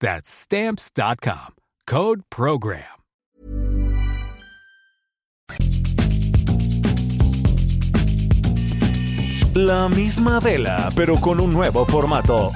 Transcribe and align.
That's 0.00 0.28
Stamps.com. 0.28 1.54
Code 1.86 2.22
Program. 2.28 2.96
La 9.54 9.88
misma 9.88 10.38
vela, 10.38 10.90
pero 10.94 11.16
con 11.16 11.40
un 11.40 11.50
nuevo 11.50 11.86
formato. 11.86 12.50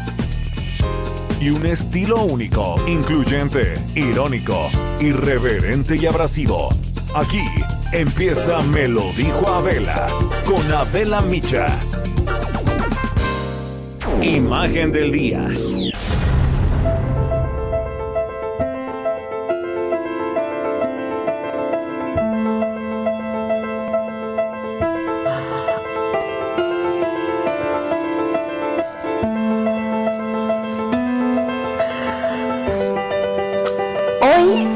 Y 1.40 1.48
un 1.48 1.64
estilo 1.64 2.24
único, 2.24 2.76
incluyente, 2.86 3.74
irónico, 3.94 4.68
irreverente 5.00 5.96
y 5.96 6.04
abrasivo. 6.04 6.68
Aquí 7.14 7.42
empieza 7.92 8.60
Me 8.60 8.86
lo 8.86 9.10
dijo 9.14 9.48
Abela, 9.48 10.08
con 10.44 10.70
Abela 10.70 11.22
Micha. 11.22 11.78
Imagen 14.20 14.92
del 14.92 15.10
día. 15.10 15.48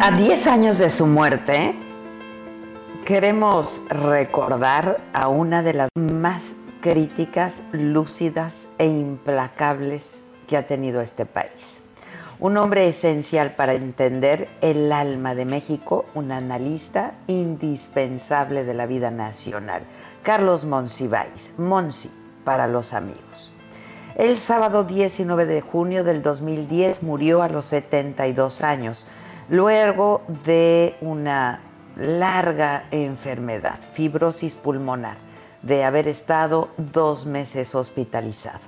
A 0.07 0.11
10 0.11 0.47
años 0.49 0.77
de 0.77 0.91
su 0.91 1.07
muerte, 1.07 1.75
queremos 3.07 3.81
recordar 3.89 5.01
a 5.15 5.29
una 5.29 5.63
de 5.63 5.73
las 5.73 5.89
más 5.95 6.57
críticas, 6.83 7.63
lúcidas 7.73 8.69
e 8.77 8.85
implacables 8.87 10.23
que 10.47 10.59
ha 10.59 10.67
tenido 10.67 11.01
este 11.01 11.25
país. 11.25 11.81
Un 12.39 12.59
hombre 12.59 12.87
esencial 12.87 13.53
para 13.53 13.73
entender 13.73 14.51
el 14.61 14.93
alma 14.93 15.35
de 15.35 15.47
México, 15.47 16.05
un 16.13 16.33
analista 16.33 17.15
indispensable 17.27 18.65
de 18.65 18.75
la 18.75 18.85
vida 18.85 19.11
nacional, 19.11 19.85
Carlos 20.23 20.67
Monsiváis, 20.67 21.55
Monsi 21.57 22.11
para 22.45 22.67
los 22.67 22.93
amigos. 22.93 23.55
El 24.17 24.37
sábado 24.37 24.85
19 24.85 25.47
de 25.47 25.63
junio 25.63 26.05
del 26.05 26.23
2010 26.23 27.03
murió 27.03 27.43
a 27.43 27.49
los 27.49 27.65
72 27.65 28.61
años 28.61 29.07
luego 29.49 30.23
de 30.45 30.97
una 31.01 31.61
larga 31.97 32.85
enfermedad, 32.91 33.79
fibrosis 33.93 34.55
pulmonar, 34.55 35.17
de 35.63 35.85
haber 35.85 36.09
estado 36.09 36.69
dos 36.77 37.27
meses 37.27 37.75
hospitalizado. 37.75 38.61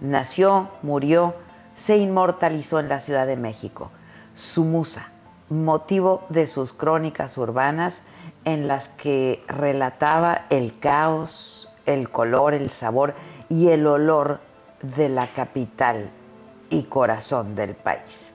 Nació, 0.00 0.68
murió, 0.82 1.34
se 1.76 1.96
inmortalizó 1.96 2.80
en 2.80 2.88
la 2.88 3.00
Ciudad 3.00 3.26
de 3.26 3.36
México. 3.36 3.90
Su 4.34 4.64
musa, 4.64 5.12
motivo 5.48 6.24
de 6.28 6.46
sus 6.46 6.72
crónicas 6.72 7.38
urbanas 7.38 8.04
en 8.44 8.68
las 8.68 8.88
que 8.88 9.44
relataba 9.48 10.46
el 10.50 10.78
caos, 10.78 11.68
el 11.86 12.10
color, 12.10 12.54
el 12.54 12.70
sabor 12.70 13.14
y 13.48 13.68
el 13.68 13.86
olor 13.86 14.40
de 14.82 15.08
la 15.08 15.32
capital 15.32 16.10
y 16.70 16.84
corazón 16.84 17.54
del 17.54 17.74
país 17.74 18.34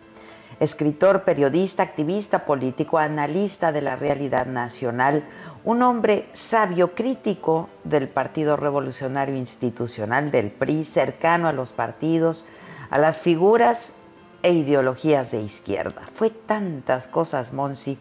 escritor, 0.60 1.24
periodista, 1.24 1.84
activista, 1.84 2.46
político, 2.46 2.98
analista 2.98 3.72
de 3.72 3.82
la 3.82 3.96
realidad 3.96 4.46
nacional, 4.46 5.24
un 5.64 5.82
hombre 5.84 6.30
sabio, 6.34 6.96
crítico 6.96 7.70
del 7.84 8.08
Partido 8.08 8.56
Revolucionario 8.56 9.36
Institucional, 9.36 10.32
del 10.32 10.50
PRI, 10.50 10.86
cercano 10.86 11.48
a 11.48 11.54
los 11.54 11.72
partidos, 11.72 12.46
a 12.90 12.98
las 12.98 13.20
figuras 13.20 13.94
e 14.44 14.54
ideologías 14.54 15.32
de 15.32 15.42
izquierda. 15.42 16.04
Fue 16.16 16.30
tantas 16.30 17.08
cosas, 17.08 17.54
Monsi, 17.54 17.98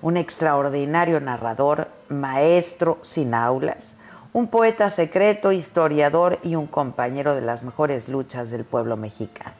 un 0.00 0.16
extraordinario 0.16 1.20
narrador, 1.20 1.88
maestro 2.08 2.98
sin 3.02 3.34
aulas, 3.34 3.96
un 4.32 4.46
poeta 4.46 4.90
secreto, 4.90 5.50
historiador 5.50 6.38
y 6.44 6.54
un 6.54 6.68
compañero 6.68 7.34
de 7.34 7.40
las 7.40 7.64
mejores 7.64 8.08
luchas 8.08 8.50
del 8.50 8.64
pueblo 8.64 8.96
mexicano. 8.96 9.56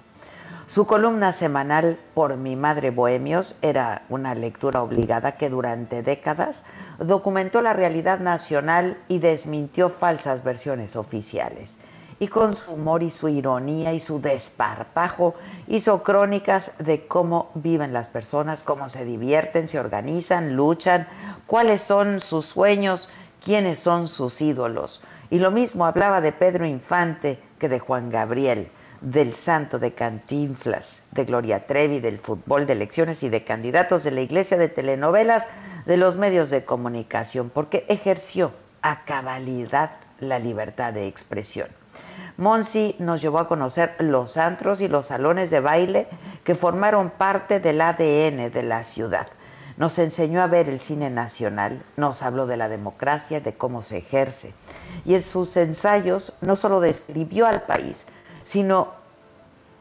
Su 0.68 0.86
columna 0.86 1.32
semanal 1.32 1.98
Por 2.12 2.36
mi 2.36 2.54
madre 2.54 2.90
Bohemios 2.90 3.56
era 3.62 4.02
una 4.10 4.34
lectura 4.34 4.82
obligada 4.82 5.32
que 5.32 5.48
durante 5.48 6.02
décadas 6.02 6.62
documentó 6.98 7.62
la 7.62 7.72
realidad 7.72 8.20
nacional 8.20 8.98
y 9.08 9.18
desmintió 9.18 9.88
falsas 9.88 10.44
versiones 10.44 10.94
oficiales. 10.94 11.78
Y 12.20 12.28
con 12.28 12.54
su 12.54 12.74
humor 12.74 13.02
y 13.02 13.10
su 13.10 13.30
ironía 13.30 13.94
y 13.94 14.00
su 14.00 14.20
desparpajo 14.20 15.36
hizo 15.68 16.02
crónicas 16.02 16.74
de 16.76 17.06
cómo 17.06 17.50
viven 17.54 17.94
las 17.94 18.10
personas, 18.10 18.62
cómo 18.62 18.90
se 18.90 19.06
divierten, 19.06 19.70
se 19.70 19.80
organizan, 19.80 20.54
luchan, 20.54 21.08
cuáles 21.46 21.80
son 21.80 22.20
sus 22.20 22.44
sueños, 22.44 23.08
quiénes 23.42 23.80
son 23.80 24.06
sus 24.06 24.42
ídolos. 24.42 25.02
Y 25.30 25.38
lo 25.38 25.50
mismo 25.50 25.86
hablaba 25.86 26.20
de 26.20 26.32
Pedro 26.32 26.66
Infante 26.66 27.38
que 27.58 27.70
de 27.70 27.78
Juan 27.78 28.10
Gabriel 28.10 28.68
del 29.00 29.34
santo 29.34 29.78
de 29.78 29.92
Cantinflas, 29.92 31.02
de 31.12 31.24
Gloria 31.24 31.66
Trevi, 31.66 32.00
del 32.00 32.18
fútbol, 32.18 32.66
de 32.66 32.72
elecciones 32.72 33.22
y 33.22 33.28
de 33.28 33.44
candidatos 33.44 34.04
de 34.04 34.10
la 34.10 34.20
iglesia, 34.20 34.56
de 34.56 34.68
telenovelas, 34.68 35.46
de 35.86 35.96
los 35.96 36.16
medios 36.16 36.50
de 36.50 36.64
comunicación, 36.64 37.50
porque 37.50 37.84
ejerció 37.88 38.52
a 38.82 39.04
cabalidad 39.04 39.92
la 40.20 40.38
libertad 40.38 40.92
de 40.92 41.06
expresión. 41.06 41.68
Monsi 42.36 42.94
nos 42.98 43.20
llevó 43.20 43.40
a 43.40 43.48
conocer 43.48 43.94
los 43.98 44.36
antros 44.36 44.80
y 44.80 44.88
los 44.88 45.06
salones 45.06 45.50
de 45.50 45.60
baile 45.60 46.06
que 46.44 46.54
formaron 46.54 47.10
parte 47.10 47.58
del 47.58 47.80
ADN 47.80 48.52
de 48.52 48.62
la 48.62 48.84
ciudad. 48.84 49.26
Nos 49.76 49.98
enseñó 49.98 50.42
a 50.42 50.46
ver 50.48 50.68
el 50.68 50.80
cine 50.80 51.08
nacional, 51.10 51.82
nos 51.96 52.22
habló 52.22 52.46
de 52.46 52.56
la 52.56 52.68
democracia, 52.68 53.40
de 53.40 53.52
cómo 53.52 53.82
se 53.82 53.98
ejerce. 53.98 54.52
Y 55.04 55.14
en 55.14 55.22
sus 55.22 55.56
ensayos 55.56 56.36
no 56.40 56.56
solo 56.56 56.80
describió 56.80 57.46
al 57.46 57.62
país, 57.62 58.06
sino 58.50 58.88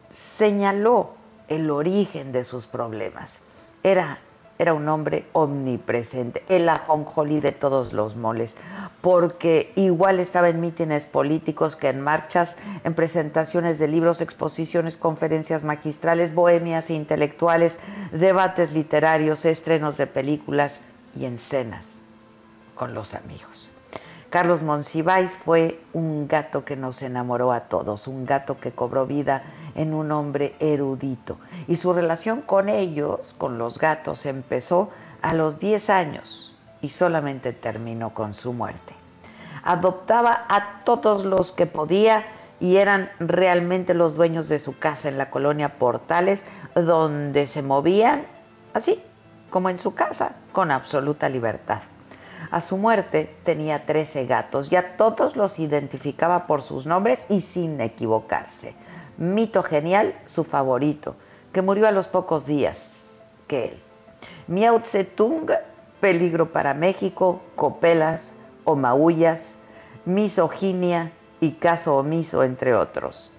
señaló 0.09 1.11
el 1.47 1.69
origen 1.71 2.31
de 2.31 2.43
sus 2.43 2.65
problemas. 2.65 3.41
Era, 3.83 4.19
era 4.59 4.73
un 4.73 4.89
hombre 4.89 5.25
omnipresente, 5.33 6.43
el 6.49 6.67
ajonjolí 6.67 7.39
de 7.39 7.51
todos 7.51 7.93
los 7.93 8.15
moles, 8.15 8.57
porque 9.01 9.71
igual 9.75 10.19
estaba 10.19 10.49
en 10.49 10.59
mítines 10.59 11.05
políticos 11.05 11.75
que 11.75 11.89
en 11.89 12.01
marchas, 12.01 12.57
en 12.83 12.93
presentaciones 12.93 13.79
de 13.79 13.87
libros, 13.87 14.19
exposiciones, 14.19 14.97
conferencias 14.97 15.63
magistrales, 15.63 16.35
bohemias 16.35 16.89
intelectuales, 16.89 17.79
debates 18.11 18.71
literarios, 18.71 19.45
estrenos 19.45 19.97
de 19.97 20.07
películas 20.07 20.81
y 21.15 21.25
en 21.25 21.39
cenas 21.39 21.99
con 22.75 22.93
los 22.93 23.13
amigos. 23.13 23.66
Carlos 24.29 24.61
Monsiváis 24.61 25.31
fue 25.37 25.79
un 25.93 26.27
gato 26.27 26.65
que 26.65 26.75
nos 26.75 27.01
enamoró 27.01 27.53
a 27.53 27.61
todos, 27.61 28.07
un 28.07 28.25
gato 28.25 28.59
que 28.59 28.73
cobró 28.73 29.07
vida 29.07 29.43
en 29.73 29.93
un 29.93 30.11
hombre 30.11 30.53
erudito. 30.59 31.37
Y 31.69 31.77
su 31.77 31.93
relación 31.93 32.41
con 32.41 32.67
ellos, 32.67 33.33
con 33.37 33.57
los 33.57 33.79
gatos, 33.79 34.25
empezó 34.25 34.89
a 35.21 35.33
los 35.33 35.59
10 35.59 35.89
años 35.89 36.53
y 36.81 36.89
solamente 36.89 37.53
terminó 37.53 38.13
con 38.13 38.33
su 38.33 38.51
muerte. 38.51 38.93
Adoptaba 39.63 40.45
a 40.49 40.83
todos 40.83 41.23
los 41.23 41.53
que 41.53 41.65
podía 41.65 42.25
y 42.59 42.77
eran 42.77 43.09
realmente 43.19 43.93
los 43.93 44.15
dueños 44.15 44.49
de 44.49 44.59
su 44.59 44.77
casa 44.77 45.07
en 45.07 45.17
la 45.17 45.29
colonia 45.29 45.79
Portales, 45.79 46.45
donde 46.75 47.47
se 47.47 47.61
movían 47.61 48.25
así, 48.73 49.01
como 49.49 49.69
en 49.69 49.79
su 49.79 49.95
casa, 49.95 50.35
con 50.51 50.71
absoluta 50.71 51.29
libertad. 51.29 51.79
A 52.51 52.61
su 52.61 52.77
muerte 52.77 53.35
tenía 53.43 53.85
13 53.85 54.25
gatos 54.25 54.71
y 54.71 54.75
a 54.75 54.97
todos 54.97 55.35
los 55.35 55.59
identificaba 55.59 56.47
por 56.47 56.61
sus 56.61 56.85
nombres 56.85 57.25
y 57.29 57.41
sin 57.41 57.79
equivocarse. 57.81 58.75
Mito 59.17 59.63
genial, 59.63 60.15
su 60.25 60.43
favorito, 60.43 61.15
que 61.51 61.61
murió 61.61 61.87
a 61.87 61.91
los 61.91 62.07
pocos 62.07 62.45
días 62.45 63.03
que 63.47 63.65
él. 63.65 63.79
Miao 64.47 64.79
Tse-tung, 64.79 65.51
peligro 65.99 66.51
para 66.51 66.73
México, 66.73 67.41
copelas 67.55 68.33
o 68.63 68.75
maullas, 68.75 69.57
misoginia 70.05 71.11
y 71.39 71.51
caso 71.53 71.97
omiso, 71.97 72.43
entre 72.43 72.75
otros. 72.75 73.33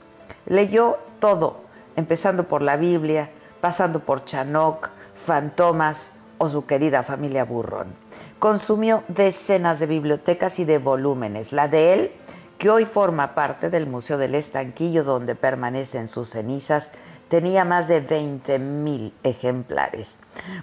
Leyó 0.47 0.99
todo, 1.21 1.61
empezando 1.97 2.45
por 2.45 2.63
la 2.63 2.77
Biblia, 2.77 3.31
pasando 3.61 4.01
por 4.01 4.25
Chanok, 4.25 4.89
Fantomas 5.27 6.19
o 6.39 6.49
su 6.49 6.67
querida 6.67 7.03
familia 7.03 7.45
Burrón. 7.45 7.89
Consumió 8.39 9.03
decenas 9.09 9.81
de 9.81 9.87
bibliotecas 9.87 10.61
y 10.61 10.65
de 10.65 10.79
volúmenes. 10.79 11.53
La 11.53 11.67
de 11.67 11.93
él, 11.93 12.13
que 12.59 12.71
hoy 12.71 12.85
forma 12.85 13.35
parte 13.35 13.69
del 13.69 13.89
Museo 13.89 14.17
del 14.17 14.37
Estanquillo, 14.37 15.03
donde 15.03 15.35
permanecen 15.35 16.07
sus 16.07 16.31
cenizas, 16.31 16.93
tenía 17.29 17.65
más 17.65 17.89
de 17.89 18.01
20.000 18.07 19.13
ejemplares. 19.25 20.19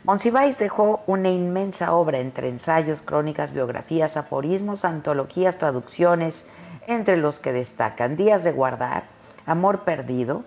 Monsiváis 0.05 0.57
dejó 0.57 1.03
una 1.05 1.29
inmensa 1.29 1.93
obra 1.93 2.19
entre 2.19 2.47
ensayos, 2.47 3.01
crónicas, 3.01 3.51
biografías, 3.51 4.15
aforismos, 4.15 4.85
antologías, 4.85 5.57
traducciones, 5.57 6.47
entre 6.87 7.17
los 7.17 7.39
que 7.39 7.51
destacan 7.51 8.15
Días 8.15 8.45
de 8.45 8.53
Guardar, 8.53 9.03
Amor 9.45 9.81
Perdido, 9.81 10.45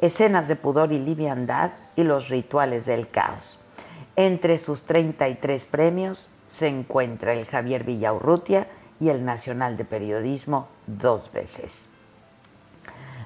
Escenas 0.00 0.46
de 0.46 0.54
Pudor 0.54 0.92
y 0.92 1.00
Liviandad 1.00 1.72
y 1.96 2.04
Los 2.04 2.28
Rituales 2.28 2.86
del 2.86 3.08
Caos. 3.08 3.64
Entre 4.14 4.58
sus 4.58 4.84
33 4.84 5.66
premios 5.66 6.37
se 6.48 6.68
encuentra 6.68 7.32
el 7.34 7.46
Javier 7.46 7.84
Villaurrutia 7.84 8.66
y 9.00 9.10
el 9.10 9.24
Nacional 9.24 9.76
de 9.76 9.84
Periodismo 9.84 10.68
dos 10.86 11.30
veces. 11.32 11.88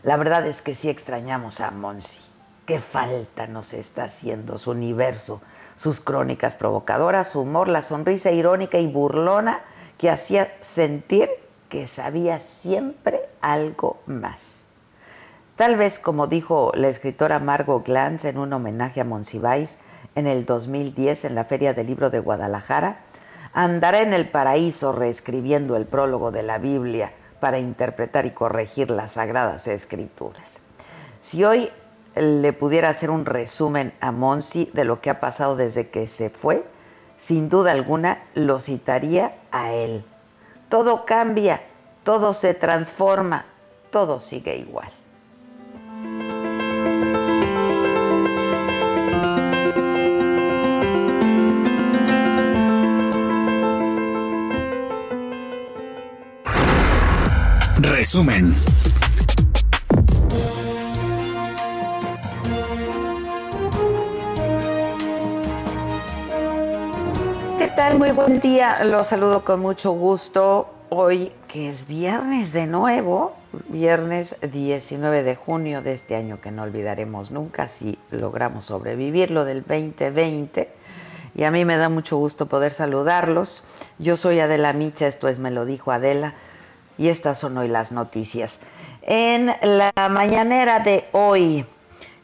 La 0.03 0.17
verdad 0.17 0.47
es 0.47 0.63
que 0.63 0.75
sí 0.75 0.89
extrañamos 0.89 1.61
a 1.61 1.71
Monsi. 1.71 2.21
Qué 2.67 2.79
falta 2.79 3.47
nos 3.47 3.73
está 3.73 4.05
haciendo 4.05 4.59
su 4.59 4.73
universo, 4.73 5.41
sus 5.77 6.01
crónicas 6.01 6.57
provocadoras, 6.57 7.29
su 7.29 7.41
humor, 7.41 7.69
la 7.69 7.83
sonrisa 7.83 8.31
irónica 8.31 8.79
y 8.79 8.87
burlona 8.87 9.61
que 9.99 10.11
hacía 10.11 10.53
sentir 10.61 11.31
que 11.69 11.87
sabía 11.87 12.39
siempre 12.41 13.21
algo 13.41 14.01
más. 14.07 14.67
Tal 15.57 15.77
vez, 15.77 15.99
como 15.99 16.27
dijo 16.27 16.73
la 16.75 16.89
escritora 16.89 17.39
Margot 17.39 17.85
Glantz 17.87 18.25
en 18.25 18.39
un 18.39 18.53
homenaje 18.53 19.01
a 19.01 19.05
Monsiváis, 19.05 19.79
en 20.15 20.27
el 20.27 20.45
2010 20.45 21.25
en 21.25 21.35
la 21.35 21.45
Feria 21.45 21.75
del 21.75 21.87
Libro 21.87 22.11
de 22.11 22.21
Guadalajara, 22.21 23.01
andará 23.53 24.01
en 24.01 24.13
el 24.13 24.29
paraíso 24.29 24.93
reescribiendo 24.93 25.77
el 25.77 25.87
prólogo 25.87 26.31
de 26.31 26.43
la 26.43 26.59
Biblia 26.59 27.13
para 27.41 27.59
interpretar 27.59 28.27
y 28.27 28.31
corregir 28.31 28.91
las 28.91 29.13
sagradas 29.13 29.67
escrituras. 29.67 30.61
Si 31.21 31.45
hoy 31.45 31.71
le 32.15 32.53
pudiera 32.53 32.91
hacer 32.91 33.11
un 33.11 33.25
resumen 33.25 33.93
a 34.01 34.13
Monsi 34.13 34.71
de 34.73 34.85
lo 34.85 35.01
que 35.01 35.11
ha 35.11 35.21
pasado 35.21 35.57
desde 35.57 35.89
que 35.89 36.07
se 36.07 36.31
fue, 36.31 36.65
sin 37.19 37.49
duda 37.49 37.73
alguna 37.73 38.23
lo 38.35 38.61
citaría 38.61 39.37
a 39.51 39.73
él. 39.73 40.05
Todo 40.69 41.05
cambia, 41.05 41.63
todo 42.05 42.35
se 42.35 42.55
transforma, 42.55 43.45
todo 43.91 44.21
sigue 44.21 44.57
igual. 44.57 44.91
Resumen. 58.03 58.53
¿Qué 67.61 67.69
tal? 67.77 68.01
Muy 68.01 68.11
buen 68.11 68.41
día. 68.41 68.83
Los 68.83 69.07
saludo 69.07 69.45
con 69.45 69.61
mucho 69.61 69.93
gusto. 69.93 70.75
Hoy, 70.89 71.31
que 71.47 71.69
es 71.69 71.87
viernes 71.87 72.53
de 72.53 72.67
nuevo, 72.67 73.37
viernes 73.69 74.35
19 74.51 75.23
de 75.23 75.37
junio 75.37 75.81
de 75.81 75.95
este 75.95 76.17
año 76.17 76.41
que 76.41 76.51
no 76.51 76.65
olvidaremos 76.65 77.31
nunca 77.31 77.69
si 77.69 78.01
logramos 78.11 78.65
sobrevivir 78.65 79.31
lo 79.31 79.45
del 79.45 79.63
2020. 79.63 80.69
Y 81.37 81.45
a 81.45 81.53
mí 81.53 81.65
me 81.65 81.77
da 81.77 81.89
mucho 81.89 82.17
gusto 82.17 82.47
poder 82.47 82.73
saludarlos. 82.73 83.63
Yo 84.01 84.17
soy 84.17 84.41
Adela 84.41 84.73
Micha, 84.73 85.07
esto 85.07 85.29
es 85.29 85.39
Me 85.39 85.53
lo 85.53 85.65
dijo 85.65 85.93
Adela 85.93 86.35
y 86.99 87.09
estas 87.09 87.39
son 87.39 87.59
hoy 87.59 87.69
las 87.69 87.93
noticias. 87.93 88.61
En 89.03 89.55
la 89.63 89.93
mañanera 90.09 90.81
de 90.81 91.05
hoy, 91.13 91.67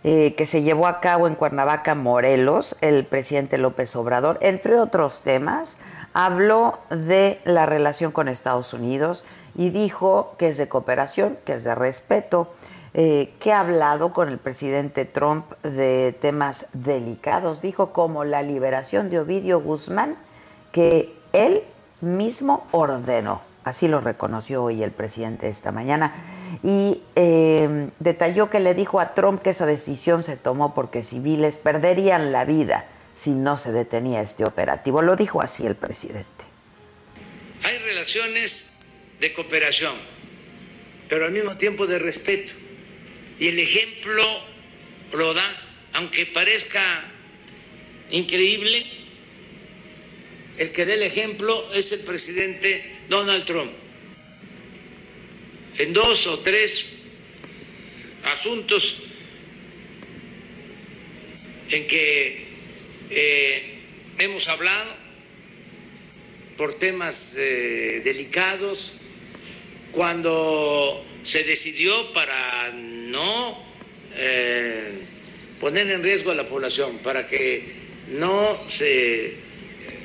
eh, 0.05 0.35
que 0.37 0.47
se 0.47 0.62
llevó 0.62 0.87
a 0.87 1.00
cabo 1.00 1.26
en 1.26 1.35
Cuernavaca, 1.35 1.94
Morelos, 1.94 2.76
el 2.81 3.05
presidente 3.05 3.59
López 3.59 3.94
Obrador, 3.97 4.38
entre 4.43 4.79
otros 4.79 5.23
temas, 5.23 5.76
habló 6.15 6.79
de 6.91 7.41
la 7.44 7.67
relación 7.67 8.12
con 8.12 8.29
Estados 8.29 8.73
Unidos 8.73 9.25
y 9.56 9.70
dijo 9.70 10.35
que 10.38 10.49
es 10.49 10.56
de 10.56 10.69
cooperación, 10.69 11.37
que 11.44 11.55
es 11.55 11.64
de 11.64 11.75
respeto, 11.75 12.49
eh, 12.94 13.35
que 13.41 13.53
ha 13.53 13.61
hablado 13.61 14.12
con 14.12 14.29
el 14.29 14.38
presidente 14.38 15.05
Trump 15.05 15.50
de 15.62 16.17
temas 16.21 16.67
delicados, 16.73 17.61
dijo 17.61 17.93
como 17.93 18.25
la 18.25 18.43
liberación 18.43 19.11
de 19.11 19.21
Ovidio 19.21 19.61
Guzmán, 19.61 20.17
que 20.73 21.14
él 21.32 21.62
mismo 22.00 22.67
ordenó. 22.71 23.48
Así 23.69 23.87
lo 23.87 24.00
reconoció 24.00 24.65
hoy 24.65 24.82
el 24.82 24.93
presidente 24.93 25.49
esta 25.49 25.73
mañana. 25.73 26.15
Y 26.65 27.03
eh, 27.17 27.91
detalló 27.99 28.49
que 28.49 28.61
le 28.61 28.73
dijo 28.73 28.99
a 28.99 29.15
Trump 29.15 29.43
que 29.43 29.50
esa 29.50 29.67
decisión 29.67 30.23
se 30.23 30.38
tomó 30.38 30.75
porque 30.75 31.03
civiles 31.03 31.59
perderían 31.59 32.32
la 32.32 32.47
vida 32.47 32.87
si 33.15 33.31
no 33.31 33.59
se 33.59 33.73
detenía 33.73 34.23
este 34.23 34.44
operativo. 34.44 35.03
Lo 35.03 35.17
dijo 35.17 35.43
así 35.43 35.67
el 35.67 35.75
presidente. 35.75 36.44
Hay 37.62 37.76
relaciones 37.79 38.73
de 39.20 39.35
cooperación, 39.35 39.94
pero 41.09 41.26
al 41.26 41.32
mismo 41.32 41.56
tiempo 41.59 41.87
de 41.87 41.99
respeto. 41.99 42.55
Y 43.38 43.49
el 43.49 43.59
ejemplo 43.59 44.25
lo 45.12 45.35
da, 45.35 45.44
aunque 45.93 46.25
parezca 46.25 46.82
increíble, 48.11 48.87
el 50.56 50.73
que 50.73 50.87
dé 50.87 50.94
el 50.94 51.03
ejemplo 51.03 51.71
es 51.75 51.93
el 51.93 52.00
presidente 52.00 52.98
Donald 53.08 53.44
Trump 53.44 53.73
en 55.78 55.92
dos 55.92 56.26
o 56.26 56.40
tres 56.40 56.90
asuntos 58.25 59.02
en 61.71 61.87
que 61.87 62.47
eh, 63.11 63.78
hemos 64.18 64.49
hablado 64.49 64.90
por 66.56 66.75
temas 66.75 67.37
eh, 67.38 68.00
delicados, 68.02 68.97
cuando 69.92 71.04
se 71.23 71.44
decidió 71.44 72.12
para 72.12 72.73
no 72.73 73.64
eh, 74.16 75.06
poner 75.61 75.88
en 75.90 76.02
riesgo 76.02 76.33
a 76.33 76.35
la 76.35 76.44
población, 76.44 76.99
para 76.99 77.26
que 77.26 77.64
no 78.09 78.59
se 78.68 79.35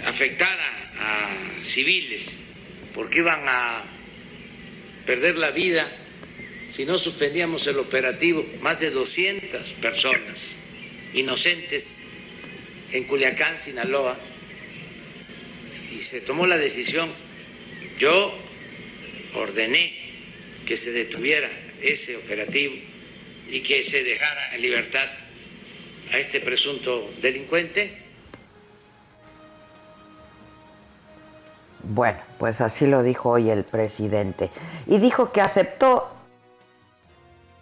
afectara 0.06 0.94
a 1.00 1.63
civiles 1.63 2.43
porque 2.94 3.20
iban 3.20 3.44
a 3.48 3.84
perder 5.06 5.38
la 5.38 5.52
vida 5.52 5.90
si 6.70 6.86
no 6.86 6.98
suspendíamos 6.98 7.68
el 7.68 7.80
operativo. 7.80 8.46
Más 8.62 8.80
de 8.80 8.90
200 8.92 9.74
personas 9.74 10.56
inocentes 11.14 12.00
en 12.92 13.04
Culiacán, 13.06 13.58
Sinaloa, 13.58 14.18
y 15.92 16.00
se 16.02 16.22
tomó 16.22 16.48
la 16.48 16.58
decisión. 16.58 17.10
Yo 17.98 18.34
ordené 19.36 19.94
que 20.66 20.78
se 20.78 20.92
detuviera 20.92 21.50
ese 21.82 22.16
operativo 22.16 22.74
y 23.50 23.62
que 23.62 23.84
se 23.84 24.04
dejara 24.04 24.56
en 24.56 24.62
libertad 24.62 25.10
a 26.12 26.18
este 26.18 26.40
presunto 26.40 27.14
delincuente 27.22 28.04
Bueno, 31.84 32.18
pues 32.44 32.60
así 32.60 32.86
lo 32.88 33.04
dijo 33.04 33.30
hoy 33.30 33.50
el 33.50 33.64
presidente. 33.64 34.50
Y 34.86 34.98
dijo 34.98 35.32
que 35.32 35.40
aceptó 35.40 36.10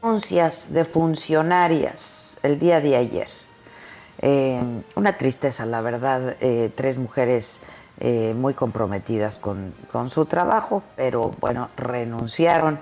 denuncias 0.01 0.73
de 0.73 0.85
funcionarias 0.85 2.39
el 2.41 2.57
día 2.57 2.81
de 2.81 2.95
ayer. 2.95 3.27
Eh, 4.23 4.59
una 4.95 5.19
tristeza, 5.19 5.67
la 5.67 5.81
verdad, 5.81 6.35
eh, 6.39 6.71
tres 6.73 6.97
mujeres 6.97 7.61
eh, 7.99 8.33
muy 8.35 8.55
comprometidas 8.55 9.37
con, 9.37 9.71
con 9.91 10.09
su 10.09 10.25
trabajo, 10.25 10.81
pero 10.95 11.29
bueno, 11.39 11.69
renunciaron 11.77 12.79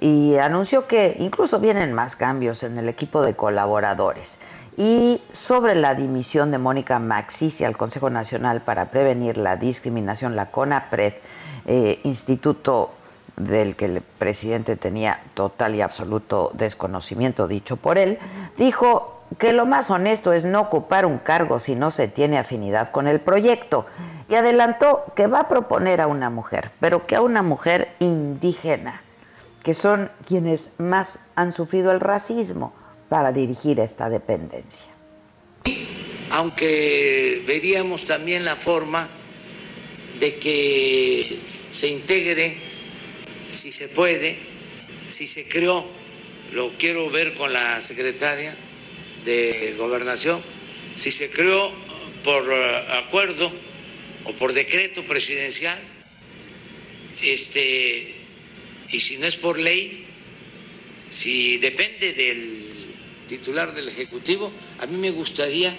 y 0.00 0.36
anunció 0.36 0.86
que 0.86 1.14
incluso 1.18 1.60
vienen 1.60 1.92
más 1.92 2.16
cambios 2.16 2.62
en 2.62 2.78
el 2.78 2.88
equipo 2.88 3.20
de 3.20 3.36
colaboradores 3.36 4.40
y 4.76 5.22
sobre 5.32 5.74
la 5.74 5.94
dimisión 5.94 6.50
de 6.50 6.58
Mónica 6.58 6.98
Maxisi 6.98 7.64
al 7.64 7.76
Consejo 7.76 8.10
Nacional 8.10 8.60
para 8.62 8.86
Prevenir 8.86 9.38
la 9.38 9.56
Discriminación, 9.56 10.34
la 10.34 10.50
CONAPRED, 10.50 11.14
eh, 11.66 12.00
instituto 12.04 12.90
del 13.36 13.76
que 13.76 13.86
el 13.86 14.00
presidente 14.00 14.76
tenía 14.76 15.20
total 15.34 15.74
y 15.74 15.80
absoluto 15.80 16.50
desconocimiento, 16.54 17.48
dicho 17.48 17.76
por 17.76 17.98
él, 17.98 18.18
dijo 18.56 19.22
que 19.38 19.52
lo 19.52 19.66
más 19.66 19.90
honesto 19.90 20.32
es 20.32 20.44
no 20.44 20.60
ocupar 20.60 21.06
un 21.06 21.18
cargo 21.18 21.58
si 21.58 21.74
no 21.74 21.90
se 21.90 22.08
tiene 22.08 22.38
afinidad 22.38 22.90
con 22.90 23.06
el 23.06 23.20
proyecto. 23.20 23.86
Y 24.28 24.34
adelantó 24.34 25.04
que 25.14 25.26
va 25.26 25.40
a 25.40 25.48
proponer 25.48 26.00
a 26.00 26.06
una 26.06 26.30
mujer, 26.30 26.70
pero 26.80 27.06
que 27.06 27.16
a 27.16 27.22
una 27.22 27.42
mujer 27.42 27.94
indígena, 27.98 29.02
que 29.62 29.74
son 29.74 30.10
quienes 30.26 30.72
más 30.78 31.18
han 31.34 31.52
sufrido 31.52 31.90
el 31.90 32.00
racismo 32.00 32.72
para 33.14 33.30
dirigir 33.30 33.78
esta 33.78 34.10
dependencia. 34.10 34.88
Aunque 36.30 37.44
veríamos 37.46 38.04
también 38.06 38.44
la 38.44 38.56
forma 38.56 39.08
de 40.18 40.34
que 40.34 41.38
se 41.70 41.86
integre, 41.86 42.56
si 43.52 43.70
se 43.70 43.86
puede, 43.86 44.36
si 45.06 45.28
se 45.28 45.46
creó, 45.46 45.86
lo 46.50 46.76
quiero 46.76 47.08
ver 47.08 47.34
con 47.34 47.52
la 47.52 47.80
secretaria 47.80 48.56
de 49.22 49.76
gobernación, 49.78 50.42
si 50.96 51.12
se 51.12 51.30
creó 51.30 51.70
por 52.24 52.52
eh, 52.52 52.84
acuerdo 53.04 53.52
o 54.24 54.32
por 54.32 54.54
decreto 54.54 55.06
presidencial, 55.06 55.78
este, 57.22 58.12
y 58.90 58.98
si 58.98 59.18
no 59.18 59.26
es 59.26 59.36
por 59.36 59.56
ley, 59.56 60.04
si 61.10 61.58
depende 61.58 62.12
del 62.12 62.63
titular 63.26 63.74
del 63.74 63.88
Ejecutivo, 63.88 64.52
a 64.80 64.86
mí 64.86 64.96
me 64.96 65.10
gustaría 65.10 65.74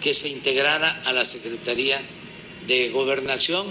que 0.00 0.14
se 0.14 0.28
integrara 0.28 1.02
a 1.04 1.12
la 1.12 1.24
Secretaría 1.24 2.00
de 2.66 2.90
Gobernación 2.90 3.66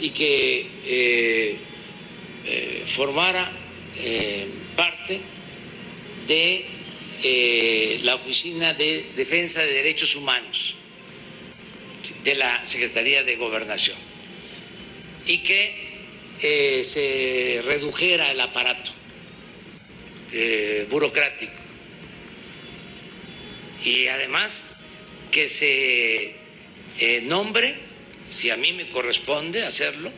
y 0.00 0.10
que 0.10 0.66
eh, 0.84 1.56
eh, 2.44 2.82
formara 2.86 3.50
eh, 3.96 4.46
parte 4.76 5.20
de 6.26 6.64
la 8.02 8.14
Oficina 8.14 8.74
de 8.74 9.10
Defensa 9.16 9.60
de 9.60 9.72
Derechos 9.72 10.14
Humanos 10.14 10.76
de 12.22 12.34
la 12.36 12.64
Secretaría 12.64 13.24
de 13.24 13.34
Gobernación 13.34 13.96
y 15.26 15.38
que 15.38 16.84
se 16.84 17.60
redujera 17.64 18.30
el 18.30 18.40
aparato 18.40 18.92
burocrático 20.88 21.67
y 23.84 24.08
además 24.08 24.66
que 25.30 25.48
se 25.48 26.34
eh, 26.98 27.20
nombre, 27.22 27.76
si 28.28 28.50
a 28.50 28.56
mí 28.56 28.72
me 28.72 28.88
corresponde 28.88 29.64
hacerlo, 29.64 30.10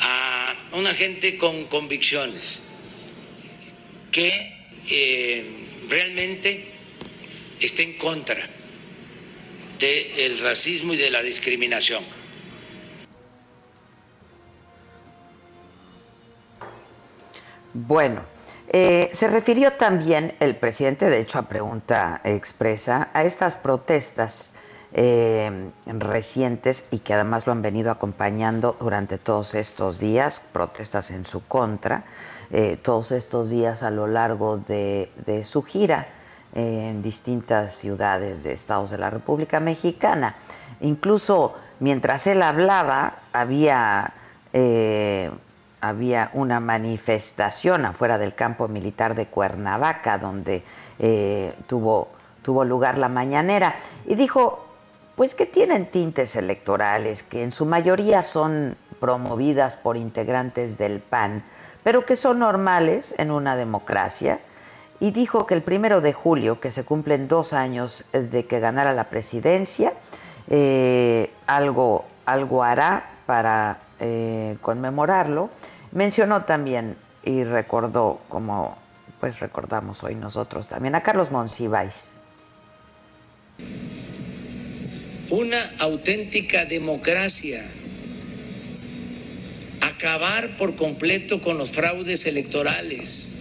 a 0.00 0.56
una 0.72 0.94
gente 0.94 1.36
con 1.36 1.64
convicciones 1.64 2.64
que 4.10 4.54
eh, 4.88 5.44
realmente 5.88 6.72
esté 7.60 7.82
en 7.82 7.94
contra 7.94 8.48
del 9.78 10.38
racismo 10.40 10.94
y 10.94 10.96
de 10.96 11.10
la 11.10 11.22
discriminación. 11.22 12.04
Bueno, 17.72 18.24
eh, 18.68 19.10
se 19.12 19.28
refirió 19.28 19.74
también 19.74 20.34
el 20.40 20.56
presidente, 20.56 21.10
de 21.10 21.20
hecho 21.20 21.38
a 21.38 21.42
pregunta 21.42 22.20
expresa, 22.24 23.08
a 23.12 23.24
estas 23.24 23.56
protestas 23.56 24.54
eh, 24.92 25.70
recientes 25.86 26.86
y 26.90 27.00
que 27.00 27.14
además 27.14 27.46
lo 27.46 27.52
han 27.52 27.62
venido 27.62 27.90
acompañando 27.90 28.76
durante 28.80 29.18
todos 29.18 29.54
estos 29.54 29.98
días, 29.98 30.40
protestas 30.52 31.10
en 31.10 31.26
su 31.26 31.46
contra, 31.46 32.04
eh, 32.50 32.78
todos 32.80 33.12
estos 33.12 33.50
días 33.50 33.82
a 33.82 33.90
lo 33.90 34.06
largo 34.06 34.58
de, 34.58 35.10
su 35.44 35.62
gira 35.62 36.06
en 36.54 37.02
distintas 37.02 37.74
ciudades 37.74 38.44
de 38.44 38.52
estados 38.52 38.90
de 38.90 38.98
la 38.98 39.10
República 39.10 39.60
Mexicana. 39.60 40.36
Incluso 40.80 41.56
mientras 41.80 42.26
él 42.28 42.42
hablaba, 42.42 43.18
había 43.32 44.14
había 45.88 46.30
una 46.32 46.60
manifestación 46.60 47.84
afuera 47.84 48.18
del 48.18 48.34
campo 48.34 48.68
militar 48.68 49.14
de 49.14 49.26
Cuernavaca 49.26 50.18
donde 50.18 50.62
eh, 50.98 51.52
tuvo, 51.66 52.08
tuvo 52.42 52.64
lugar 52.64 52.98
la 52.98 53.08
mañanera 53.08 53.74
y 54.06 54.14
dijo 54.14 54.64
pues 55.16 55.34
que 55.34 55.46
tienen 55.46 55.86
tintes 55.86 56.34
electorales, 56.34 57.22
que 57.22 57.44
en 57.44 57.52
su 57.52 57.66
mayoría 57.66 58.22
son 58.22 58.76
promovidas 58.98 59.76
por 59.76 59.96
integrantes 59.96 60.76
del 60.76 60.98
PAN, 60.98 61.44
pero 61.84 62.04
que 62.04 62.16
son 62.16 62.40
normales 62.40 63.14
en 63.18 63.30
una 63.30 63.54
democracia. 63.54 64.40
Y 64.98 65.12
dijo 65.12 65.46
que 65.46 65.54
el 65.54 65.62
primero 65.62 66.00
de 66.00 66.12
julio, 66.12 66.58
que 66.58 66.72
se 66.72 66.84
cumplen 66.84 67.28
dos 67.28 67.52
años 67.52 68.04
de 68.12 68.46
que 68.46 68.58
ganara 68.58 68.92
la 68.92 69.04
presidencia, 69.04 69.92
eh, 70.48 71.30
algo, 71.46 72.06
algo 72.26 72.64
hará 72.64 73.10
para 73.26 73.78
eh, 74.00 74.56
conmemorarlo 74.60 75.50
Mencionó 75.94 76.44
también 76.44 76.96
y 77.24 77.44
recordó, 77.44 78.20
como 78.28 78.76
pues 79.20 79.38
recordamos 79.38 80.02
hoy 80.02 80.16
nosotros 80.16 80.66
también, 80.66 80.96
a 80.96 81.04
Carlos 81.04 81.30
Monsiváis. 81.30 82.08
Una 85.30 85.58
auténtica 85.78 86.64
democracia. 86.64 87.64
Acabar 89.80 90.56
por 90.56 90.74
completo 90.74 91.40
con 91.40 91.58
los 91.58 91.70
fraudes 91.70 92.26
electorales. 92.26 93.36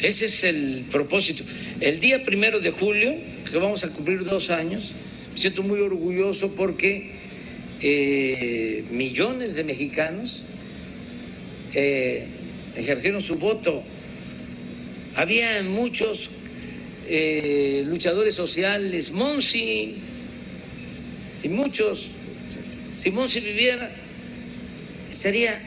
Ese 0.00 0.26
es 0.26 0.44
el 0.44 0.86
propósito. 0.92 1.42
El 1.80 1.98
día 1.98 2.22
primero 2.22 2.60
de 2.60 2.70
julio, 2.70 3.14
que 3.50 3.58
vamos 3.58 3.82
a 3.82 3.92
cumplir 3.92 4.24
dos 4.24 4.50
años, 4.50 4.94
me 5.32 5.38
siento 5.38 5.64
muy 5.64 5.80
orgulloso 5.80 6.54
porque 6.54 7.11
eh, 7.84 8.84
millones 8.90 9.56
de 9.56 9.64
mexicanos 9.64 10.46
eh, 11.74 12.28
ejercieron 12.76 13.20
su 13.20 13.36
voto. 13.36 13.82
Había 15.16 15.64
muchos 15.64 16.30
eh, 17.08 17.82
luchadores 17.86 18.34
sociales, 18.34 19.10
Monsi 19.10 19.96
y 21.42 21.48
muchos. 21.48 22.12
Si 22.94 23.10
Monsi 23.10 23.40
viviera, 23.40 23.90
estaría 25.10 25.60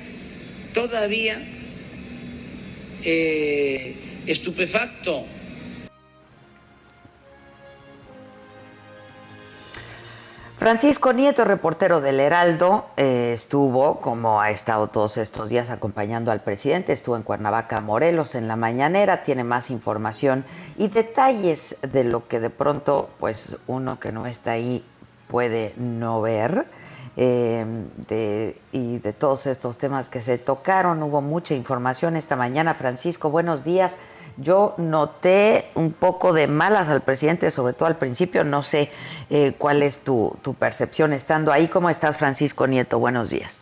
todavía 0.74 1.46
estupefacto 4.26 5.28
Francisco 10.58 11.12
Nieto, 11.12 11.44
reportero 11.44 12.00
del 12.00 12.22
Heraldo, 12.22 12.86
eh, 12.96 13.34
estuvo, 13.34 14.00
como 14.00 14.40
ha 14.40 14.52
estado 14.52 14.88
todos 14.88 15.18
estos 15.18 15.50
días 15.50 15.70
acompañando 15.70 16.32
al 16.32 16.40
presidente, 16.42 16.94
estuvo 16.94 17.18
en 17.18 17.24
Cuernavaca, 17.24 17.82
Morelos, 17.82 18.36
en 18.36 18.48
la 18.48 18.56
mañanera, 18.56 19.24
tiene 19.24 19.44
más 19.44 19.70
información 19.70 20.46
y 20.78 20.88
detalles 20.88 21.76
de 21.82 22.06
lo 22.06 22.30
que 22.30 22.40
de 22.40 22.50
pronto, 22.50 23.10
pues 23.20 23.60
uno 23.68 24.00
que 24.00 24.14
no 24.14 24.28
está 24.28 24.52
ahí 24.52 24.86
puede 25.28 25.74
no 25.76 26.22
ver. 26.22 26.66
Eh, 27.18 27.66
y 28.72 28.98
de 29.00 29.14
todos 29.14 29.48
estos 29.48 29.78
temas 29.78 30.08
que 30.10 30.22
se 30.22 30.38
tocaron, 30.38 31.04
hubo 31.04 31.22
mucha 31.22 31.54
información 31.54 32.16
esta 32.16 32.38
mañana. 32.38 32.76
Francisco, 32.76 33.30
buenos 33.30 33.66
días. 33.66 33.98
Yo 34.38 34.76
noté 34.78 35.70
un 35.76 35.94
poco 35.94 36.34
de 36.34 36.48
malas 36.48 36.90
al 36.90 37.02
presidente, 37.02 37.50
sobre 37.52 37.74
todo 37.74 37.88
al 37.88 37.98
principio. 37.98 38.44
No 38.44 38.64
sé 38.64 38.92
eh, 39.30 39.54
cuál 39.58 39.82
es 39.82 40.00
tu, 40.00 40.38
percepción 40.60 41.14
estando 41.14 41.52
ahí. 41.52 41.68
¿Cómo 41.68 41.90
estás, 41.90 42.18
Francisco 42.18 42.68
Nieto? 42.68 43.00
Buenos 43.00 43.30
días. 43.30 43.62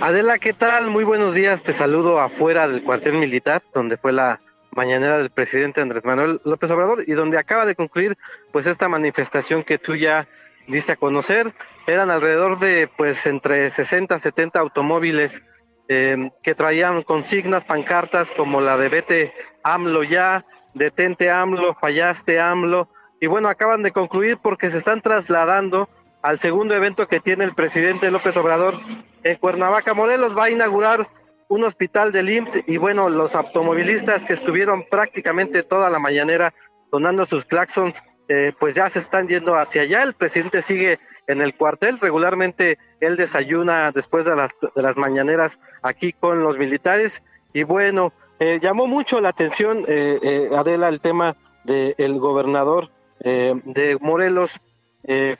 Adela, 0.00 0.38
¿qué 0.38 0.52
tal? 0.52 0.90
Muy 0.90 1.02
buenos 1.02 1.34
días. 1.34 1.62
Te 1.62 1.72
saludo 1.72 2.20
afuera 2.20 2.68
del 2.68 2.84
cuartel 2.84 3.14
militar, 3.14 3.62
donde 3.74 3.96
fue 3.96 4.12
la 4.12 4.40
mañanera 4.70 5.18
del 5.18 5.30
presidente 5.30 5.80
Andrés 5.80 6.04
Manuel 6.04 6.40
López 6.44 6.70
Obrador 6.70 7.02
y 7.06 7.12
donde 7.12 7.38
acaba 7.38 7.66
de 7.66 7.74
concluir 7.74 8.16
pues 8.52 8.66
esta 8.66 8.88
manifestación 8.88 9.64
que 9.64 9.78
tú 9.78 9.96
ya 9.96 10.28
diste 10.68 10.92
a 10.92 10.96
conocer. 10.96 11.52
Eran 11.88 12.10
alrededor 12.10 12.60
de 12.60 12.88
pues 12.96 13.26
entre 13.26 13.72
60 13.72 14.16
70 14.20 14.60
automóviles 14.60 15.42
Em, 15.90 16.30
que 16.42 16.54
traían 16.54 17.02
consignas, 17.02 17.64
pancartas 17.64 18.30
como 18.32 18.60
la 18.60 18.76
de 18.76 18.90
vete 18.90 19.32
AMLO 19.62 20.02
ya, 20.02 20.44
detente 20.74 21.30
AMLO, 21.30 21.74
fallaste 21.80 22.38
AMLO, 22.38 22.90
y 23.22 23.26
bueno, 23.26 23.48
acaban 23.48 23.82
de 23.82 23.90
concluir 23.90 24.36
porque 24.36 24.70
se 24.70 24.76
están 24.76 25.00
trasladando 25.00 25.88
al 26.20 26.38
segundo 26.40 26.74
evento 26.74 27.08
que 27.08 27.20
tiene 27.20 27.44
el 27.44 27.54
presidente 27.54 28.10
López 28.10 28.36
Obrador 28.36 28.74
en 29.22 29.38
Cuernavaca. 29.38 29.94
Morelos 29.94 30.36
va 30.36 30.44
a 30.44 30.50
inaugurar 30.50 31.08
un 31.48 31.64
hospital 31.64 32.12
del 32.12 32.28
IMSS 32.28 32.64
y 32.66 32.76
bueno, 32.76 33.08
los 33.08 33.34
automovilistas 33.34 34.26
que 34.26 34.34
estuvieron 34.34 34.84
prácticamente 34.90 35.62
toda 35.62 35.88
la 35.88 35.98
mañanera 35.98 36.52
sonando 36.90 37.24
sus 37.24 37.46
claxons, 37.46 37.98
eh, 38.28 38.52
pues 38.60 38.74
ya 38.74 38.90
se 38.90 38.98
están 38.98 39.26
yendo 39.26 39.54
hacia 39.54 39.82
allá. 39.82 40.02
El 40.02 40.12
presidente 40.12 40.60
sigue 40.60 40.98
en 41.28 41.40
el 41.40 41.54
cuartel. 41.54 42.00
Regularmente 42.00 42.78
él 43.00 43.16
desayuna 43.16 43.92
después 43.92 44.24
de 44.24 44.34
las, 44.34 44.96
mañaneras 44.96 45.60
aquí 45.82 46.12
con 46.12 46.42
los 46.42 46.58
militares. 46.58 47.22
Y 47.52 47.62
bueno, 47.62 48.12
eh, 48.40 48.58
llamó 48.60 48.88
mucho 48.88 49.20
la 49.20 49.28
atención, 49.28 49.84
eh, 49.86 50.18
eh 50.22 50.50
Adela, 50.56 50.88
el 50.88 51.00
tema 51.00 51.36
del 51.64 52.18
gobernador 52.18 52.90
de 53.20 53.98
Morelos, 54.00 54.58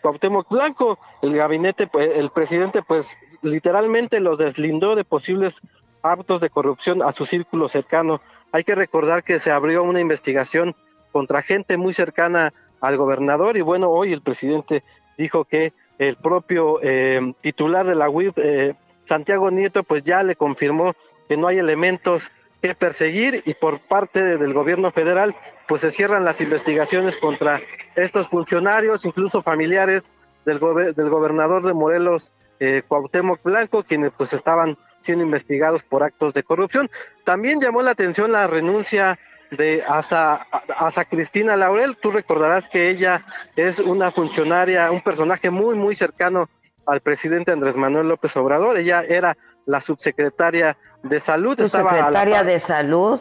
Cuauhtémoc 0.02 0.48
Blanco. 0.50 0.98
El 1.22 1.34
gabinete, 1.34 1.86
pues, 1.86 2.10
el 2.16 2.30
presidente, 2.30 2.82
pues 2.82 3.16
literalmente 3.40 4.20
lo 4.20 4.36
deslindó 4.36 4.94
de 4.94 5.04
posibles 5.04 5.62
actos 6.02 6.40
de 6.40 6.50
corrupción 6.50 7.02
a 7.02 7.12
su 7.12 7.24
círculo 7.24 7.68
cercano. 7.68 8.20
Hay 8.52 8.64
que 8.64 8.74
recordar 8.74 9.24
que 9.24 9.38
se 9.38 9.50
abrió 9.50 9.82
una 9.82 10.00
investigación 10.00 10.74
contra 11.12 11.42
gente 11.42 11.76
muy 11.76 11.94
cercana 11.94 12.52
al 12.80 12.96
gobernador 12.96 13.56
y 13.56 13.60
bueno, 13.60 13.90
hoy 13.90 14.12
el 14.12 14.22
presidente 14.22 14.84
dijo 15.18 15.44
que 15.44 15.74
el 15.98 16.16
propio 16.16 16.78
eh, 16.82 17.34
titular 17.42 17.84
de 17.84 17.96
la 17.96 18.08
UIP, 18.08 18.38
eh, 18.38 18.74
Santiago 19.04 19.50
Nieto, 19.50 19.82
pues 19.82 20.04
ya 20.04 20.22
le 20.22 20.36
confirmó 20.36 20.94
que 21.28 21.36
no 21.36 21.48
hay 21.48 21.58
elementos 21.58 22.30
que 22.62 22.74
perseguir 22.74 23.42
y 23.44 23.54
por 23.54 23.80
parte 23.80 24.38
del 24.38 24.54
gobierno 24.54 24.90
federal, 24.90 25.34
pues 25.66 25.82
se 25.82 25.90
cierran 25.90 26.24
las 26.24 26.40
investigaciones 26.40 27.16
contra 27.16 27.60
estos 27.96 28.28
funcionarios, 28.28 29.04
incluso 29.04 29.42
familiares 29.42 30.02
del, 30.44 30.58
del 30.94 31.10
gobernador 31.10 31.64
de 31.64 31.74
Morelos, 31.74 32.32
eh, 32.60 32.82
Cuauhtémoc 32.86 33.42
Blanco, 33.42 33.82
quienes 33.82 34.12
pues 34.16 34.32
estaban 34.32 34.76
siendo 35.02 35.24
investigados 35.24 35.82
por 35.82 36.02
actos 36.02 36.34
de 36.34 36.42
corrupción. 36.42 36.90
También 37.24 37.60
llamó 37.60 37.82
la 37.82 37.92
atención 37.92 38.32
la 38.32 38.46
renuncia 38.46 39.18
de 39.50 39.82
Asa, 39.86 40.46
Asa 40.76 41.04
Cristina 41.04 41.56
Laurel. 41.56 41.96
Tú 41.96 42.10
recordarás 42.10 42.68
que 42.68 42.90
ella 42.90 43.24
es 43.56 43.78
una 43.78 44.10
funcionaria, 44.10 44.90
un 44.90 45.00
personaje 45.00 45.50
muy, 45.50 45.74
muy 45.74 45.94
cercano 45.96 46.48
al 46.86 47.00
presidente 47.00 47.52
Andrés 47.52 47.76
Manuel 47.76 48.08
López 48.08 48.36
Obrador. 48.36 48.78
Ella 48.78 49.02
era 49.02 49.36
la 49.66 49.80
subsecretaria 49.80 50.76
de 51.02 51.20
salud. 51.20 51.58
Subsecretaria 51.58 52.44
de 52.44 52.58
salud. 52.58 53.20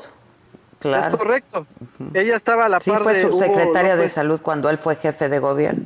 Claro. 0.79 1.12
Es 1.12 1.17
correcto. 1.17 1.67
Ella 2.13 2.36
estaba 2.36 2.65
a 2.65 2.69
la 2.69 2.79
sí, 2.79 2.91
par 2.91 3.03
fue 3.03 3.22
subsecretaria 3.22 3.96
de 3.96 4.10
salud 4.10 4.39
cuando 4.41 4.69
él 4.69 4.77
fue 4.77 4.96
jefe 4.96 5.27
de 5.27 5.39
gobierno. 5.39 5.86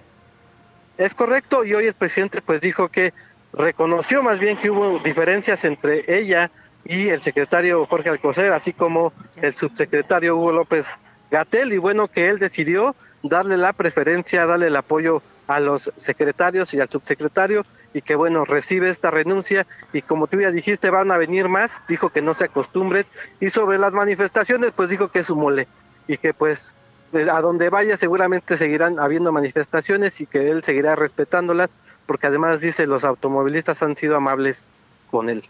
Es 0.98 1.16
correcto, 1.16 1.64
y 1.64 1.74
hoy 1.74 1.88
el 1.88 1.94
presidente 1.94 2.42
pues 2.42 2.62
dijo 2.62 2.90
que 2.90 3.14
reconoció 3.54 4.22
más 4.22 4.40
bien 4.40 4.58
que 4.58 4.70
hubo 4.70 5.00
diferencias 5.00 5.64
entre 5.66 6.04
ella 6.08 6.52
y 6.86 7.10
el 7.10 7.22
secretario 7.22 7.86
Jorge 7.86 8.10
Alcocer, 8.10 8.52
así 8.54 8.74
como 8.74 9.14
el 9.42 9.54
subsecretario 9.54 10.38
Hugo 10.38 10.52
López 10.52 10.88
Gatel, 11.30 11.74
y 11.74 11.78
bueno, 11.78 12.08
que 12.08 12.30
él 12.30 12.40
decidió 12.40 12.96
darle 13.24 13.58
la 13.58 13.74
preferencia, 13.74 14.46
darle 14.46 14.68
el 14.68 14.76
apoyo 14.76 15.22
a 15.48 15.60
los 15.60 15.92
secretarios 15.96 16.74
y 16.74 16.80
al 16.80 16.90
subsecretario, 16.90 17.66
y 17.94 18.02
que 18.02 18.16
bueno, 18.16 18.46
recibe 18.46 18.90
esta 18.90 19.12
renuncia, 19.12 19.68
y 19.94 20.02
como 20.02 20.28
tú 20.28 20.40
ya 20.40 20.52
dijiste, 20.52 20.90
van 20.90 21.12
a 21.12 21.18
venir 21.18 21.48
más, 21.48 21.82
dijo 21.88 22.10
que 22.10 22.22
no 22.22 22.34
se 22.34 22.46
acostumbren, 22.46 23.06
y 23.40 23.50
sobre 23.50 23.78
las 23.78 23.94
manifestaciones, 23.94 24.72
pues 24.72 24.90
dijo 24.90 25.10
que 25.10 25.20
es 25.20 25.30
un 25.30 25.40
mole, 25.40 25.68
y 26.08 26.18
que 26.18 26.34
pues 26.34 26.74
a 27.14 27.42
donde 27.42 27.70
vaya 27.70 27.98
seguramente 27.98 28.56
seguirán 28.56 28.98
habiendo 29.00 29.32
manifestaciones 29.34 30.22
y 30.22 30.26
que 30.26 30.50
él 30.50 30.64
seguirá 30.64 30.96
respetándolas, 30.96 31.70
porque 32.06 32.28
además 32.28 32.62
dice 32.62 32.88
los 32.88 33.04
automovilistas 33.04 33.84
han 33.84 33.96
sido 33.96 34.16
amables 34.16 34.66
con 35.10 35.30
él. 35.30 35.44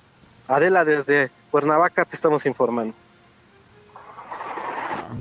Adela, 0.52 0.84
desde 0.84 1.32
Cuernavaca 1.50 2.06
te 2.06 2.16
estamos 2.16 2.46
informando. 2.46 2.94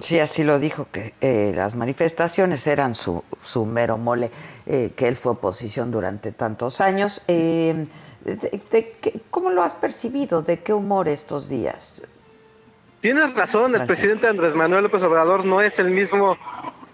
Sí, 0.01 0.19
así 0.19 0.45
lo 0.45 0.59
dijo, 0.59 0.87
que 0.91 1.15
eh, 1.21 1.53
las 1.55 1.75
manifestaciones 1.75 2.67
eran 2.67 2.95
su, 2.95 3.25
su 3.45 3.65
mero 3.65 3.99
mole, 3.99 4.31
eh, 4.67 4.93
que 4.97 5.09
él 5.09 5.17
fue 5.17 5.33
oposición 5.33 5.91
durante 5.91 6.33
tantos 6.33 6.81
años. 6.81 7.23
Eh, 7.29 7.87
¿Cómo 9.31 9.51
lo 9.51 9.63
has 9.63 9.75
percibido? 9.75 10.43
¿De 10.43 10.61
qué 10.61 10.73
humor 10.73 11.09
estos 11.09 11.49
días? 11.49 12.03
Tienes 13.01 13.35
razón, 13.35 13.75
el 13.75 13.87
presidente 13.87 14.29
Andrés 14.29 14.55
Manuel 14.55 14.85
López 14.85 15.03
Obrador 15.03 15.45
no 15.45 15.61
es 15.61 15.79
el 15.79 15.91
mismo 15.91 16.37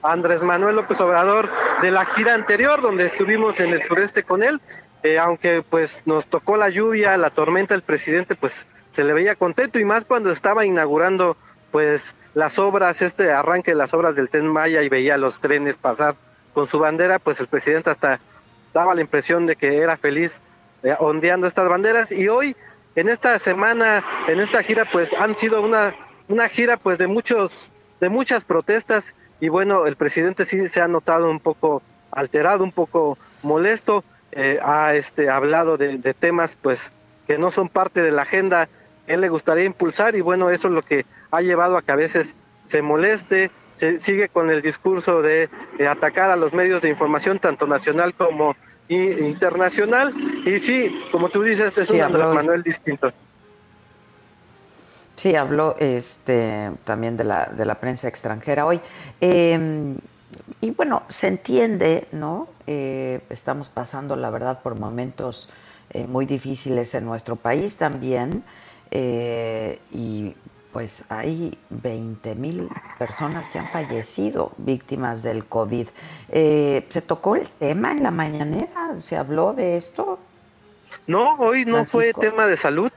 Andrés 0.02 0.40
Manuel 0.40 0.76
López 0.76 1.00
Obrador 1.00 1.50
de 1.82 1.90
la 1.90 2.04
gira 2.04 2.34
anterior, 2.34 2.80
donde 2.80 3.06
estuvimos 3.06 3.58
en 3.60 3.72
el 3.72 3.82
sureste 3.82 4.22
con 4.22 4.42
él. 4.42 4.60
Eh, 5.06 5.20
aunque 5.20 5.62
pues 5.62 6.02
nos 6.04 6.26
tocó 6.26 6.56
la 6.56 6.68
lluvia, 6.68 7.16
la 7.16 7.30
tormenta, 7.30 7.76
el 7.76 7.82
presidente 7.82 8.34
pues 8.34 8.66
se 8.90 9.04
le 9.04 9.12
veía 9.12 9.36
contento 9.36 9.78
y 9.78 9.84
más 9.84 10.04
cuando 10.04 10.32
estaba 10.32 10.66
inaugurando 10.66 11.36
pues 11.70 12.16
las 12.34 12.58
obras, 12.58 13.00
este 13.02 13.30
arranque 13.30 13.70
de 13.70 13.76
las 13.76 13.94
obras 13.94 14.16
del 14.16 14.28
Tren 14.28 14.48
Maya 14.48 14.82
y 14.82 14.88
veía 14.88 15.16
los 15.16 15.38
trenes 15.38 15.78
pasar 15.78 16.16
con 16.52 16.66
su 16.66 16.80
bandera, 16.80 17.20
pues 17.20 17.38
el 17.38 17.46
presidente 17.46 17.90
hasta 17.90 18.18
daba 18.74 18.96
la 18.96 19.00
impresión 19.00 19.46
de 19.46 19.54
que 19.54 19.76
era 19.76 19.96
feliz 19.96 20.40
eh, 20.82 20.96
ondeando 20.98 21.46
estas 21.46 21.68
banderas. 21.68 22.10
Y 22.10 22.26
hoy 22.26 22.56
en 22.96 23.08
esta 23.08 23.38
semana, 23.38 24.02
en 24.26 24.40
esta 24.40 24.64
gira 24.64 24.86
pues 24.86 25.12
han 25.12 25.36
sido 25.36 25.62
una 25.62 25.94
una 26.26 26.48
gira 26.48 26.78
pues 26.78 26.98
de 26.98 27.06
muchos 27.06 27.70
de 28.00 28.08
muchas 28.08 28.44
protestas. 28.44 29.14
Y 29.38 29.50
bueno, 29.50 29.86
el 29.86 29.94
presidente 29.94 30.46
sí 30.46 30.66
se 30.66 30.80
ha 30.80 30.88
notado 30.88 31.30
un 31.30 31.38
poco 31.38 31.80
alterado, 32.10 32.64
un 32.64 32.72
poco 32.72 33.18
molesto 33.44 34.02
eh, 34.38 34.58
ha 34.62 34.94
este, 34.94 35.30
hablado 35.30 35.78
de, 35.78 35.96
temas 36.12 36.58
pues 36.60 36.92
que 37.26 37.38
no 37.38 37.50
son 37.50 37.70
parte 37.70 38.02
de 38.02 38.10
la 38.10 38.22
agenda, 38.22 38.68
él 39.06 39.22
le 39.22 39.30
gustaría 39.30 39.64
impulsar 39.64 40.14
y 40.14 40.20
bueno, 40.20 40.50
eso 40.50 40.68
es 40.68 40.74
lo 40.74 40.82
que 40.82 41.06
ha 41.30 41.40
llevado 41.40 41.78
a 41.78 41.82
que 41.82 41.92
a 41.92 41.96
veces 41.96 42.36
se 42.62 42.82
moleste, 42.82 43.50
se 43.76 43.98
sigue 43.98 44.28
con 44.28 44.50
el 44.50 44.60
discurso 44.60 45.22
de, 45.22 45.48
atacar 45.88 46.30
a 46.30 46.36
los 46.36 46.52
medios 46.52 46.82
de 46.82 46.90
información, 46.90 47.38
tanto 47.38 47.66
nacional 47.66 48.12
como 48.12 48.54
internacional, 48.88 50.12
y 50.44 50.58
sí, 50.58 51.00
como 51.10 51.30
tú 51.30 51.42
dices, 51.42 51.76
es 51.78 51.88
un 51.88 51.98
Manuel 51.98 52.62
distinto. 52.62 53.12
Sí, 55.16 55.34
habló 55.34 55.76
este, 55.80 56.70
también 56.84 57.16
de 57.16 57.24
la, 57.24 57.46
de 57.46 57.64
la 57.64 57.76
prensa 57.76 58.06
extranjera 58.06 58.66
hoy. 58.66 58.80
Eh, 59.22 59.96
y 60.60 60.70
bueno, 60.70 61.02
se 61.08 61.28
entiende, 61.28 62.06
¿no? 62.12 62.48
Eh, 62.66 63.20
estamos 63.30 63.68
pasando, 63.68 64.16
la 64.16 64.30
verdad, 64.30 64.62
por 64.62 64.78
momentos 64.78 65.48
eh, 65.90 66.06
muy 66.06 66.26
difíciles 66.26 66.94
en 66.94 67.04
nuestro 67.04 67.36
país 67.36 67.76
también. 67.76 68.44
Eh, 68.90 69.80
y 69.92 70.34
pues 70.72 71.04
hay 71.08 71.58
20 71.70 72.34
mil 72.34 72.68
personas 72.98 73.48
que 73.48 73.58
han 73.58 73.68
fallecido 73.68 74.52
víctimas 74.58 75.22
del 75.22 75.46
COVID. 75.46 75.88
¿Se 76.30 77.02
tocó 77.06 77.36
el 77.36 77.48
tema 77.48 77.92
en 77.92 78.02
la 78.02 78.10
mañanera? 78.10 78.94
¿Se 79.00 79.16
habló 79.16 79.54
de 79.54 79.76
esto? 79.76 80.18
No, 81.06 81.36
hoy 81.38 81.64
no 81.64 81.84
fue 81.86 82.12
tema 82.12 82.46
de 82.46 82.56
salud 82.56 82.92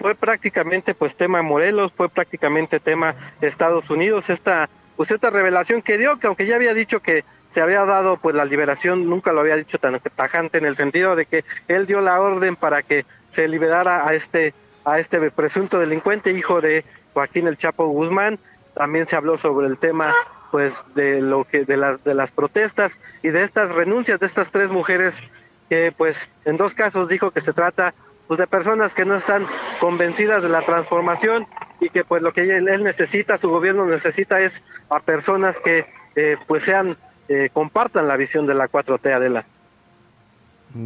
fue 0.00 0.14
prácticamente 0.14 0.94
pues 0.94 1.14
tema 1.14 1.42
Morelos, 1.42 1.92
fue 1.94 2.08
prácticamente 2.08 2.80
tema 2.80 3.14
Estados 3.42 3.90
Unidos, 3.90 4.30
esta 4.30 4.68
pues 5.00 5.12
esta 5.12 5.30
revelación 5.30 5.80
que 5.80 5.96
dio, 5.96 6.18
que 6.18 6.26
aunque 6.26 6.44
ya 6.44 6.56
había 6.56 6.74
dicho 6.74 7.00
que 7.00 7.24
se 7.48 7.62
había 7.62 7.86
dado 7.86 8.18
pues 8.18 8.36
la 8.36 8.44
liberación, 8.44 9.08
nunca 9.08 9.32
lo 9.32 9.40
había 9.40 9.56
dicho 9.56 9.78
tan 9.78 9.98
tajante 9.98 10.58
en 10.58 10.66
el 10.66 10.76
sentido 10.76 11.16
de 11.16 11.24
que 11.24 11.42
él 11.68 11.86
dio 11.86 12.02
la 12.02 12.20
orden 12.20 12.54
para 12.54 12.82
que 12.82 13.06
se 13.30 13.48
liberara 13.48 14.06
a 14.06 14.12
este 14.12 14.52
a 14.84 14.98
este 14.98 15.30
presunto 15.30 15.78
delincuente 15.78 16.32
hijo 16.32 16.60
de 16.60 16.84
Joaquín 17.14 17.46
el 17.46 17.56
Chapo 17.56 17.86
Guzmán. 17.86 18.38
También 18.74 19.06
se 19.06 19.16
habló 19.16 19.38
sobre 19.38 19.68
el 19.68 19.78
tema 19.78 20.14
pues 20.50 20.74
de 20.94 21.22
lo 21.22 21.44
que 21.44 21.64
de 21.64 21.78
las 21.78 22.04
de 22.04 22.12
las 22.12 22.30
protestas 22.30 22.98
y 23.22 23.30
de 23.30 23.42
estas 23.42 23.74
renuncias 23.74 24.20
de 24.20 24.26
estas 24.26 24.50
tres 24.50 24.68
mujeres 24.68 25.22
que 25.70 25.94
pues 25.96 26.28
en 26.44 26.58
dos 26.58 26.74
casos 26.74 27.08
dijo 27.08 27.30
que 27.30 27.40
se 27.40 27.54
trata 27.54 27.94
pues 28.28 28.36
de 28.36 28.46
personas 28.46 28.92
que 28.92 29.06
no 29.06 29.14
están 29.14 29.46
convencidas 29.80 30.42
de 30.42 30.50
la 30.50 30.60
transformación 30.60 31.46
y 31.80 31.88
que 31.88 32.04
pues 32.04 32.22
lo 32.22 32.32
que 32.32 32.42
él, 32.42 32.82
necesita, 32.82 33.38
su 33.38 33.48
gobierno 33.50 33.86
necesita 33.86 34.40
es 34.40 34.62
a 34.88 35.00
personas 35.00 35.58
que 35.58 35.86
eh, 36.14 36.36
pues 36.46 36.64
sean, 36.64 36.96
eh, 37.28 37.48
compartan 37.52 38.06
la 38.06 38.16
visión 38.16 38.46
de 38.46 38.54
la 38.54 38.68
4T 38.68 39.12
Adela. 39.12 39.44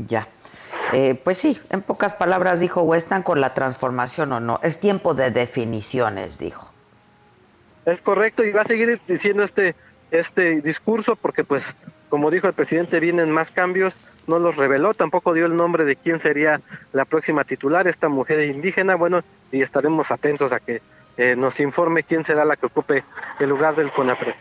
Ya. 0.07 0.29
Eh, 0.93 1.21
pues 1.23 1.39
sí, 1.39 1.61
en 1.71 1.83
pocas 1.83 2.15
palabras 2.15 2.61
dijo, 2.61 2.83
o 2.83 2.95
están 2.95 3.23
con 3.23 3.41
la 3.41 3.55
transformación 3.55 4.33
o 4.33 4.41
no. 4.41 4.61
Es 4.63 4.79
tiempo 4.81 5.15
de 5.15 5.31
definiciones, 5.31 6.39
dijo. 6.39 6.71
Es 7.85 8.01
correcto 8.01 8.45
y 8.45 8.53
va 8.53 8.63
a 8.63 8.67
seguir 8.67 9.01
diciendo 9.07 9.43
este, 9.43 9.75
este 10.11 10.61
discurso 10.61 11.17
porque 11.17 11.45
pues, 11.45 11.75
como 12.09 12.31
dijo 12.31 12.47
el 12.47 12.55
presidente, 12.55 13.01
vienen 13.01 13.31
más 13.31 13.51
cambios 13.51 13.95
no 14.27 14.39
los 14.39 14.57
reveló, 14.57 14.95
tampoco 14.95 15.33
dio 15.33 15.47
el 15.47 15.57
nombre 15.57 15.85
de 15.85 15.97
quién 15.97 16.19
sería 16.19 16.61
la 16.93 17.05
próxima 17.05 17.45
titular, 17.45 17.87
esta 17.89 18.09
mujer 18.09 18.41
indígena, 18.41 18.95
bueno, 18.95 19.23
y 19.53 19.63
estaremos 19.63 20.11
atentos 20.11 20.53
a 20.53 20.61
que 20.61 20.83
eh, 21.17 21.37
nos 21.37 21.61
informe 21.61 22.03
quién 22.03 22.25
será 22.25 22.45
la 22.45 22.57
que 22.57 22.67
ocupe 22.67 23.05
el 23.39 23.49
lugar 23.49 23.77
del 23.77 23.93
CONAPRE. 23.93 24.35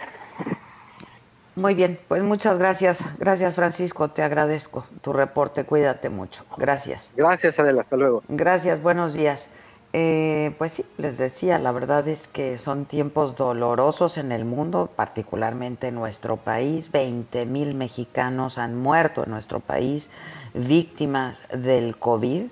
Muy 1.56 1.76
bien, 1.76 1.99
pues 2.08 2.23
muchas 2.23 2.58
gracias. 2.58 2.99
Gracias 3.19 3.54
Francisco, 3.54 4.10
te 4.10 4.23
agradezco 4.23 4.88
tu 5.02 5.13
reporte, 5.13 5.65
cuídate 5.65 6.10
mucho. 6.10 6.45
Gracias. 6.58 7.12
Gracias 7.15 7.60
Adela, 7.60 7.82
hasta 7.82 7.95
luego. 7.95 8.23
Gracias, 8.28 8.82
buenos 8.82 9.13
días. 9.13 9.52
Eh, 9.95 10.56
pues 10.58 10.73
sí, 10.73 10.84
les 10.97 11.19
decía, 11.19 11.60
la 11.60 11.71
verdad 11.71 12.08
es 12.08 12.27
que 12.27 12.58
son 12.58 12.86
tiempos 12.86 13.36
dolorosos 13.36 14.17
en 14.17 14.32
el 14.32 14.43
mundo, 14.43 14.89
particularmente 14.95 15.89
en 15.89 15.95
nuestro 15.95 16.38
país. 16.38 16.91
20 16.91 17.45
mil 17.45 17.75
mexicanos 17.75 18.58
han 18.58 18.75
muerto 18.75 19.23
en 19.23 19.29
nuestro 19.29 19.60
país 19.60 20.10
víctimas 20.56 21.43
del 21.53 21.95
COVID. 21.97 22.45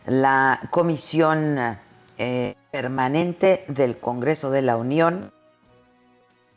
La 0.05 0.61
comisión 0.71 1.77
eh, 2.17 2.55
permanente 2.71 3.65
del 3.67 3.97
Congreso 3.97 4.49
de 4.51 4.61
la 4.61 4.77
Unión, 4.77 5.31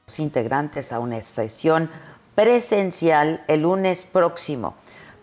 los 0.07 0.21
integrantes 0.21 0.93
a 0.93 1.01
una 1.01 1.23
sesión 1.23 1.91
presencial 2.35 3.45
el 3.49 3.63
lunes 3.63 4.05
próximo 4.05 4.75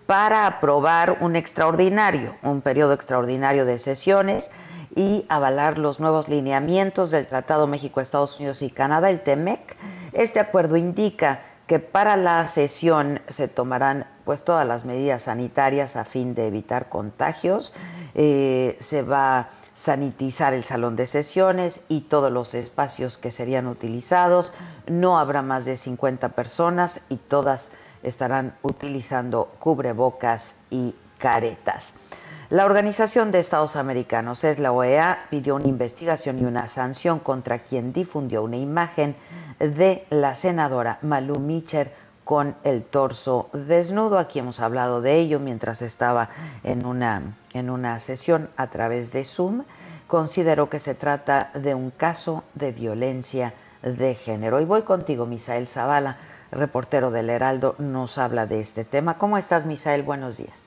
para 0.06 0.48
aprobar 0.48 1.18
un 1.22 1.36
extraordinario, 1.36 2.36
un 2.44 2.62
periodo 2.62 2.94
extraordinario 2.94 3.66
de 3.66 3.80
sesiones 3.80 4.52
y 4.96 5.26
avalar 5.30 5.78
los 5.78 6.00
nuevos 6.00 6.30
lineamientos 6.30 7.12
del 7.12 7.28
Tratado 7.28 7.68
México, 7.68 8.02
Estados 8.02 8.38
Unidos 8.38 8.62
y 8.62 8.70
Canadá, 8.70 9.10
el 9.10 9.22
TEMEC. 9.22 9.76
Este 10.14 10.40
acuerdo 10.40 10.78
indica 10.78 11.42
que 11.68 11.80
para 11.80 12.16
la 12.16 12.48
sesión 12.48 13.20
se 13.28 13.48
tomarán 13.48 14.08
pues 14.24 14.44
todas 14.44 14.66
las 14.66 14.86
medidas 14.86 15.24
sanitarias 15.24 15.96
a 15.98 16.06
fin 16.06 16.34
de 16.34 16.48
evitar 16.48 16.90
contagios. 16.90 17.74
Eh, 18.16 18.78
se 18.80 19.02
va 19.02 19.40
a 19.40 19.50
sanitizar 19.76 20.54
el 20.54 20.64
salón 20.64 20.96
de 20.96 21.08
sesiones 21.08 21.86
y 21.90 22.02
todos 22.02 22.32
los 22.32 22.54
espacios 22.56 23.18
que 23.18 23.32
serían 23.32 23.68
utilizados. 23.68 24.54
No 24.88 25.20
habrá 25.20 25.42
más 25.42 25.66
de 25.66 25.78
50 25.78 26.30
personas 26.30 27.02
y 27.10 27.18
todas 27.18 27.72
estarán 28.02 28.56
utilizando 28.64 29.52
cubrebocas 29.60 30.60
y 30.70 30.96
caretas. 31.18 31.96
La 32.50 32.66
Organización 32.66 33.34
de 33.34 33.40
Estados 33.40 33.76
Americanos, 33.76 34.46
es 34.46 34.58
la 34.58 34.72
OEA, 34.72 35.26
pidió 35.30 35.56
una 35.56 35.68
investigación 35.68 36.40
y 36.40 36.46
una 36.46 36.70
sanción 36.70 37.20
contra 37.20 37.60
quien 37.60 37.92
difundió 37.92 38.42
una 38.42 38.56
imagen 38.56 39.18
de 39.60 40.06
la 40.10 40.36
senadora 40.36 41.00
Malu 41.02 41.40
Mitcher 41.40 41.92
con 42.24 42.56
el 42.64 42.84
torso 42.84 43.50
desnudo. 43.54 44.20
Aquí 44.20 44.40
hemos 44.40 44.60
hablado 44.60 45.02
de 45.02 45.16
ello 45.16 45.40
mientras 45.40 45.82
estaba 45.82 46.30
en 46.64 46.86
una, 46.86 47.22
en 47.54 47.70
una 47.70 48.00
sesión 48.00 48.50
a 48.58 48.68
través 48.68 49.12
de 49.12 49.24
Zoom. 49.24 49.64
Considero 50.08 50.70
que 50.70 50.80
se 50.80 50.96
trata 50.96 51.52
de 51.54 51.74
un 51.74 51.92
caso 51.92 52.44
de 52.54 52.72
violencia 52.72 53.54
de 53.82 54.16
género. 54.16 54.60
Y 54.60 54.66
voy 54.66 54.82
contigo, 54.82 55.26
Misael 55.26 55.68
Zavala 55.68 56.18
reportero 56.52 57.12
del 57.12 57.30
Heraldo, 57.30 57.76
nos 57.78 58.18
habla 58.18 58.46
de 58.46 58.60
este 58.60 58.86
tema. 58.86 59.18
¿Cómo 59.18 59.38
estás, 59.38 59.66
Misael? 59.66 60.04
Buenos 60.04 60.38
días. 60.38 60.64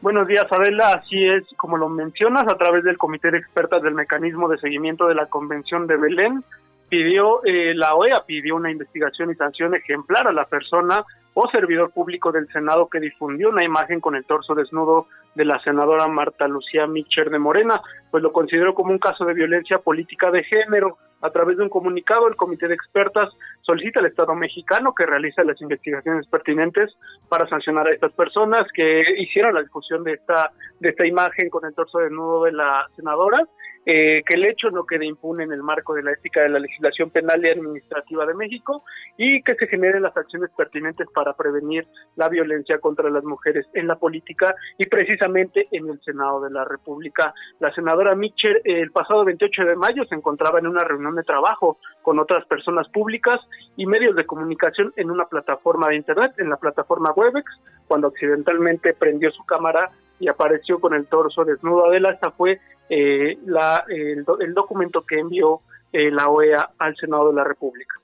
Buenos 0.00 0.26
días, 0.28 0.46
Adela. 0.50 0.92
Así 0.92 1.26
es, 1.26 1.44
como 1.56 1.76
lo 1.76 1.88
mencionas, 1.88 2.44
a 2.48 2.56
través 2.56 2.84
del 2.84 2.98
Comité 2.98 3.30
de 3.30 3.38
Expertas 3.38 3.82
del 3.82 3.94
Mecanismo 3.94 4.48
de 4.48 4.58
Seguimiento 4.58 5.06
de 5.06 5.14
la 5.14 5.26
Convención 5.26 5.86
de 5.86 5.96
Belén, 5.96 6.44
pidió, 6.88 7.44
eh, 7.44 7.74
la 7.74 7.94
OEA 7.94 8.24
pidió 8.26 8.56
una 8.56 8.70
investigación 8.70 9.30
y 9.30 9.34
sanción 9.34 9.74
ejemplar 9.74 10.28
a 10.28 10.32
la 10.32 10.44
persona 10.46 11.04
o 11.34 11.50
servidor 11.50 11.90
público 11.92 12.32
del 12.32 12.48
Senado 12.48 12.88
que 12.88 12.98
difundió 12.98 13.50
una 13.50 13.62
imagen 13.62 14.00
con 14.00 14.16
el 14.16 14.24
torso 14.24 14.54
desnudo 14.54 15.06
de 15.34 15.44
la 15.44 15.60
senadora 15.62 16.08
Marta 16.08 16.48
Lucía 16.48 16.86
Micher 16.86 17.28
de 17.28 17.38
Morena, 17.38 17.80
pues 18.10 18.22
lo 18.22 18.32
consideró 18.32 18.74
como 18.74 18.90
un 18.90 18.98
caso 18.98 19.24
de 19.26 19.34
violencia 19.34 19.78
política 19.78 20.30
de 20.30 20.44
género. 20.44 20.96
A 21.20 21.30
través 21.30 21.56
de 21.56 21.62
un 21.62 21.68
comunicado, 21.68 22.28
el 22.28 22.36
Comité 22.36 22.68
de 22.68 22.74
Expertas 22.74 23.30
solicita 23.62 24.00
al 24.00 24.06
Estado 24.06 24.34
mexicano 24.34 24.94
que 24.94 25.04
realice 25.04 25.44
las 25.44 25.60
investigaciones 25.60 26.26
pertinentes 26.26 26.94
para 27.28 27.46
sancionar 27.48 27.86
a 27.86 27.92
estas 27.92 28.12
personas 28.12 28.66
que 28.72 29.02
hicieron 29.18 29.54
la 29.54 29.62
difusión 29.62 30.04
de 30.04 30.14
esta, 30.14 30.52
de 30.80 30.90
esta 30.90 31.06
imagen 31.06 31.50
con 31.50 31.66
el 31.66 31.74
torso 31.74 31.98
desnudo 31.98 32.44
de 32.44 32.52
la 32.52 32.86
senadora 32.96 33.46
eh, 33.88 34.24
que 34.26 34.34
el 34.34 34.44
hecho 34.44 34.68
no 34.70 34.84
quede 34.84 35.06
impune 35.06 35.44
en 35.44 35.52
el 35.52 35.62
marco 35.62 35.94
de 35.94 36.02
la 36.02 36.10
ética 36.10 36.42
de 36.42 36.48
la 36.48 36.58
legislación 36.58 37.10
penal 37.10 37.44
y 37.44 37.50
administrativa 37.50 38.26
de 38.26 38.34
México 38.34 38.82
y 39.16 39.42
que 39.44 39.54
se 39.54 39.68
generen 39.68 40.02
las 40.02 40.16
acciones 40.16 40.50
pertinentes 40.56 41.06
para 41.14 41.34
prevenir 41.34 41.86
la 42.16 42.28
violencia 42.28 42.80
contra 42.80 43.08
las 43.10 43.22
mujeres 43.22 43.64
en 43.74 43.86
la 43.86 43.94
política 43.94 44.56
y 44.76 44.86
precisamente 44.88 45.68
en 45.70 45.88
el 45.88 46.00
Senado 46.00 46.40
de 46.40 46.50
la 46.50 46.64
República. 46.64 47.32
La 47.60 47.72
senadora 47.72 48.16
Mitchell 48.16 48.60
el 48.64 48.90
pasado 48.90 49.24
28 49.24 49.64
de 49.64 49.76
mayo 49.76 50.04
se 50.06 50.16
encontraba 50.16 50.58
en 50.58 50.66
una 50.66 50.82
reunión 50.82 51.14
de 51.14 51.22
trabajo 51.22 51.78
con 52.02 52.18
otras 52.18 52.44
personas 52.46 52.88
públicas 52.88 53.36
y 53.76 53.86
medios 53.86 54.16
de 54.16 54.26
comunicación 54.26 54.92
en 54.96 55.12
una 55.12 55.26
plataforma 55.26 55.88
de 55.88 55.96
Internet, 55.96 56.32
en 56.38 56.50
la 56.50 56.56
plataforma 56.56 57.12
Webex, 57.14 57.48
cuando 57.86 58.08
accidentalmente 58.08 58.94
prendió 58.94 59.30
su 59.30 59.44
cámara 59.44 59.92
y 60.18 60.28
apareció 60.28 60.80
con 60.80 60.94
el 60.94 61.06
torso 61.06 61.44
desnudo. 61.44 61.86
Adela, 61.86 62.18
fue 62.36 62.60
eh, 62.88 63.38
la, 63.44 63.84
el, 63.88 64.24
documento 64.54 65.04
que 65.04 65.18
envió 65.18 65.60
eh, 65.92 66.10
la 66.10 66.28
OEA 66.28 66.70
al 66.78 66.96
Senado 66.96 67.28
de 67.28 67.34
la 67.34 67.44
República. 67.44 67.94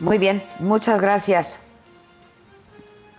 Muy 0.00 0.18
bien, 0.18 0.42
muchas 0.58 1.00
gracias. 1.00 1.62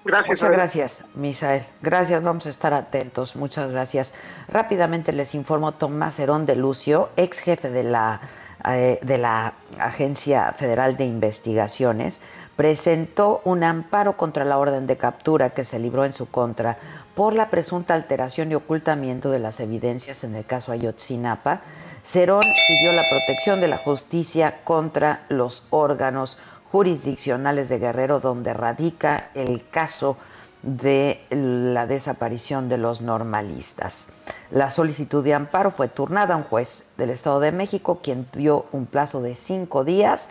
Gracias. 0.07 0.29
Muchas 0.29 0.51
gracias, 0.51 1.05
Misael. 1.15 1.63
Gracias, 1.81 2.23
vamos 2.23 2.45
a 2.45 2.49
estar 2.49 2.73
atentos. 2.73 3.35
Muchas 3.35 3.71
gracias. 3.73 4.13
Rápidamente 4.47 5.11
les 5.11 5.35
informo 5.35 5.73
Tomás 5.73 6.17
Herón 6.19 6.45
de 6.45 6.55
Lucio, 6.55 7.09
ex 7.17 7.39
jefe 7.39 7.69
de 7.69 7.83
la, 7.83 8.21
eh, 8.69 8.99
de 9.01 9.17
la 9.17 9.53
Agencia 9.79 10.53
Federal 10.53 10.95
de 10.95 11.05
Investigaciones, 11.05 12.21
presentó 12.57 13.41
un 13.45 13.63
amparo 13.63 14.17
contra 14.17 14.43
la 14.43 14.57
orden 14.57 14.87
de 14.87 14.97
captura 14.97 15.51
que 15.51 15.63
se 15.63 15.79
libró 15.79 16.03
en 16.03 16.11
su 16.11 16.29
contra 16.29 16.77
por 17.15 17.33
la 17.33 17.49
presunta 17.49 17.93
alteración 17.93 18.51
y 18.51 18.55
ocultamiento 18.55 19.29
de 19.29 19.39
las 19.39 19.59
evidencias 19.59 20.23
en 20.23 20.35
el 20.35 20.43
caso 20.43 20.71
Ayotzinapa. 20.71 21.61
Cerón 22.03 22.43
pidió 22.67 22.91
la 22.93 23.07
protección 23.09 23.61
de 23.61 23.67
la 23.67 23.77
justicia 23.77 24.63
contra 24.63 25.23
los 25.29 25.67
órganos 25.69 26.39
jurisdiccionales 26.71 27.69
de 27.69 27.79
Guerrero 27.79 28.19
donde 28.19 28.53
radica 28.53 29.29
el 29.35 29.63
caso 29.69 30.17
de 30.63 31.21
la 31.29 31.85
desaparición 31.85 32.69
de 32.69 32.79
los 32.79 33.01
normalistas. 33.01 34.07
La 34.49 34.71
solicitud 34.71 35.23
de 35.23 35.35
amparo 35.35 35.69
fue 35.69 35.87
turnada 35.89 36.33
a 36.33 36.37
un 36.37 36.43
juez 36.43 36.85
del 36.97 37.11
Estado 37.11 37.39
de 37.39 37.51
México, 37.51 37.99
quien 38.01 38.27
dio 38.33 38.65
un 38.71 38.87
plazo 38.87 39.21
de 39.21 39.35
cinco 39.35 39.83
días 39.83 40.27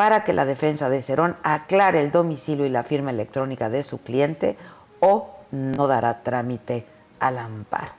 para 0.00 0.24
que 0.24 0.32
la 0.32 0.46
defensa 0.46 0.88
de 0.88 1.02
Cerón 1.02 1.36
aclare 1.42 2.00
el 2.00 2.10
domicilio 2.10 2.64
y 2.64 2.70
la 2.70 2.84
firma 2.84 3.10
electrónica 3.10 3.68
de 3.68 3.82
su 3.82 4.02
cliente 4.02 4.56
o 5.00 5.36
no 5.50 5.86
dará 5.88 6.22
trámite 6.22 6.86
al 7.18 7.36
amparo. 7.36 7.92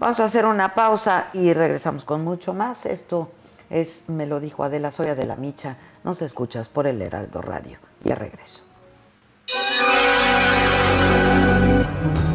Vamos 0.00 0.18
a 0.18 0.24
hacer 0.24 0.44
una 0.44 0.74
pausa 0.74 1.28
y 1.32 1.52
regresamos 1.52 2.04
con 2.04 2.24
mucho 2.24 2.52
más. 2.52 2.84
Esto 2.84 3.30
es, 3.70 4.08
me 4.08 4.26
lo 4.26 4.40
dijo 4.40 4.64
Adela 4.64 4.90
Soya 4.90 5.14
de 5.14 5.24
la 5.24 5.36
Micha. 5.36 5.76
Nos 6.02 6.20
escuchas 6.20 6.68
por 6.68 6.88
el 6.88 7.00
Heraldo 7.00 7.40
Radio. 7.40 7.78
Ya 8.02 8.16
regreso. 8.16 8.62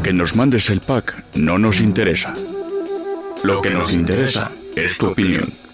Que 0.04 0.14
nos 0.14 0.38
mandes 0.38 0.70
el 0.70 0.80
pack 0.80 1.22
no 1.36 1.60
nos 1.60 1.82
interesa. 1.82 2.32
Lo 3.44 3.62
que 3.62 3.72
nos 3.72 3.94
interesa 3.94 4.50
es 4.74 4.98
tu 4.98 5.08
opinión. 5.08 5.65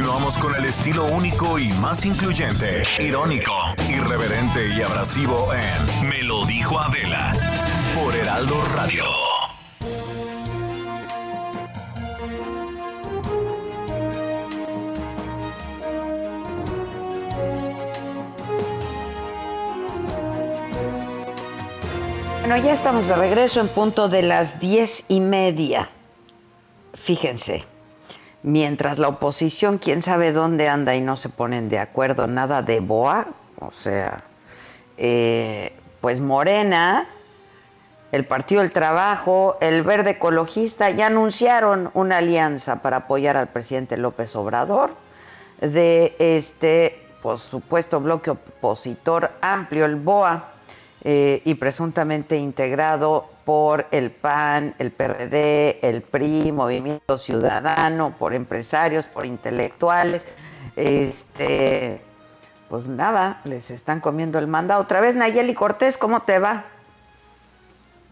Continuamos 0.00 0.38
con 0.38 0.54
el 0.54 0.64
estilo 0.64 1.04
único 1.04 1.58
y 1.58 1.68
más 1.74 2.06
incluyente, 2.06 2.84
irónico, 2.98 3.52
irreverente 3.86 4.68
y 4.74 4.80
abrasivo 4.80 5.52
en 5.52 6.08
Me 6.08 6.22
lo 6.22 6.46
dijo 6.46 6.80
Adela 6.80 7.34
por 7.94 8.16
Heraldo 8.16 8.64
Radio. 8.74 9.04
Bueno, 22.40 22.56
ya 22.56 22.72
estamos 22.72 23.06
de 23.06 23.16
regreso 23.16 23.60
en 23.60 23.68
punto 23.68 24.08
de 24.08 24.22
las 24.22 24.60
diez 24.60 25.04
y 25.08 25.20
media. 25.20 25.90
Fíjense, 26.94 27.66
mientras 28.42 28.98
la 28.98 29.08
oposición, 29.08 29.78
quién 29.78 30.02
sabe 30.02 30.32
dónde 30.32 30.68
anda 30.68 30.94
y 30.94 31.00
no 31.00 31.16
se 31.16 31.28
ponen 31.28 31.68
de 31.68 31.78
acuerdo, 31.78 32.26
nada 32.26 32.62
de 32.62 32.80
BOA, 32.80 33.26
o 33.60 33.70
sea, 33.70 34.22
eh, 34.96 35.74
pues 36.00 36.20
Morena, 36.20 37.06
el 38.12 38.24
Partido 38.24 38.62
del 38.62 38.70
Trabajo, 38.70 39.56
el 39.60 39.82
Verde 39.82 40.10
Ecologista 40.10 40.90
ya 40.90 41.06
anunciaron 41.06 41.90
una 41.94 42.18
alianza 42.18 42.82
para 42.82 42.98
apoyar 42.98 43.36
al 43.36 43.48
presidente 43.48 43.96
López 43.96 44.34
Obrador 44.34 44.90
de 45.60 46.16
este, 46.18 47.06
por 47.22 47.38
supuesto, 47.38 48.00
bloque 48.00 48.30
opositor 48.30 49.30
amplio, 49.40 49.84
el 49.84 49.96
BOA 49.96 50.48
eh, 51.02 51.40
y 51.44 51.54
presuntamente 51.54 52.36
integrado 52.36 53.30
por 53.44 53.86
el 53.90 54.10
PAN, 54.10 54.74
el 54.78 54.90
PRD, 54.90 55.80
el 55.82 56.02
PRI, 56.02 56.52
Movimiento 56.52 57.16
Ciudadano, 57.16 58.14
por 58.18 58.34
empresarios, 58.34 59.06
por 59.06 59.26
intelectuales. 59.26 60.28
Este, 60.76 62.02
pues 62.68 62.86
nada, 62.86 63.40
les 63.44 63.70
están 63.70 64.00
comiendo 64.00 64.38
el 64.38 64.46
mandado. 64.46 64.82
Otra 64.82 65.00
vez, 65.00 65.16
Nayeli 65.16 65.54
Cortés, 65.54 65.96
¿cómo 65.96 66.20
te 66.22 66.38
va? 66.38 66.64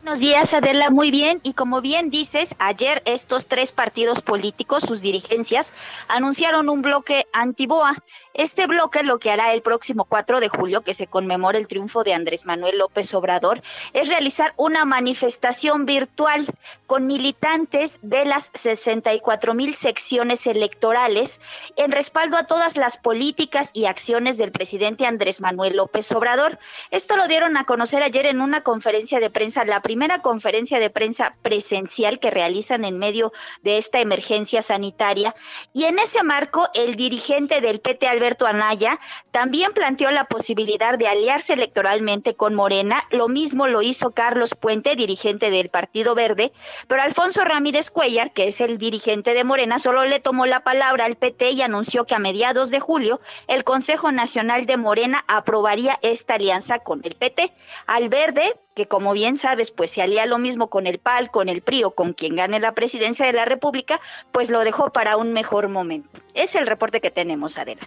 Buenos 0.00 0.20
días, 0.20 0.54
Adela. 0.54 0.90
Muy 0.90 1.10
bien. 1.10 1.40
Y 1.42 1.54
como 1.54 1.80
bien 1.80 2.08
dices, 2.08 2.54
ayer 2.60 3.02
estos 3.04 3.48
tres 3.48 3.72
partidos 3.72 4.22
políticos, 4.22 4.84
sus 4.84 5.02
dirigencias, 5.02 5.72
anunciaron 6.06 6.68
un 6.68 6.82
bloque 6.82 7.26
antiboa. 7.32 7.92
Este 8.32 8.68
bloque 8.68 9.02
lo 9.02 9.18
que 9.18 9.32
hará 9.32 9.52
el 9.52 9.60
próximo 9.60 10.04
4 10.04 10.38
de 10.38 10.48
julio, 10.48 10.82
que 10.82 10.94
se 10.94 11.08
conmemora 11.08 11.58
el 11.58 11.66
triunfo 11.66 12.04
de 12.04 12.14
Andrés 12.14 12.46
Manuel 12.46 12.78
López 12.78 13.12
Obrador, 13.12 13.60
es 13.92 14.08
realizar 14.08 14.54
una 14.56 14.84
manifestación 14.84 15.84
virtual 15.84 16.46
con 16.86 17.08
militantes 17.08 17.98
de 18.00 18.24
las 18.24 18.52
64 18.54 19.52
mil 19.52 19.74
secciones 19.74 20.46
electorales 20.46 21.40
en 21.76 21.90
respaldo 21.90 22.36
a 22.36 22.46
todas 22.46 22.76
las 22.76 22.96
políticas 22.96 23.70
y 23.72 23.86
acciones 23.86 24.38
del 24.38 24.52
presidente 24.52 25.06
Andrés 25.06 25.40
Manuel 25.40 25.76
López 25.76 26.10
Obrador. 26.12 26.58
Esto 26.92 27.16
lo 27.16 27.26
dieron 27.26 27.56
a 27.56 27.64
conocer 27.64 28.04
ayer 28.04 28.26
en 28.26 28.40
una 28.40 28.62
conferencia 28.62 29.18
de 29.18 29.30
prensa, 29.30 29.64
la 29.64 29.82
primera 29.88 30.20
conferencia 30.20 30.78
de 30.80 30.90
prensa 30.90 31.34
presencial 31.40 32.18
que 32.18 32.30
realizan 32.30 32.84
en 32.84 32.98
medio 32.98 33.32
de 33.62 33.78
esta 33.78 34.00
emergencia 34.00 34.60
sanitaria. 34.60 35.34
Y 35.72 35.84
en 35.84 35.98
ese 35.98 36.22
marco, 36.22 36.68
el 36.74 36.94
dirigente 36.94 37.62
del 37.62 37.80
PT, 37.80 38.06
Alberto 38.06 38.44
Anaya, 38.44 39.00
también 39.30 39.72
planteó 39.72 40.10
la 40.10 40.24
posibilidad 40.24 40.98
de 40.98 41.08
aliarse 41.08 41.54
electoralmente 41.54 42.34
con 42.34 42.54
Morena. 42.54 43.02
Lo 43.10 43.28
mismo 43.28 43.66
lo 43.66 43.80
hizo 43.80 44.10
Carlos 44.10 44.54
Puente, 44.54 44.94
dirigente 44.94 45.50
del 45.50 45.70
Partido 45.70 46.14
Verde, 46.14 46.52
pero 46.86 47.00
Alfonso 47.00 47.42
Ramírez 47.44 47.90
Cuellar, 47.90 48.34
que 48.34 48.48
es 48.48 48.60
el 48.60 48.76
dirigente 48.76 49.32
de 49.32 49.42
Morena, 49.42 49.78
solo 49.78 50.04
le 50.04 50.20
tomó 50.20 50.44
la 50.44 50.64
palabra 50.64 51.06
al 51.06 51.16
PT 51.16 51.52
y 51.52 51.62
anunció 51.62 52.04
que 52.04 52.14
a 52.14 52.18
mediados 52.18 52.70
de 52.70 52.80
julio 52.80 53.22
el 53.46 53.64
Consejo 53.64 54.12
Nacional 54.12 54.66
de 54.66 54.76
Morena 54.76 55.24
aprobaría 55.28 55.98
esta 56.02 56.34
alianza 56.34 56.80
con 56.80 57.00
el 57.04 57.14
PT. 57.14 57.54
Al 57.86 58.10
Verde 58.10 58.54
que 58.78 58.86
como 58.86 59.12
bien 59.12 59.34
sabes, 59.34 59.72
pues 59.72 59.90
se 59.90 60.02
alía 60.02 60.24
lo 60.24 60.38
mismo 60.38 60.70
con 60.70 60.86
el 60.86 61.00
PAL, 61.00 61.32
con 61.32 61.48
el 61.48 61.62
PRI 61.62 61.82
o 61.82 61.90
con 61.90 62.12
quien 62.12 62.36
gane 62.36 62.60
la 62.60 62.74
presidencia 62.74 63.26
de 63.26 63.32
la 63.32 63.44
República, 63.44 64.00
pues 64.30 64.50
lo 64.50 64.60
dejó 64.60 64.92
para 64.92 65.16
un 65.16 65.32
mejor 65.32 65.68
momento. 65.68 66.08
Es 66.34 66.54
el 66.54 66.64
reporte 66.64 67.00
que 67.00 67.10
tenemos, 67.10 67.58
Adela. 67.58 67.82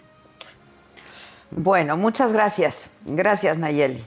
Bueno, 1.50 1.96
muchas 1.96 2.34
gracias. 2.34 2.90
Gracias, 3.06 3.58
Nayeli. 3.58 4.04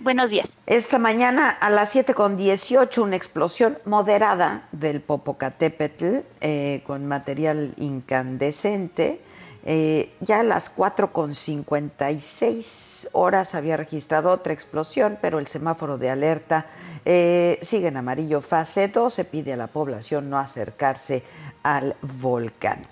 Buenos 0.00 0.32
días. 0.32 0.58
Esta 0.66 0.98
mañana 0.98 1.48
a 1.48 1.70
las 1.70 1.90
7 1.90 2.14
con 2.14 2.36
18 2.36 3.00
una 3.00 3.14
explosión 3.14 3.78
moderada 3.84 4.66
del 4.72 5.00
Popocatépetl 5.00 6.16
eh, 6.40 6.82
con 6.84 7.06
material 7.06 7.74
incandescente. 7.76 9.20
Eh, 9.64 10.12
ya 10.20 10.40
a 10.40 10.42
las 10.42 10.70
4 10.70 11.12
con 11.12 11.34
56 11.34 13.10
horas 13.12 13.54
había 13.54 13.76
registrado 13.76 14.30
otra 14.30 14.52
explosión, 14.52 15.18
pero 15.20 15.38
el 15.38 15.46
semáforo 15.46 15.98
de 15.98 16.10
alerta 16.10 16.66
eh, 17.04 17.58
sigue 17.62 17.88
en 17.88 17.96
amarillo 17.96 18.40
fase 18.40 18.88
2. 18.88 19.12
Se 19.12 19.24
pide 19.24 19.52
a 19.52 19.56
la 19.56 19.68
población 19.68 20.30
no 20.30 20.38
acercarse 20.38 21.22
al 21.62 21.94
volcán. 22.00 22.86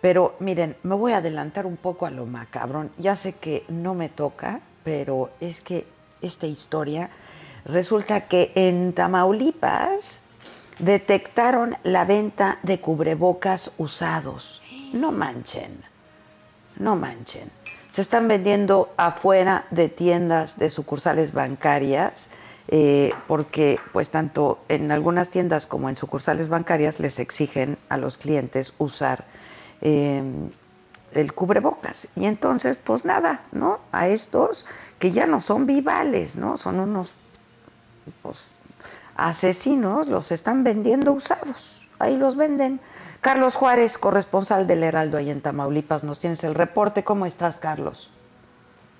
Pero 0.00 0.34
miren, 0.40 0.76
me 0.82 0.94
voy 0.94 1.12
a 1.12 1.18
adelantar 1.18 1.66
un 1.66 1.76
poco 1.76 2.06
a 2.06 2.10
lo 2.10 2.26
macabrón. 2.26 2.90
Ya 2.98 3.16
sé 3.16 3.34
que 3.34 3.64
no 3.68 3.94
me 3.94 4.08
toca, 4.08 4.60
pero 4.84 5.30
es 5.40 5.60
que 5.60 5.86
esta 6.22 6.46
historia 6.46 7.10
resulta 7.64 8.28
que 8.28 8.52
en 8.54 8.92
Tamaulipas 8.92 10.22
detectaron 10.78 11.76
la 11.82 12.04
venta 12.04 12.58
de 12.62 12.80
cubrebocas 12.80 13.72
usados. 13.76 14.62
No 14.92 15.12
manchen, 15.12 15.84
no 16.78 16.96
manchen. 16.96 17.50
Se 17.90 18.02
están 18.02 18.28
vendiendo 18.28 18.92
afuera 18.96 19.66
de 19.70 19.88
tiendas 19.88 20.58
de 20.58 20.70
sucursales 20.70 21.32
bancarias. 21.32 22.30
Eh, 22.72 23.12
porque 23.26 23.80
pues 23.92 24.10
tanto 24.10 24.60
en 24.68 24.92
algunas 24.92 25.30
tiendas 25.30 25.66
como 25.66 25.88
en 25.88 25.96
sucursales 25.96 26.48
bancarias 26.48 27.00
les 27.00 27.18
exigen 27.18 27.78
a 27.88 27.96
los 27.96 28.16
clientes 28.16 28.74
usar 28.78 29.24
Em, 29.80 30.50
el 31.12 31.32
cubrebocas. 31.32 32.08
Y 32.14 32.26
entonces, 32.26 32.76
pues 32.76 33.04
nada, 33.04 33.42
¿no? 33.50 33.80
A 33.92 34.08
estos 34.08 34.66
que 34.98 35.10
ya 35.10 35.26
no 35.26 35.40
son 35.40 35.66
vivales, 35.66 36.36
¿no? 36.36 36.56
Son 36.56 36.78
unos 36.78 37.14
pues, 38.22 38.52
asesinos, 39.16 40.06
los 40.06 40.30
están 40.30 40.62
vendiendo 40.62 41.12
usados. 41.12 41.88
Ahí 41.98 42.16
los 42.16 42.36
venden. 42.36 42.80
Carlos 43.20 43.54
Juárez, 43.54 43.98
corresponsal 43.98 44.66
del 44.66 44.82
Heraldo 44.82 45.18
ahí 45.18 45.28
en 45.28 45.42
Tamaulipas, 45.42 46.04
nos 46.04 46.20
tienes 46.20 46.42
el 46.42 46.54
reporte. 46.54 47.04
¿Cómo 47.04 47.26
estás, 47.26 47.58
Carlos? 47.58 48.10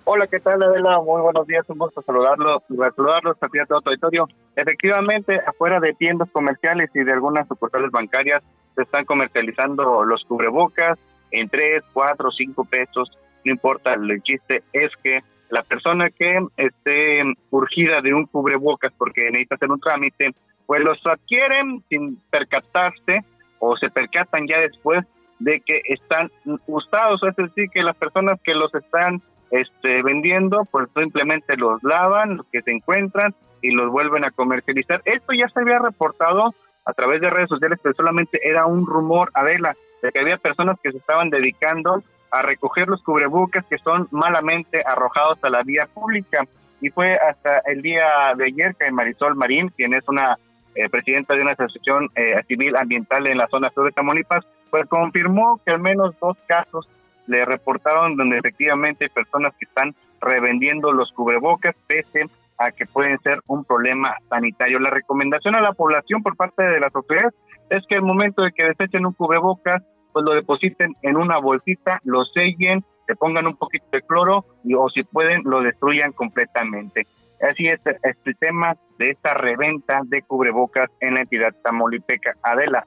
Hola, 0.05 0.27
¿qué 0.27 0.41
tal, 0.41 0.63
Adela? 0.63 1.01
Muy 1.01 1.23
buenos 1.23 1.47
días, 1.47 1.65
un 1.69 1.79
gusto 1.79 2.03
saludarlos, 2.03 2.63
saludarlos 2.69 3.37
a 3.41 3.49
ti 3.49 3.59
a 3.59 3.65
todo 3.65 3.81
tu 3.81 3.91
auditorio. 3.91 4.29
Efectivamente, 4.57 5.41
afuera 5.47 5.81
de 5.81 5.95
tiendas 5.95 6.29
comerciales 6.33 6.91
y 6.95 7.01
de 7.01 7.13
algunas 7.13 7.49
sucursales 7.49 7.91
bancarias 7.91 8.43
se 8.75 8.83
están 8.83 9.07
comercializando 9.07 10.05
los 10.05 10.23
cubrebocas 10.25 10.99
en 11.31 11.49
3, 11.49 11.83
4, 11.93 12.31
5 12.31 12.65
pesos, 12.65 13.11
no 13.45 13.53
importa, 13.53 13.95
el 13.95 14.23
chiste 14.23 14.65
es 14.75 14.91
que 15.03 15.21
la 15.49 15.63
persona 15.63 16.11
que 16.11 16.41
esté 16.59 17.23
urgida 17.51 18.03
de 18.03 18.13
un 18.13 18.27
cubrebocas 18.27 18.93
porque 18.99 19.31
necesita 19.31 19.55
hacer 19.55 19.71
un 19.71 19.81
trámite 19.81 20.35
pues 20.67 20.83
los 20.83 20.99
adquieren 21.07 21.83
sin 21.89 22.17
percatarse 22.31 23.25
o 23.61 23.77
se 23.77 23.91
percatan 23.91 24.49
ya 24.49 24.59
después 24.59 25.07
de 25.39 25.61
que 25.61 25.81
están 25.85 26.31
usados, 26.67 27.23
es 27.23 27.37
decir, 27.37 27.71
que 27.71 27.83
las 27.83 27.97
personas 27.97 28.41
que 28.43 28.55
los 28.55 28.75
están 28.75 29.23
este, 29.51 30.03
vendiendo, 30.03 30.67
pues 30.71 30.89
simplemente 30.95 31.57
los 31.57 31.83
lavan, 31.83 32.39
los 32.39 32.47
que 32.53 32.63
se 32.63 32.73
encuentran 32.73 33.35
y 33.63 33.71
los 33.71 33.91
vuelven 33.91 34.25
a 34.25 34.31
comercializar. 34.31 35.03
Esto 35.05 35.33
ya 35.33 35.49
se 35.49 35.61
había 35.61 35.79
reportado 35.79 36.55
a 36.85 36.93
través 36.93 37.21
de 37.21 37.31
redes 37.31 37.49
sociales, 37.49 37.79
pero 37.83 37.95
solamente 37.95 38.39
era 38.43 38.67
un 38.67 38.87
rumor, 38.87 39.31
Adela, 39.35 39.77
de 40.03 40.11
que 40.11 40.21
había 40.21 40.39
personas 40.39 40.79
que 40.83 40.93
se 40.93 40.99
estaban 40.99 41.31
dedicando 41.31 42.03
a 42.31 42.43
recoger 42.43 42.89
los 42.89 43.03
cubrebocas 43.03 43.65
que 43.67 43.79
son 43.79 44.09
malamente 44.11 44.83
arrojados 44.87 45.39
a 45.43 45.51
la 45.51 45.63
vía 45.63 45.89
pública. 45.93 46.45
Y 46.81 46.91
fue 46.91 47.15
hasta 47.15 47.61
el 47.67 47.83
día 47.83 48.33
de 48.37 48.45
ayer 48.45 48.75
que 48.79 48.91
Marisol 48.91 49.37
Marín, 49.37 49.69
quien 49.71 49.95
es 49.95 50.09
una 50.09 50.39
eh, 50.75 50.89
presidenta 50.89 51.35
de 51.35 51.43
una 51.43 51.53
asociación 51.53 52.09
eh, 52.15 52.43
civil 52.47 52.77
ambiental 52.77 53.27
en 53.27 53.39
la 53.39 53.49
zona 53.49 53.71
sur 53.71 53.85
de 53.85 53.93
Tamaulipas, 53.93 54.45
pues 54.71 54.85
confirmó 54.87 55.61
que 55.65 55.73
al 55.73 55.81
menos 55.81 56.15
dos 56.21 56.37
casos 56.47 56.89
le 57.27 57.45
reportaron 57.45 58.17
donde 58.17 58.39
efectivamente 58.39 59.05
hay 59.05 59.11
personas 59.11 59.53
que 59.59 59.67
están 59.67 59.95
revendiendo 60.21 60.93
los 60.93 61.13
cubrebocas 61.13 61.75
pese 61.87 62.27
a 62.59 62.71
que 62.73 62.87
pueden 62.87 63.19
ser 63.21 63.41
un 63.47 63.65
problema 63.65 64.17
sanitario. 64.29 64.79
La 64.79 64.91
recomendación 64.91 65.55
a 65.55 65.61
la 65.61 65.73
población 65.73 66.23
por 66.23 66.37
parte 66.37 66.63
de 66.63 66.79
las 66.79 66.95
autoridades 66.95 67.35
es 67.71 67.85
que 67.89 67.95
el 67.95 68.03
momento 68.03 68.43
de 68.43 68.53
que 68.53 68.65
desechen 68.65 69.07
un 69.07 69.15
cubrebocas, 69.15 69.83
pues 70.13 70.25
lo 70.25 70.35
depositen 70.35 70.95
en 71.03 71.17
una 71.17 71.39
bolsita, 71.39 72.01
lo 72.05 72.25
sellen, 72.25 72.85
le 73.09 73.17
pongan 73.17 73.47
un 73.47 73.57
poquito 73.57 73.87
de 73.93 74.03
cloro 74.03 74.45
y, 74.63 74.75
o 74.75 74.89
si 74.89 75.03
pueden 75.05 75.43
lo 75.45 75.63
destruyan 75.63 76.13
completamente. 76.13 77.07
Así 77.41 77.67
es 77.69 77.81
este 77.85 78.35
tema 78.35 78.77
de 78.99 79.11
esta 79.11 79.35
reventa 79.35 80.01
de 80.05 80.23
cubrebocas 80.23 80.91
en 81.01 81.15
la 81.15 81.23
entidad 81.23 81.55
tamaulipeca. 81.63 82.35
Adela. 82.43 82.87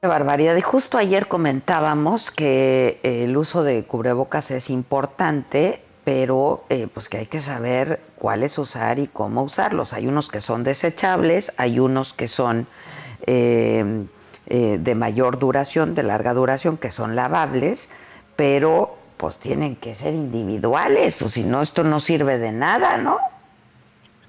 Qué 0.00 0.08
barbaridad. 0.08 0.56
Y 0.56 0.62
justo 0.62 0.96
ayer 0.96 1.26
comentábamos 1.26 2.30
que 2.30 3.00
el 3.02 3.36
uso 3.36 3.62
de 3.62 3.84
cubrebocas 3.84 4.50
es 4.50 4.70
importante 4.70 5.82
pero 6.04 6.64
eh, 6.70 6.88
pues 6.92 7.08
que 7.08 7.18
hay 7.18 7.26
que 7.26 7.40
saber 7.40 8.00
cuáles 8.16 8.58
usar 8.58 8.98
y 8.98 9.06
cómo 9.06 9.42
usarlos. 9.42 9.92
Hay 9.92 10.06
unos 10.06 10.28
que 10.28 10.40
son 10.40 10.64
desechables, 10.64 11.52
hay 11.56 11.78
unos 11.78 12.14
que 12.14 12.26
son 12.26 12.66
eh, 13.26 14.06
eh, 14.46 14.78
de 14.80 14.94
mayor 14.94 15.38
duración, 15.38 15.94
de 15.94 16.02
larga 16.02 16.34
duración, 16.34 16.78
que 16.78 16.90
son 16.90 17.16
lavables, 17.16 17.90
pero 18.36 18.96
pues 19.16 19.38
tienen 19.38 19.76
que 19.76 19.94
ser 19.94 20.14
individuales, 20.14 21.14
pues 21.14 21.32
si 21.32 21.44
no 21.44 21.60
esto 21.60 21.84
no 21.84 22.00
sirve 22.00 22.38
de 22.38 22.52
nada, 22.52 22.96
¿no? 22.96 23.18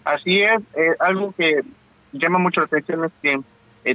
Así 0.03 0.41
es, 0.41 0.61
algo 0.99 1.33
que 1.37 1.61
llama 2.11 2.39
mucho 2.39 2.61
la 2.61 2.65
atención 2.65 3.05
es 3.05 3.11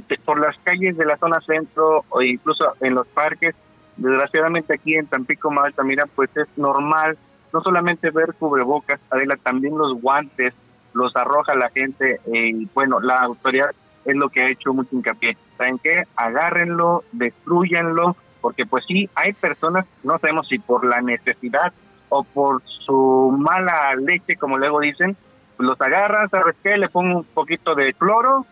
que 0.05 0.17
por 0.25 0.39
las 0.39 0.57
calles 0.59 0.97
de 0.97 1.05
la 1.05 1.17
zona 1.17 1.39
centro 1.41 2.05
o 2.09 2.21
incluso 2.21 2.73
en 2.81 2.95
los 2.95 3.07
parques, 3.07 3.55
desgraciadamente 3.97 4.73
aquí 4.73 4.95
en 4.95 5.07
Tampico, 5.07 5.51
Altamira, 5.59 6.05
pues 6.15 6.29
es 6.35 6.47
normal 6.57 7.17
no 7.53 7.61
solamente 7.61 8.09
ver 8.11 8.33
cubrebocas, 8.33 8.99
Adela, 9.09 9.37
también 9.41 9.77
los 9.77 10.01
guantes 10.01 10.53
los 10.93 11.15
arroja 11.15 11.55
la 11.55 11.69
gente 11.69 12.19
eh, 12.25 12.49
y 12.49 12.67
bueno, 12.73 12.99
la 12.99 13.17
autoridad 13.17 13.69
es 14.05 14.15
lo 14.15 14.29
que 14.29 14.41
ha 14.41 14.49
hecho 14.49 14.73
mucho 14.73 14.95
hincapié. 14.95 15.37
¿Saben 15.57 15.79
qué? 15.79 16.03
Agárrenlo, 16.15 17.03
destruyanlo, 17.11 18.15
porque 18.41 18.65
pues 18.65 18.83
sí, 18.87 19.09
hay 19.15 19.33
personas, 19.33 19.85
no 20.03 20.17
sabemos 20.17 20.47
si 20.47 20.59
por 20.59 20.85
la 20.85 21.01
necesidad 21.01 21.71
o 22.09 22.23
por 22.23 22.63
su 22.65 23.35
mala 23.37 23.95
leche, 23.95 24.37
como 24.37 24.57
luego 24.57 24.79
dicen, 24.79 25.15
los 25.59 25.79
agarran, 25.81 26.29
¿sabes 26.29 26.55
qué? 26.63 26.77
Le 26.77 26.89
pongo 26.89 27.19
un 27.19 27.23
poquito 27.23 27.75
de 27.75 27.93
cloro 27.93 28.45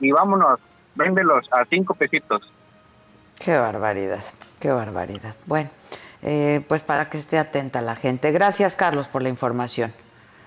y 0.00 0.12
vámonos, 0.12 0.60
véndelos 0.94 1.46
a 1.52 1.64
cinco 1.64 1.94
pesitos. 1.94 2.52
Qué 3.38 3.56
barbaridad, 3.56 4.24
qué 4.60 4.70
barbaridad. 4.70 5.34
Bueno, 5.46 5.70
eh, 6.22 6.64
pues 6.68 6.82
para 6.82 7.08
que 7.08 7.18
esté 7.18 7.38
atenta 7.38 7.80
la 7.80 7.96
gente. 7.96 8.32
Gracias, 8.32 8.76
Carlos, 8.76 9.08
por 9.08 9.22
la 9.22 9.28
información. 9.28 9.92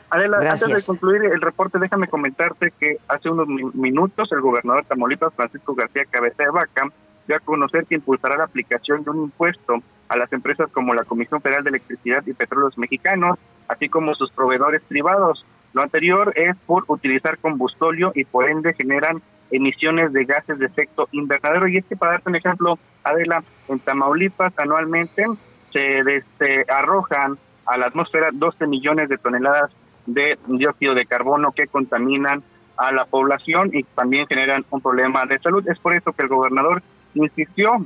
Adela, 0.10 0.39
antes 0.39 0.67
de 0.67 0.84
concluir 0.84 1.23
el 1.23 1.39
reporte, 1.39 1.80
déjame 1.80 2.10
comentarte 2.10 2.73
que 2.77 2.97
hace 3.08 3.30
unos 3.30 3.47
minutos 3.47 4.30
el 4.34 4.41
gobernador 4.41 4.84
de 4.84 4.89
Tamaulipas, 4.89 5.34
Francisco 5.34 5.73
García 5.73 6.04
Cabeza 6.10 6.43
de 6.43 6.49
Vaca, 6.49 6.89
dio 7.27 7.38
a 7.38 7.39
conocer 7.39 7.86
que 7.86 7.95
impulsará 7.95 8.36
la 8.38 8.43
aplicación 8.43 9.06
de 9.06 9.10
un 9.10 9.23
impuesto 9.23 9.82
a 10.10 10.17
las 10.17 10.32
empresas 10.34 10.69
como 10.73 10.93
la 10.93 11.06
Comisión 11.06 11.41
Federal 11.41 11.63
de 11.63 11.69
Electricidad 11.69 12.23
y 12.25 12.34
Petróleos 12.34 12.77
Mexicanos, 12.77 13.39
así 13.69 13.88
como 13.88 14.13
sus 14.15 14.30
proveedores 14.32 14.82
privados. 14.82 15.45
Lo 15.74 15.82
anterior 15.82 16.34
es 16.36 16.56
por 16.66 16.84
utilizar 16.88 17.38
combustóleo 17.38 18.12
y 18.16 18.26
por 18.26 18.50
ende 18.50 18.74
generan 18.74 19.22
emisiones 19.52 20.14
de 20.14 20.26
gases 20.26 20.60
de 20.60 20.66
efecto 20.66 21.08
invernadero. 21.12 21.68
Y 21.68 21.78
es 21.78 21.86
que 21.86 21.96
para 21.96 22.14
darte 22.14 22.30
un 22.30 22.36
ejemplo, 22.36 22.80
Adela, 23.04 23.44
en 23.70 23.80
Tamaulipas 23.80 24.54
anualmente 24.58 25.26
se 25.72 26.66
arrojan 26.68 27.38
a 27.66 27.78
la 27.78 27.86
atmósfera 27.86 28.30
12 28.34 28.68
millones 28.68 29.08
de 29.08 29.18
toneladas 29.18 29.72
de 30.06 30.38
dióxido 30.48 30.94
de 30.94 31.06
carbono 31.06 31.52
que 31.52 31.68
contaminan 31.68 32.44
a 32.78 32.92
la 32.92 33.06
población 33.06 33.70
y 33.74 33.84
también 33.84 34.26
generan 34.28 34.66
un 34.72 34.82
problema 34.82 35.26
de 35.26 35.40
salud. 35.40 35.64
Es 35.70 35.80
por 35.80 35.96
eso 35.96 36.12
que 36.14 36.24
el 36.24 36.30
gobernador 36.30 36.82
insistió 37.14 37.86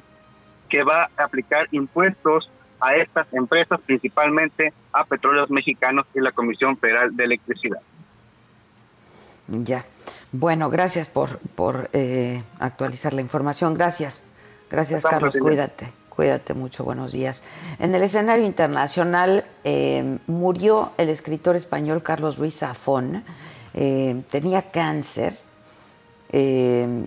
que 0.69 0.84
va 0.84 1.10
a 1.17 1.24
aplicar 1.24 1.67
impuestos 1.71 2.50
a 2.79 2.95
estas 2.95 3.27
empresas, 3.33 3.79
principalmente 3.85 4.73
a 4.91 5.03
petróleos 5.05 5.49
mexicanos 5.49 6.05
y 6.13 6.19
la 6.19 6.31
Comisión 6.31 6.77
Federal 6.77 7.15
de 7.15 7.23
Electricidad. 7.23 7.81
Ya. 9.47 9.85
Bueno, 10.31 10.69
gracias 10.69 11.07
por, 11.07 11.39
por 11.39 11.89
eh, 11.93 12.41
actualizar 12.59 13.13
la 13.13 13.21
información. 13.21 13.73
Gracias. 13.73 14.27
Gracias, 14.69 15.03
Carlos. 15.03 15.38
Cuídate. 15.39 15.91
Cuídate 16.15 16.53
mucho, 16.53 16.85
buenos 16.85 17.11
días. 17.11 17.43
En 17.77 17.93
el 17.93 18.01
escenario 18.01 18.45
internacional 18.45 19.43
eh, 19.65 20.17
murió 20.27 20.93
el 20.97 21.09
escritor 21.09 21.57
español 21.57 22.01
Carlos 22.03 22.38
Ruiz 22.38 22.59
Zafón. 22.59 23.25
Eh, 23.73 24.23
tenía 24.31 24.71
cáncer, 24.71 25.38
eh, 26.29 27.05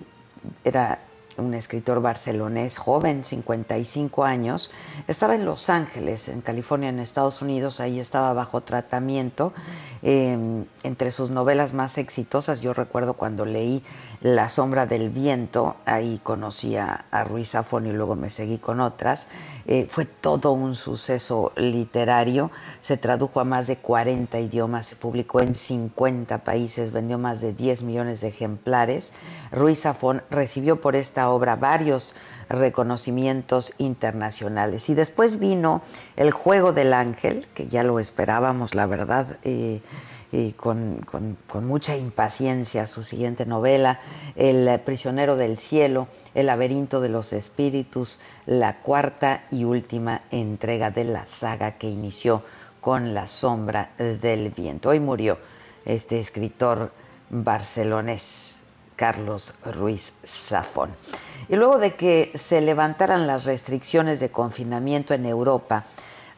era 0.63 0.99
un 1.39 1.53
escritor 1.53 2.01
barcelonés 2.01 2.77
joven, 2.77 3.23
55 3.25 4.23
años, 4.23 4.71
estaba 5.07 5.35
en 5.35 5.45
Los 5.45 5.69
Ángeles, 5.69 6.27
en 6.27 6.41
California, 6.41 6.89
en 6.89 6.99
Estados 6.99 7.41
Unidos, 7.41 7.79
ahí 7.79 7.99
estaba 7.99 8.33
bajo 8.33 8.61
tratamiento. 8.61 9.53
Em, 10.01 10.65
entre 10.83 11.11
sus 11.11 11.29
novelas 11.29 11.73
más 11.73 11.97
exitosas, 11.97 12.61
yo 12.61 12.73
recuerdo 12.73 13.15
cuando 13.15 13.43
leí 13.43 13.83
La 14.21 14.47
sombra 14.49 14.85
del 14.85 15.09
viento, 15.09 15.75
ahí 15.85 16.19
conocí 16.23 16.75
a, 16.77 17.05
Ruiz 17.27 17.51
Zafón 17.51 17.85
y 17.85 17.91
luego 17.91 18.15
me 18.15 18.29
seguí 18.29 18.57
con 18.57 18.79
otras. 18.79 19.27
Eh, 19.65 19.87
fue 19.89 20.05
todo 20.05 20.51
un 20.51 20.75
suceso 20.75 21.51
literario, 21.55 22.51
se 22.81 22.97
tradujo 22.97 23.39
a 23.39 23.43
más 23.43 23.67
de 23.67 23.77
40 23.77 24.39
idiomas, 24.39 24.87
se 24.87 24.95
publicó 24.95 25.41
en 25.41 25.55
50 25.55 26.39
países, 26.39 26.91
vendió 26.91 27.17
más 27.17 27.41
de 27.41 27.53
10 27.53 27.83
millones 27.83 28.21
de 28.21 28.29
ejemplares. 28.29 29.13
Ruiz 29.51 29.81
Zafón 29.81 30.23
recibió 30.29 30.81
por 30.81 30.95
esta 30.95 31.28
obra 31.29 31.55
varios 31.55 32.15
reconocimientos 32.49 33.73
internacionales. 33.77 34.89
Y 34.89 34.95
después 34.95 35.39
vino 35.39 35.81
El 36.15 36.31
Juego 36.31 36.73
del 36.73 36.93
Ángel, 36.93 37.47
que 37.53 37.67
ya 37.67 37.83
lo 37.83 37.99
esperábamos, 37.99 38.75
la 38.75 38.87
verdad, 38.87 39.37
eh, 39.43 39.81
con, 40.57 41.05
con, 41.47 41.65
mucha 41.65 41.95
impaciencia, 41.95 42.87
su 42.87 43.03
siguiente 43.03 43.45
novela, 43.45 43.99
El 44.35 44.79
Prisionero 44.81 45.35
del 45.37 45.57
Cielo, 45.57 46.07
El 46.35 46.47
Laberinto 46.47 47.01
de 47.01 47.09
los 47.09 47.33
Espíritus, 47.33 48.19
la 48.45 48.77
cuarta 48.81 49.43
y 49.51 49.63
última 49.63 50.21
entrega 50.31 50.91
de 50.91 51.03
la 51.03 51.25
saga 51.25 51.77
que 51.77 51.89
inició 51.89 52.43
con 52.81 53.13
La 53.13 53.27
Sombra 53.27 53.91
del 53.97 54.49
Viento. 54.49 54.89
Hoy 54.89 54.99
murió 54.99 55.37
este 55.85 56.19
escritor 56.19 56.91
barcelonés. 57.29 58.63
Carlos 58.99 59.53
Ruiz 59.63 60.13
Zafón. 60.25 60.89
Y 61.47 61.55
luego 61.55 61.77
de 61.77 61.95
que 61.95 62.33
se 62.35 62.59
levantaran 62.59 63.27
las 63.27 63.45
restricciones 63.45 64.19
de 64.19 64.29
confinamiento 64.29 65.13
en 65.13 65.25
Europa, 65.25 65.85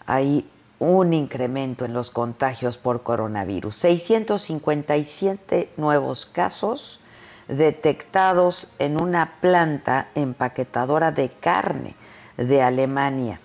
hay 0.06 0.48
un 0.78 1.12
incremento 1.12 1.86
en 1.86 1.94
los 1.94 2.12
contagios 2.12 2.78
por 2.78 3.02
coronavirus. 3.02 3.76
657 3.76 5.72
nuevos 5.78 6.28
casos 6.28 7.02
detectados 7.48 8.72
en 8.78 9.02
una 9.02 9.42
planta 9.42 10.10
empaquetadora 10.14 11.12
de 11.12 11.30
carne 11.30 11.96
de 12.38 12.62
Alemania. 12.62 13.40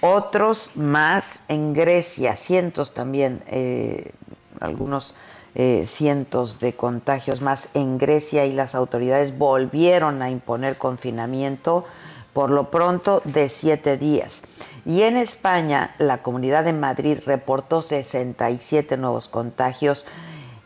Otros 0.00 0.76
más 0.76 1.40
en 1.48 1.74
Grecia, 1.74 2.36
cientos 2.36 2.94
también, 2.94 3.42
eh, 3.48 4.12
algunos 4.60 5.16
eh, 5.54 5.84
cientos 5.86 6.60
de 6.60 6.74
contagios 6.74 7.40
más 7.40 7.70
en 7.74 7.98
Grecia 7.98 8.46
y 8.46 8.52
las 8.52 8.74
autoridades 8.74 9.36
volvieron 9.36 10.22
a 10.22 10.30
imponer 10.30 10.78
confinamiento 10.78 11.84
por 12.32 12.50
lo 12.50 12.70
pronto 12.70 13.22
de 13.24 13.48
siete 13.48 13.96
días. 13.96 14.42
Y 14.84 15.02
en 15.02 15.16
España, 15.16 15.94
la 15.98 16.22
Comunidad 16.22 16.64
de 16.64 16.72
Madrid 16.72 17.18
reportó 17.26 17.82
67 17.82 18.96
nuevos 18.96 19.28
contagios 19.28 20.06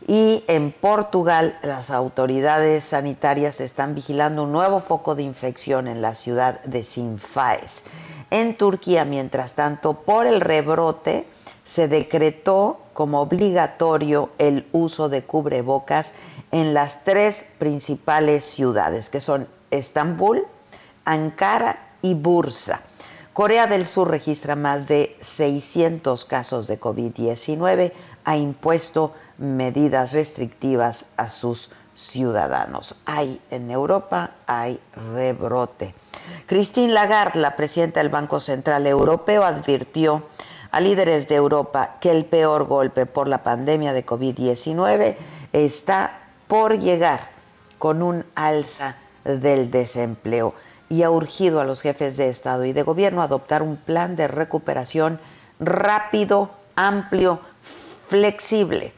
Y 0.07 0.43
en 0.47 0.71
Portugal, 0.73 1.57
las 1.61 1.89
autoridades 1.89 2.83
sanitarias 2.83 3.61
están 3.61 3.95
vigilando 3.95 4.43
un 4.43 4.51
nuevo 4.51 4.81
foco 4.81 5.15
de 5.15 5.23
infección 5.23 5.87
en 5.87 6.01
la 6.01 6.13
ciudad 6.13 6.61
de 6.63 6.83
Sinfaes. 6.83 7.85
En 8.29 8.57
Turquía, 8.57 9.05
mientras 9.05 9.53
tanto, 9.53 9.93
por 9.93 10.27
el 10.27 10.41
rebrote, 10.41 11.25
se 11.65 11.87
decretó 11.87 12.79
como 12.93 13.21
obligatorio 13.21 14.29
el 14.37 14.67
uso 14.71 15.09
de 15.09 15.23
cubrebocas 15.23 16.13
en 16.51 16.73
las 16.73 17.03
tres 17.03 17.49
principales 17.57 18.45
ciudades, 18.45 19.09
que 19.09 19.19
son 19.19 19.47
Estambul, 19.71 20.43
Ankara 21.05 21.79
y 22.01 22.13
Bursa. 22.13 22.81
Corea 23.33 23.65
del 23.65 23.87
Sur 23.87 24.11
registra 24.11 24.55
más 24.55 24.87
de 24.87 25.17
600 25.21 26.25
casos 26.25 26.67
de 26.67 26.79
COVID-19, 26.79 27.91
ha 28.25 28.37
impuesto 28.37 29.13
medidas 29.39 30.11
restrictivas 30.11 31.07
a 31.17 31.29
sus 31.29 31.71
ciudadanos. 31.95 32.99
Hay 33.05 33.41
en 33.49 33.71
Europa, 33.71 34.31
hay 34.45 34.79
rebrote. 35.13 35.95
Christine 36.45 36.93
Lagarde, 36.93 37.39
la 37.39 37.55
presidenta 37.55 38.01
del 38.01 38.09
Banco 38.09 38.39
Central 38.39 38.85
Europeo, 38.85 39.43
advirtió 39.43 40.23
a 40.73 40.81
líderes 40.81 41.27
de 41.27 41.35
Europa 41.35 41.97
que 42.01 42.09
el 42.09 42.25
peor 42.25 42.65
golpe 42.65 43.05
por 43.05 43.27
la 43.27 43.43
pandemia 43.43 43.93
de 43.93 44.03
COVID-19 44.03 45.15
está 45.53 46.17
por 46.47 46.79
llegar 46.79 47.29
con 47.77 48.01
un 48.01 48.25
alza 48.33 48.95
del 49.23 49.69
desempleo 49.69 50.55
y 50.89 51.03
ha 51.03 51.11
urgido 51.11 51.61
a 51.61 51.63
los 51.63 51.81
jefes 51.81 52.17
de 52.17 52.29
Estado 52.29 52.65
y 52.65 52.73
de 52.73 52.81
Gobierno 52.81 53.21
adoptar 53.21 53.61
un 53.61 53.77
plan 53.77 54.15
de 54.15 54.27
recuperación 54.27 55.19
rápido, 55.59 56.49
amplio, 56.75 57.39
flexible, 58.07 58.93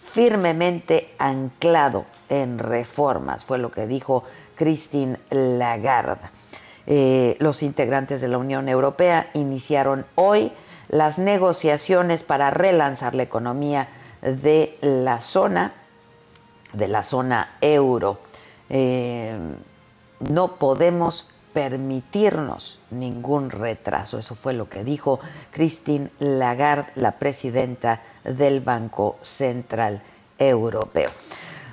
firmemente 0.00 1.12
anclado 1.18 2.04
en 2.28 2.60
reformas, 2.60 3.44
fue 3.44 3.58
lo 3.58 3.72
que 3.72 3.88
dijo 3.88 4.22
Christine 4.54 5.18
Lagarde. 5.30 6.30
Eh, 6.86 7.36
los 7.40 7.64
integrantes 7.64 8.20
de 8.20 8.28
la 8.28 8.38
Unión 8.38 8.68
Europea 8.68 9.30
iniciaron 9.34 10.06
hoy 10.14 10.52
las 10.94 11.18
negociaciones 11.18 12.22
para 12.22 12.50
relanzar 12.50 13.16
la 13.16 13.24
economía 13.24 13.88
de 14.22 14.78
la 14.80 15.20
zona, 15.20 15.72
de 16.72 16.86
la 16.86 17.02
zona 17.02 17.50
euro. 17.60 18.20
Eh, 18.70 19.36
no 20.20 20.54
podemos 20.54 21.26
permitirnos 21.52 22.78
ningún 22.92 23.50
retraso. 23.50 24.20
Eso 24.20 24.36
fue 24.36 24.52
lo 24.52 24.68
que 24.68 24.84
dijo 24.84 25.18
Christine 25.50 26.10
Lagarde, 26.20 26.92
la 26.94 27.18
presidenta 27.18 28.00
del 28.22 28.60
Banco 28.60 29.18
Central 29.22 30.00
Europeo. 30.38 31.10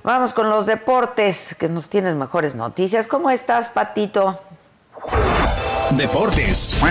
Vamos 0.04 0.34
con 0.34 0.50
los 0.50 0.66
deportes, 0.66 1.56
que 1.60 1.70
nos 1.70 1.92
tienes 1.92 2.16
mejores 2.16 2.56
noticias. 2.56 3.08
¿Cómo 3.08 3.30
estás, 3.30 3.70
Patito? 3.70 4.40
Deportes. 5.92 6.82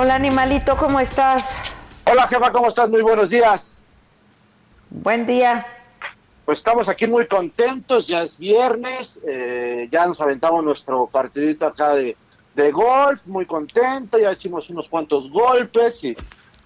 Hola 0.00 0.14
animalito, 0.14 0.76
¿cómo 0.76 1.00
estás? 1.00 1.56
Hola 2.04 2.28
jefa, 2.28 2.52
¿cómo 2.52 2.68
estás? 2.68 2.88
Muy 2.88 3.02
buenos 3.02 3.30
días. 3.30 3.84
Buen 4.90 5.26
día. 5.26 5.66
Pues 6.44 6.58
estamos 6.58 6.88
aquí 6.88 7.08
muy 7.08 7.26
contentos, 7.26 8.06
ya 8.06 8.22
es 8.22 8.38
viernes, 8.38 9.18
eh, 9.26 9.88
ya 9.90 10.06
nos 10.06 10.20
aventamos 10.20 10.62
nuestro 10.62 11.08
partidito 11.08 11.66
acá 11.66 11.96
de, 11.96 12.16
golf, 12.70 13.26
muy 13.26 13.44
contento, 13.44 14.20
ya 14.20 14.30
hicimos 14.30 14.70
unos 14.70 14.88
cuantos 14.88 15.28
golpes 15.32 16.04
y, 16.04 16.16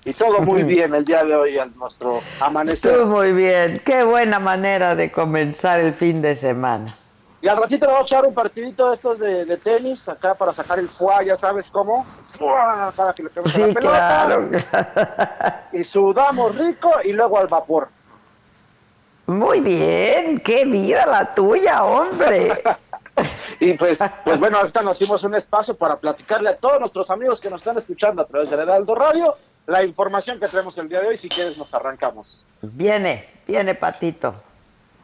y 0.04 0.12
todo 0.12 0.42
muy 0.42 0.64
bien 0.64 0.94
el 0.94 1.06
día 1.06 1.24
de 1.24 1.34
hoy 1.34 1.56
al 1.56 1.74
nuestro 1.74 2.20
amanecer. 2.38 2.92
Estuvo 2.92 3.16
muy 3.16 3.32
bien, 3.32 3.80
qué 3.82 4.02
buena 4.02 4.40
manera 4.40 4.94
de 4.94 5.10
comenzar 5.10 5.80
el 5.80 5.94
fin 5.94 6.20
de 6.20 6.36
semana. 6.36 6.94
Y 7.42 7.48
al 7.48 7.56
ratito 7.56 7.86
le 7.86 7.92
vamos 7.92 8.10
a 8.10 8.14
echar 8.14 8.24
un 8.24 8.34
partidito 8.34 8.88
de 8.88 8.94
estos 8.94 9.18
de, 9.18 9.56
tenis, 9.56 10.08
acá 10.08 10.32
para 10.34 10.52
sacar 10.52 10.78
el 10.78 10.88
fuá, 10.88 11.24
ya 11.24 11.36
sabes 11.36 11.68
cómo. 11.68 12.06
Cada 12.38 13.12
que 13.12 13.24
le 13.24 13.30
sí, 13.46 13.60
la 13.60 13.74
pelota. 13.74 13.80
Claro. 13.80 14.50
Y 15.72 15.82
sudamos 15.82 16.56
rico 16.56 16.92
y 17.02 17.12
luego 17.12 17.38
al 17.38 17.48
vapor. 17.48 17.88
Muy 19.26 19.58
bien, 19.60 20.38
qué 20.38 20.64
vida 20.64 21.04
la 21.04 21.34
tuya, 21.34 21.84
hombre. 21.84 22.62
y 23.60 23.72
pues, 23.72 23.98
pues 24.24 24.38
bueno, 24.38 24.58
ahorita 24.58 24.82
nos 24.82 25.00
hicimos 25.00 25.24
un 25.24 25.34
espacio 25.34 25.76
para 25.76 25.96
platicarle 25.96 26.50
a 26.50 26.56
todos 26.56 26.78
nuestros 26.78 27.10
amigos 27.10 27.40
que 27.40 27.50
nos 27.50 27.62
están 27.62 27.76
escuchando 27.76 28.22
a 28.22 28.26
través 28.26 28.50
de 28.50 28.56
Heraldo 28.56 28.94
Radio 28.94 29.36
la 29.66 29.82
información 29.84 30.38
que 30.38 30.46
tenemos 30.46 30.78
el 30.78 30.88
día 30.88 31.00
de 31.00 31.08
hoy. 31.08 31.16
Si 31.16 31.28
quieres, 31.28 31.58
nos 31.58 31.74
arrancamos. 31.74 32.44
Viene, 32.60 33.28
viene, 33.48 33.74
Patito. 33.74 34.34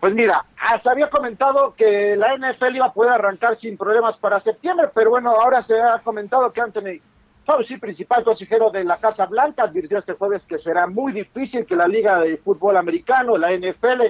Pues 0.00 0.14
mira, 0.14 0.44
se 0.80 0.88
había 0.88 1.10
comentado 1.10 1.74
que 1.74 2.14
la 2.14 2.36
NFL 2.36 2.76
iba 2.76 2.86
a 2.86 2.92
poder 2.92 3.12
arrancar 3.12 3.56
sin 3.56 3.76
problemas 3.76 4.16
para 4.16 4.38
septiembre, 4.38 4.88
pero 4.94 5.10
bueno, 5.10 5.30
ahora 5.30 5.60
se 5.60 5.80
ha 5.80 5.98
comentado 5.98 6.52
que 6.52 6.60
Anthony 6.60 7.00
Fauci, 7.44 7.78
principal 7.78 8.22
consejero 8.22 8.70
de 8.70 8.84
la 8.84 8.98
Casa 8.98 9.26
Blanca, 9.26 9.64
advirtió 9.64 9.98
este 9.98 10.12
jueves 10.12 10.46
que 10.46 10.58
será 10.58 10.86
muy 10.86 11.12
difícil 11.12 11.66
que 11.66 11.74
la 11.74 11.88
Liga 11.88 12.20
de 12.20 12.36
Fútbol 12.36 12.76
Americano, 12.76 13.36
la 13.36 13.50
NFL, 13.50 14.02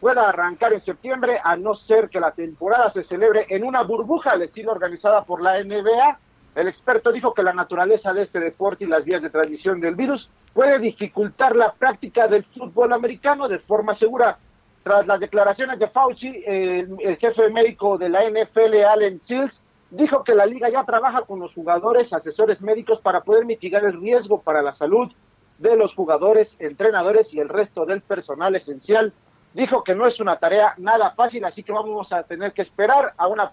pueda 0.00 0.28
arrancar 0.30 0.72
en 0.72 0.80
septiembre, 0.80 1.38
a 1.42 1.56
no 1.56 1.74
ser 1.74 2.08
que 2.08 2.20
la 2.20 2.30
temporada 2.30 2.88
se 2.90 3.02
celebre 3.02 3.46
en 3.50 3.64
una 3.64 3.82
burbuja 3.82 4.30
al 4.30 4.42
estilo 4.42 4.72
organizada 4.72 5.24
por 5.24 5.42
la 5.42 5.62
NBA. 5.62 6.18
El 6.54 6.68
experto 6.68 7.12
dijo 7.12 7.34
que 7.34 7.42
la 7.42 7.52
naturaleza 7.52 8.14
de 8.14 8.22
este 8.22 8.40
deporte 8.40 8.84
y 8.84 8.86
las 8.86 9.04
vías 9.04 9.20
de 9.20 9.30
transmisión 9.30 9.80
del 9.80 9.94
virus 9.94 10.30
puede 10.54 10.78
dificultar 10.78 11.54
la 11.54 11.72
práctica 11.72 12.28
del 12.28 12.44
fútbol 12.44 12.94
americano 12.94 13.46
de 13.46 13.58
forma 13.58 13.94
segura. 13.94 14.38
Tras 14.84 15.06
las 15.06 15.18
declaraciones 15.18 15.78
de 15.78 15.88
Fauci, 15.88 16.44
el, 16.44 17.16
jefe 17.18 17.48
médico 17.48 17.96
de 17.96 18.10
la 18.10 18.28
NFL, 18.28 18.84
Allen 18.84 19.18
Sills, 19.18 19.62
dijo 19.90 20.22
que 20.22 20.34
la 20.34 20.44
liga 20.44 20.68
ya 20.68 20.84
trabaja 20.84 21.22
con 21.22 21.40
los 21.40 21.54
jugadores, 21.54 22.12
asesores 22.12 22.60
médicos 22.60 23.00
para 23.00 23.22
poder 23.22 23.46
mitigar 23.46 23.82
el 23.86 23.98
riesgo 23.98 24.42
para 24.42 24.60
la 24.60 24.72
salud 24.72 25.10
de 25.56 25.76
los 25.76 25.94
jugadores, 25.94 26.60
entrenadores 26.60 27.32
y 27.32 27.40
el 27.40 27.48
resto 27.48 27.86
del 27.86 28.02
personal 28.02 28.56
esencial. 28.56 29.14
Dijo 29.54 29.82
que 29.82 29.94
no 29.94 30.06
es 30.06 30.20
una 30.20 30.36
tarea 30.36 30.74
nada 30.76 31.12
fácil, 31.12 31.46
así 31.46 31.62
que 31.62 31.72
vamos 31.72 32.12
a 32.12 32.22
tener 32.24 32.52
que 32.52 32.60
esperar 32.60 33.14
a 33.16 33.26
una 33.26 33.52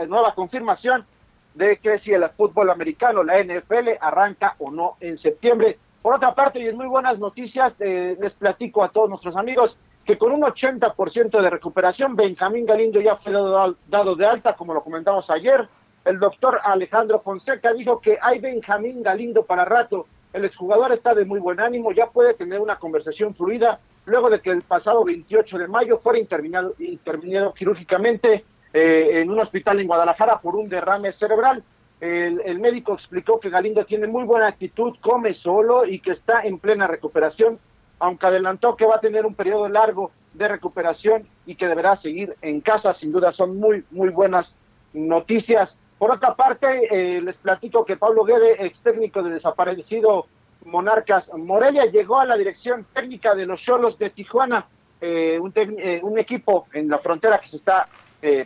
eh, 0.00 0.06
nueva 0.08 0.34
confirmación 0.34 1.06
de 1.54 1.76
que 1.76 1.96
si 2.00 2.12
el 2.12 2.28
fútbol 2.30 2.70
americano, 2.70 3.22
la 3.22 3.40
NFL, 3.40 3.90
arranca 4.00 4.56
o 4.58 4.72
no 4.72 4.96
en 4.98 5.16
septiembre. 5.16 5.78
Por 6.02 6.14
otra 6.14 6.34
parte, 6.34 6.58
y 6.58 6.66
en 6.66 6.76
muy 6.76 6.88
buenas 6.88 7.20
noticias, 7.20 7.76
eh, 7.78 8.16
les 8.20 8.34
platico 8.34 8.82
a 8.82 8.88
todos 8.88 9.08
nuestros 9.08 9.36
amigos, 9.36 9.78
que 10.04 10.18
con 10.18 10.32
un 10.32 10.42
80% 10.42 11.40
de 11.40 11.50
recuperación, 11.50 12.16
Benjamín 12.16 12.66
Galindo 12.66 13.00
ya 13.00 13.16
fue 13.16 13.32
dado, 13.32 14.16
de 14.16 14.26
alta, 14.26 14.56
como 14.56 14.74
lo 14.74 14.82
comentamos 14.82 15.30
ayer. 15.30 15.68
El 16.04 16.18
doctor 16.18 16.58
Alejandro 16.64 17.20
Fonseca 17.20 17.72
dijo 17.72 18.00
que 18.00 18.18
hay 18.20 18.40
Benjamín 18.40 19.02
Galindo 19.02 19.44
para 19.44 19.64
rato. 19.64 20.06
El 20.32 20.44
exjugador 20.44 20.92
está 20.92 21.14
de 21.14 21.24
muy 21.24 21.38
buen 21.38 21.60
ánimo, 21.60 21.92
ya 21.92 22.10
puede 22.10 22.34
tener 22.34 22.60
una 22.60 22.78
conversación 22.78 23.34
fluida 23.34 23.78
luego 24.06 24.28
de 24.30 24.40
que 24.40 24.50
el 24.50 24.62
pasado 24.62 25.04
28 25.04 25.58
de 25.58 25.68
mayo 25.68 25.98
fuera 25.98 26.18
intervenido, 26.18 26.74
intervenido 26.80 27.54
quirúrgicamente 27.54 28.44
eh, 28.72 29.20
en 29.20 29.30
un 29.30 29.38
hospital 29.38 29.78
en 29.78 29.86
Guadalajara 29.86 30.40
por 30.40 30.56
un 30.56 30.68
derrame 30.68 31.12
cerebral. 31.12 31.62
el, 32.00 32.58
médico 32.58 32.94
explicó 32.94 33.38
que 33.38 33.50
Galindo 33.50 33.84
tiene 33.84 34.08
muy 34.08 34.24
buena 34.24 34.48
actitud, 34.48 34.96
come 35.00 35.32
solo 35.34 35.86
y 35.86 36.00
que 36.00 36.10
está 36.10 36.42
en 36.42 36.58
plena 36.58 36.88
recuperación 36.88 37.60
aunque 38.02 38.26
adelantó 38.26 38.76
que 38.76 38.84
va 38.84 38.96
a 38.96 39.00
tener 39.00 39.24
un 39.24 39.34
periodo 39.34 39.68
largo 39.68 40.10
de 40.34 40.48
recuperación 40.48 41.28
y 41.46 41.54
que 41.54 41.68
deberá 41.68 41.94
seguir 41.94 42.36
en 42.42 42.60
casa. 42.60 42.92
Sin 42.92 43.12
duda 43.12 43.30
son 43.30 43.56
muy, 43.58 43.84
muy 43.92 44.08
buenas 44.08 44.56
noticias. 44.92 45.78
Por 45.98 46.10
otra 46.10 46.34
parte, 46.34 46.88
eh, 46.90 47.20
les 47.20 47.38
platico 47.38 47.84
que 47.84 47.96
Pablo 47.96 48.24
Guede, 48.24 48.66
ex 48.66 48.80
técnico 48.80 49.22
de 49.22 49.30
desaparecido 49.30 50.26
Monarcas 50.64 51.32
Morelia, 51.32 51.86
llegó 51.86 52.18
a 52.18 52.26
la 52.26 52.36
dirección 52.36 52.84
técnica 52.92 53.36
de 53.36 53.46
los 53.46 53.62
Cholos 53.62 53.96
de 53.98 54.10
Tijuana, 54.10 54.66
eh, 55.00 55.38
eh, 55.54 56.00
un, 56.02 56.18
equipo 56.18 56.66
en 56.72 56.88
la 56.88 56.98
frontera 56.98 57.38
que 57.38 57.48
se 57.48 57.58
está 57.58 57.88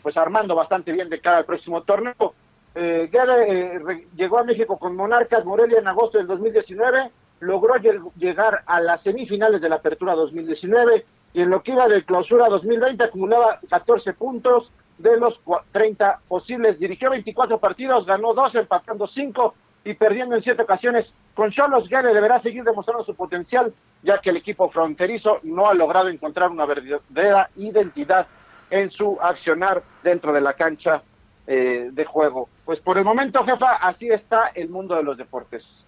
pues 0.02 0.16
armando 0.16 0.54
bastante 0.54 0.90
bien 0.90 1.10
de 1.10 1.20
cara 1.20 1.38
al 1.38 1.44
próximo 1.44 1.82
torneo. 1.82 2.34
Guede 2.74 4.06
llegó 4.16 4.38
a 4.38 4.44
México 4.44 4.78
con 4.78 4.96
Monarcas 4.96 5.44
Morelia 5.44 5.78
en 5.78 5.86
agosto 5.86 6.16
del 6.16 6.26
2019 6.26 7.10
logró 7.40 7.74
llegar 8.16 8.62
a 8.66 8.80
las 8.80 9.02
semifinales 9.02 9.60
de 9.60 9.68
la 9.68 9.76
Apertura 9.76 10.14
2019 10.14 11.04
y 11.34 11.42
en 11.42 11.50
lo 11.50 11.62
que 11.62 11.72
iba 11.72 11.88
de 11.88 12.04
clausura 12.04 12.48
2020 12.48 13.04
acumulaba 13.04 13.60
14 13.68 14.14
puntos 14.14 14.72
de 14.98 15.18
los 15.18 15.40
30 15.72 16.20
posibles. 16.28 16.78
Dirigió 16.78 17.10
24 17.10 17.58
partidos, 17.58 18.06
ganó 18.06 18.32
2, 18.32 18.54
empatando 18.54 19.06
5 19.06 19.54
y 19.84 19.94
perdiendo 19.94 20.34
en 20.34 20.42
7 20.42 20.62
ocasiones. 20.62 21.12
Con 21.34 21.50
Cholos 21.50 21.88
Guede 21.88 22.14
deberá 22.14 22.38
seguir 22.38 22.64
demostrando 22.64 23.04
su 23.04 23.14
potencial, 23.14 23.72
ya 24.02 24.18
que 24.18 24.30
el 24.30 24.38
equipo 24.38 24.70
fronterizo 24.70 25.40
no 25.42 25.68
ha 25.68 25.74
logrado 25.74 26.08
encontrar 26.08 26.50
una 26.50 26.64
verdadera 26.64 27.50
identidad 27.56 28.26
en 28.70 28.90
su 28.90 29.18
accionar 29.20 29.82
dentro 30.02 30.32
de 30.32 30.40
la 30.40 30.54
cancha 30.54 31.02
eh, 31.46 31.90
de 31.92 32.04
juego. 32.04 32.48
Pues 32.64 32.80
por 32.80 32.98
el 32.98 33.04
momento, 33.04 33.44
jefa, 33.44 33.76
así 33.76 34.08
está 34.08 34.48
el 34.54 34.68
mundo 34.68 34.96
de 34.96 35.02
los 35.02 35.16
deportes. 35.16 35.85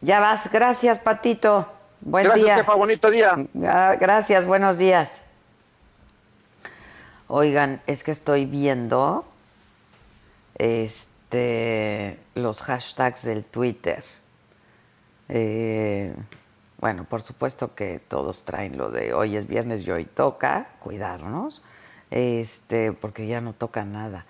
Ya 0.00 0.20
vas, 0.20 0.50
gracias, 0.52 1.00
Patito. 1.00 1.66
Buen 2.00 2.24
gracias, 2.24 2.44
día. 2.44 2.56
jefa, 2.56 2.74
bonito 2.74 3.10
día. 3.10 3.36
Gracias, 3.52 4.44
buenos 4.44 4.78
días. 4.78 5.20
Oigan, 7.26 7.80
es 7.86 8.04
que 8.04 8.12
estoy 8.12 8.46
viendo 8.46 9.24
este 10.54 12.18
los 12.34 12.62
hashtags 12.62 13.22
del 13.22 13.44
Twitter. 13.44 14.04
Eh, 15.28 16.14
bueno, 16.80 17.04
por 17.04 17.20
supuesto 17.20 17.74
que 17.74 18.00
todos 18.08 18.44
traen 18.44 18.78
lo 18.78 18.90
de 18.90 19.12
hoy 19.12 19.36
es 19.36 19.48
viernes 19.48 19.84
y 19.86 19.90
hoy 19.90 20.04
toca, 20.04 20.68
cuidarnos, 20.78 21.60
este, 22.10 22.92
porque 22.92 23.26
ya 23.26 23.40
no 23.40 23.52
toca 23.52 23.84
nada. 23.84 24.24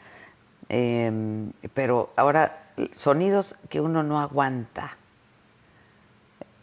Em, 0.70 1.52
pero 1.74 2.10
ahora, 2.16 2.58
sonidos 2.96 3.54
que 3.68 3.80
uno 3.82 4.02
no 4.02 4.18
aguanta. 4.18 4.96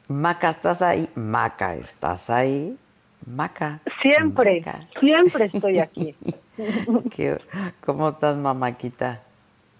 Maca, 0.07 0.49
¿estás 0.49 0.81
ahí? 0.81 1.09
Maca, 1.15 1.75
¿estás 1.75 2.29
ahí? 2.29 2.77
Maca. 3.25 3.79
Siempre, 4.03 4.59
Maca. 4.63 4.79
siempre 4.99 5.45
estoy 5.45 5.79
aquí. 5.79 6.15
¿Qué- 7.15 7.39
¿Cómo 7.85 8.09
estás, 8.09 8.37
mamaquita? 8.37 9.19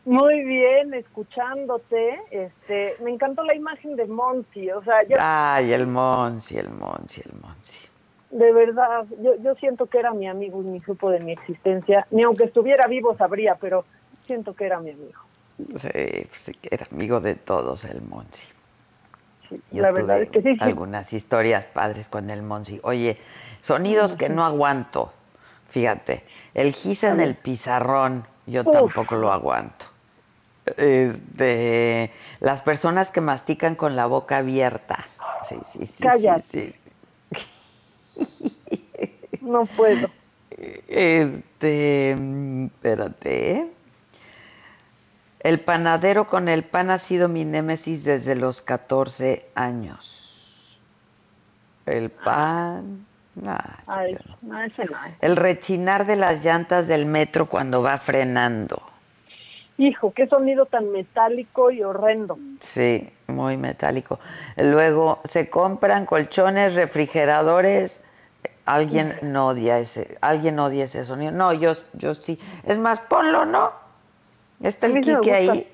Muy 0.06 0.44
bien, 0.44 0.94
escuchándote. 0.94 2.20
Este, 2.32 2.96
me 3.04 3.12
encantó 3.12 3.44
la 3.44 3.56
imagen 3.56 3.96
de 3.96 4.06
Monty. 4.06 4.72
O 4.72 4.84
sea, 4.84 5.04
yo, 5.04 5.18
Ay, 5.20 5.74
el 5.74 5.88
Monsi, 5.88 6.58
el 6.58 6.70
Monsi, 6.70 7.22
el 7.26 7.40
Monsi. 7.42 7.88
de 8.32 8.52
verdad, 8.52 9.06
yo, 9.22 9.36
yo 9.42 9.56
siento 9.56 9.86
que 9.88 10.00
era 10.00 10.12
mi 10.14 10.28
amigo 10.28 10.62
y 10.62 10.66
ni 10.66 10.82
supo 10.82 11.10
de 11.10 11.20
mi 11.20 11.34
existencia. 11.34 12.06
Ni 12.12 12.24
aunque 12.24 12.46
estuviera 12.46 12.88
vivo 12.88 13.16
sabría, 13.18 13.56
pero 13.56 13.86
siento 14.26 14.54
que 14.54 14.66
era 14.66 14.80
mi 14.80 14.92
amigo. 14.92 15.20
Sí, 15.58 15.90
pues 16.30 16.32
sí 16.42 16.54
que 16.54 16.70
era 16.72 16.86
amigo 16.92 17.20
de 17.20 17.36
todos 17.36 17.86
el 17.86 18.02
Monsi. 18.02 18.55
Yo 19.72 19.82
la 19.84 19.91
verdad 19.91 20.22
es 20.22 20.30
que 20.30 20.41
sí, 20.41 20.58
algunas 20.60 21.14
historias 21.14 21.66
padres 21.66 22.10
con 22.10 22.30
el 22.30 22.41
Monsi. 22.41 22.80
Oye, 22.84 23.18
sonidos 23.62 24.16
que 24.16 24.30
no 24.30 24.46
aguanto. 24.46 25.14
Fíjate, 25.70 26.24
el 26.54 26.74
gis 26.74 27.04
en 27.04 27.20
el 27.20 27.36
pizarrón, 27.36 28.26
yo 28.46 28.62
Uf. 28.62 28.72
tampoco 28.72 29.16
lo 29.16 29.32
aguanto. 29.32 29.86
Este, 30.78 32.12
las 32.39 32.62
personas 32.62 33.12
que 33.12 33.22
mastican 33.22 33.76
con 33.76 33.96
la 33.96 34.06
boca 34.06 34.38
abierta. 34.38 35.06
Sí, 35.48 35.58
sí, 35.64 35.86
sí, 35.86 36.04
Cállate. 36.04 36.41
sí, 36.41 36.72
sí. 36.72 38.58
No 39.41 39.66
puedo. 39.66 40.10
Este, 40.88 42.16
mm, 42.18 42.66
espérate. 42.68 43.75
El 45.46 45.60
panadero 45.60 46.26
con 46.26 46.50
el 46.50 46.64
pan 46.64 46.89
ha 46.89 46.98
sido 46.98 47.30
mi 47.30 47.46
némesis 47.46 48.04
desde 48.04 48.34
los 48.34 48.64
14 48.64 49.46
años. 49.54 50.80
El 51.86 52.10
pan. 52.10 53.06
nah, 53.36 53.60
sí, 53.60 53.84
Ay, 53.86 54.18
no. 54.41 54.54
no, 54.54 54.64
ese 54.64 54.86
no. 54.86 54.98
El 55.22 55.36
rechinar 55.36 56.08
de 56.08 56.16
las 56.16 56.43
llantas 56.43 56.88
del 56.88 57.06
metro 57.06 57.46
cuando 57.46 57.84
va 57.84 58.00
frenando. 58.00 58.82
Hijo, 59.78 60.14
qué 60.14 60.26
sonido 60.26 60.66
tan 60.66 60.91
metálico 60.91 61.70
y 61.70 61.84
horrendo. 61.84 62.39
Sí, 62.62 63.08
muy 63.28 63.56
metálico. 63.56 64.20
Luego 64.58 65.22
se 65.26 65.52
compran 65.52 66.08
colchones, 66.08 66.74
refrigeradores. 66.74 68.04
Alguien 68.66 69.20
no 69.22 69.50
odia 69.50 69.78
ese, 69.78 70.18
alguien 70.22 70.58
odia 70.58 70.86
ese 70.86 71.06
sonido. 71.06 71.32
No, 71.32 71.54
yo, 71.54 71.74
yo 71.93 72.16
sí. 72.16 72.39
Es 72.64 72.80
más, 72.80 73.00
ponlo, 73.00 73.46
¿no? 73.46 73.85
Está 74.60 74.88
el 74.88 74.99
Quique 75.01 75.34
ahí. 75.34 75.72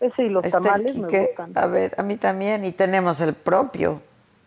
Ese 0.00 0.24
y 0.24 0.28
los 0.28 0.44
Está 0.44 0.58
el 0.58 0.62
tamales 0.64 0.96
me 0.96 1.08
Quique. 1.08 1.18
gustan. 1.18 1.56
A 1.56 1.66
ver, 1.66 1.94
a 1.98 2.02
mí 2.02 2.16
también. 2.16 2.64
Y 2.64 2.72
tenemos 2.72 3.20
el 3.20 3.34
propio. 3.34 4.02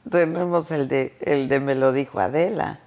Tenemos 0.09 0.71
el 0.71 0.87
de, 0.87 1.15
el 1.21 1.47
de 1.49 1.59
me 1.59 1.75
lo 1.75 1.91
dijo 1.91 2.19
Adela. 2.19 2.79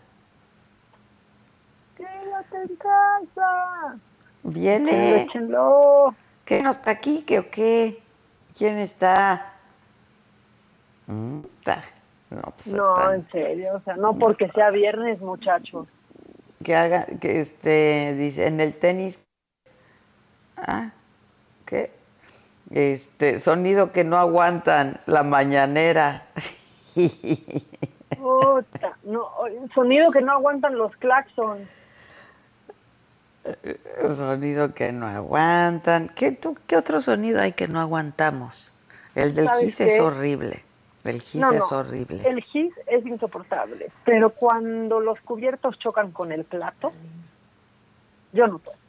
Quédate 1.97 2.57
en 2.63 2.77
casa. 2.77 3.99
Viene. 4.43 5.23
Échenlo. 5.23 6.15
¿Qué 6.45 6.63
no 6.63 6.71
está 6.71 7.01
Quique 7.01 7.39
o 7.39 7.51
qué? 7.51 8.03
¿Quién 8.57 8.79
está? 8.79 9.55
Mm, 11.07 11.41
está. 11.59 11.83
No, 12.31 12.43
pues 12.57 12.73
No, 12.73 12.97
están. 12.97 13.15
en 13.15 13.29
serio, 13.31 13.77
o 13.77 13.81
sea, 13.83 13.97
no 13.97 14.19
porque 14.19 14.49
sea 14.51 14.71
viernes, 14.71 15.21
muchachos. 15.21 15.89
que 16.63 16.75
haga, 16.75 17.07
que 17.21 17.41
este, 17.41 18.15
dice, 18.17 18.47
en 18.47 18.61
el 18.61 18.75
tenis, 18.79 19.29
ah, 20.57 20.91
¿qué? 21.67 21.91
Este, 22.71 23.39
sonido 23.39 23.93
que 23.93 24.05
no 24.05 24.17
aguantan, 24.17 25.01
la 25.07 25.23
mañanera. 25.23 26.27
Puta, 26.95 28.97
no, 29.05 29.31
sonido 29.75 30.11
que 30.11 30.21
no 30.21 30.33
aguantan 30.33 30.79
los 30.79 30.95
claxons. 30.97 31.69
sonido 34.17 34.75
que 34.75 34.93
no 34.93 35.07
aguantan. 35.07 36.11
¿Qué, 36.15 36.33
tú, 36.33 36.57
¿Qué 36.67 36.77
otro 36.77 37.01
sonido 37.01 37.41
hay 37.41 37.53
que 37.53 37.69
no 37.69 37.81
aguantamos? 37.81 38.71
El 39.15 39.35
del 39.35 39.47
¿Sabes 39.47 39.65
gis 39.65 39.81
es 39.81 40.01
horrible. 40.01 40.65
El 41.05 41.21
gis 41.21 41.41
No, 41.41 41.53
es 41.53 41.71
horrible. 41.71 42.23
El 42.25 42.43
gis 42.43 42.73
es 42.87 43.05
insoportable, 43.05 43.91
pero 44.05 44.31
cuando 44.31 45.01
los 45.01 45.21
cubiertos 45.21 45.79
chocan 45.79 46.13
con 46.13 46.33
el 46.33 46.45
plato, 46.45 46.93
yo 48.33 48.47
no 48.47 48.59
puedo. 48.59 48.84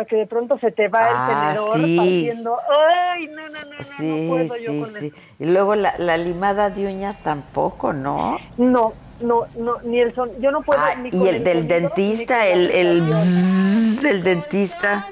Sea, 0.00 0.04
que 0.06 0.16
de 0.16 0.26
pronto 0.26 0.58
se 0.58 0.70
te 0.72 0.88
va 0.88 1.00
Ah, 1.00 1.26
el 1.28 1.36
tenedor 1.36 1.80
sí. 1.82 1.96
partiendo. 1.96 2.58
¡Ay, 2.88 3.26
no, 3.28 3.48
no, 3.48 3.58
no, 3.64 3.76
no, 3.76 3.84
Sí, 3.98 4.04
no 4.06 4.28
puedo 4.28 4.56
yo 4.56 4.70
sí, 4.72 4.80
con 4.80 4.96
sí. 4.96 5.06
eso! 5.06 5.16
Y 5.38 5.46
luego 5.46 5.74
la, 5.74 5.94
la 5.98 6.16
limada 6.16 6.70
de 6.70 6.86
uñas 6.86 7.22
tampoco, 7.22 7.92
¿no? 7.92 8.38
No, 8.56 8.94
no, 9.20 9.44
no, 9.56 9.78
ni 9.84 10.00
el 10.00 10.14
son, 10.14 10.30
yo 10.40 10.50
no 10.50 10.62
puedo 10.62 10.80
Ah, 10.80 10.94
ni 10.96 11.08
y 11.08 11.12
con 11.12 11.28
el 11.28 11.44
del 11.44 11.68
sonido, 11.68 11.68
dentista, 11.80 12.38
con 12.38 12.46
el, 12.48 12.70
el 12.70 13.02
bzzz 13.02 14.02
del 14.02 14.24
dentista. 14.24 15.06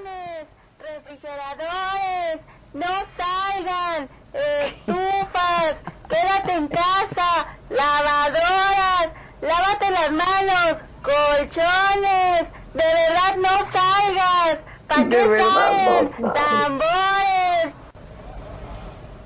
refrigeradores, 0.78 2.40
no 2.72 2.86
salgan, 3.16 4.08
estufas, 4.32 5.76
quédate 6.08 6.52
en 6.52 6.68
casa, 6.68 7.46
lavadoras, 7.68 9.12
lávate 9.42 9.90
las 9.90 10.12
manos, 10.12 10.78
colchones, 11.02 12.46
de 12.74 12.84
verdad 12.84 13.36
no 13.36 13.72
salgas, 13.72 14.58
¿para 14.88 15.04
De 15.04 15.10
qué 15.16 15.26
verdad 15.28 15.72
no 16.04 16.10
sales? 16.10 16.34
Tambores. 16.34 17.74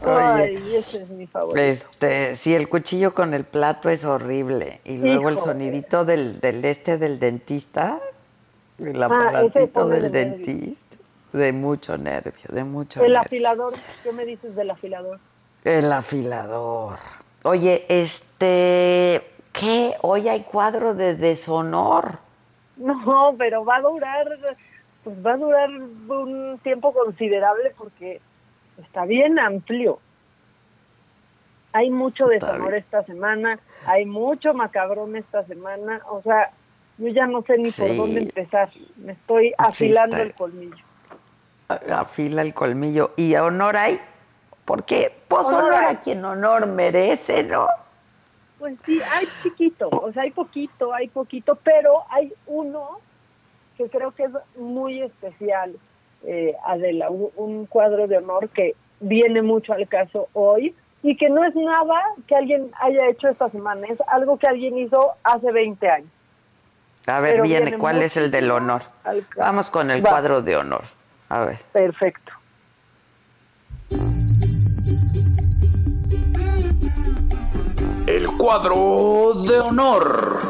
Oye, 0.04 0.42
Ay, 0.58 0.74
ese 0.76 1.02
es 1.02 1.08
mi 1.10 1.26
favorito. 1.28 1.64
Este, 1.64 2.34
sí, 2.36 2.54
el 2.54 2.68
cuchillo 2.68 3.14
con 3.14 3.34
el 3.34 3.44
plato 3.44 3.88
es 3.88 4.04
horrible. 4.04 4.80
Y 4.84 4.98
luego 4.98 5.28
el 5.28 5.38
sonidito 5.38 6.04
del, 6.04 6.40
del 6.40 6.64
este 6.64 6.98
del 6.98 7.20
dentista, 7.20 8.00
el 8.78 9.00
Ah, 9.02 9.06
aparatito 9.06 9.86
del 9.86 10.10
de 10.10 10.24
nervio. 10.26 10.46
dentista, 10.46 10.96
de 11.32 11.52
mucho 11.52 11.96
nervio, 11.98 12.32
de 12.48 12.64
mucho 12.64 13.00
El 13.00 13.12
nervio. 13.12 13.20
afilador, 13.26 13.72
¿qué 14.02 14.12
me 14.12 14.24
dices 14.24 14.56
del 14.56 14.70
afilador? 14.72 15.20
El 15.64 15.92
afilador. 15.92 16.98
Oye, 17.44 17.86
este, 17.88 19.22
¿qué? 19.52 19.94
Hoy 20.02 20.28
hay 20.28 20.40
cuadro 20.42 20.94
de 20.94 21.14
deshonor. 21.14 22.18
No, 22.76 23.34
pero 23.38 23.64
va 23.64 23.76
a 23.76 23.80
durar, 23.82 24.26
pues 25.04 25.16
va 25.24 25.32
a 25.32 25.36
durar 25.36 25.70
un 25.70 26.58
tiempo 26.62 26.92
considerable 26.92 27.74
porque 27.76 28.20
está 28.82 29.04
bien 29.04 29.38
amplio. 29.38 29.98
Hay 31.72 31.90
mucho 31.90 32.26
deshonor 32.26 32.74
esta 32.74 33.02
semana, 33.04 33.58
hay 33.86 34.04
mucho 34.04 34.52
macabrón 34.52 35.16
esta 35.16 35.44
semana, 35.44 36.02
o 36.10 36.20
sea, 36.22 36.50
yo 36.98 37.08
ya 37.08 37.26
no 37.26 37.42
sé 37.42 37.56
ni 37.56 37.70
por 37.70 37.96
dónde 37.96 38.20
empezar, 38.20 38.70
me 38.96 39.12
estoy 39.12 39.54
afilando 39.56 40.18
el 40.18 40.34
colmillo. 40.34 40.84
Afila 41.68 42.42
el 42.42 42.52
colmillo. 42.52 43.12
¿Y 43.16 43.34
a 43.34 43.44
honor 43.44 43.76
hay? 43.78 43.98
Porque, 44.66 45.14
pues 45.28 45.48
Honor 45.48 45.72
honor 45.72 45.84
a 45.84 45.98
quien 45.98 46.22
honor 46.24 46.66
merece, 46.66 47.42
¿no? 47.42 47.66
Pues 48.58 48.78
sí, 48.84 49.00
hay 49.10 49.26
chiquito, 49.42 49.88
o 49.88 50.12
sea, 50.12 50.24
hay 50.24 50.30
poquito, 50.30 50.92
hay 50.92 51.08
poquito, 51.08 51.58
pero 51.64 52.04
hay 52.10 52.32
uno 52.46 53.00
que 53.84 53.96
creo 53.96 54.12
que 54.12 54.24
es 54.24 54.32
muy 54.56 55.02
especial, 55.02 55.76
eh, 56.24 56.54
Adela, 56.66 57.10
un, 57.10 57.30
un 57.36 57.66
cuadro 57.66 58.06
de 58.06 58.18
honor 58.18 58.48
que 58.50 58.74
viene 59.00 59.42
mucho 59.42 59.72
al 59.72 59.88
caso 59.88 60.28
hoy 60.32 60.74
y 61.02 61.16
que 61.16 61.28
no 61.28 61.44
es 61.44 61.54
nada 61.54 62.00
que 62.26 62.36
alguien 62.36 62.70
haya 62.80 63.08
hecho 63.08 63.28
esta 63.28 63.50
semana, 63.50 63.86
es 63.88 63.98
algo 64.06 64.38
que 64.38 64.46
alguien 64.46 64.78
hizo 64.78 65.12
hace 65.24 65.50
20 65.50 65.88
años. 65.88 66.10
A 67.06 67.18
ver, 67.20 67.32
Pero 67.32 67.42
viene, 67.42 67.62
viene 67.62 67.78
¿cuál 67.78 68.00
es 68.02 68.16
el 68.16 68.30
del 68.30 68.50
honor? 68.50 68.82
Vamos 69.36 69.70
con 69.70 69.90
el 69.90 70.04
Va. 70.04 70.10
cuadro 70.10 70.42
de 70.42 70.56
honor. 70.56 70.84
A 71.28 71.44
ver. 71.46 71.58
Perfecto. 71.72 72.32
El 78.06 78.26
cuadro 78.38 79.34
de 79.42 79.58
honor. 79.58 80.41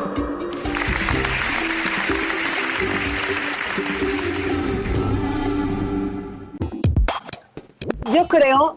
Yo 8.12 8.28
creo 8.28 8.76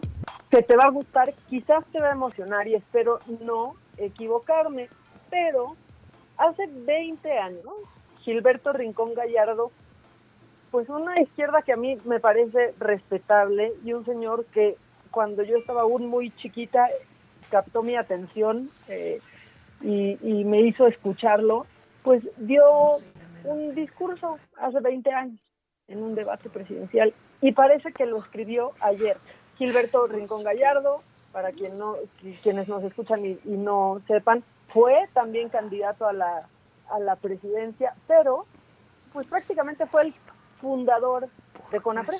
que 0.50 0.62
te 0.62 0.76
va 0.76 0.84
a 0.84 0.90
gustar, 0.90 1.34
quizás 1.50 1.84
te 1.92 2.00
va 2.00 2.08
a 2.08 2.12
emocionar 2.12 2.66
y 2.68 2.74
espero 2.74 3.18
no 3.44 3.74
equivocarme, 3.98 4.88
pero 5.28 5.76
hace 6.38 6.66
20 6.66 7.38
años 7.38 7.74
Gilberto 8.22 8.72
Rincón 8.72 9.12
Gallardo, 9.12 9.72
pues 10.70 10.88
una 10.88 11.20
izquierda 11.20 11.60
que 11.60 11.74
a 11.74 11.76
mí 11.76 11.98
me 12.06 12.18
parece 12.18 12.72
respetable 12.78 13.74
y 13.84 13.92
un 13.92 14.06
señor 14.06 14.46
que 14.46 14.76
cuando 15.10 15.42
yo 15.42 15.56
estaba 15.56 15.82
aún 15.82 16.06
muy 16.06 16.30
chiquita 16.30 16.88
captó 17.50 17.82
mi 17.82 17.94
atención 17.94 18.70
eh, 18.88 19.20
y, 19.82 20.16
y 20.22 20.44
me 20.44 20.60
hizo 20.60 20.86
escucharlo, 20.86 21.66
pues 22.04 22.22
dio 22.38 22.64
un 23.44 23.74
discurso 23.74 24.38
hace 24.56 24.80
20 24.80 25.12
años 25.12 25.40
en 25.88 26.02
un 26.02 26.14
debate 26.14 26.48
presidencial 26.48 27.12
y 27.40 27.52
parece 27.52 27.92
que 27.92 28.06
lo 28.06 28.18
escribió 28.18 28.72
ayer. 28.80 29.16
Gilberto 29.58 30.06
Rincón 30.06 30.42
Gallardo, 30.42 31.02
para 31.32 31.52
quien 31.52 31.78
no, 31.78 31.96
quienes 32.42 32.68
nos 32.68 32.82
escuchan 32.84 33.24
y, 33.24 33.38
y 33.44 33.56
no 33.56 34.00
sepan, 34.06 34.42
fue 34.68 35.08
también 35.12 35.48
candidato 35.48 36.06
a 36.06 36.12
la, 36.12 36.48
a 36.90 36.98
la 36.98 37.16
presidencia, 37.16 37.94
pero 38.06 38.46
pues 39.12 39.26
prácticamente 39.26 39.86
fue 39.86 40.02
el 40.02 40.14
fundador 40.60 41.28
de 41.70 41.80
CONAPRED. 41.80 42.18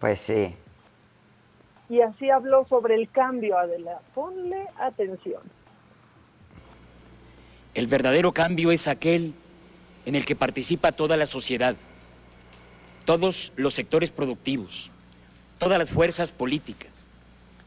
Pues 0.00 0.20
sí. 0.20 0.54
Y 1.88 2.00
así 2.00 2.30
habló 2.30 2.66
sobre 2.66 2.96
el 2.96 3.10
cambio, 3.10 3.58
Adela. 3.58 4.00
Ponle 4.14 4.66
atención. 4.78 5.42
El 7.74 7.86
verdadero 7.86 8.32
cambio 8.32 8.72
es 8.72 8.88
aquel 8.88 9.34
en 10.04 10.14
el 10.14 10.24
que 10.24 10.34
participa 10.34 10.92
toda 10.92 11.16
la 11.16 11.26
sociedad, 11.26 11.76
todos 13.06 13.52
los 13.56 13.72
sectores 13.72 14.10
productivos, 14.10 14.90
todas 15.58 15.78
las 15.78 15.88
fuerzas 15.88 16.30
políticas, 16.32 16.92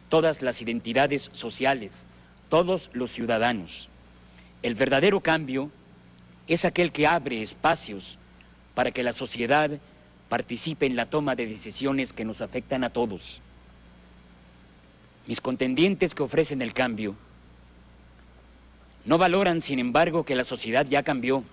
todas 0.09 0.41
las 0.43 0.61
identidades 0.61 1.31
sociales, 1.33 1.91
todos 2.49 2.89
los 2.93 3.11
ciudadanos. 3.11 3.89
El 4.61 4.75
verdadero 4.75 5.21
cambio 5.21 5.71
es 6.45 6.65
aquel 6.65 6.91
que 6.91 7.07
abre 7.07 7.41
espacios 7.41 8.17
para 8.75 8.91
que 8.91 9.01
la 9.01 9.13
sociedad 9.13 9.71
participe 10.27 10.85
en 10.85 10.95
la 10.95 11.07
toma 11.07 11.35
de 11.35 11.47
decisiones 11.47 12.11
que 12.11 12.25
nos 12.25 12.41
afectan 12.41 12.83
a 12.83 12.89
todos. 12.89 13.41
Mis 15.25 15.39
contendientes 15.39 16.13
que 16.13 16.23
ofrecen 16.23 16.61
el 16.61 16.73
cambio 16.73 17.15
no 19.05 19.17
valoran, 19.17 19.61
sin 19.61 19.79
embargo, 19.79 20.25
que 20.25 20.35
la 20.35 20.43
sociedad 20.43 20.85
ya 20.85 21.01
cambió 21.01 21.43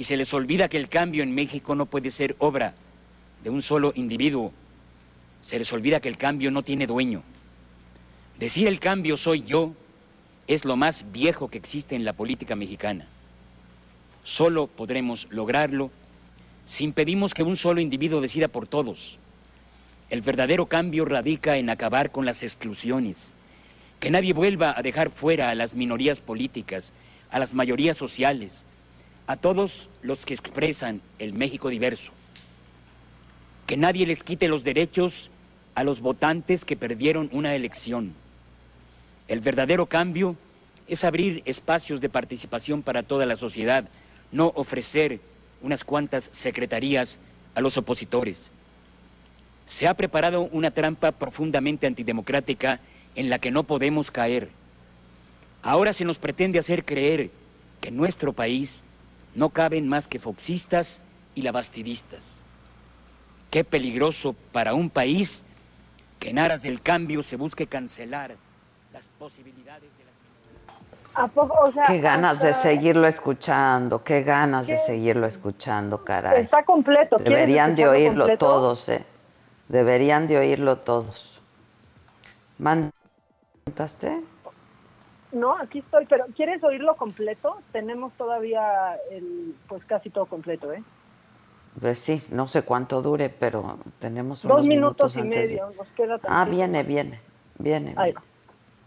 y 0.00 0.04
se 0.04 0.16
les 0.16 0.32
olvida 0.32 0.70
que 0.70 0.78
el 0.78 0.88
cambio 0.88 1.22
en 1.22 1.34
México 1.34 1.74
no 1.74 1.84
puede 1.84 2.10
ser 2.10 2.34
obra 2.38 2.72
de 3.44 3.50
un 3.50 3.60
solo 3.60 3.92
individuo. 3.94 4.50
Se 5.42 5.58
les 5.58 5.70
olvida 5.74 6.00
que 6.00 6.08
el 6.08 6.16
cambio 6.16 6.50
no 6.50 6.62
tiene 6.62 6.86
dueño. 6.86 7.22
Decir 8.38 8.66
el 8.66 8.80
cambio 8.80 9.18
soy 9.18 9.42
yo 9.42 9.74
es 10.46 10.64
lo 10.64 10.74
más 10.74 11.04
viejo 11.12 11.48
que 11.48 11.58
existe 11.58 11.96
en 11.96 12.06
la 12.06 12.14
política 12.14 12.56
mexicana. 12.56 13.08
Solo 14.24 14.68
podremos 14.68 15.26
lograrlo 15.28 15.90
si 16.64 16.84
impedimos 16.84 17.34
que 17.34 17.42
un 17.42 17.58
solo 17.58 17.82
individuo 17.82 18.22
decida 18.22 18.48
por 18.48 18.68
todos. 18.68 19.18
El 20.08 20.22
verdadero 20.22 20.64
cambio 20.64 21.04
radica 21.04 21.58
en 21.58 21.68
acabar 21.68 22.10
con 22.10 22.24
las 22.24 22.42
exclusiones, 22.42 23.18
que 23.98 24.10
nadie 24.10 24.32
vuelva 24.32 24.72
a 24.74 24.80
dejar 24.80 25.10
fuera 25.10 25.50
a 25.50 25.54
las 25.54 25.74
minorías 25.74 26.20
políticas, 26.20 26.90
a 27.30 27.38
las 27.38 27.52
mayorías 27.52 27.98
sociales, 27.98 28.64
a 29.26 29.36
todos 29.36 29.89
los 30.02 30.24
que 30.24 30.34
expresan 30.34 31.00
el 31.18 31.32
México 31.32 31.68
diverso. 31.68 32.12
Que 33.66 33.76
nadie 33.76 34.06
les 34.06 34.22
quite 34.22 34.48
los 34.48 34.64
derechos 34.64 35.30
a 35.74 35.84
los 35.84 36.00
votantes 36.00 36.64
que 36.64 36.76
perdieron 36.76 37.28
una 37.32 37.54
elección. 37.54 38.14
El 39.28 39.40
verdadero 39.40 39.86
cambio 39.86 40.36
es 40.88 41.04
abrir 41.04 41.42
espacios 41.44 42.00
de 42.00 42.08
participación 42.08 42.82
para 42.82 43.04
toda 43.04 43.24
la 43.26 43.36
sociedad, 43.36 43.88
no 44.32 44.52
ofrecer 44.56 45.20
unas 45.62 45.84
cuantas 45.84 46.28
secretarías 46.32 47.18
a 47.54 47.60
los 47.60 47.76
opositores. 47.76 48.50
Se 49.66 49.86
ha 49.86 49.94
preparado 49.94 50.42
una 50.42 50.72
trampa 50.72 51.12
profundamente 51.12 51.86
antidemocrática 51.86 52.80
en 53.14 53.30
la 53.30 53.38
que 53.38 53.50
no 53.52 53.64
podemos 53.64 54.10
caer. 54.10 54.48
Ahora 55.62 55.92
se 55.92 56.04
nos 56.04 56.18
pretende 56.18 56.58
hacer 56.58 56.84
creer 56.84 57.30
que 57.80 57.90
nuestro 57.90 58.32
país 58.32 58.82
no 59.34 59.50
caben 59.50 59.88
más 59.88 60.08
que 60.08 60.18
foxistas 60.18 61.02
y 61.34 61.42
lavastidistas. 61.42 62.22
Qué 63.50 63.64
peligroso 63.64 64.34
para 64.52 64.74
un 64.74 64.90
país 64.90 65.42
que 66.18 66.30
en 66.30 66.38
aras 66.38 66.62
del 66.62 66.82
cambio 66.82 67.22
se 67.22 67.36
busque 67.36 67.66
cancelar 67.66 68.36
las 68.92 69.04
posibilidades 69.18 69.82
de 69.82 70.10
¿A 71.14 71.26
poco? 71.26 71.54
O 71.64 71.72
sea, 71.72 71.84
Qué 71.84 72.00
ganas 72.00 72.40
de 72.40 72.54
seguirlo 72.54 73.06
escuchando, 73.06 74.04
qué 74.04 74.22
ganas 74.22 74.66
de 74.68 74.78
seguirlo 74.78 75.26
escuchando, 75.26 76.04
caray. 76.04 76.44
Está 76.44 76.62
completo. 76.62 77.16
¿Quieres 77.16 77.32
Deberían 77.32 77.74
de 77.74 77.88
oírlo 77.88 78.24
completo? 78.24 78.46
todos, 78.46 78.88
¿eh? 78.88 79.04
Deberían 79.68 80.28
de 80.28 80.38
oírlo 80.38 80.78
todos. 80.78 81.40
¿Mandaste? 82.58 84.20
No, 85.32 85.56
aquí 85.58 85.78
estoy, 85.78 86.06
pero 86.06 86.24
¿quieres 86.36 86.62
oírlo 86.64 86.96
completo? 86.96 87.56
Tenemos 87.72 88.12
todavía 88.16 88.96
el, 89.10 89.54
pues 89.68 89.84
casi 89.84 90.10
todo 90.10 90.26
completo, 90.26 90.72
¿eh? 90.72 90.82
Pues 91.80 91.98
sí, 92.00 92.20
no 92.32 92.46
sé 92.48 92.62
cuánto 92.62 93.00
dure, 93.00 93.28
pero 93.28 93.78
tenemos 94.00 94.42
Dos 94.42 94.52
unos 94.52 94.66
minutos, 94.66 95.16
y 95.16 95.20
antes 95.20 95.48
de- 95.50 95.54
medio, 95.54 95.70
nos 95.76 95.88
queda 95.90 96.14
Ah, 96.24 96.44
tantito. 96.44 96.50
viene, 96.56 96.82
viene, 96.82 97.20
viene. 97.58 97.94
Ahí 97.96 98.12
va. 98.12 98.22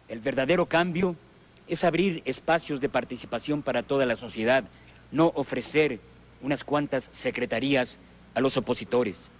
El 0.10 0.20
verdadero 0.20 0.66
cambio 0.66 1.16
es 1.68 1.84
abrir 1.86 2.22
espacios 2.26 2.82
de 2.82 2.90
participación 2.90 3.62
para 3.62 3.84
toda 3.84 4.06
la 4.06 4.18
sociedad, 4.18 4.66
no 5.12 5.32
ofrecer 5.36 6.00
unas 6.42 6.64
cuantas 6.66 7.08
secretarías 7.14 7.98
a 8.36 8.42
los 8.42 8.58
opositores. 8.58 9.32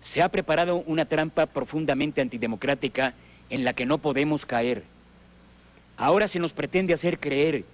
Se 0.00 0.22
ha 0.22 0.28
preparado 0.28 0.76
una 0.86 1.06
trampa 1.06 1.46
profundamente 1.46 2.20
antidemocrática 2.20 3.14
en 3.50 3.64
la 3.64 3.72
que 3.72 3.84
no 3.84 3.98
podemos 3.98 4.46
caer. 4.46 4.84
Ahora 5.98 6.28
se 6.28 6.38
nos 6.38 6.52
pretende 6.52 6.94
hacer 6.94 7.18
creer 7.18 7.64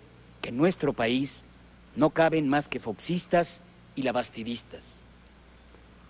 que 0.40 0.48
en 0.48 0.56
nuestro 0.56 0.94
país 0.94 1.44
no 1.94 2.08
caben 2.08 2.48
más 2.48 2.66
que 2.66 2.80
foxistas 2.80 3.62
y 3.94 4.02
lavastidistas. 4.02 4.82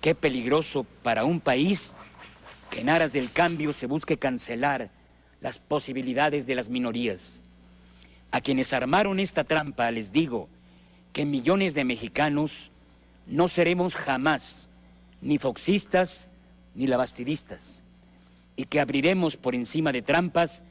Qué 0.01 0.15
peligroso 0.15 0.87
para 1.03 1.25
un 1.25 1.41
país 1.41 1.93
que 2.71 2.81
en 2.83 2.89
aras 2.89 3.12
del 3.12 3.33
cambio 3.33 3.73
se 3.73 3.87
busque 3.87 4.17
cancelar 4.17 4.91
las 5.41 5.59
posibilidades 5.59 6.47
de 6.47 6.55
las 6.55 6.69
minorías. 6.69 7.41
A 8.31 8.41
quienes 8.41 8.73
armaron 8.73 9.19
esta 9.19 9.43
trampa 9.43 9.91
les 9.91 10.12
digo 10.12 10.49
que 11.12 11.25
millones 11.25 11.75
de 11.75 11.85
mexicanos 11.85 12.53
no 13.27 13.49
seremos 13.49 13.93
jamás 13.93 14.69
ni 15.21 15.39
foxistas 15.39 16.29
ni 16.77 16.87
lavastidistas 16.87 17.83
y 18.55 18.67
que 18.67 18.79
abriremos 18.79 19.37
por 19.37 19.57
encima 19.57 19.91
de 19.91 20.03
trampas 20.03 20.62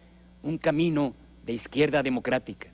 un 0.42 0.58
camino 0.58 1.14
de 1.44 1.54
izquierda 1.54 2.02
democrática. 2.02 2.70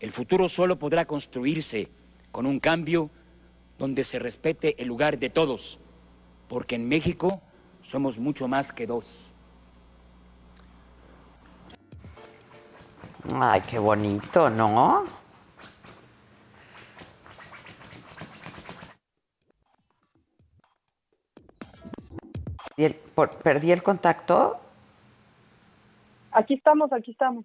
El 0.00 0.12
futuro 0.12 0.48
solo 0.48 0.78
podrá 0.78 1.04
construirse 1.04 1.88
con 2.30 2.46
un 2.46 2.58
cambio 2.58 3.10
donde 3.78 4.04
se 4.04 4.18
respete 4.18 4.80
el 4.80 4.88
lugar 4.88 5.18
de 5.18 5.30
todos, 5.30 5.78
porque 6.48 6.74
en 6.74 6.88
México 6.88 7.40
somos 7.90 8.18
mucho 8.18 8.48
más 8.48 8.72
que 8.72 8.86
dos. 8.86 9.32
Ay, 13.34 13.60
qué 13.62 13.78
bonito, 13.78 14.50
¿no? 14.50 15.04
¿Y 22.76 22.84
el- 22.84 22.94
por- 22.94 23.36
¿Perdí 23.38 23.70
el 23.72 23.82
contacto? 23.82 24.58
Aquí 26.32 26.54
estamos, 26.54 26.92
aquí 26.92 27.10
estamos. 27.10 27.44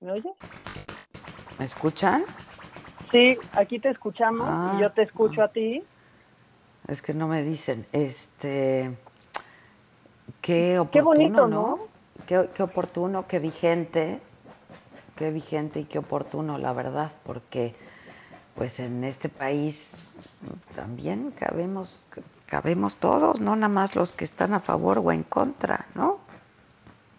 ¿Me 0.00 0.12
oyes? 0.12 0.34
¿Me 1.58 1.64
escuchan? 1.64 2.24
Sí, 3.10 3.38
aquí 3.52 3.78
te 3.78 3.90
escuchamos 3.90 4.46
Ah, 4.48 4.74
y 4.76 4.82
yo 4.82 4.92
te 4.92 5.02
escucho 5.02 5.42
a 5.42 5.48
ti. 5.48 5.82
Es 6.86 7.02
que 7.02 7.14
no 7.14 7.28
me 7.28 7.42
dicen. 7.42 7.86
Este. 7.92 8.96
Qué 10.42 10.78
oportuno, 10.78 10.90
Qué 10.90 11.02
bonito, 11.02 11.48
¿no? 11.48 11.48
¿no? 11.48 11.78
Qué, 12.26 12.50
qué 12.54 12.62
oportuno, 12.62 13.26
qué 13.26 13.38
vigente. 13.38 14.20
Qué 15.16 15.30
vigente 15.30 15.80
y 15.80 15.84
qué 15.84 15.98
oportuno, 15.98 16.58
la 16.58 16.74
verdad, 16.74 17.10
porque 17.24 17.74
pues 18.54 18.80
en 18.80 19.02
este 19.02 19.30
país 19.30 20.16
también 20.74 21.30
cabemos, 21.30 22.02
cabemos 22.44 22.96
todos, 22.96 23.40
no 23.40 23.56
nada 23.56 23.68
más 23.72 23.96
los 23.96 24.12
que 24.14 24.26
están 24.26 24.52
a 24.52 24.60
favor 24.60 24.98
o 24.98 25.12
en 25.12 25.22
contra, 25.22 25.86
¿no? 25.94 26.18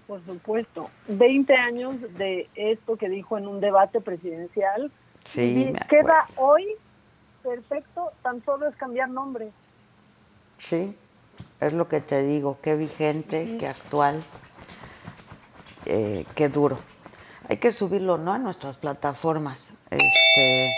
Por 0.07 0.23
supuesto. 0.25 0.89
20 1.07 1.53
años 1.53 1.95
de 2.17 2.49
esto 2.55 2.95
que 2.95 3.09
dijo 3.09 3.37
en 3.37 3.47
un 3.47 3.59
debate 3.59 3.99
presidencial. 3.99 4.91
Sí, 5.25 5.69
Y 5.69 5.87
queda 5.89 6.25
hoy 6.37 6.65
perfecto, 7.43 8.11
tan 8.23 8.43
solo 8.43 8.67
es 8.67 8.75
cambiar 8.75 9.09
nombre. 9.09 9.51
Sí, 10.57 10.95
Es 11.59 11.73
lo 11.73 11.87
que 11.87 12.01
te 12.01 12.23
digo, 12.23 12.57
qué 12.61 12.75
vigente, 12.75 13.57
qué 13.59 13.67
actual, 13.67 14.23
eh, 15.85 16.25
qué 16.35 16.49
duro. 16.49 16.79
Hay 17.49 17.57
que 17.57 17.71
subirlo, 17.71 18.17
¿no? 18.17 18.33
A 18.33 18.37
nuestras 18.37 18.77
plataformas. 18.77 19.73
Este, 19.89 20.73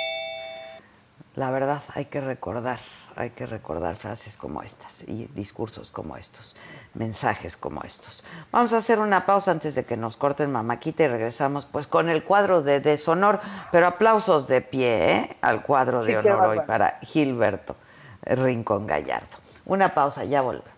la 1.35 1.51
verdad, 1.51 1.81
hay 1.95 2.05
que 2.05 2.21
recordar, 2.21 2.79
hay 3.15 3.31
que 3.31 3.45
recordar 3.45 3.95
frases 3.95 4.37
como 4.37 4.61
estas 4.61 5.03
y 5.07 5.27
discursos 5.35 5.91
como 5.91 6.17
estos, 6.17 6.55
mensajes 6.93 7.57
como 7.57 7.81
estos. 7.83 8.25
Vamos 8.51 8.73
a 8.73 8.77
hacer 8.77 8.99
una 8.99 9.25
pausa 9.25 9.51
antes 9.51 9.75
de 9.75 9.85
que 9.85 9.97
nos 9.97 10.17
corten 10.17 10.51
mamaquita 10.51 11.03
y 11.03 11.07
regresamos 11.07 11.65
pues 11.65 11.87
con 11.87 12.09
el 12.09 12.23
cuadro 12.23 12.61
de 12.61 12.79
deshonor, 12.79 13.39
pero 13.71 13.87
aplausos 13.87 14.47
de 14.47 14.61
pie 14.61 15.11
¿eh? 15.11 15.37
al 15.41 15.63
cuadro 15.63 16.03
de 16.03 16.17
honor 16.17 16.47
hoy 16.47 16.59
para 16.65 16.99
Gilberto 17.01 17.75
Rincón 18.21 18.87
Gallardo. 18.87 19.37
Una 19.65 19.93
pausa, 19.93 20.23
ya 20.25 20.41
volvemos. 20.41 20.69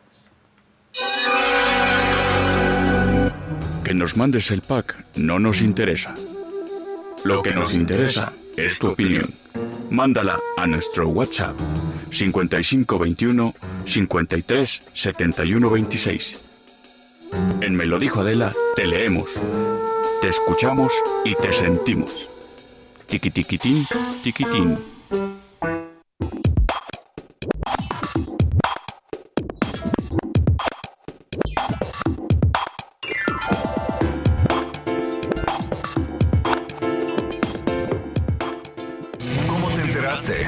Que 3.84 3.94
nos 3.94 4.16
mandes 4.16 4.52
el 4.52 4.62
pack 4.62 5.06
no 5.16 5.40
nos 5.40 5.62
interesa. 5.62 6.14
Lo 7.24 7.42
que 7.42 7.54
nos 7.54 7.76
interesa 7.76 8.34
es 8.58 8.80
tu 8.80 8.90
opinión. 8.92 9.30
Mándala 9.90 10.40
a 10.58 10.66
nuestro 10.66 11.10
WhatsApp 11.10 11.56
5521 12.12 13.56
53 13.86 14.84
71 14.94 15.70
26. 15.70 16.40
En 17.62 17.76
Me 17.76 17.86
lo 17.86 17.98
dijo 18.00 18.22
Adela, 18.22 18.54
te 18.76 18.86
leemos, 18.86 19.30
te 20.22 20.28
escuchamos 20.28 20.92
y 21.24 21.36
te 21.36 21.54
sentimos. 21.54 22.30
Tiquitiquitín, 23.08 23.86
tiquitín. 24.22 24.78
¿Cómo 39.48 39.70
te 39.72 39.82
enteraste? 39.82 40.48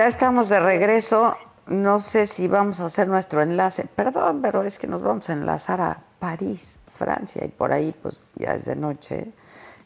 Ya 0.00 0.06
estamos 0.06 0.48
de 0.48 0.60
regreso. 0.60 1.36
No 1.66 2.00
sé 2.00 2.24
si 2.24 2.48
vamos 2.48 2.80
a 2.80 2.86
hacer 2.86 3.06
nuestro 3.06 3.42
enlace. 3.42 3.86
Perdón, 3.96 4.40
pero 4.40 4.62
es 4.62 4.78
que 4.78 4.86
nos 4.86 5.02
vamos 5.02 5.28
a 5.28 5.34
enlazar 5.34 5.82
a 5.82 5.98
París, 6.18 6.78
Francia, 6.96 7.44
y 7.44 7.48
por 7.48 7.70
ahí 7.70 7.94
pues 8.00 8.18
ya 8.34 8.54
es 8.54 8.64
de 8.64 8.76
noche. 8.76 9.30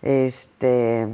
Este, 0.02 1.08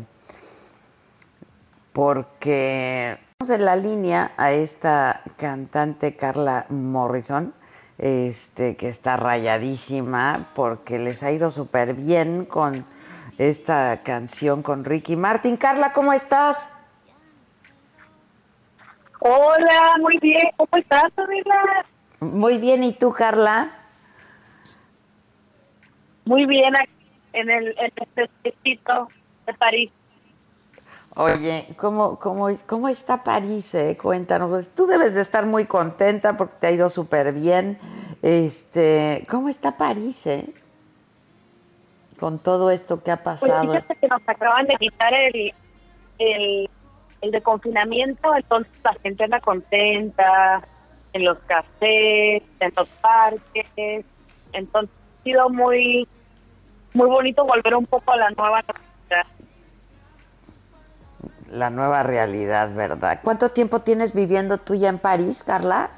porque 1.94 3.18
tenemos 3.38 3.58
en 3.58 3.64
la 3.64 3.76
línea 3.76 4.32
a 4.36 4.52
esta 4.52 5.22
cantante 5.38 6.14
Carla 6.14 6.66
Morrison, 6.68 7.54
este, 7.96 8.76
que 8.76 8.90
está 8.90 9.16
rayadísima 9.16 10.50
porque 10.54 10.98
les 10.98 11.22
ha 11.22 11.30
ido 11.32 11.50
súper 11.50 11.94
bien 11.94 12.44
con 12.44 12.84
esta 13.38 14.02
canción 14.04 14.62
con 14.62 14.84
Ricky 14.84 15.16
Martin. 15.16 15.56
Carla, 15.56 15.94
¿cómo 15.94 16.12
estás? 16.12 16.68
Hola, 19.20 19.96
muy 20.00 20.16
bien. 20.20 20.48
¿Cómo 20.56 20.68
estás, 20.72 21.12
Adela? 21.16 21.84
Muy 22.20 22.58
bien, 22.58 22.82
¿y 22.84 22.92
tú, 22.94 23.12
Carla? 23.12 23.70
Muy 26.24 26.46
bien, 26.46 26.74
aquí 26.76 26.90
en 27.34 27.50
el 27.50 27.76
en 27.78 27.92
distrito 28.42 29.08
de 29.46 29.54
París. 29.54 29.90
Oye, 31.16 31.66
¿cómo, 31.76 32.18
cómo, 32.18 32.48
cómo 32.66 32.88
está 32.88 33.22
París? 33.22 33.74
eh? 33.74 33.98
Cuéntanos. 34.00 34.48
Pues, 34.48 34.74
Tú 34.74 34.86
debes 34.86 35.14
de 35.14 35.20
estar 35.22 35.44
muy 35.44 35.66
contenta 35.66 36.36
porque 36.36 36.54
te 36.60 36.66
ha 36.68 36.70
ido 36.70 36.88
súper 36.88 37.32
bien. 37.32 37.78
Este, 38.22 39.26
¿Cómo 39.28 39.48
está 39.48 39.76
París, 39.76 40.26
eh? 40.26 40.46
Con 42.18 42.38
todo 42.38 42.70
esto 42.70 43.02
que 43.02 43.10
ha 43.10 43.22
Pues 43.22 43.40
pasado. 43.40 43.72
fíjate 43.72 43.96
que 43.96 44.08
nos 44.08 44.22
acaban 44.26 44.66
de 44.66 44.76
quitar 44.76 45.12
el, 45.14 45.54
el, 46.18 46.70
el 47.20 47.30
de 47.30 47.42
confinamiento, 47.42 48.34
entonces 48.34 48.72
la 48.82 48.94
gente 49.02 49.24
anda 49.24 49.40
contenta 49.40 50.62
en 51.12 51.24
los 51.24 51.38
cafés, 51.40 52.42
en 52.60 52.72
los 52.76 52.88
parques. 52.88 54.04
Entonces 54.52 54.96
ha 54.96 55.22
sido 55.22 55.48
muy, 55.50 56.08
muy 56.94 57.08
bonito 57.08 57.44
volver 57.44 57.74
un 57.74 57.86
poco 57.86 58.12
a 58.12 58.16
la 58.16 58.30
nueva 58.30 58.62
normalidad. 58.62 59.26
La 61.50 61.70
nueva 61.70 62.02
realidad, 62.04 62.72
¿verdad? 62.74 63.20
¿Cuánto 63.22 63.50
tiempo 63.50 63.80
tienes 63.80 64.14
viviendo 64.14 64.58
tú 64.58 64.74
ya 64.74 64.88
en 64.88 64.98
París, 64.98 65.42
Carla? 65.42 65.90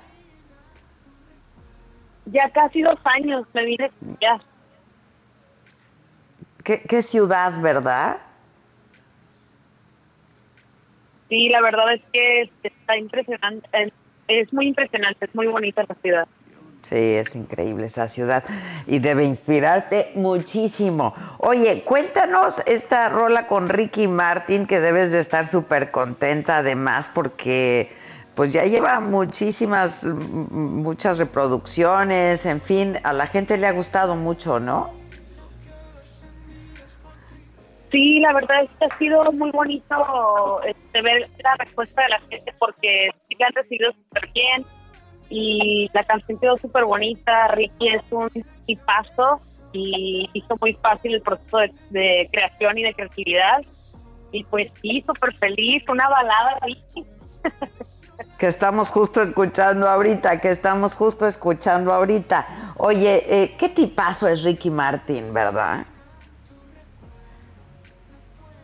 Ya 2.27 2.49
casi 2.51 2.83
dos 2.83 2.99
años 3.05 3.47
me 3.53 3.65
vine 3.65 3.91
ya. 4.21 4.41
¿Qué, 6.65 6.81
qué 6.89 7.03
ciudad, 7.03 7.61
verdad? 7.61 8.19
Sí, 11.33 11.49
la 11.49 11.63
verdad 11.63 11.95
es 11.95 12.03
que 12.13 12.51
está 12.63 12.95
impresionante. 12.99 13.67
Es 14.29 14.53
muy 14.53 14.67
impresionante, 14.67 15.25
es 15.25 15.35
muy 15.35 15.47
bonita 15.47 15.83
la 15.89 15.95
ciudad. 15.95 16.29
Sí, 16.83 17.15
es 17.15 17.35
increíble 17.35 17.87
esa 17.87 18.07
ciudad 18.07 18.45
y 18.87 18.99
debe 18.99 19.25
inspirarte 19.25 20.13
muchísimo. 20.15 21.15
Oye, 21.39 21.85
cuéntanos 21.85 22.61
esta 22.67 23.09
rola 23.09 23.47
con 23.47 23.71
Ricky 23.71 24.09
Martin 24.09 24.67
que 24.67 24.81
debes 24.81 25.11
de 25.11 25.21
estar 25.21 25.47
súper 25.47 25.91
contenta 25.91 26.59
además 26.59 27.11
porque 27.15 27.89
pues 28.37 28.53
ya 28.53 28.67
lleva 28.67 29.01
muchísimas, 29.01 30.05
muchas 30.05 31.17
reproducciones, 31.17 32.45
en 32.45 32.61
fin, 32.61 32.99
a 33.05 33.15
la 33.15 33.27
gente 33.27 33.57
le 33.57 33.69
ha 33.69 33.73
gustado 33.73 34.17
mucho, 34.17 34.61
¿no? 34.61 35.02
Sí, 37.93 38.21
la 38.21 38.33
verdad 38.33 38.65
es 38.65 38.71
que 38.71 38.87
ha 38.87 38.99
sido 38.99 39.31
muy 39.33 39.51
bonito 39.51 40.61
este, 40.65 41.03
ver 41.03 41.29
la 41.45 41.55
respuesta 41.57 42.03
de 42.03 42.09
la 42.09 42.21
gente 42.21 42.55
porque 42.59 43.11
sí 43.29 43.37
la 43.39 43.47
han 43.49 43.53
recibido 43.53 43.93
súper 43.93 44.31
bien 44.33 44.67
y 45.29 45.91
la 45.93 46.03
canción 46.05 46.39
quedó 46.39 46.57
súper 46.57 46.87
bonita. 46.87 47.49
Ricky 47.49 47.89
es 47.89 48.03
un 48.11 48.31
tipazo 48.65 49.41
y 49.75 50.29
hizo 50.33 50.57
muy 50.61 50.73
fácil 50.75 51.15
el 51.15 51.21
proceso 51.21 51.59
de, 51.59 51.73
de 51.91 52.29
creación 52.33 52.79
y 52.79 52.83
de 52.83 52.95
creatividad. 52.95 53.63
Y 54.33 54.43
pues 54.45 54.73
sí, 54.81 55.05
súper 55.07 55.35
feliz, 55.35 55.85
una 55.87 56.09
balada 56.09 56.59
Ricky. 56.63 57.05
Que 58.39 58.47
estamos 58.47 58.91
justo 58.91 59.21
escuchando 59.23 59.89
ahorita, 59.89 60.41
que 60.41 60.51
estamos 60.51 60.95
justo 60.95 61.27
escuchando 61.27 61.93
ahorita. 61.93 62.47
Oye, 62.77 63.23
eh, 63.29 63.55
¿qué 63.59 63.69
tipazo 63.69 64.29
es 64.29 64.43
Ricky 64.43 64.71
Martin, 64.71 65.33
verdad? 65.33 65.87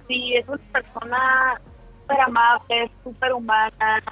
Sí, 0.08 0.34
es 0.34 0.48
una 0.48 0.58
persona 0.72 1.60
súper 2.00 2.20
amable, 2.20 2.90
súper 3.04 3.32
humana, 3.32 4.02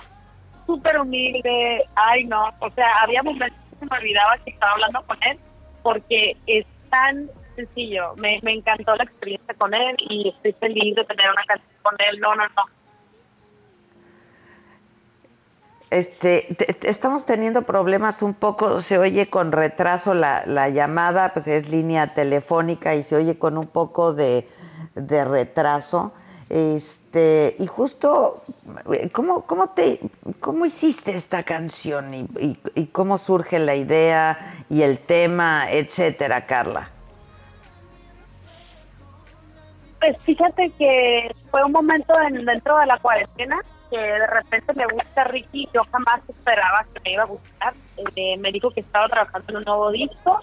súper 0.66 0.98
humilde. 0.98 1.84
Ay, 1.94 2.24
no, 2.24 2.50
o 2.60 2.70
sea, 2.70 2.86
había 3.02 3.22
momentos 3.22 3.58
que 3.80 3.86
me 3.86 3.96
olvidaba 3.96 4.38
que 4.38 4.50
estaba 4.50 4.72
hablando 4.72 5.02
con 5.06 5.18
él 5.22 5.38
porque 5.82 6.36
es 6.46 6.66
tan 6.90 7.30
sencillo. 7.54 8.14
Me, 8.16 8.38
me 8.42 8.54
encantó 8.54 8.94
la 8.96 9.04
experiencia 9.04 9.54
con 9.54 9.72
él 9.72 9.96
y 9.98 10.28
estoy 10.28 10.52
feliz 10.54 10.94
de 10.96 11.04
tener 11.04 11.30
una 11.30 11.44
canción 11.46 11.80
con 11.82 11.94
él. 11.98 12.20
No, 12.20 12.34
no, 12.34 12.44
no. 12.44 12.64
Este, 15.90 16.48
te- 16.58 16.90
estamos 16.90 17.26
teniendo 17.26 17.62
problemas 17.62 18.20
un 18.22 18.34
poco, 18.34 18.80
se 18.80 18.98
oye 18.98 19.30
con 19.30 19.52
retraso 19.52 20.14
la, 20.14 20.44
la 20.46 20.68
llamada, 20.68 21.32
pues 21.32 21.46
es 21.46 21.68
línea 21.68 22.08
telefónica 22.12 22.94
y 22.96 23.02
se 23.04 23.14
oye 23.16 23.38
con 23.38 23.56
un 23.56 23.68
poco 23.68 24.12
de, 24.12 24.48
de 24.96 25.24
retraso. 25.24 26.12
Este, 26.48 27.56
y 27.58 27.66
justo, 27.66 28.42
¿cómo, 29.12 29.42
cómo, 29.42 29.70
te, 29.70 30.00
cómo 30.40 30.64
hiciste 30.66 31.14
esta 31.14 31.42
canción 31.42 32.14
y, 32.14 32.58
y, 32.74 32.86
cómo 32.86 33.18
surge 33.18 33.58
la 33.58 33.74
idea 33.74 34.64
y 34.70 34.82
el 34.82 34.98
tema, 34.98 35.66
etcétera, 35.70 36.46
Carla? 36.46 36.90
Pues 40.00 40.16
fíjate 40.24 40.70
que 40.78 41.30
fue 41.50 41.64
un 41.64 41.72
momento 41.72 42.14
dentro 42.44 42.78
de 42.78 42.86
la 42.86 42.98
cuarentena 42.98 43.58
que 43.90 43.98
de 43.98 44.26
repente 44.26 44.72
me 44.74 44.86
gusta 44.86 45.24
Ricky, 45.24 45.68
yo 45.72 45.82
jamás 45.90 46.20
esperaba 46.28 46.84
que 46.92 47.00
me 47.00 47.12
iba 47.12 47.22
a 47.22 47.26
gustar. 47.26 47.74
Eh, 48.16 48.36
me 48.38 48.52
dijo 48.52 48.70
que 48.70 48.80
estaba 48.80 49.08
trabajando 49.08 49.46
en 49.50 49.56
un 49.58 49.64
nuevo 49.64 49.90
disco 49.90 50.42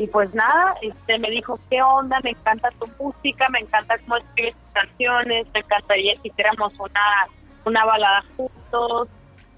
y 0.00 0.06
pues 0.06 0.32
nada, 0.34 0.74
este 0.80 1.18
me 1.18 1.28
dijo, 1.28 1.58
¿qué 1.68 1.82
onda? 1.82 2.20
Me 2.24 2.30
encanta 2.30 2.70
tu 2.78 2.86
música, 2.98 3.46
me 3.50 3.58
encanta 3.58 3.98
cómo 3.98 4.16
escribes 4.16 4.54
tus 4.54 4.72
canciones, 4.72 5.46
me 5.52 5.60
encantaría 5.60 6.14
que 6.22 6.28
hiciéramos 6.28 6.72
una, 6.78 7.26
una 7.66 7.84
balada 7.84 8.24
juntos, 8.34 9.08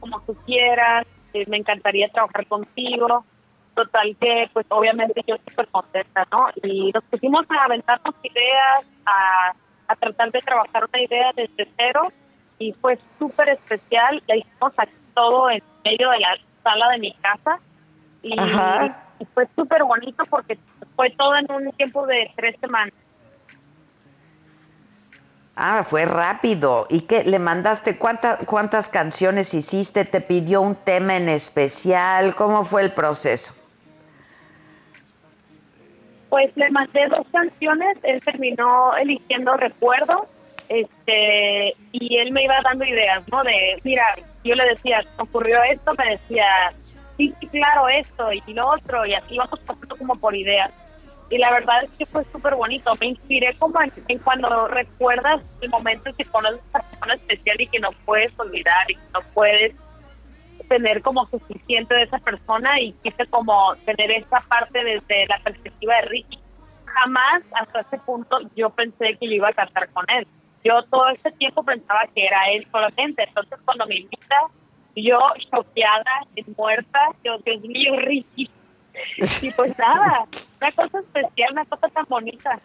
como 0.00 0.20
tú 0.22 0.34
quieras, 0.44 1.06
eh, 1.32 1.44
me 1.46 1.58
encantaría 1.58 2.08
trabajar 2.08 2.44
contigo. 2.48 3.24
Total 3.76 4.16
que, 4.20 4.50
pues 4.52 4.66
obviamente 4.70 5.22
yo 5.28 5.36
súper 5.48 5.68
contenta, 5.68 6.26
¿no? 6.32 6.48
Y 6.60 6.90
nos 6.92 7.04
pusimos 7.04 7.46
a 7.48 7.64
aventarnos 7.64 8.14
ideas, 8.24 8.84
a, 9.06 9.54
a 9.86 9.94
tratar 9.94 10.32
de 10.32 10.40
trabajar 10.40 10.88
una 10.92 11.02
idea 11.02 11.30
desde 11.36 11.70
cero 11.76 12.12
y 12.62 12.72
fue 12.74 12.98
súper 13.18 13.48
especial. 13.50 14.22
La 14.26 14.36
hicimos 14.36 14.72
aquí 14.76 14.92
todo 15.14 15.50
en 15.50 15.62
medio 15.84 16.10
de 16.10 16.20
la 16.20 16.38
sala 16.62 16.88
de 16.90 16.98
mi 16.98 17.12
casa 17.14 17.58
y 18.22 19.24
fue 19.34 19.48
súper 19.56 19.84
bonito 19.84 20.24
porque 20.30 20.58
fue 20.96 21.10
todo 21.10 21.36
en 21.36 21.50
un 21.50 21.72
tiempo 21.72 22.06
de 22.06 22.30
tres 22.36 22.56
semanas. 22.60 22.94
Ah, 25.54 25.84
fue 25.84 26.06
rápido. 26.06 26.86
¿Y 26.88 27.02
qué? 27.02 27.24
¿Le 27.24 27.38
mandaste 27.38 27.98
cuántas 27.98 28.38
cuántas 28.46 28.88
canciones 28.88 29.52
hiciste? 29.52 30.04
¿Te 30.04 30.20
pidió 30.20 30.62
un 30.62 30.76
tema 30.76 31.16
en 31.16 31.28
especial? 31.28 32.34
¿Cómo 32.34 32.64
fue 32.64 32.82
el 32.82 32.92
proceso? 32.92 33.54
Pues 36.30 36.56
le 36.56 36.70
mandé 36.70 37.06
dos 37.08 37.26
canciones. 37.30 37.98
Él 38.02 38.22
terminó 38.24 38.96
eligiendo 38.96 39.54
Recuerdo. 39.58 40.26
Este, 40.72 41.76
y 41.92 42.16
él 42.16 42.32
me 42.32 42.44
iba 42.44 42.54
dando 42.64 42.84
ideas, 42.86 43.22
¿no? 43.30 43.42
De, 43.42 43.78
mira, 43.84 44.04
yo 44.42 44.54
le 44.54 44.64
decía, 44.70 45.04
ocurrió 45.18 45.62
esto, 45.64 45.92
me 45.98 46.12
decía, 46.12 46.72
sí, 47.18 47.34
claro, 47.50 47.90
esto 47.90 48.32
y 48.32 48.54
lo 48.54 48.68
otro, 48.68 49.04
y 49.04 49.12
así 49.12 49.36
vamos 49.36 49.60
pasando 49.60 49.96
como 49.96 50.16
por 50.16 50.34
ideas. 50.34 50.72
Y 51.28 51.36
la 51.36 51.50
verdad 51.50 51.84
es 51.84 51.90
que 51.90 52.06
fue 52.06 52.24
súper 52.24 52.54
bonito. 52.54 52.92
Me 53.00 53.08
inspiré 53.08 53.54
como 53.58 53.78
en, 53.82 54.18
cuando 54.18 54.68
recuerdas 54.68 55.42
el 55.60 55.68
momento 55.68 56.08
en 56.08 56.16
que 56.16 56.24
conoces 56.24 56.60
una 56.72 56.82
persona 56.82 57.14
especial 57.14 57.60
y 57.60 57.66
que 57.66 57.80
no 57.80 57.90
puedes 58.04 58.38
olvidar 58.38 58.90
y 58.90 58.94
que 58.94 59.10
no 59.12 59.20
puedes 59.34 59.74
tener 60.68 61.02
como 61.02 61.26
suficiente 61.26 61.94
de 61.94 62.02
esa 62.02 62.18
persona 62.18 62.80
y 62.80 62.92
quise 63.02 63.26
como 63.26 63.74
tener 63.84 64.10
esa 64.10 64.40
parte 64.40 64.84
desde 64.84 65.26
la 65.26 65.38
perspectiva 65.42 65.96
de 65.96 66.02
Ricky. 66.02 66.38
Jamás 66.84 67.42
hasta 67.60 67.80
ese 67.80 67.98
punto 67.98 68.38
yo 68.54 68.70
pensé 68.70 69.16
que 69.18 69.26
yo 69.26 69.32
iba 69.32 69.48
a 69.48 69.54
cantar 69.54 69.88
con 69.90 70.04
él. 70.10 70.26
Yo 70.64 70.82
todo 70.84 71.08
ese 71.08 71.30
tiempo 71.32 71.62
pensaba 71.62 72.00
que 72.14 72.24
era 72.24 72.50
él 72.52 72.66
solamente. 72.70 73.24
Entonces 73.24 73.58
cuando 73.64 73.86
me 73.86 73.96
invita 73.96 74.36
yo 74.96 75.18
choqueada, 75.50 76.26
muerta, 76.56 76.98
yo, 77.24 77.38
Dios 77.38 77.62
mío, 77.62 77.96
Ricky. 78.02 78.50
Y 79.40 79.50
pues 79.52 79.76
nada, 79.78 80.26
una 80.60 80.72
cosa 80.72 81.00
especial, 81.00 81.52
una 81.52 81.64
cosa 81.64 81.88
tan 81.88 82.04
bonita. 82.08 82.58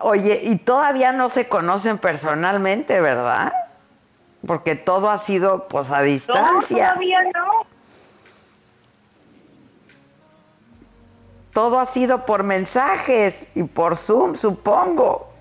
Oye, 0.00 0.40
y 0.44 0.56
todavía 0.56 1.12
no 1.12 1.28
se 1.28 1.48
conocen 1.48 1.98
personalmente, 1.98 3.00
¿verdad? 3.00 3.52
Porque 4.46 4.74
todo 4.74 5.10
ha 5.10 5.18
sido 5.18 5.68
pues 5.68 5.90
a 5.90 6.02
distancia. 6.02 6.88
No, 6.88 6.92
todavía 6.92 7.22
no. 7.34 7.66
Todo 11.52 11.80
ha 11.80 11.86
sido 11.86 12.24
por 12.26 12.42
mensajes 12.42 13.48
y 13.54 13.64
por 13.64 13.96
Zoom, 13.96 14.36
supongo. 14.36 15.35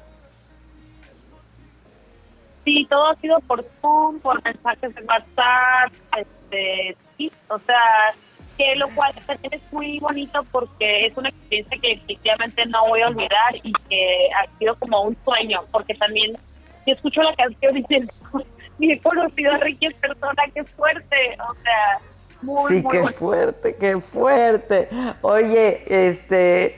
Sí, 2.65 2.85
todo 2.89 3.11
ha 3.11 3.15
sido 3.17 3.39
por 3.41 3.63
Zoom, 3.79 4.19
por 4.19 4.43
mensajes 4.43 4.95
de 4.95 5.01
WhatsApp, 5.03 5.93
este, 6.17 6.97
sí, 7.15 7.31
o 7.47 7.59
sea, 7.59 8.13
que 8.57 8.75
lo 8.75 8.89
cual 8.95 9.13
también 9.27 9.53
es 9.53 9.73
muy 9.73 9.99
bonito 9.99 10.43
porque 10.51 11.05
es 11.05 11.15
una 11.15 11.29
experiencia 11.29 11.77
que 11.79 11.91
efectivamente 11.93 12.65
no 12.65 12.87
voy 12.87 13.01
a 13.01 13.07
olvidar 13.07 13.55
y 13.61 13.71
que 13.87 14.29
ha 14.35 14.57
sido 14.57 14.75
como 14.77 15.03
un 15.03 15.17
sueño, 15.23 15.61
porque 15.71 15.93
también 15.93 16.35
si 16.83 16.91
escucho 16.91 17.21
la 17.21 17.35
canción 17.35 17.77
y 17.77 17.81
dicen, 17.81 18.09
mi 18.79 18.91
he 18.91 18.99
conocido 18.99 19.53
a 19.53 19.57
Ricky 19.57 19.85
es 19.85 19.93
persona, 19.95 20.43
qué 20.53 20.63
fuerte, 20.63 21.37
o 21.47 21.53
sea, 21.55 21.99
muy, 22.41 22.77
sí, 22.77 22.83
qué 22.91 23.03
fuerte, 23.05 23.75
qué 23.75 23.99
fuerte. 23.99 24.89
Oye, 25.21 25.83
este 25.87 26.75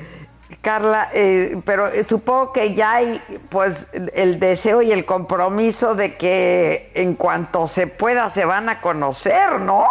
Carla, 0.62 1.10
eh, 1.14 1.62
pero 1.66 1.88
eh, 1.88 2.04
supongo 2.04 2.54
que 2.54 2.74
ya 2.74 2.94
hay 2.94 3.22
pues 3.50 3.90
el 4.14 4.40
deseo 4.40 4.82
y 4.82 4.92
el 4.92 5.06
compromiso 5.06 5.94
de 5.94 6.16
que 6.16 6.92
en 6.96 7.16
cuanto 7.16 7.68
se 7.68 7.88
pueda 7.88 8.30
se 8.30 8.46
van 8.46 8.70
a 8.70 8.80
conocer, 8.80 9.60
¿no? 9.60 9.86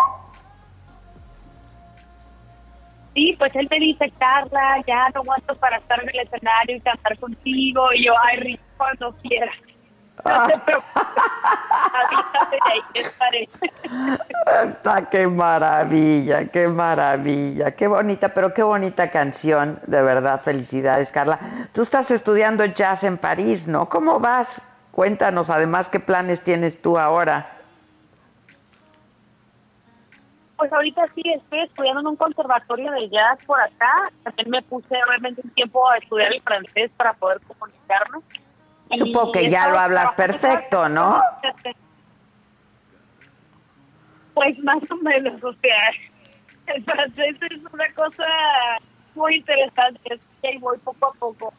Sí, 3.14 3.34
pues 3.38 3.50
él 3.54 3.66
me 3.70 3.78
dice, 3.78 4.12
Carla, 4.18 4.82
ya 4.86 5.08
no 5.14 5.22
aguanto 5.22 5.56
para 5.56 5.78
estar 5.78 6.02
en 6.02 6.10
el 6.10 6.20
escenario 6.20 6.76
y 6.76 6.80
cantar 6.80 7.18
contigo. 7.18 7.88
Y 7.94 8.04
yo, 8.04 8.12
ay, 8.24 8.40
Rico, 8.40 8.62
cuando 8.76 9.14
quieras. 9.22 9.56
No 10.24 10.46
te 10.46 10.54
qué 15.10 15.26
maravilla, 15.26 16.46
qué 16.46 16.68
maravilla, 16.68 17.72
qué 17.72 17.86
bonita, 17.86 18.30
pero 18.30 18.54
qué 18.54 18.62
bonita 18.62 19.10
canción, 19.10 19.78
de 19.86 20.02
verdad, 20.02 20.40
felicidades, 20.40 21.12
Carla. 21.12 21.38
Tú 21.72 21.82
estás 21.82 22.10
estudiando 22.10 22.64
jazz 22.64 23.04
en 23.04 23.18
París, 23.18 23.68
¿no? 23.68 23.88
¿Cómo 23.88 24.20
vas? 24.20 24.60
Cuéntanos, 24.92 25.50
además, 25.50 25.88
qué 25.88 26.00
planes 26.00 26.42
tienes 26.42 26.80
tú 26.80 26.98
ahora. 26.98 27.50
Pues 30.56 30.72
ahorita 30.72 31.06
sí 31.14 31.22
estoy 31.26 31.60
estudiando 31.60 32.00
en 32.00 32.06
un 32.06 32.16
conservatorio 32.16 32.90
de 32.92 33.10
jazz 33.10 33.38
por 33.46 33.60
acá. 33.60 34.10
También 34.22 34.50
me 34.50 34.62
puse 34.62 34.96
realmente 35.06 35.42
un 35.44 35.50
tiempo 35.50 35.86
a 35.88 35.98
estudiar 35.98 36.32
el 36.32 36.40
francés 36.40 36.90
para 36.96 37.12
poder 37.12 37.40
comunicarnos. 37.42 38.24
Supongo 38.92 39.32
que 39.32 39.50
ya 39.50 39.68
lo 39.68 39.78
hablas 39.78 40.12
perfecto, 40.12 40.88
¿no? 40.88 41.20
Pues 44.34 44.58
más 44.60 44.82
o 44.90 44.96
menos, 44.96 45.42
o 45.42 45.52
sea, 45.54 45.78
el 46.74 46.84
francés 46.84 47.36
es 47.50 47.72
una 47.72 47.92
cosa 47.94 48.26
muy 49.14 49.36
interesante, 49.36 50.00
es 50.14 50.20
que 50.42 50.58
voy 50.58 50.78
poco 50.78 51.06
a 51.06 51.12
poco. 51.14 51.54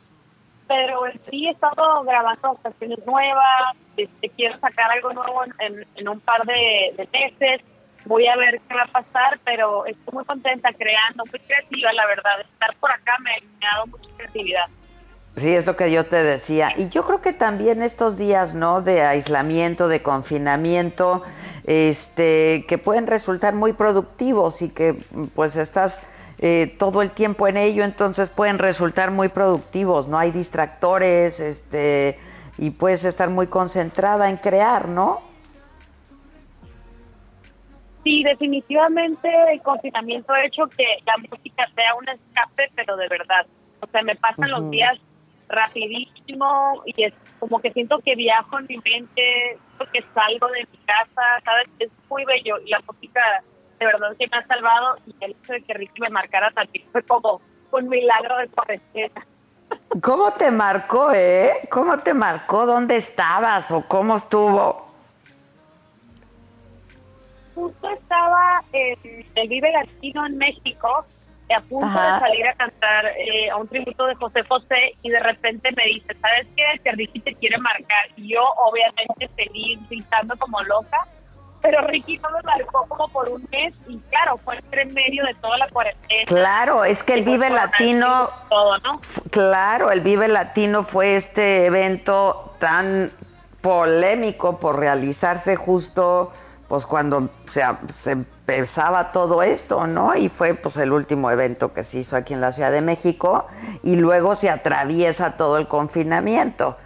Pero 0.67 1.01
sí 1.29 1.47
he 1.47 1.51
estado 1.51 2.03
grabando 2.03 2.55
canciones 2.61 2.99
nuevas, 3.05 3.75
este, 3.95 4.29
quiero 4.29 4.59
sacar 4.59 4.91
algo 4.91 5.13
nuevo 5.13 5.43
en, 5.59 5.85
en, 5.95 6.09
un 6.09 6.19
par 6.19 6.45
de, 6.45 6.93
de 6.97 7.07
meses, 7.13 7.61
voy 8.03 8.27
a 8.27 8.35
ver 8.35 8.59
qué 8.67 8.73
va 8.75 8.83
a 8.83 8.87
pasar, 8.87 9.39
pero 9.45 9.85
estoy 9.85 10.13
muy 10.13 10.25
contenta 10.25 10.73
creando, 10.73 11.23
muy 11.31 11.39
creativa, 11.39 11.93
la 11.93 12.05
verdad. 12.07 12.41
Estar 12.41 12.75
por 12.77 12.93
acá 12.93 13.15
me 13.21 13.31
ha 13.31 13.75
dado 13.75 13.87
mucha 13.87 14.09
creatividad. 14.17 14.67
Sí, 15.37 15.53
es 15.53 15.67
lo 15.67 15.75
que 15.75 15.91
yo 15.91 16.03
te 16.03 16.23
decía. 16.23 16.73
Y 16.75 16.89
yo 16.89 17.05
creo 17.05 17.21
que 17.21 17.31
también 17.31 17.83
estos 17.83 18.17
días, 18.17 18.55
¿no? 18.55 18.81
De 18.81 19.03
aislamiento, 19.03 19.87
de 19.87 20.01
confinamiento, 20.01 21.23
este, 21.63 22.65
que 22.67 22.79
pueden 22.79 23.05
resultar 23.05 23.53
muy 23.53 23.73
productivos 23.73 24.63
y 24.63 24.69
que 24.69 24.95
pues 25.35 25.55
estás 25.55 26.01
eh, 26.39 26.75
todo 26.79 27.03
el 27.03 27.11
tiempo 27.11 27.47
en 27.47 27.57
ello, 27.57 27.83
entonces 27.83 28.31
pueden 28.31 28.57
resultar 28.57 29.11
muy 29.11 29.27
productivos, 29.27 30.07
¿no? 30.07 30.17
Hay 30.17 30.31
distractores, 30.31 31.39
este, 31.39 32.17
y 32.57 32.71
puedes 32.71 33.05
estar 33.05 33.29
muy 33.29 33.45
concentrada 33.45 34.31
en 34.31 34.37
crear, 34.37 34.87
¿no? 34.87 35.21
Sí, 38.03 38.23
definitivamente 38.23 39.29
el 39.51 39.61
confinamiento 39.61 40.33
ha 40.33 40.45
hecho 40.45 40.63
que 40.75 40.85
la 41.05 41.17
música 41.29 41.67
sea 41.75 41.93
un 41.93 42.09
escape, 42.09 42.71
pero 42.75 42.97
de 42.97 43.07
verdad. 43.07 43.45
O 43.81 43.87
sea, 43.87 44.01
me 44.01 44.15
pasan 44.15 44.49
los 44.49 44.71
días 44.71 44.97
rapidísimo 45.49 46.81
y 46.85 47.03
es 47.03 47.13
como 47.39 47.59
que 47.59 47.71
siento 47.71 47.99
que 47.99 48.15
viajo 48.15 48.59
en 48.59 48.65
mi 48.67 48.77
mente, 48.77 49.57
que 49.93 50.03
salgo 50.13 50.47
de 50.47 50.67
mi 50.71 50.77
casa, 50.85 51.21
¿sabes? 51.43 51.67
Es 51.79 51.89
muy 52.09 52.25
bello 52.25 52.57
y 52.65 52.69
la 52.69 52.79
música 52.87 53.21
de 53.79 53.85
verdad 53.85 54.15
que 54.17 54.27
me 54.27 54.37
ha 54.37 54.47
salvado 54.47 54.97
y 55.05 55.15
el 55.23 55.31
hecho 55.31 55.53
de 55.53 55.61
que 55.61 55.73
Ricky 55.73 56.01
me 56.01 56.09
marcara 56.09 56.51
también 56.51 56.85
fue 56.91 57.03
como 57.03 57.41
un 57.71 57.89
milagro 57.89 58.37
de 58.37 58.47
cuarentena. 58.49 59.25
¿Cómo 60.01 60.31
te 60.33 60.51
marcó, 60.51 61.11
eh? 61.13 61.51
¿Cómo 61.69 61.99
te 61.99 62.13
marcó? 62.13 62.65
¿Dónde 62.65 62.97
estabas 62.97 63.71
o 63.71 63.85
cómo 63.87 64.17
estuvo? 64.17 64.85
Justo 67.55 67.89
estaba 67.89 68.63
en 68.71 69.25
el 69.35 69.47
Vive 69.47 69.71
Latino 69.71 70.25
en 70.25 70.37
México 70.37 71.05
a 71.53 71.61
punto 71.61 71.85
Ajá. 71.85 72.15
de 72.15 72.19
salir 72.19 72.47
a 72.47 72.53
cantar 72.53 73.05
eh, 73.17 73.49
a 73.49 73.55
un 73.57 73.67
tributo 73.67 74.05
de 74.05 74.15
José 74.15 74.43
José 74.43 74.95
y 75.01 75.09
de 75.09 75.19
repente 75.19 75.69
me 75.75 75.85
dice, 75.85 76.15
¿sabes 76.19 76.47
qué? 76.55 76.79
Que 76.83 76.91
Ricky 76.91 77.19
te 77.19 77.33
quiere 77.35 77.57
marcar. 77.57 78.05
Y 78.15 78.33
yo 78.33 78.41
obviamente 78.65 79.29
seguí 79.35 79.79
gritando 79.89 80.35
como 80.37 80.61
loca, 80.63 81.07
pero 81.61 81.81
Ricky 81.87 82.17
no 82.17 82.29
me 82.31 82.41
marcó 82.43 82.85
como 82.87 83.07
por 83.09 83.29
un 83.29 83.47
mes 83.51 83.79
y 83.87 83.97
claro, 84.09 84.37
fue 84.43 84.57
entre 84.57 84.83
en 84.83 84.93
medio 84.93 85.23
de 85.25 85.33
toda 85.35 85.57
la 85.57 85.67
cuarentena. 85.69 86.25
Claro, 86.25 86.83
es 86.83 87.03
que 87.03 87.13
el 87.13 87.23
Vive 87.23 87.49
Latino, 87.49 88.29
Todo, 88.49 88.77
¿no? 88.79 89.01
claro, 89.31 89.91
el 89.91 90.01
Vive 90.01 90.27
Latino 90.27 90.83
fue 90.83 91.15
este 91.15 91.65
evento 91.65 92.53
tan 92.59 93.11
polémico 93.61 94.59
por 94.59 94.79
realizarse 94.79 95.55
justo 95.55 96.31
pues 96.67 96.85
cuando 96.85 97.29
se, 97.45 97.63
se 97.93 98.17
empezaba 98.47 99.11
todo 99.11 99.43
esto, 99.43 99.87
¿no? 99.87 100.15
Y 100.15 100.29
fue 100.29 100.53
pues 100.53 100.77
el 100.77 100.93
último 100.93 101.29
evento 101.29 101.73
que 101.73 101.83
se 101.83 101.99
hizo 101.99 102.15
aquí 102.15 102.33
en 102.33 102.39
la 102.39 102.53
Ciudad 102.53 102.71
de 102.71 102.79
México 102.79 103.45
y 103.83 103.97
luego 103.97 104.35
se 104.35 104.49
atraviesa 104.49 105.35
todo 105.35 105.57
el 105.57 105.67
confinamiento. 105.67 106.77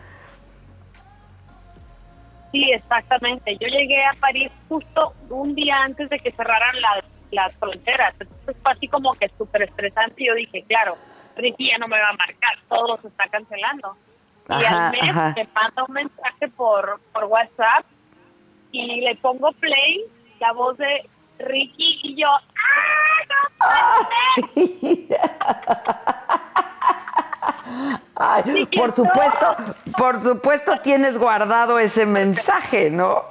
Sí, 2.52 2.72
exactamente. 2.72 3.58
Yo 3.58 3.68
llegué 3.68 4.04
a 4.04 4.14
París 4.20 4.52
justo 4.68 5.14
un 5.30 5.54
día 5.54 5.76
antes 5.84 6.10
de 6.10 6.20
que 6.20 6.32
cerraran 6.32 6.82
las, 6.82 7.06
las 7.30 7.56
fronteras. 7.58 8.16
Entonces 8.20 8.56
fue 8.64 8.72
así 8.72 8.88
como 8.88 9.14
que 9.14 9.30
súper 9.38 9.62
estresante 9.62 10.16
y 10.18 10.28
yo 10.28 10.34
dije, 10.34 10.64
claro, 10.68 10.98
Ricky 11.38 11.70
ya 11.70 11.78
no 11.78 11.88
me 11.88 12.00
va 12.00 12.10
a 12.10 12.14
marcar, 12.14 12.58
todo 12.70 12.98
se 13.02 13.08
está 13.08 13.26
cancelando. 13.28 13.96
y 14.50 14.66
al 14.66 14.92
mes 14.92 15.02
ajá. 15.04 15.34
me 15.38 15.48
manda 15.54 15.84
un 15.88 15.94
mensaje 15.94 16.48
por, 16.58 17.00
por 17.14 17.26
WhatsApp 17.26 17.86
y 18.72 19.02
le 19.02 19.16
pongo 19.18 19.52
play, 19.54 20.02
la 20.40 20.54
voz 20.54 20.76
de 20.80 21.08
Ricky 21.42 22.00
y 22.04 22.22
yo, 22.22 22.28
¡ah, 23.60 24.08
no 24.30 24.54
puede 24.54 25.08
Ay, 28.16 28.68
por 28.78 28.94
supuesto, 28.94 29.56
por 29.98 30.22
supuesto 30.22 30.78
tienes 30.84 31.18
guardado 31.18 31.80
ese 31.80 32.06
mensaje, 32.06 32.92
¿no? 32.92 33.24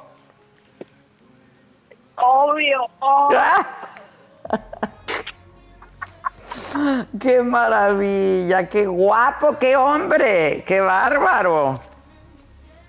Obvio, 2.16 2.88
obvio. 2.98 3.40
Qué 7.20 7.42
maravilla, 7.42 8.68
qué 8.68 8.86
guapo, 8.86 9.58
qué 9.58 9.76
hombre, 9.76 10.64
qué 10.66 10.80
bárbaro. 10.80 11.80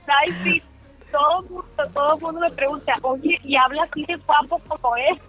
Ay, 0.08 0.32
sí, 0.44 0.64
todo 1.12 1.42
el 1.44 1.50
mundo, 1.50 1.92
todo 1.94 2.18
mundo 2.20 2.40
me 2.42 2.52
pregunta, 2.52 2.94
oye, 3.04 3.38
¿y 3.44 3.56
habla 3.56 3.84
así 3.84 4.06
de 4.06 4.16
guapo 4.26 4.62
como 4.68 4.96
es? 4.96 5.20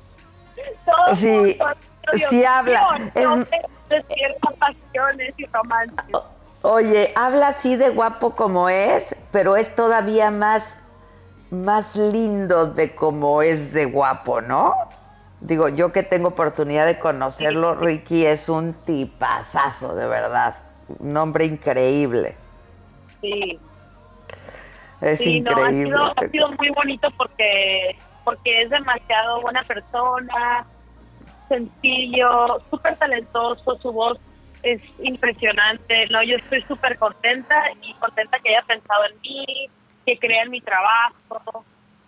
Todo 0.84 1.14
Sí, 1.14 1.28
mundo, 1.28 1.66
Dios 2.14 2.30
sí 2.30 2.44
habla, 2.44 3.00
no 3.14 3.34
es- 3.36 3.48
despierta 3.88 4.50
pasiones 4.58 5.34
y 5.36 5.46
romances. 5.46 6.16
Oye, 6.62 7.12
habla 7.16 7.48
así 7.48 7.76
de 7.76 7.90
guapo 7.90 8.30
como 8.36 8.68
es, 8.68 9.16
pero 9.32 9.56
es 9.56 9.74
todavía 9.74 10.30
más, 10.30 10.78
más 11.50 11.96
lindo 11.96 12.66
de 12.66 12.94
como 12.94 13.42
es 13.42 13.72
de 13.72 13.86
guapo, 13.86 14.40
¿no? 14.40 14.74
Digo, 15.40 15.68
yo 15.68 15.92
que 15.92 16.04
tengo 16.04 16.28
oportunidad 16.28 16.86
de 16.86 17.00
conocerlo, 17.00 17.74
Ricky 17.74 18.24
es 18.26 18.48
un 18.48 18.74
tipazazo, 18.84 19.94
de 19.96 20.06
verdad. 20.06 20.54
Un 21.00 21.16
hombre 21.16 21.46
increíble. 21.46 22.36
Sí, 23.20 23.60
Es 25.02 25.18
sí, 25.18 25.40
no, 25.40 25.50
ha 25.50 25.70
increíble. 25.70 25.84
sido, 25.84 26.12
ha 26.16 26.28
sido 26.30 26.52
muy 26.52 26.70
bonito 26.70 27.10
porque, 27.16 27.96
porque 28.24 28.62
es 28.62 28.70
demasiado 28.70 29.40
buena 29.42 29.62
persona, 29.64 30.66
sencillo, 31.48 32.62
súper 32.70 32.96
talentoso, 32.96 33.78
su 33.80 33.92
voz 33.92 34.18
es 34.62 34.80
impresionante, 35.00 36.06
no, 36.10 36.22
yo 36.22 36.36
estoy 36.36 36.62
súper 36.62 36.96
contenta 36.98 37.56
y 37.82 37.94
contenta 37.94 38.38
que 38.38 38.50
haya 38.50 38.62
pensado 38.66 39.04
en 39.06 39.20
mí, 39.20 39.68
que 40.06 40.18
crea 40.18 40.44
en 40.44 40.50
mi 40.50 40.60
trabajo. 40.60 41.64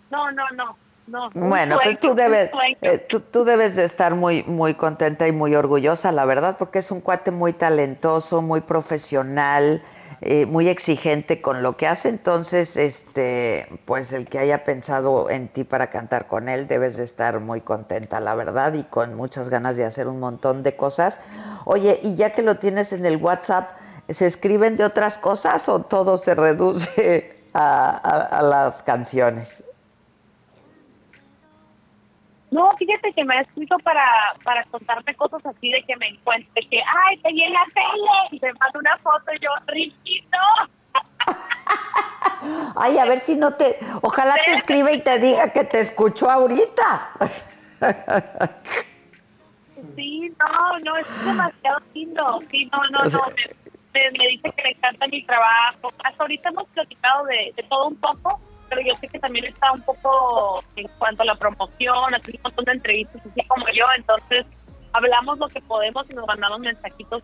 No, 0.09 0.31
no, 0.31 0.43
no, 0.55 0.77
no. 1.07 1.29
Bueno, 1.33 1.77
pues 1.83 1.99
tú 1.99 2.15
debes, 2.15 2.49
eh, 2.81 2.97
tú, 3.09 3.19
tú 3.19 3.43
debes 3.43 3.75
de 3.75 3.83
estar 3.83 4.15
muy, 4.15 4.43
muy 4.43 4.73
contenta 4.75 5.27
y 5.27 5.31
muy 5.31 5.53
orgullosa, 5.53 6.11
la 6.11 6.25
verdad, 6.25 6.55
porque 6.57 6.79
es 6.79 6.91
un 6.91 7.01
cuate 7.01 7.31
muy 7.31 7.53
talentoso, 7.53 8.41
muy 8.41 8.61
profesional, 8.61 9.83
eh, 10.21 10.45
muy 10.45 10.67
exigente 10.69 11.41
con 11.41 11.61
lo 11.63 11.77
que 11.77 11.87
hace. 11.87 12.09
Entonces, 12.09 12.77
este, 12.77 13.67
pues 13.85 14.13
el 14.13 14.27
que 14.27 14.39
haya 14.39 14.63
pensado 14.63 15.29
en 15.29 15.47
ti 15.49 15.63
para 15.63 15.89
cantar 15.89 16.27
con 16.27 16.49
él, 16.49 16.67
debes 16.67 16.97
de 16.97 17.03
estar 17.03 17.39
muy 17.39 17.61
contenta, 17.61 18.19
la 18.19 18.35
verdad, 18.35 18.73
y 18.73 18.83
con 18.83 19.15
muchas 19.15 19.49
ganas 19.49 19.77
de 19.77 19.85
hacer 19.85 20.07
un 20.07 20.19
montón 20.19 20.63
de 20.63 20.75
cosas. 20.75 21.21
Oye, 21.65 21.99
y 22.03 22.15
ya 22.15 22.31
que 22.31 22.41
lo 22.41 22.57
tienes 22.57 22.93
en 22.93 23.05
el 23.05 23.17
WhatsApp, 23.17 23.71
¿se 24.09 24.25
escriben 24.25 24.77
de 24.77 24.85
otras 24.85 25.17
cosas 25.17 25.67
o 25.69 25.81
todo 25.81 26.17
se 26.17 26.35
reduce 26.35 27.35
a, 27.53 27.89
a- 27.89 28.39
a 28.39 28.41
las 28.41 28.83
canciones? 28.83 29.63
No, 32.55 32.71
fíjate 32.77 33.11
que 33.11 33.25
me 33.25 33.35
ha 33.37 33.41
escrito 33.41 33.77
para, 33.79 34.05
para 34.45 34.63
contarme 34.65 35.13
cosas 35.15 35.45
así 35.45 35.69
de 35.71 35.83
que 35.83 35.97
me 35.97 36.07
encuentre, 36.07 36.65
que, 36.69 36.77
ay, 37.05 37.17
te 37.21 37.33
vi 37.33 37.43
en 37.43 37.51
la 37.51 37.65
tele, 37.73 38.17
y 38.31 38.39
me 38.41 38.53
manda 38.53 38.79
una 38.79 38.97
foto 38.99 39.33
y 39.33 39.39
yo, 39.43 39.49
no. 40.31 40.47
Ay, 42.77 42.97
a 42.97 43.05
ver 43.05 43.19
si 43.19 43.35
no 43.35 43.55
te. 43.55 43.77
Ojalá 44.01 44.35
te 44.45 44.53
escriba 44.53 44.89
y 44.93 45.01
te 45.01 45.19
diga 45.19 45.51
que 45.51 45.65
te 45.65 45.81
escuchó 45.81 46.29
ahorita. 46.31 47.11
Sí, 49.97 50.33
no, 50.39 50.79
no, 50.79 50.97
es 50.97 51.07
demasiado 51.23 51.79
lindo. 51.93 52.41
Sí, 52.49 52.69
no, 52.71 52.79
no, 52.91 53.03
no. 53.09 53.21
Me, 53.35 54.01
me- 54.11 54.17
me 54.17 54.27
dice 54.29 54.49
que 54.55 54.63
le 54.63 54.69
encanta 54.71 55.07
mi 55.07 55.25
trabajo. 55.25 55.91
Hasta 56.03 56.23
ahorita 56.23 56.49
hemos 56.49 56.67
platicado 56.69 57.25
de, 57.25 57.53
de 57.55 57.63
todo 57.63 57.87
un 57.89 57.95
poco, 57.97 58.39
pero 58.69 58.81
yo 58.81 58.93
sé 58.99 59.07
que 59.07 59.19
también 59.19 59.45
está 59.45 59.71
un 59.71 59.81
poco 59.81 60.63
en 60.75 60.87
cuanto 60.97 61.23
a 61.23 61.25
la 61.25 61.35
promoción, 61.35 62.13
hace 62.13 62.31
un 62.31 62.39
montón 62.43 62.65
de 62.65 62.71
entrevistas, 62.73 63.21
así 63.25 63.47
como 63.47 63.65
yo. 63.67 63.85
Entonces, 63.97 64.45
hablamos 64.93 65.37
lo 65.39 65.47
que 65.49 65.61
podemos 65.61 66.05
y 66.09 66.13
nos 66.13 66.27
mandamos 66.27 66.59
mensajitos 66.59 67.23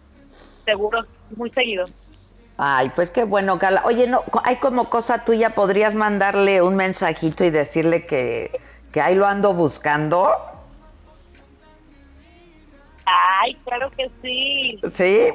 seguros 0.66 1.06
muy 1.36 1.50
seguido. 1.52 1.86
Ay, 2.58 2.92
pues 2.96 3.10
qué 3.10 3.24
bueno, 3.24 3.58
Gala. 3.58 3.82
Oye, 3.86 4.08
no, 4.08 4.24
hay 4.44 4.58
como 4.58 4.90
cosa 4.90 5.26
tuya, 5.26 5.56
podrías 5.56 5.96
mandarle 5.96 6.62
un 6.62 6.76
mensajito 6.76 7.44
y 7.44 7.50
decirle 7.50 8.06
que, 8.06 8.60
que 8.92 9.02
ahí 9.02 9.16
lo 9.16 9.26
ando 9.26 9.54
buscando. 9.54 10.30
Ay, 13.06 13.56
claro 13.66 13.90
que 13.98 14.12
sí. 14.22 14.80
Sí, 14.92 15.34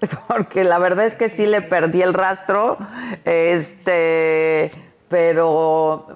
porque 0.28 0.64
la 0.64 0.78
verdad 0.78 1.06
es 1.06 1.14
que 1.14 1.28
sí 1.28 1.46
le 1.46 1.62
perdí 1.62 2.02
el 2.02 2.12
rastro. 2.12 2.76
Este, 3.24 4.70
pero 5.08 6.06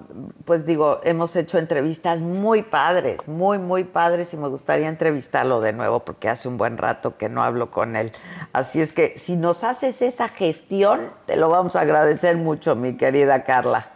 pues 0.45 0.66
digo, 0.66 1.01
hemos 1.03 1.34
hecho 1.36 1.59
entrevistas 1.59 2.20
muy 2.20 2.62
padres, 2.62 3.26
muy, 3.26 3.59
muy 3.59 3.84
padres 3.84 4.34
y 4.34 4.36
me 4.36 4.49
gustaría 4.49 4.88
entrevistarlo 4.88 5.61
de 5.61 5.72
nuevo 5.72 6.01
porque 6.01 6.28
hace 6.28 6.49
un 6.49 6.59
buen 6.59 6.76
rato 6.76 7.16
que 7.16 7.28
no 7.28 7.43
hablo 7.43 7.70
con 7.70 7.97
él. 7.97 8.12
Así 8.53 8.80
es 8.82 8.93
que 8.93 9.16
si 9.16 9.36
nos 9.36 9.64
haces 9.64 10.03
esa 10.03 10.28
gestión, 10.28 11.11
te 11.26 11.36
lo 11.36 11.49
vamos 11.49 11.74
a 11.76 11.80
agradecer 11.80 12.36
mucho, 12.36 12.76
mi 12.76 12.97
querida 12.97 13.45
Carla. 13.45 13.88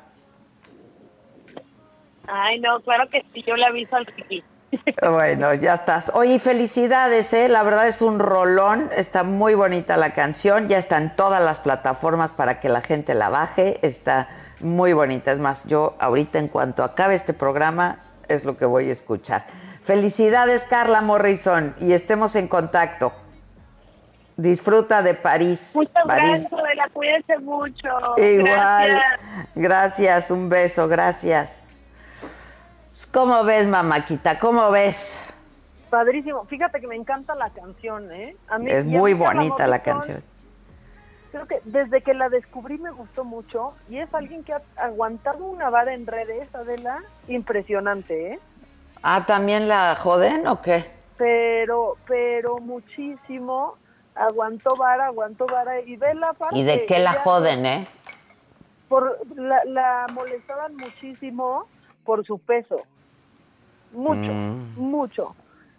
Ay, 2.27 2.59
no, 2.61 2.81
claro 2.81 3.09
que 3.09 3.25
sí, 3.33 3.45
yo 3.47 3.55
le 3.57 3.67
aviso 3.67 3.97
al 3.97 4.07
Ricky. 4.07 4.43
Bueno, 5.01 5.55
ya 5.55 5.75
estás. 5.75 6.11
Oye, 6.15 6.41
felicidades, 6.41 7.33
¿eh? 7.33 7.49
La 7.49 7.63
verdad 7.63 7.87
es 7.87 8.03
un 8.03 8.19
rolón, 8.19 8.91
está 8.97 9.23
muy 9.23 9.55
bonita 9.55 9.97
la 9.97 10.11
canción, 10.11 10.69
ya 10.69 10.79
está 10.79 10.99
en 10.99 11.15
todas 11.15 11.43
las 11.43 11.61
plataformas 11.61 12.33
para 12.33 12.61
que 12.61 12.69
la 12.69 12.81
gente 12.81 13.15
la 13.15 13.29
baje, 13.29 13.79
está 13.83 14.29
muy 14.61 14.93
bonita. 14.93 15.33
Es 15.33 15.39
más, 15.39 15.65
yo 15.65 15.95
ahorita 15.99 16.39
en 16.39 16.49
cuanto 16.49 16.85
acabe 16.85 17.15
este 17.15 17.33
programa 17.35 17.99
es 18.29 18.45
lo 18.45 18.57
que 18.57 18.65
voy 18.65 18.89
a 18.89 18.93
escuchar. 18.93 19.45
Felicidades, 19.83 20.65
Carla 20.65 21.01
Morrison, 21.01 21.75
y 21.79 21.93
estemos 21.93 22.35
en 22.37 22.49
contacto. 22.49 23.13
Disfruta 24.37 25.01
de 25.03 25.15
París. 25.15 25.73
Muchas 25.75 26.05
París. 26.07 26.31
gracias, 26.51 26.53
Adela, 26.53 26.89
cuídense 26.93 27.39
mucho. 27.39 27.89
Igual. 28.19 28.45
Gracias. 28.45 29.49
Gracias, 29.55 30.31
un 30.31 30.49
beso, 30.49 30.89
gracias. 30.89 31.63
¿Cómo 33.13 33.45
ves, 33.45 33.67
mamáquita? 33.67 34.39
¿Cómo 34.39 34.71
ves? 34.71 35.21
Padrísimo. 35.89 36.45
Fíjate 36.47 36.81
que 36.81 36.87
me 36.87 36.97
encanta 36.97 37.35
la 37.35 37.51
canción, 37.51 38.11
¿eh? 38.13 38.37
A 38.49 38.59
mí- 38.59 38.71
Es 38.71 38.85
muy 38.85 39.15
bonita 39.15 39.67
la 39.67 39.79
canción. 39.83 40.23
Creo 41.37 41.47
que 41.47 41.61
desde 41.65 42.01
que 42.01 42.15
la 42.15 42.31
descubrí 42.31 42.79
me 42.79 42.91
gustó 42.93 43.23
mucho 43.23 43.75
y 43.87 43.99
es 43.99 44.09
alguien 44.15 44.43
que 44.43 44.55
ha 44.55 44.63
aguantado 44.77 45.45
una 45.45 45.69
vara 45.69 45.93
en 45.93 46.07
redes, 46.07 46.49
Adela, 46.55 46.99
impresionante, 47.27 48.33
¿eh? 48.33 48.41
Ah, 49.03 49.27
¿también 49.27 49.69
la 49.69 49.95
joden 49.97 50.47
o 50.47 50.63
qué? 50.63 50.87
Pero, 51.19 51.99
pero 52.07 52.59
muchísimo. 52.61 53.77
Aguantó 54.15 54.79
vara, 54.79 55.09
aguantó 55.09 55.47
vara 55.47 55.79
y 55.83 55.97
ve 55.99 56.15
la 56.15 56.33
parte. 56.33 56.57
¿Y 56.57 56.63
de 56.65 56.87
qué 56.87 57.01
la 57.01 57.11
ella- 57.11 57.21
joden, 57.21 57.67
eh? 57.67 57.89
Por, 58.89 59.19
la, 59.37 59.63
la 59.67 60.09
molestaban 60.09 60.75
muchísimo 60.75 61.67
por 62.03 62.25
su 62.25 62.39
peso. 62.39 62.87
Mucho, 63.91 64.33
Mm. 64.33 64.79
mucho. 64.81 65.37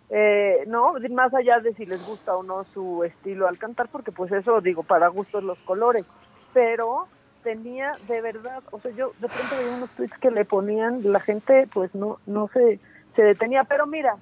Eh, 0.10 0.64
no, 0.68 0.94
más 1.12 1.34
allá 1.34 1.60
de 1.60 1.74
si 1.74 1.86
les 1.86 2.02
gusta 2.04 2.36
o 2.36 2.44
no 2.44 2.64
su 2.74 3.04
estilo 3.04 3.48
al 3.48 3.58
cantar, 3.58 3.90
porque 3.90 4.12
pues 4.12 4.32
eso 4.32 4.62
digo, 4.62 4.84
para 4.84 5.08
gustos 5.10 5.44
los 5.44 5.60
colores, 5.60 6.06
pero 6.54 7.10
tenía 7.44 7.98
de 8.02 8.22
verdad, 8.22 8.64
o 8.72 8.80
sea, 8.80 8.92
yo 8.92 9.14
de 9.18 9.30
pronto 9.30 9.58
veía 9.58 9.72
unos 9.72 9.92
tweets 9.94 10.18
que 10.20 10.32
le 10.32 10.46
ponían, 10.46 11.02
la 11.04 11.20
gente 11.20 11.68
pues 11.74 11.94
no, 11.94 12.20
no 12.26 12.50
se, 12.54 12.80
se 13.16 13.22
detenía, 13.22 13.64
pero 13.66 13.86
mira, 13.86 14.18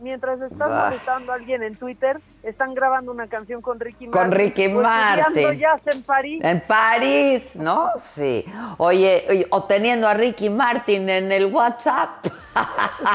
mientras 0.00 0.40
estás 0.40 0.68
Bah. 0.70 0.84
molestando 0.86 1.32
a 1.32 1.34
alguien 1.36 1.62
en 1.62 1.76
Twitter, 1.76 2.20
están 2.42 2.74
grabando 2.74 3.10
una 3.12 3.26
canción 3.28 3.60
con 3.62 3.80
Ricky 3.80 4.06
Martin. 4.06 4.10
Con 4.22 4.32
Ricky 4.32 4.68
Martin. 4.68 5.58
jazz 5.58 5.80
en 5.92 6.02
París. 6.02 6.44
En 6.44 6.60
París, 6.60 7.56
¿no? 7.56 7.90
Sí. 8.14 8.44
Oye, 8.78 9.24
oye, 9.28 9.46
o 9.50 9.64
teniendo 9.64 10.08
a 10.08 10.14
Ricky 10.14 10.50
Martin 10.50 11.08
en 11.08 11.32
el 11.32 11.46
WhatsApp. 11.46 12.26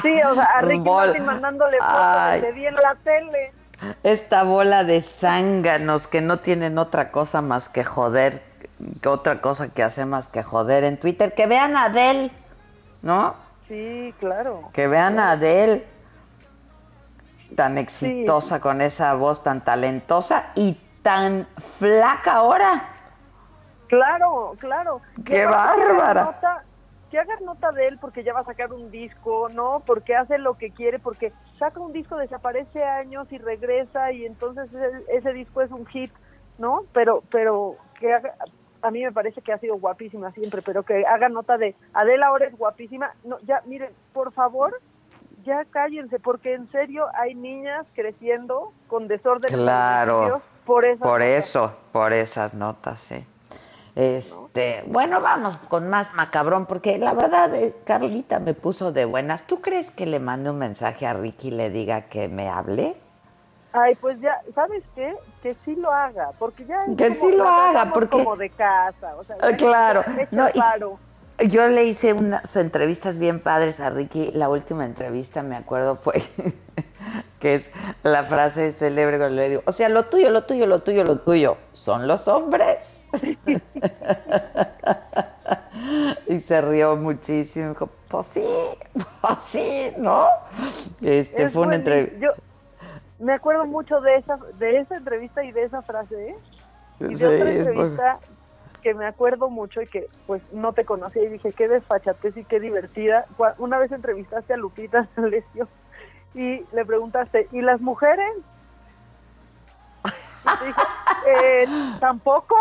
Sí, 0.01 0.13
o 0.23 0.34
sea, 0.36 0.43
a 0.57 0.61
Ricky 0.61 0.79
Bol- 0.84 1.05
Martin 1.07 1.25
mandándole 1.25 1.77
fotos 1.79 2.41
de 2.41 2.51
vi 2.53 2.65
en 2.67 2.75
la 2.75 2.95
tele. 3.03 3.51
Esta 4.03 4.43
bola 4.43 4.84
de 4.84 5.01
zánganos 5.01 6.07
que 6.07 6.21
no 6.21 6.39
tienen 6.39 6.77
otra 6.77 7.11
cosa 7.11 7.41
más 7.41 7.67
que 7.67 7.84
joder, 7.84 8.41
que 9.01 9.09
otra 9.09 9.41
cosa 9.41 9.69
que 9.69 9.84
hacer 9.84 10.05
más 10.05 10.27
que 10.27 10.41
joder 10.43 10.84
en 10.86 10.97
Twitter. 10.97 11.34
Que 11.34 11.47
vean 11.47 11.75
a 11.75 11.86
Adele, 11.86 12.31
¿no? 13.01 13.36
Sí, 13.67 14.13
claro. 14.19 14.69
Que 14.73 14.88
vean 14.88 15.19
a 15.19 15.31
Adele 15.31 15.86
tan 17.55 17.77
exitosa 17.77 18.59
con 18.59 18.81
esa 18.81 19.13
voz 19.15 19.43
tan 19.43 19.63
talentosa 19.63 20.51
y 20.55 20.77
tan 21.03 21.45
flaca 21.77 22.33
ahora. 22.35 22.89
Claro, 23.87 24.53
claro. 24.59 25.01
¡Qué 25.17 25.33
que 25.33 25.45
bárbara! 25.45 26.23
nota- 26.25 26.63
Que 27.11 27.19
hagan 27.19 27.45
nota 27.45 27.71
de 27.71 27.87
él 27.89 27.99
porque 27.99 28.23
ya 28.23 28.33
va 28.33 28.39
a 28.39 28.43
sacar 28.45 28.73
un 28.73 28.89
disco, 28.89 29.47
¿no? 29.49 29.83
Porque 29.85 30.15
hace 30.15 30.39
lo 30.39 30.55
que 30.55 30.71
quiere, 30.71 30.97
porque 30.97 31.31
saca 31.59 31.79
un 31.79 31.93
disco, 31.93 32.17
desaparece 32.17 32.83
años 32.83 33.31
y 33.31 33.37
regresa 33.37 34.11
y 34.11 34.25
entonces 34.25 34.67
ese, 34.73 35.03
ese 35.17 35.33
disco 35.33 35.61
es 35.61 35.69
un 35.69 35.85
hit, 35.85 36.11
¿no? 36.57 36.81
Pero, 36.91 37.21
pero 37.31 37.75
que 37.99 38.11
haga, 38.15 38.33
a 38.81 38.89
mí 38.89 39.03
me 39.03 39.11
parece 39.11 39.43
que 39.43 39.53
ha 39.53 39.59
sido 39.59 39.75
guapísima 39.75 40.31
siempre, 40.31 40.63
pero 40.63 40.81
que 40.81 41.05
haga 41.05 41.29
nota 41.29 41.55
de 41.59 41.75
Adela 41.93 42.27
ahora 42.27 42.47
es 42.47 42.57
guapísima. 42.57 43.11
No, 43.23 43.37
ya, 43.43 43.61
miren, 43.65 43.91
por 44.11 44.33
favor, 44.33 44.73
ya 45.43 45.65
cállense, 45.65 46.19
porque 46.19 46.53
en 46.53 46.69
serio 46.71 47.05
hay 47.19 47.35
niñas 47.35 47.85
creciendo 47.95 48.71
con 48.87 49.07
desorden 49.07 49.53
Claro. 49.53 50.41
por 50.65 50.85
eso. 50.85 51.03
Por 51.03 51.21
eso, 51.21 51.73
por 51.91 52.13
esas 52.13 52.53
notas, 52.53 52.99
sí. 53.01 53.23
Este, 53.95 54.83
bueno, 54.87 55.21
vamos 55.21 55.55
con 55.69 55.87
más 55.89 56.13
macabrón, 56.15 56.65
porque 56.65 56.97
la 56.97 57.13
verdad, 57.13 57.53
eh, 57.53 57.75
Carlita 57.85 58.39
me 58.39 58.55
puso 58.55 58.91
de 58.91 59.05
buenas. 59.05 59.43
¿Tú 59.45 59.61
crees 59.61 59.91
que 59.91 60.07
le 60.07 60.19
mande 60.19 60.49
un 60.49 60.57
mensaje 60.57 61.05
a 61.05 61.13
Ricky 61.13 61.49
y 61.49 61.51
le 61.51 61.69
diga 61.69 62.01
que 62.01 62.27
me 62.27 62.49
hable? 62.49 62.95
Ay, 63.71 63.95
pues 63.95 64.19
ya, 64.19 64.39
¿sabes 64.55 64.83
qué? 64.95 65.15
Que 65.43 65.55
sí 65.65 65.75
lo 65.75 65.91
haga, 65.91 66.31
porque 66.39 66.65
ya 66.65 66.85
es 66.85 66.97
Que 66.97 67.15
como- 67.15 67.29
sí 67.31 67.35
lo 67.37 67.47
haga, 67.47 67.91
porque- 67.93 68.09
como 68.17 68.35
de 68.35 68.49
casa, 68.49 69.15
o 69.15 69.23
sea, 69.23 69.35
ya 69.39 69.57
claro. 69.57 70.03
No, 70.31 70.47
y-. 70.49 70.59
Yo 71.39 71.67
le 71.67 71.86
hice 71.86 72.13
unas 72.13 72.55
entrevistas 72.55 73.17
bien 73.17 73.39
padres 73.39 73.79
a 73.79 73.89
Ricky. 73.89 74.31
La 74.34 74.49
última 74.49 74.86
entrevista, 74.86 75.41
me 75.41 75.55
acuerdo, 75.55 75.95
fue 75.95 76.21
que 77.39 77.55
es 77.55 77.71
la 78.03 78.23
frase 78.23 78.71
célebre 78.71 79.17
cuando 79.17 79.36
le 79.36 79.49
digo, 79.49 79.63
o 79.65 79.71
sea, 79.71 79.89
lo 79.89 80.05
tuyo, 80.05 80.29
lo 80.29 80.43
tuyo, 80.43 80.67
lo 80.67 80.79
tuyo, 80.79 81.03
lo 81.03 81.17
tuyo, 81.17 81.57
son 81.73 82.07
los 82.07 82.27
hombres. 82.27 83.05
y 86.27 86.39
se 86.39 86.61
rió 86.61 86.95
muchísimo. 86.95 87.69
Dijo, 87.69 87.89
pues 88.09 88.27
sí, 88.27 88.45
pues 88.93 89.43
sí, 89.43 89.91
¿no? 89.97 90.27
Este 91.01 91.43
Es 91.43 91.53
fue 91.53 91.63
una 91.63 91.75
entrevista. 91.75 92.17
Yo 92.19 92.31
me 93.19 93.34
acuerdo 93.34 93.65
mucho 93.65 94.01
de 94.01 94.17
esa 94.17 94.38
de 94.59 94.79
esa 94.79 94.97
entrevista 94.97 95.43
y 95.43 95.51
de 95.51 95.63
esa 95.63 95.81
frase, 95.81 96.29
¿eh? 96.29 96.36
Y 96.99 97.07
de 97.07 97.15
Sí, 97.15 97.25
otra 97.25 97.51
entrevista 97.51 98.19
que 98.84 98.93
me 98.93 99.05
acuerdo 99.07 99.49
mucho 99.49 99.81
y 99.81 99.88
que 99.88 100.07
pues 100.27 100.41
no 100.51 100.73
te 100.73 100.84
conocía 100.86 101.23
y 101.23 101.29
dije, 101.29 101.53
qué 101.53 101.67
desfachatez 101.67 102.36
y 102.38 102.45
qué 102.45 102.59
divertida. 102.59 103.25
Una 103.57 103.79
vez 103.79 103.91
entrevistaste 103.91 104.53
a 104.53 104.57
Lupita 104.57 105.09
D'Alessio 105.15 105.67
y 106.36 106.63
le 106.75 106.86
preguntaste, 106.86 107.47
¿y 107.51 107.61
las 107.61 107.79
mujeres? 107.81 108.29
Y 110.43 110.65
dije, 110.65 110.81
"Eh, 111.25 111.67
¿tampoco? 111.99 112.55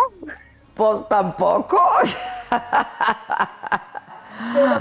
Pues 0.76 1.06
tampoco. 1.08 1.80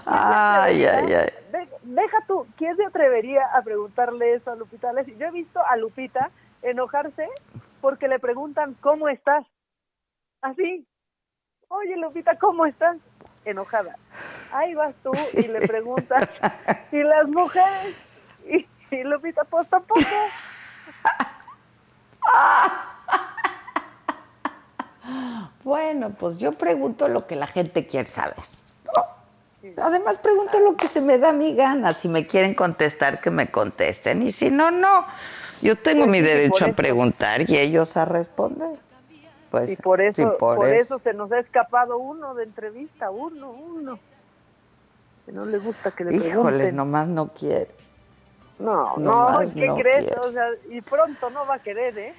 ay, 0.05 0.85
ay, 0.85 1.13
ay. 1.13 1.29
De- 1.51 1.69
deja 1.81 2.17
tú, 2.27 2.45
¿quién 2.57 2.75
se 2.77 2.85
atrevería 2.85 3.43
a 3.53 3.61
preguntarle 3.63 4.35
eso 4.35 4.51
a 4.51 4.55
Lupita 4.55 4.87
D'Alessio? 4.87 5.17
Yo 5.17 5.25
he 5.27 5.31
visto 5.31 5.59
a 5.67 5.75
Lupita 5.77 6.29
enojarse 6.61 7.27
porque 7.81 8.07
le 8.07 8.19
preguntan, 8.19 8.75
¿cómo 8.81 9.09
estás? 9.09 9.43
Así. 10.41 10.85
Oye, 11.73 11.95
Lupita, 11.95 12.37
¿cómo 12.37 12.65
estás? 12.65 12.97
Enojada. 13.45 13.95
Ahí 14.51 14.75
vas 14.75 14.93
tú 15.01 15.11
y 15.33 15.47
le 15.47 15.65
preguntas, 15.65 16.29
¿y 16.91 17.01
las 17.01 17.27
mujeres? 17.29 17.95
Y, 18.45 18.67
y 18.93 19.03
Lupita, 19.03 19.45
pues 19.45 19.67
tampoco. 19.69 20.01
Bueno, 25.63 26.09
pues 26.11 26.37
yo 26.37 26.51
pregunto 26.53 27.07
lo 27.07 27.25
que 27.27 27.35
la 27.35 27.47
gente 27.47 27.87
quiere 27.87 28.07
saber. 28.07 28.35
¿no? 28.85 29.83
Además, 29.83 30.17
pregunto 30.17 30.59
lo 30.59 30.75
que 30.75 30.87
se 30.87 31.01
me 31.01 31.17
da 31.17 31.31
mi 31.31 31.55
gana. 31.55 31.93
Si 31.93 32.09
me 32.09 32.27
quieren 32.27 32.53
contestar, 32.53 33.21
que 33.21 33.31
me 33.31 33.49
contesten. 33.49 34.23
Y 34.23 34.31
si 34.31 34.49
no, 34.49 34.71
no. 34.71 35.05
Yo 35.61 35.75
tengo 35.77 36.05
Pues 36.05 36.11
mi 36.11 36.19
sí, 36.19 36.25
derecho 36.25 36.65
a 36.65 36.69
preguntar 36.69 37.49
y 37.49 37.57
ellos 37.57 37.95
a 37.95 38.05
responder. 38.05 38.79
Pues, 39.51 39.71
y 39.71 39.75
por 39.75 39.99
eso, 40.01 40.21
sí, 40.31 40.37
por, 40.39 40.65
eso. 40.65 40.99
se 40.99 41.13
nos 41.13 41.29
ha 41.33 41.39
escapado 41.39 41.97
uno 41.97 42.33
de 42.35 42.45
entrevista, 42.45 43.11
uno, 43.11 43.51
uno. 43.51 43.99
Que 45.25 45.33
no 45.33 45.45
le 45.45 45.57
gusta 45.59 45.91
que 45.91 46.05
le 46.05 46.15
Híjoles, 46.15 46.31
pregunten. 46.33 46.75
nomás 46.77 47.07
no 47.09 47.27
quiere. 47.27 47.67
No, 48.59 48.95
No 48.97 49.39
¿qué 49.53 49.67
no 49.67 49.75
crees? 49.75 50.05
quiere. 50.05 50.19
O 50.21 50.31
sea, 50.31 50.47
y 50.69 50.81
pronto 50.81 51.29
no 51.31 51.45
va 51.45 51.55
a 51.55 51.59
querer, 51.59 51.97
¿eh? 51.97 52.13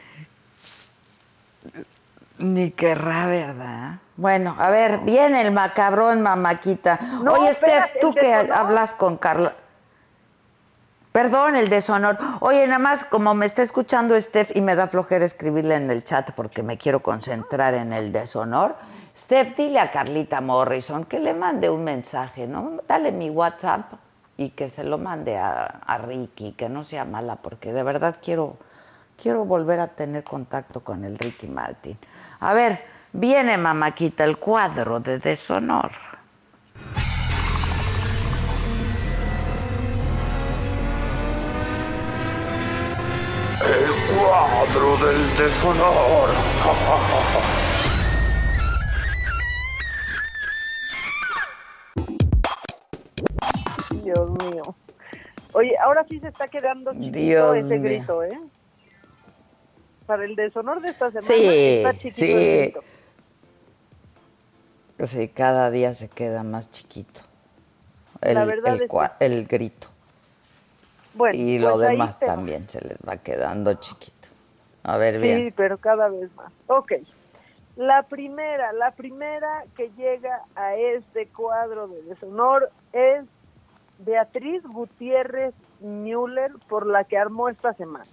Ni 2.39 2.70
querrá, 2.72 3.26
¿verdad? 3.26 3.95
Bueno, 4.16 4.55
a 4.59 4.70
ver, 4.70 4.99
viene 4.99 5.41
el 5.43 5.53
macabrón, 5.53 6.20
mamáquita. 6.22 6.99
No, 7.22 7.35
Oye, 7.35 7.51
espérate, 7.51 7.89
Steph, 7.91 8.01
tú 8.01 8.14
que 8.14 8.33
hablas 8.35 8.95
con 8.95 9.16
Carla. 9.16 9.55
Perdón, 11.13 11.57
el 11.57 11.69
deshonor. 11.69 12.17
Oye, 12.41 12.67
nada 12.67 12.79
más, 12.79 13.05
como 13.05 13.35
me 13.35 13.45
está 13.45 13.63
escuchando 13.63 14.19
Steph 14.19 14.57
y 14.57 14.63
me 14.63 14.75
da 14.75 14.87
flojera 14.87 15.27
escribirle 15.27 15.77
en 15.77 15.91
el 15.91 16.05
chat 16.05 16.33
porque 16.33 16.63
me 16.63 16.79
quiero 16.79 17.03
concentrar 17.03 17.75
en 17.75 17.93
el 17.93 18.13
deshonor. 18.13 18.77
Steph, 19.15 19.55
dile 19.55 19.79
a 19.79 19.91
Carlita 19.91 20.41
Morrison 20.41 21.05
que 21.05 21.21
le 21.21 21.35
mande 21.35 21.69
un 21.69 21.85
mensaje, 21.85 22.47
¿no? 22.47 22.81
Dale 22.89 23.13
mi 23.13 23.29
WhatsApp 23.29 23.93
y 24.39 24.51
que 24.51 24.71
se 24.71 24.85
lo 24.85 24.97
mande 24.97 25.37
a, 25.37 25.65
a 25.65 25.99
Ricky, 25.99 26.53
que 26.53 26.71
no 26.71 26.83
sea 26.83 27.05
mala, 27.05 27.37
porque 27.37 27.75
de 27.75 27.83
verdad 27.83 28.17
quiero, 28.23 28.57
quiero 29.23 29.45
volver 29.45 29.81
a 29.81 29.89
tener 29.89 30.24
contacto 30.24 30.81
con 30.81 31.05
el 31.05 31.19
Ricky 31.19 31.47
Martin. 31.47 31.99
A 32.41 32.55
ver, 32.55 32.82
viene 33.12 33.59
mamáquita 33.59 34.24
el 34.24 34.39
cuadro 34.39 34.99
de 34.99 35.19
deshonor. 35.19 35.91
Cuadro 44.33 44.97
del 44.97 45.37
deshonor. 45.37 46.31
Dios 54.03 54.31
mío. 54.43 54.63
Oye, 55.53 55.77
ahora 55.79 56.05
sí 56.09 56.19
se 56.21 56.29
está 56.29 56.49
quedando 56.49 56.93
chiquito 56.93 57.19
Dios 57.19 57.57
ese 57.57 57.79
mío. 57.79 57.83
grito, 57.83 58.23
¿eh? 58.25 58.41
Para 60.07 60.25
el 60.25 60.35
deshonor 60.35 60.81
de 60.81 60.89
esta 60.91 61.11
semana 61.11 61.27
Sí, 61.27 61.45
está 61.47 61.93
chiquito 61.95 62.25
el 62.25 62.43
sí. 62.43 62.59
grito. 62.59 62.85
Sí, 65.07 65.29
cada 65.29 65.71
día 65.71 65.93
se 65.95 66.09
queda 66.09 66.43
más 66.43 66.71
chiquito. 66.71 67.21
El, 68.21 68.35
La 68.35 68.45
verdad 68.45 68.75
el 68.75 68.83
es 68.83 68.89
que- 68.91 69.25
el 69.27 69.47
grito. 69.47 69.89
Bueno, 71.15 71.37
y 71.39 71.59
lo 71.59 71.75
pues 71.75 71.89
demás 71.89 72.19
también 72.19 72.69
se 72.69 72.81
les 72.81 72.97
va 73.07 73.17
quedando 73.19 73.75
chiquito. 73.75 74.11
A 74.85 74.97
ver, 74.97 75.15
Sí, 75.17 75.21
bien. 75.21 75.55
pero 75.57 75.79
cada 75.79 76.09
vez 76.09 76.35
más. 76.35 76.53
Ok. 76.67 76.93
La 77.77 78.03
primera, 78.03 78.73
la 78.73 78.91
primera 78.91 79.65
que 79.77 79.91
llega 79.97 80.43
a 80.55 80.75
este 80.77 81.27
cuadro 81.29 81.89
de 81.89 82.03
deshonor 82.03 82.71
es 82.93 83.25
Beatriz 83.99 84.63
Gutiérrez 84.65 85.55
Müller, 85.81 86.53
por 86.69 86.87
la 86.87 87.05
que 87.05 87.17
armó 87.17 87.49
esta 87.49 87.73
semana. 87.75 88.11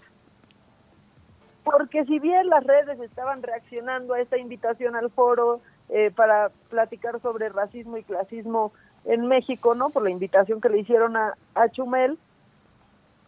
Porque 1.64 2.06
si 2.06 2.20
bien 2.20 2.48
las 2.48 2.64
redes 2.64 3.00
estaban 3.00 3.44
reaccionando 3.44 4.14
a 4.14 4.22
esta 4.22 4.38
invitación 4.38 4.96
al 4.96 5.10
foro 5.10 5.62
eh, 5.90 6.12
para 6.16 6.50
platicar 6.70 7.20
sobre 7.20 7.50
racismo 7.50 7.98
y 7.98 8.04
clasismo 8.04 8.72
en 9.06 9.28
México, 9.28 9.76
¿no? 9.76 9.90
Por 9.90 10.04
la 10.04 10.10
invitación 10.10 10.62
que 10.62 10.70
le 10.70 10.80
hicieron 10.80 11.18
a, 11.18 11.34
a 11.56 11.70
Chumel, 11.70 12.18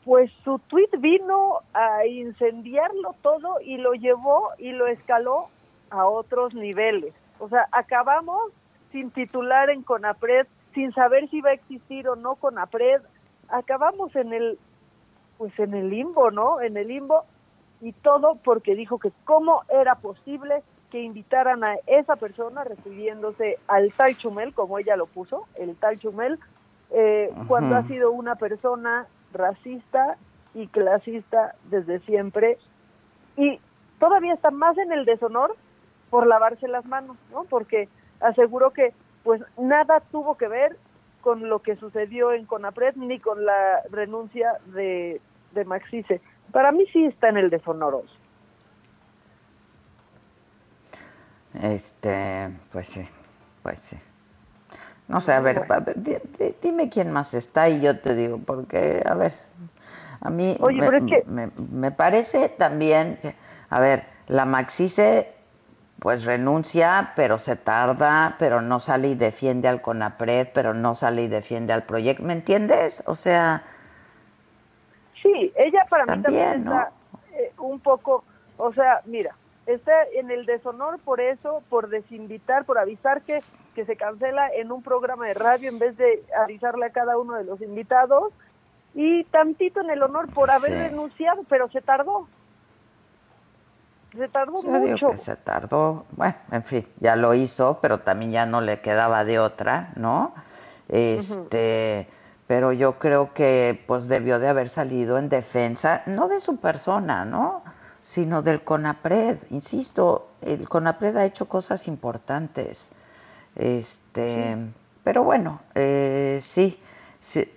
pues 0.05 0.31
su 0.43 0.59
tweet 0.59 0.89
vino 0.97 1.59
a 1.73 2.05
incendiarlo 2.05 3.15
todo 3.21 3.59
y 3.61 3.77
lo 3.77 3.93
llevó 3.93 4.49
y 4.57 4.71
lo 4.71 4.87
escaló 4.87 5.47
a 5.89 6.07
otros 6.07 6.53
niveles. 6.53 7.13
O 7.39 7.49
sea, 7.49 7.67
acabamos 7.71 8.51
sin 8.91 9.11
titular 9.11 9.69
en 9.69 9.83
CONAPRED, 9.83 10.47
sin 10.73 10.91
saber 10.93 11.29
si 11.29 11.41
va 11.41 11.51
a 11.51 11.53
existir 11.53 12.07
o 12.07 12.15
no 12.15 12.35
CONAPRED, 12.35 13.01
acabamos 13.49 14.15
en 14.15 14.33
el 14.33 14.59
pues 15.37 15.57
en 15.59 15.73
el 15.73 15.89
limbo, 15.89 16.29
¿no? 16.29 16.61
En 16.61 16.77
el 16.77 16.87
limbo 16.87 17.25
y 17.81 17.93
todo 17.93 18.35
porque 18.43 18.75
dijo 18.75 18.99
que 18.99 19.11
cómo 19.23 19.63
era 19.69 19.95
posible 19.95 20.61
que 20.91 21.01
invitaran 21.01 21.63
a 21.63 21.75
esa 21.87 22.15
persona 22.15 22.63
refiriéndose 22.63 23.57
al 23.67 23.91
tal 23.93 24.15
Chumel, 24.17 24.53
como 24.53 24.77
ella 24.77 24.95
lo 24.95 25.07
puso, 25.07 25.47
el 25.55 25.75
tal 25.77 25.97
Chumel, 25.97 26.37
eh, 26.91 27.33
cuando 27.47 27.75
ha 27.75 27.83
sido 27.83 28.11
una 28.11 28.35
persona 28.35 29.07
racista 29.33 30.17
y 30.53 30.67
clasista 30.67 31.55
desde 31.69 31.99
siempre 31.99 32.57
y 33.37 33.59
todavía 33.99 34.33
está 34.33 34.51
más 34.51 34.77
en 34.77 34.91
el 34.91 35.05
deshonor 35.05 35.55
por 36.09 36.27
lavarse 36.27 36.67
las 36.67 36.85
manos, 36.85 37.17
¿no? 37.31 37.45
Porque 37.45 37.87
aseguró 38.19 38.71
que 38.71 38.93
pues 39.23 39.41
nada 39.57 40.01
tuvo 40.11 40.35
que 40.35 40.47
ver 40.47 40.77
con 41.21 41.47
lo 41.47 41.59
que 41.59 41.75
sucedió 41.75 42.33
en 42.33 42.45
Conapred 42.45 42.95
ni 42.95 43.19
con 43.19 43.45
la 43.45 43.81
renuncia 43.91 44.53
de, 44.67 45.21
de 45.51 45.65
Maxice. 45.65 46.19
Para 46.51 46.71
mí 46.71 46.85
sí 46.91 47.05
está 47.05 47.29
en 47.29 47.37
el 47.37 47.49
deshonoroso. 47.49 48.13
Este, 51.53 52.49
pues 52.71 52.87
sí, 52.87 53.03
pues 53.61 53.79
sí. 53.79 53.97
No 55.11 55.19
sé, 55.19 55.33
a 55.33 55.41
ver, 55.41 55.67
dime 56.61 56.89
quién 56.89 57.11
más 57.11 57.33
está 57.33 57.67
y 57.67 57.81
yo 57.81 57.99
te 57.99 58.15
digo, 58.15 58.39
porque, 58.39 59.03
a 59.05 59.13
ver, 59.13 59.33
a 60.21 60.29
mí 60.29 60.57
me, 61.25 61.51
me, 61.69 61.91
parece 61.91 62.47
también 62.47 63.17
que, 63.21 63.35
a 63.69 63.79
ver, 63.81 64.05
la 64.27 64.45
Maxice 64.45 65.33
pues 65.99 66.23
renuncia, 66.23 67.11
pero 67.15 67.37
se 67.37 67.55
tarda, 67.55 68.35
pero 68.39 68.61
no 68.61 68.79
sale 68.79 69.09
y 69.09 69.15
defiende 69.15 69.67
al 69.67 69.81
CONAPRED, 69.81 70.47
pero 70.53 70.73
no 70.73 70.95
sale 70.95 71.23
y 71.23 71.27
defiende 71.27 71.73
al 71.73 71.83
proyecto, 71.83 72.23
¿me 72.23 72.33
entiendes? 72.33 73.03
O 73.05 73.13
sea... 73.13 73.61
Sí, 75.21 75.51
ella 75.55 75.85
para 75.89 76.05
mí 76.05 76.23
también 76.23 76.59
está 76.59 76.91
eh, 77.33 77.51
un 77.59 77.79
poco, 77.81 78.23
o 78.57 78.73
sea, 78.73 79.01
mira, 79.05 79.35
está 79.67 79.91
en 80.15 80.31
el 80.31 80.47
deshonor 80.47 80.97
por 80.99 81.21
eso, 81.21 81.61
por 81.69 81.89
desinvitar, 81.89 82.65
por 82.65 82.79
avisar 82.79 83.21
que, 83.21 83.43
que 83.75 83.85
se 83.85 83.95
cancela 83.95 84.49
en 84.53 84.71
un 84.71 84.83
programa 84.83 85.27
de 85.27 85.33
radio 85.33 85.69
en 85.69 85.79
vez 85.79 85.97
de 85.97 86.23
avisarle 86.43 86.85
a 86.85 86.91
cada 86.91 87.17
uno 87.17 87.35
de 87.35 87.43
los 87.43 87.61
invitados, 87.61 88.33
y 88.93 89.23
tantito 89.25 89.81
en 89.81 89.89
el 89.89 90.03
honor 90.03 90.29
por 90.33 90.51
haber 90.51 90.71
renunciado, 90.71 91.43
pero 91.47 91.69
se 91.69 91.81
tardó. 91.81 92.27
Se 94.15 94.27
tardó 94.27 94.61
mucho. 94.61 95.15
se 95.15 95.37
tardó, 95.37 96.05
bueno, 96.11 96.35
en 96.51 96.63
fin, 96.63 96.85
ya 96.99 97.15
lo 97.15 97.33
hizo, 97.33 97.79
pero 97.81 98.01
también 98.01 98.31
ya 98.31 98.45
no 98.45 98.59
le 98.59 98.81
quedaba 98.81 99.23
de 99.23 99.39
otra, 99.39 99.93
¿no? 99.95 100.33
Este, 100.89 102.07
pero 102.45 102.73
yo 102.73 102.99
creo 102.99 103.33
que 103.33 103.81
pues 103.87 104.09
debió 104.09 104.37
de 104.39 104.49
haber 104.49 104.67
salido 104.67 105.17
en 105.17 105.29
defensa, 105.29 106.03
no 106.05 106.27
de 106.27 106.41
su 106.41 106.57
persona, 106.57 107.23
¿no? 107.23 107.63
Sino 108.03 108.41
del 108.41 108.61
CONAPRED, 108.61 109.37
insisto, 109.51 110.27
el 110.41 110.67
CONAPRED 110.67 111.15
ha 111.15 111.25
hecho 111.25 111.47
cosas 111.47 111.87
importantes. 111.87 112.91
Este, 113.55 114.55
pero 115.03 115.23
bueno, 115.23 115.61
eh, 115.75 116.39
sí, 116.41 116.79
sí, 117.19 117.51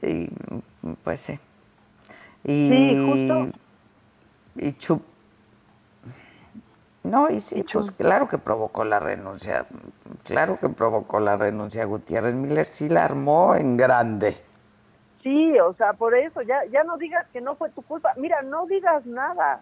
pues 1.02 1.20
sí. 1.20 1.38
Y, 2.44 2.68
sí, 2.68 2.96
justo. 3.06 3.48
Y 4.56 4.72
chup, 4.74 5.02
no, 7.04 7.28
y 7.28 7.38
sí, 7.38 7.62
pues 7.70 7.90
claro 7.90 8.28
que 8.28 8.38
provocó 8.38 8.82
la 8.82 8.98
renuncia, 8.98 9.66
claro 10.24 10.58
que 10.58 10.70
provocó 10.70 11.20
la 11.20 11.36
renuncia 11.36 11.84
Gutiérrez 11.84 12.34
Miller, 12.34 12.64
sí 12.66 12.88
la 12.88 13.04
armó 13.04 13.54
en 13.56 13.76
grande. 13.76 14.42
Sí, 15.22 15.58
o 15.58 15.74
sea, 15.74 15.92
por 15.92 16.14
eso, 16.14 16.40
ya, 16.40 16.64
ya 16.72 16.82
no 16.82 16.96
digas 16.96 17.26
que 17.30 17.42
no 17.42 17.56
fue 17.56 17.68
tu 17.70 17.82
culpa, 17.82 18.14
mira, 18.16 18.40
no 18.40 18.64
digas 18.66 19.04
nada. 19.04 19.60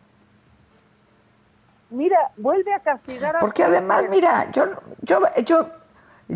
Mira, 1.90 2.30
vuelve 2.36 2.72
a 2.74 2.78
castigar 2.78 3.34
a 3.34 3.40
Porque 3.40 3.64
además, 3.64 4.06
mira, 4.09 4.48
yo, 4.52 4.66
yo, 5.02 5.20
yo, 5.44 5.68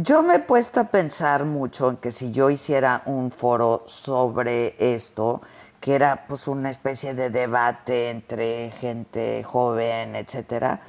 yo 0.02 0.22
me 0.22 0.34
he 0.34 0.38
puesto 0.40 0.80
a 0.80 0.84
pensar 0.84 1.46
mucho 1.46 1.88
en 1.88 1.96
que 1.96 2.10
si 2.10 2.30
yo 2.30 2.50
hiciera 2.50 3.02
un 3.06 3.30
foro 3.30 3.84
sobre 3.86 4.74
esto, 4.78 5.40
que 5.80 5.94
era 5.94 6.26
pues 6.26 6.48
una 6.48 6.68
especie 6.68 7.14
de 7.14 7.30
debate 7.30 8.10
entre 8.10 8.70
gente 8.72 9.42
joven, 9.42 10.14
etcétera, 10.14 10.80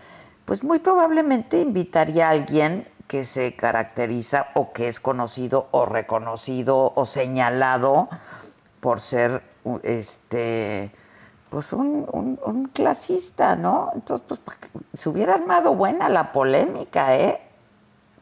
pues 0.43 0.61
muy 0.61 0.79
probablemente 0.79 1.61
invitaría 1.61 2.27
a 2.27 2.31
alguien 2.31 2.85
que 3.07 3.23
se 3.23 3.55
caracteriza 3.55 4.47
o 4.55 4.73
que 4.73 4.89
es 4.89 4.99
conocido 4.99 5.69
o 5.71 5.85
reconocido 5.85 6.91
o 6.93 7.05
señalado 7.05 8.09
por 8.81 8.99
ser 8.99 9.41
este 9.84 10.91
pues 11.49 11.71
un, 11.71 12.38
un, 12.43 12.67
clasista, 12.67 13.55
¿no? 13.55 13.91
Entonces, 13.95 14.38
pues 14.43 14.57
se 14.93 15.07
hubiera 15.07 15.35
armado 15.35 15.75
buena 15.75 16.09
la 16.09 16.34
polémica, 16.34 17.15
¿eh? 17.15 17.47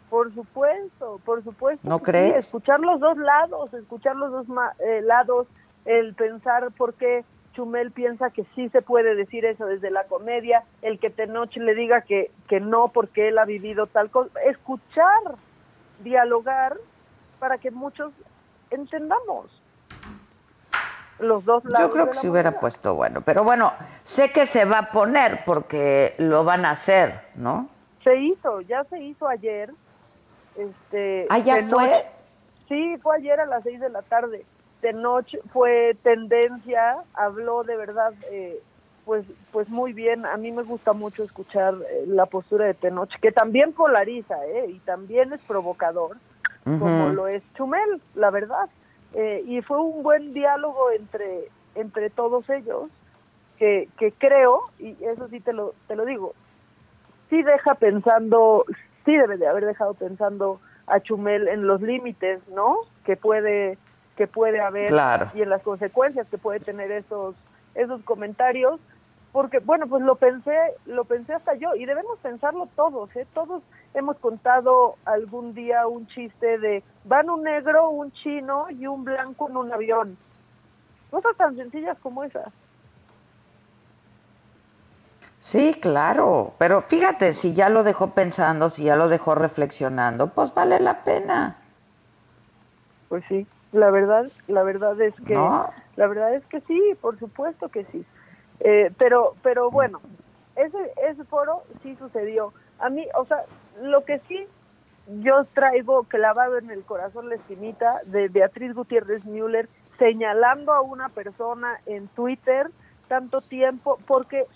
Por 0.09 0.33
supuesto, 0.33 1.19
por 1.25 1.43
supuesto. 1.43 1.87
¿No 1.87 1.99
crees? 1.99 2.45
escuchar 2.45 2.79
los 2.79 2.99
dos 2.99 3.17
lados, 3.17 3.73
escuchar 3.73 4.15
los 4.15 4.31
dos 4.31 4.47
eh, 4.79 5.01
lados, 5.01 5.47
el 5.85 6.13
pensar 6.15 6.71
por 6.73 6.93
qué 6.93 7.23
Chumel 7.53 7.91
piensa 7.91 8.29
que 8.29 8.45
sí 8.53 8.69
se 8.69 8.81
puede 8.81 9.15
decir 9.15 9.45
eso 9.45 9.65
desde 9.65 9.89
la 9.89 10.05
comedia, 10.05 10.63
el 10.81 10.99
que 10.99 11.09
Tenoch 11.09 11.55
le 11.55 11.73
diga 11.73 12.01
que, 12.01 12.31
que 12.47 12.59
no 12.59 12.89
porque 12.89 13.29
él 13.29 13.37
ha 13.37 13.45
vivido 13.45 13.87
tal 13.87 14.11
cosa, 14.11 14.29
escuchar, 14.41 15.21
dialogar 15.99 16.77
para 17.39 17.57
que 17.57 17.71
muchos 17.71 18.13
entendamos 18.69 19.63
los 21.19 21.45
dos 21.45 21.63
lados. 21.63 21.87
Yo 21.87 21.93
creo 21.93 22.07
que 22.07 22.13
se 22.15 22.29
hubiera 22.29 22.59
puesto 22.59 22.95
bueno, 22.95 23.21
pero 23.21 23.43
bueno, 23.43 23.73
sé 24.03 24.31
que 24.31 24.45
se 24.45 24.65
va 24.65 24.79
a 24.79 24.91
poner 24.91 25.43
porque 25.45 26.15
lo 26.17 26.43
van 26.43 26.65
a 26.65 26.71
hacer, 26.71 27.21
¿no? 27.35 27.69
Se 28.03 28.15
hizo, 28.17 28.61
ya 28.61 28.83
se 28.83 28.99
hizo 29.01 29.27
ayer. 29.27 29.71
Este, 30.57 31.27
¿Ah, 31.29 31.39
ya 31.39 31.63
fue? 31.67 32.05
Sí, 32.67 32.97
fue 33.01 33.17
ayer 33.17 33.39
a 33.39 33.45
las 33.45 33.63
seis 33.63 33.79
de 33.79 33.89
la 33.89 34.01
tarde. 34.01 34.45
Tenoch 34.81 35.27
fue 35.51 35.95
tendencia, 36.03 36.97
habló 37.13 37.63
de 37.63 37.77
verdad, 37.77 38.13
eh, 38.31 38.59
pues, 39.05 39.25
pues 39.51 39.69
muy 39.69 39.93
bien. 39.93 40.25
A 40.25 40.37
mí 40.37 40.51
me 40.51 40.63
gusta 40.63 40.93
mucho 40.93 41.23
escuchar 41.23 41.75
eh, 41.89 42.05
la 42.07 42.25
postura 42.25 42.65
de 42.65 42.73
Tenoch, 42.73 43.11
que 43.21 43.31
también 43.31 43.73
polariza, 43.73 44.35
eh, 44.47 44.69
y 44.69 44.79
también 44.79 45.33
es 45.33 45.41
provocador, 45.41 46.17
como 46.63 47.09
lo 47.09 47.27
es 47.27 47.43
Chumel, 47.53 48.01
la 48.15 48.31
verdad. 48.31 48.69
Eh, 49.13 49.43
y 49.45 49.61
fue 49.61 49.79
un 49.79 50.03
buen 50.03 50.33
diálogo 50.33 50.91
entre, 50.91 51.49
entre 51.75 52.09
todos 52.09 52.49
ellos, 52.49 52.89
que, 53.57 53.87
que 53.97 54.11
creo, 54.11 54.61
y 54.79 54.95
eso 55.05 55.27
sí 55.29 55.39
te 55.39 55.53
lo, 55.53 55.73
te 55.87 55.95
lo 55.95 56.05
digo, 56.05 56.33
sí 57.29 57.41
deja 57.41 57.75
pensando, 57.75 58.65
sí 59.05 59.15
debe 59.15 59.37
de 59.37 59.47
haber 59.47 59.65
dejado 59.65 59.93
pensando 59.93 60.59
a 60.87 60.99
Chumel 60.99 61.47
en 61.47 61.67
los 61.67 61.81
límites, 61.81 62.41
¿no? 62.49 62.77
Que 63.05 63.15
puede 63.15 63.77
que 64.15 64.27
puede 64.27 64.61
haber 64.61 64.91
y 65.33 65.41
en 65.41 65.49
las 65.49 65.61
consecuencias 65.61 66.27
que 66.29 66.37
puede 66.37 66.59
tener 66.59 66.91
esos 66.91 67.35
esos 67.75 68.01
comentarios 68.03 68.79
porque 69.33 69.59
bueno 69.59 69.87
pues 69.87 70.03
lo 70.03 70.15
pensé 70.15 70.57
lo 70.85 71.03
pensé 71.03 71.33
hasta 71.33 71.53
yo 71.55 71.75
y 71.75 71.85
debemos 71.85 72.17
pensarlo 72.19 72.69
todos 72.75 73.13
¿eh? 73.17 73.27
todos 73.33 73.61
hemos 73.93 74.17
contado 74.19 74.95
algún 75.03 75.53
día 75.53 75.87
un 75.87 76.07
chiste 76.07 76.57
de 76.59 76.81
van 77.03 77.29
un 77.29 77.43
negro 77.43 77.89
un 77.89 78.11
chino 78.13 78.67
y 78.69 78.87
un 78.87 79.03
blanco 79.03 79.49
en 79.49 79.57
un 79.57 79.73
avión 79.73 80.17
cosas 81.11 81.35
tan 81.35 81.55
sencillas 81.55 81.97
como 81.99 82.23
esas 82.23 82.47
Sí, 85.45 85.75
claro, 85.79 86.55
pero 86.57 86.81
fíjate, 86.81 87.31
si 87.33 87.53
ya 87.53 87.69
lo 87.69 87.83
dejó 87.83 88.15
pensando, 88.15 88.71
si 88.71 88.85
ya 88.85 88.95
lo 88.95 89.09
dejó 89.09 89.35
reflexionando, 89.35 90.29
pues 90.29 90.51
vale 90.55 90.79
la 90.79 91.03
pena. 91.03 91.55
Pues 93.09 93.23
sí. 93.29 93.45
La 93.71 93.91
verdad, 93.91 94.25
la 94.47 94.63
verdad 94.63 94.99
es 94.99 95.13
que, 95.27 95.35
la 95.35 96.07
verdad 96.07 96.33
es 96.33 96.43
que 96.47 96.61
sí, 96.61 96.97
por 96.99 97.19
supuesto 97.19 97.69
que 97.69 97.85
sí. 97.91 98.03
Eh, 98.61 98.91
pero, 98.97 99.35
pero 99.43 99.69
bueno, 99.69 100.01
ese, 100.55 100.79
ese 101.07 101.23
foro 101.25 101.61
sí 101.83 101.95
sucedió. 101.95 102.51
A 102.79 102.89
mí, 102.89 103.05
o 103.15 103.25
sea, 103.25 103.43
lo 103.83 104.03
que 104.03 104.17
sí 104.27 104.47
yo 105.21 105.45
traigo 105.53 106.05
clavado 106.05 106.57
en 106.57 106.71
el 106.71 106.83
corazón 106.83 107.29
la 107.29 107.35
esquinita 107.35 108.01
de 108.07 108.29
Beatriz 108.29 108.73
Gutiérrez 108.73 109.23
Müller 109.25 109.69
señalando 109.99 110.73
a 110.73 110.81
una 110.81 111.09
persona 111.09 111.79
en 111.85 112.07
Twitter 112.07 112.71
tanto 113.07 113.41
tiempo, 113.41 113.99
porque 114.07 114.47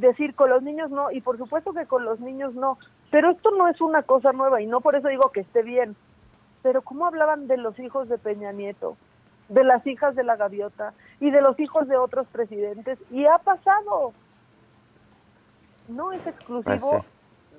decir 0.00 0.34
con 0.34 0.50
los 0.50 0.62
niños 0.62 0.90
no, 0.90 1.10
y 1.10 1.20
por 1.20 1.38
supuesto 1.38 1.72
que 1.72 1.86
con 1.86 2.04
los 2.04 2.20
niños 2.20 2.54
no, 2.54 2.78
pero 3.10 3.30
esto 3.30 3.50
no 3.50 3.68
es 3.68 3.80
una 3.80 4.02
cosa 4.02 4.32
nueva 4.32 4.60
y 4.60 4.66
no 4.66 4.80
por 4.80 4.94
eso 4.96 5.08
digo 5.08 5.30
que 5.30 5.40
esté 5.40 5.62
bien, 5.62 5.96
pero 6.62 6.82
¿cómo 6.82 7.06
hablaban 7.06 7.46
de 7.46 7.56
los 7.56 7.78
hijos 7.78 8.08
de 8.08 8.18
Peña 8.18 8.52
Nieto? 8.52 8.96
De 9.48 9.64
las 9.64 9.86
hijas 9.86 10.14
de 10.14 10.24
la 10.24 10.36
gaviota. 10.36 10.92
y 11.20 11.30
de 11.30 11.40
los 11.40 11.58
hijos 11.58 11.88
de 11.88 11.96
otros 11.96 12.26
presidentes 12.28 12.98
y 13.10 13.26
ha 13.26 13.38
pasado. 13.38 14.12
No 15.88 16.12
es 16.12 16.26
exclusivo 16.26 16.90
Pues 16.90 17.06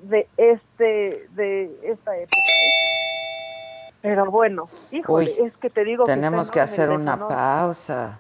de 0.04 0.28
este 0.38 1.28
de 1.32 1.80
esta 1.84 2.16
época. 2.16 2.38
¿eh? 2.38 3.94
Pero 4.02 4.32
bueno, 4.32 4.68
híjole, 4.92 5.34
Uy, 5.40 5.48
es 5.48 5.58
que 5.58 5.70
te 5.70 5.84
digo 5.84 6.06
Tenemos 6.06 6.52
que 6.52 6.62
hacer 6.62 6.90
una 6.90 7.18
pausa. 7.28 8.20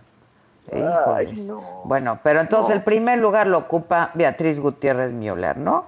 Ay, 0.73 0.81
Híjoles. 1.25 1.45
no. 1.47 1.59
Bueno, 1.85 2.19
pero 2.23 2.39
entonces 2.41 2.69
No. 2.69 2.75
el 2.75 2.83
primer 2.83 3.17
lugar 3.19 3.47
lo 3.47 3.57
ocupa 3.57 4.11
Beatriz 4.13 4.59
Gutiérrez 4.59 5.11
Müller, 5.11 5.57
¿no? 5.57 5.85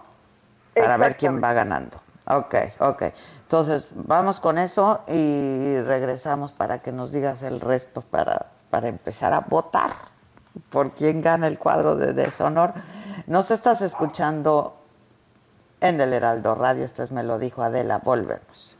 Para 0.75 0.97
ver 0.97 1.17
quién 1.17 1.41
va 1.43 1.53
ganando. 1.53 1.97
Ok, 2.27 2.55
ok. 2.79 3.03
Entonces, 3.43 3.87
vamos 3.93 4.39
con 4.39 4.57
eso 4.57 5.01
y 5.07 5.79
regresamos 5.81 6.53
para 6.53 6.79
que 6.79 6.91
nos 6.91 7.11
digas 7.11 7.43
el 7.43 7.59
resto 7.59 8.01
para, 8.01 8.45
para 8.69 8.87
empezar 8.87 9.33
a 9.33 9.41
votar 9.41 9.91
por 10.69 10.91
quién 10.91 11.21
gana 11.21 11.47
el 11.47 11.59
cuadro 11.59 11.95
de 11.97 12.13
deshonor. 12.13 12.73
Nos 13.27 13.51
estás 13.51 13.81
escuchando 13.81 14.75
en 15.81 15.99
el 15.99 16.13
Heraldo 16.13 16.55
Radio, 16.55 16.85
esto 16.85 17.03
es 17.03 17.11
Me 17.11 17.23
lo 17.23 17.39
dijo 17.39 17.63
Adela, 17.63 17.99
volvemos. 18.03 18.77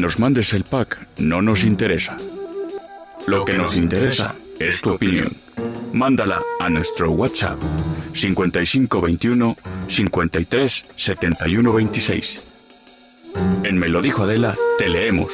Nos 0.00 0.18
mandes 0.18 0.52
el 0.52 0.64
pack 0.64 1.08
no 1.18 1.42
nos 1.42 1.64
interesa. 1.64 2.16
Lo 3.26 3.44
que 3.44 3.54
nos 3.54 3.76
interesa 3.76 4.34
es 4.58 4.80
tu 4.80 4.90
opinión. 4.90 5.28
Mándala 5.92 6.40
a 6.60 6.68
nuestro 6.68 7.10
WhatsApp 7.10 7.60
5521 8.14 9.56
53 9.88 10.84
71 10.96 11.72
26. 11.72 12.46
En 13.64 13.78
Me 13.78 13.88
dijo 14.00 14.22
Adela, 14.22 14.56
te 14.78 14.88
leemos, 14.88 15.32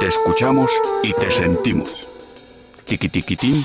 te 0.00 0.06
escuchamos 0.06 0.70
y 1.02 1.12
te 1.12 1.30
sentimos. 1.30 2.06
Tiqui 2.84 3.08
tiquitín, 3.08 3.64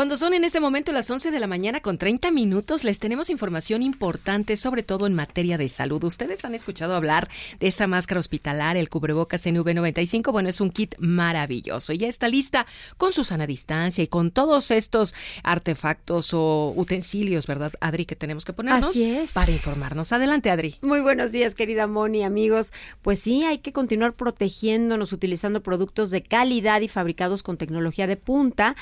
Cuando 0.00 0.16
son 0.16 0.32
en 0.32 0.44
este 0.44 0.60
momento 0.60 0.92
las 0.92 1.10
11 1.10 1.30
de 1.30 1.38
la 1.40 1.46
mañana 1.46 1.80
con 1.80 1.98
30 1.98 2.30
minutos, 2.30 2.84
les 2.84 2.98
tenemos 2.98 3.28
información 3.28 3.82
importante, 3.82 4.56
sobre 4.56 4.82
todo 4.82 5.06
en 5.06 5.12
materia 5.12 5.58
de 5.58 5.68
salud. 5.68 6.02
Ustedes 6.04 6.42
han 6.42 6.54
escuchado 6.54 6.94
hablar 6.94 7.28
de 7.58 7.66
esa 7.66 7.86
máscara 7.86 8.18
hospitalar, 8.18 8.78
el 8.78 8.88
cubrebocas 8.88 9.44
NV95. 9.44 10.32
Bueno, 10.32 10.48
es 10.48 10.62
un 10.62 10.70
kit 10.70 10.94
maravilloso. 11.00 11.92
Ya 11.92 12.08
está 12.08 12.28
lista 12.28 12.66
con 12.96 13.12
su 13.12 13.24
sana 13.24 13.46
distancia 13.46 14.02
y 14.02 14.06
con 14.06 14.30
todos 14.30 14.70
estos 14.70 15.14
artefactos 15.42 16.32
o 16.32 16.72
utensilios, 16.74 17.46
¿verdad, 17.46 17.74
Adri, 17.82 18.06
que 18.06 18.16
tenemos 18.16 18.46
que 18.46 18.54
ponernos 18.54 18.92
Así 18.92 19.04
es. 19.04 19.34
para 19.34 19.52
informarnos. 19.52 20.12
Adelante, 20.12 20.50
Adri. 20.50 20.76
Muy 20.80 21.02
buenos 21.02 21.30
días, 21.30 21.54
querida 21.54 21.86
Moni, 21.86 22.22
amigos. 22.24 22.72
Pues 23.02 23.20
sí, 23.20 23.44
hay 23.44 23.58
que 23.58 23.74
continuar 23.74 24.14
protegiéndonos 24.14 25.12
utilizando 25.12 25.62
productos 25.62 26.10
de 26.10 26.22
calidad 26.22 26.80
y 26.80 26.88
fabricados 26.88 27.42
con 27.42 27.58
tecnología 27.58 28.06
de 28.06 28.16
punta, 28.16 28.76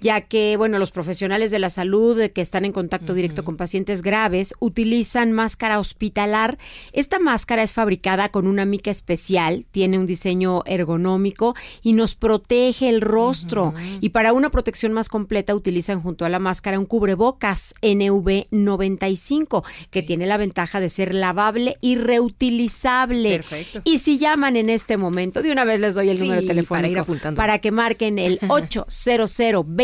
ya 0.00 0.22
que, 0.22 0.56
bueno, 0.56 0.78
los 0.78 0.90
profesionales 0.90 1.50
de 1.50 1.58
la 1.58 1.70
salud 1.70 2.18
eh, 2.20 2.32
que 2.32 2.40
están 2.40 2.64
en 2.64 2.72
contacto 2.72 3.14
directo 3.14 3.44
con 3.44 3.56
pacientes 3.56 4.02
graves 4.02 4.54
utilizan 4.58 5.32
máscara 5.32 5.78
hospitalar. 5.78 6.58
Esta 6.92 7.18
máscara 7.18 7.62
es 7.62 7.72
fabricada 7.72 8.30
con 8.30 8.46
una 8.46 8.64
mica 8.64 8.90
especial, 8.90 9.66
tiene 9.70 9.98
un 9.98 10.06
diseño 10.06 10.62
ergonómico 10.66 11.54
y 11.82 11.92
nos 11.92 12.14
protege 12.14 12.88
el 12.88 13.00
rostro. 13.00 13.74
Y 14.00 14.10
para 14.10 14.32
una 14.32 14.50
protección 14.50 14.92
más 14.92 15.08
completa 15.08 15.54
utilizan 15.54 16.00
junto 16.00 16.24
a 16.24 16.28
la 16.28 16.38
máscara 16.38 16.78
un 16.78 16.86
cubrebocas 16.86 17.74
NV95, 17.82 19.64
que 19.90 20.02
tiene 20.02 20.26
la 20.26 20.36
ventaja 20.36 20.80
de 20.80 20.88
ser 20.88 21.14
lavable 21.14 21.76
y 21.80 21.96
reutilizable. 21.96 23.36
Perfecto. 23.36 23.82
Y 23.84 23.98
si 23.98 24.18
llaman 24.18 24.56
en 24.56 24.70
este 24.70 24.96
momento, 24.96 25.42
de 25.42 25.52
una 25.52 25.64
vez 25.64 25.80
les 25.80 25.94
doy 25.94 26.08
el 26.08 26.18
número 26.18 26.44
telefónico 26.46 27.04
para, 27.04 27.34
para 27.34 27.58
que 27.58 27.70
marquen 27.70 28.18
el 28.18 28.38
800 28.48 29.40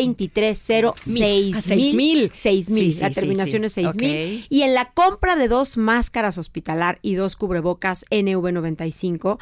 2306 0.09 1.57
6000. 1.65 2.31
6000. 2.33 2.93
Sí, 2.93 3.01
la 3.01 3.11
terminación 3.11 3.63
sí, 3.63 3.67
es 3.67 3.73
6000. 3.73 3.95
Okay. 3.95 4.47
Y 4.49 4.63
en 4.63 4.75
la 4.75 4.91
compra 4.93 5.37
de 5.37 5.49
dos 5.49 5.77
máscaras 5.77 6.39
hospitalar 6.39 6.99
y 7.03 7.15
dos 7.15 7.37
cubrebocas 7.37 8.05
NV95, 8.11 9.39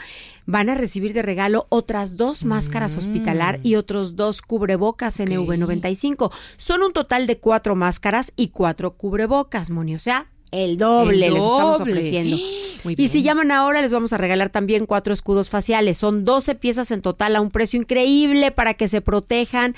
van 0.46 0.70
a 0.70 0.74
recibir 0.74 1.12
de 1.12 1.22
regalo 1.22 1.66
otras 1.68 2.16
dos 2.16 2.44
máscaras 2.44 2.96
hospitalar 2.96 3.60
y 3.62 3.76
otros 3.76 4.16
dos 4.16 4.42
cubrebocas 4.42 5.20
okay. 5.20 5.36
NV95. 5.36 6.32
Son 6.56 6.82
un 6.82 6.92
total 6.92 7.26
de 7.26 7.38
cuatro 7.38 7.76
máscaras 7.76 8.32
y 8.36 8.48
cuatro 8.48 8.92
cubrebocas, 8.92 9.70
Moni. 9.70 9.94
O 9.94 9.98
sea, 9.98 10.28
el 10.54 10.78
doble, 10.78 11.26
el 11.26 11.30
doble, 11.30 11.30
les 11.30 11.44
estamos 11.44 11.80
ofreciendo. 11.80 12.36
Y 12.86 13.08
si 13.08 13.22
llaman 13.22 13.50
ahora, 13.50 13.80
les 13.80 13.94
vamos 13.94 14.12
a 14.12 14.18
regalar 14.18 14.50
también 14.50 14.84
cuatro 14.84 15.14
escudos 15.14 15.48
faciales. 15.48 15.96
Son 15.96 16.26
12 16.26 16.54
piezas 16.54 16.90
en 16.90 17.00
total 17.00 17.34
a 17.34 17.40
un 17.40 17.50
precio 17.50 17.80
increíble 17.80 18.50
para 18.50 18.74
que 18.74 18.88
se 18.88 19.00
protejan 19.00 19.74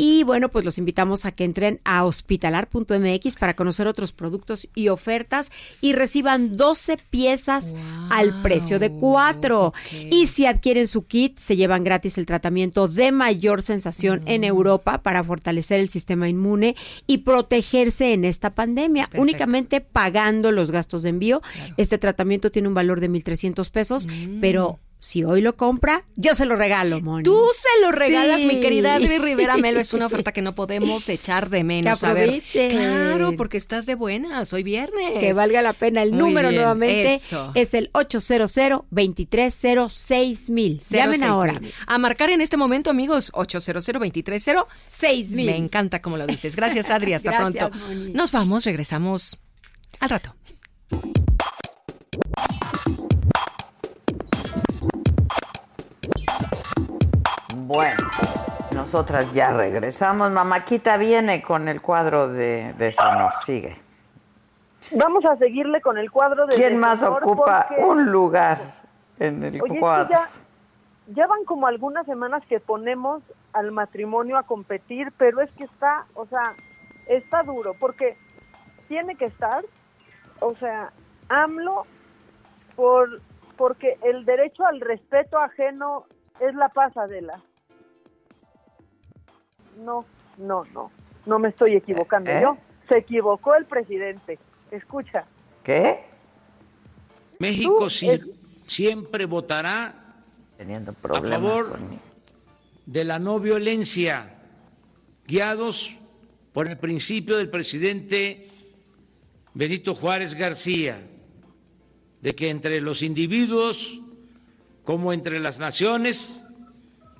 y 0.00 0.22
bueno, 0.22 0.48
pues 0.48 0.64
los 0.64 0.78
invitamos 0.78 1.26
a 1.26 1.32
que 1.32 1.42
entren 1.42 1.80
a 1.82 2.04
hospitalar.mx 2.04 3.34
para 3.34 3.54
conocer 3.54 3.88
otros 3.88 4.12
productos 4.12 4.68
y 4.76 4.90
ofertas 4.90 5.50
y 5.80 5.92
reciban 5.92 6.56
12 6.56 6.98
piezas 7.10 7.74
al 8.08 8.40
precio 8.40 8.78
de 8.78 8.92
cuatro. 8.92 9.74
Y 9.92 10.28
si 10.28 10.46
adquieren 10.46 10.86
su 10.86 11.08
kit, 11.08 11.36
se 11.40 11.56
llevan 11.56 11.82
gratis 11.82 12.16
el 12.16 12.26
tratamiento 12.26 12.86
de 12.86 13.10
mayor 13.10 13.60
sensación 13.60 14.22
en 14.26 14.44
Europa 14.44 15.02
para 15.02 15.24
fortalecer 15.24 15.80
el 15.80 15.88
sistema 15.88 16.28
inmune 16.28 16.76
y 17.08 17.18
protegerse 17.18 18.12
en 18.12 18.24
esta 18.24 18.54
pandemia. 18.54 19.10
Únicamente 19.16 19.80
pagando 19.80 20.52
los 20.52 20.70
gastos 20.70 21.02
de 21.02 21.08
envío. 21.08 21.42
Este 21.76 21.98
tratamiento 21.98 22.52
tiene 22.52 22.68
un 22.68 22.74
valor 22.74 23.00
de 23.00 23.10
1.300 23.10 23.68
pesos, 23.72 24.06
pero 24.40 24.78
si 25.00 25.22
hoy 25.22 25.40
lo 25.40 25.56
compra, 25.56 26.04
yo 26.16 26.34
se 26.34 26.44
lo 26.44 26.56
regalo, 26.56 27.00
Moni. 27.00 27.22
Tú 27.22 27.40
se 27.52 27.68
lo 27.82 27.92
regalas, 27.92 28.40
Sí. 28.40 28.46
mi 28.48 28.60
querida 28.60 28.94
Adri 28.96 29.18
Rivera 29.18 29.56
Melo. 29.58 29.78
Es 29.78 29.94
una 29.94 30.06
oferta 30.06 30.32
que 30.32 30.42
no 30.42 30.54
podemos 30.56 31.08
echar 31.08 31.50
de 31.50 31.62
menos. 31.64 32.00
Que 32.00 32.06
A 32.06 32.12
ver, 32.12 32.42
claro, 32.70 33.34
porque 33.36 33.56
estás 33.56 33.86
de 33.86 33.94
buenas. 33.94 34.52
Hoy 34.52 34.62
viernes. 34.64 35.20
Que 35.20 35.32
valga 35.32 35.62
la 35.62 35.72
pena. 35.72 36.02
El 36.02 36.10
Muy 36.10 36.18
número 36.18 36.48
bien, 36.48 36.60
nuevamente 36.62 37.14
eso. 37.14 37.52
es 37.54 37.74
el 37.74 37.90
800 37.92 38.52
230 38.90 39.88
6000 39.90 40.78
Llamen 40.90 41.20
06 41.20 41.22
ahora. 41.22 41.60
A 41.86 41.98
marcar 41.98 42.30
en 42.30 42.40
este 42.40 42.56
momento, 42.56 42.90
amigos, 42.90 43.30
800 43.34 43.84
230 43.86 44.66
6000 44.88 45.46
Me 45.46 45.56
encanta 45.56 46.02
como 46.02 46.16
lo 46.16 46.26
dices. 46.26 46.56
Gracias, 46.56 46.90
Adri. 46.90 47.12
Hasta 47.12 47.30
Gracias, 47.38 47.68
pronto. 47.68 47.76
Moni. 47.86 48.12
Nos 48.12 48.32
vamos, 48.32 48.64
regresamos 48.64 49.38
al 50.00 50.10
rato. 50.10 50.34
Bueno, 57.68 57.98
nosotras 58.72 59.30
ya 59.34 59.52
regresamos. 59.52 60.30
Mamáquita 60.30 60.96
viene 60.96 61.42
con 61.42 61.68
el 61.68 61.82
cuadro 61.82 62.26
de 62.28 62.74
deshonor. 62.78 63.30
Sigue. 63.44 63.76
Vamos 64.92 65.22
a 65.26 65.36
seguirle 65.36 65.82
con 65.82 65.98
el 65.98 66.10
cuadro 66.10 66.46
de 66.46 66.56
¿Quién 66.56 66.78
más 66.78 67.02
ocupa 67.02 67.66
porque- 67.68 67.84
un 67.84 68.10
lugar 68.10 68.56
en 69.18 69.44
el 69.44 69.60
Oye, 69.60 69.66
es 69.66 69.72
que 69.74 69.80
cuadro? 69.80 70.08
ya, 70.08 70.30
ya 71.08 71.26
van 71.26 71.44
como 71.44 71.66
algunas 71.66 72.06
semanas 72.06 72.42
que 72.48 72.58
ponemos 72.58 73.22
al 73.52 73.70
matrimonio 73.70 74.38
a 74.38 74.44
competir, 74.44 75.12
pero 75.18 75.42
es 75.42 75.50
que 75.52 75.64
está, 75.64 76.06
o 76.14 76.24
sea, 76.24 76.54
está 77.06 77.42
duro, 77.42 77.74
porque 77.78 78.16
tiene 78.88 79.14
que 79.16 79.26
estar, 79.26 79.62
o 80.40 80.54
sea, 80.54 80.90
AMLO, 81.28 81.84
por, 82.76 83.20
porque 83.58 83.98
el 84.04 84.24
derecho 84.24 84.64
al 84.64 84.80
respeto 84.80 85.36
ajeno 85.38 86.06
es 86.40 86.54
la 86.54 86.70
pasadela. 86.70 87.42
No, 89.78 90.04
no, 90.38 90.64
no, 90.72 90.90
no 91.26 91.38
me 91.38 91.48
estoy 91.48 91.74
equivocando 91.74 92.30
¿Eh? 92.30 92.40
yo. 92.42 92.56
Se 92.88 92.98
equivocó 92.98 93.54
el 93.54 93.64
presidente. 93.66 94.38
Escucha. 94.70 95.24
¿Qué? 95.62 96.00
México 97.38 97.78
Tú, 97.80 97.90
sí- 97.90 98.08
es- 98.10 98.20
siempre 98.66 99.26
votará 99.26 99.94
Teniendo 100.56 100.90
a 100.90 100.94
favor 100.94 101.78
de 102.86 103.04
la 103.04 103.18
no 103.18 103.38
violencia, 103.38 104.34
guiados 105.26 105.94
por 106.52 106.68
el 106.68 106.78
principio 106.78 107.36
del 107.36 107.48
presidente 107.50 108.48
Benito 109.54 109.94
Juárez 109.94 110.34
García, 110.34 110.98
de 112.20 112.34
que 112.34 112.50
entre 112.50 112.80
los 112.80 113.02
individuos 113.02 114.00
como 114.84 115.12
entre 115.12 115.38
las 115.38 115.58
naciones, 115.58 116.42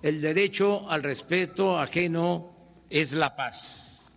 el 0.03 0.21
derecho 0.21 0.89
al 0.89 1.03
respeto 1.03 1.79
ajeno 1.79 2.51
es 2.91 3.13
la 3.15 3.35
paz. 3.35 4.13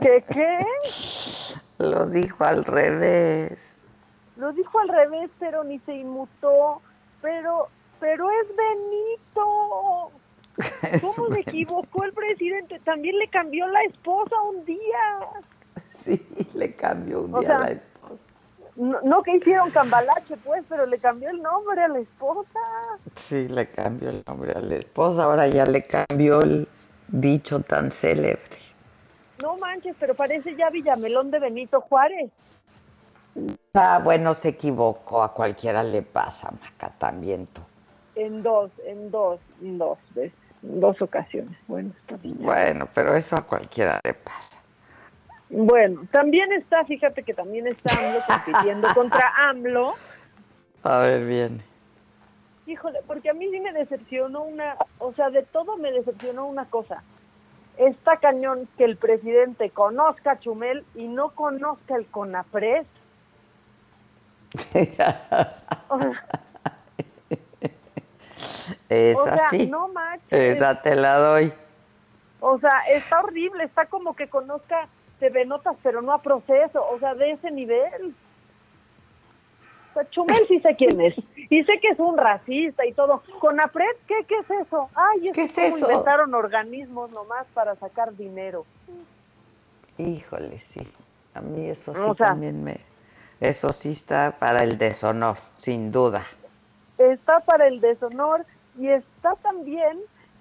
¿Qué 0.00 0.24
qué? 0.28 0.58
Lo 1.78 2.06
dijo 2.06 2.44
al 2.44 2.64
revés. 2.64 3.76
Lo 4.36 4.52
dijo 4.52 4.78
al 4.78 4.88
revés, 4.88 5.30
pero 5.38 5.64
ni 5.64 5.78
se 5.80 5.94
inmutó. 5.94 6.80
Pero, 7.20 7.68
pero 7.98 8.28
es 8.30 8.46
Benito. 8.56 10.10
¿Cómo 11.00 11.34
se 11.34 11.40
equivocó 11.40 12.04
el 12.04 12.12
presidente? 12.12 12.78
También 12.80 13.18
le 13.18 13.28
cambió 13.28 13.66
la 13.66 13.82
esposa 13.82 14.40
un 14.42 14.64
día. 14.64 15.18
Sí, 16.04 16.24
le 16.54 16.74
cambió 16.74 17.22
un 17.22 17.34
O 17.34 17.40
día 17.40 17.48
sea, 17.48 17.58
la 17.58 17.70
esposa. 17.70 17.97
No, 18.78 19.00
no 19.02 19.22
que 19.24 19.34
hicieron 19.36 19.72
cambalache, 19.72 20.36
pues, 20.44 20.64
pero 20.68 20.86
le 20.86 20.98
cambió 20.98 21.30
el 21.30 21.42
nombre 21.42 21.82
a 21.82 21.88
la 21.88 21.98
esposa. 21.98 22.60
Sí, 23.26 23.48
le 23.48 23.66
cambió 23.66 24.10
el 24.10 24.22
nombre 24.24 24.52
a 24.52 24.60
la 24.60 24.76
esposa. 24.76 25.24
Ahora 25.24 25.48
ya 25.48 25.66
le 25.66 25.84
cambió 25.84 26.42
el 26.42 26.68
bicho 27.08 27.58
tan 27.60 27.90
célebre. 27.90 28.38
No 29.42 29.56
manches, 29.56 29.96
pero 29.98 30.14
parece 30.14 30.54
ya 30.54 30.70
Villamelón 30.70 31.32
de 31.32 31.40
Benito 31.40 31.80
Juárez. 31.80 32.30
Ah, 33.74 34.00
bueno, 34.02 34.32
se 34.34 34.50
equivocó. 34.50 35.24
A 35.24 35.34
cualquiera 35.34 35.82
le 35.82 36.02
pasa, 36.02 36.52
Maca, 36.52 36.92
también 36.98 37.48
tú. 37.48 37.60
En 38.14 38.44
dos, 38.44 38.70
en 38.86 39.10
dos, 39.10 39.40
en 39.60 39.78
dos 39.78 39.98
en 40.62 40.80
dos 40.80 41.02
ocasiones. 41.02 41.56
Bueno, 41.66 41.90
está 42.00 42.16
bien. 42.16 42.36
Bueno, 42.38 42.88
pero 42.94 43.16
eso 43.16 43.34
a 43.34 43.42
cualquiera 43.42 44.00
le 44.04 44.14
pasa. 44.14 44.58
Bueno, 45.50 46.06
también 46.10 46.52
está, 46.52 46.84
fíjate 46.84 47.22
que 47.22 47.32
también 47.32 47.66
está 47.66 47.90
AMLO 47.96 48.20
compitiendo 48.26 48.88
contra 48.94 49.32
AMLO. 49.48 49.94
A 50.82 50.98
ver, 50.98 51.24
bien. 51.24 51.62
Híjole, 52.66 53.00
porque 53.06 53.30
a 53.30 53.34
mí 53.34 53.48
sí 53.50 53.60
me 53.60 53.72
decepcionó 53.72 54.42
una, 54.42 54.76
o 54.98 55.12
sea, 55.14 55.30
de 55.30 55.42
todo 55.42 55.78
me 55.78 55.90
decepcionó 55.90 56.44
una 56.44 56.66
cosa. 56.66 57.02
Está 57.78 58.16
cañón 58.18 58.68
que 58.76 58.84
el 58.84 58.96
presidente 58.96 59.70
conozca 59.70 60.32
a 60.32 60.38
Chumel 60.40 60.84
y 60.94 61.08
no 61.08 61.30
conozca 61.30 61.96
el 61.96 62.06
CONAPRES. 62.06 62.86
O 65.88 66.00
sea, 66.00 66.24
Esa 68.88 69.20
O 69.20 69.24
sea, 69.24 69.50
sí. 69.50 69.66
no 69.66 69.88
manches. 69.88 70.56
Esa 70.56 70.82
te 70.82 70.94
la 70.94 71.18
doy. 71.18 71.52
o 72.40 72.58
sea, 72.58 72.80
está 72.90 73.20
horrible, 73.20 73.64
está 73.64 73.86
como 73.86 74.14
que 74.14 74.28
conozca 74.28 74.88
TV 75.18 75.44
Notas, 75.46 75.76
pero 75.82 76.02
no 76.02 76.12
a 76.12 76.22
proceso, 76.22 76.84
o 76.90 76.98
sea, 76.98 77.14
de 77.14 77.32
ese 77.32 77.50
nivel. 77.50 78.14
O 79.90 79.94
sea, 79.94 80.08
Chumel 80.10 80.44
sí 80.46 80.60
sé 80.60 80.76
quién 80.76 81.00
es. 81.00 81.14
Y 81.50 81.64
sé 81.64 81.80
que 81.80 81.88
es 81.88 81.98
un 81.98 82.16
racista 82.18 82.84
y 82.86 82.92
todo. 82.92 83.22
¿Conapred? 83.40 83.96
¿Qué, 84.06 84.14
qué 84.28 84.36
es 84.38 84.50
eso? 84.66 84.88
Ay, 84.94 85.28
es 85.28 85.34
¿Qué 85.34 85.44
es 85.44 85.52
como 85.54 85.66
eso? 85.76 85.90
inventaron 85.90 86.34
organismos 86.34 87.10
nomás 87.10 87.46
para 87.54 87.74
sacar 87.76 88.14
dinero. 88.16 88.64
Híjole, 89.96 90.58
sí. 90.58 90.86
A 91.34 91.40
mí 91.40 91.68
eso 91.68 91.94
sí 91.94 92.00
O 92.00 92.14
sea- 92.14 92.28
también 92.28 92.62
me... 92.64 92.80
Eso 93.40 93.72
sí 93.72 93.92
está 93.92 94.32
para 94.38 94.64
el 94.64 94.78
deshonor, 94.78 95.36
sin 95.58 95.92
duda. 95.92 96.24
está 96.98 97.38
para 97.40 97.68
el 97.68 97.80
deshonor 97.80 98.44
y 98.76 98.88
está 98.88 99.36
también 99.36 99.96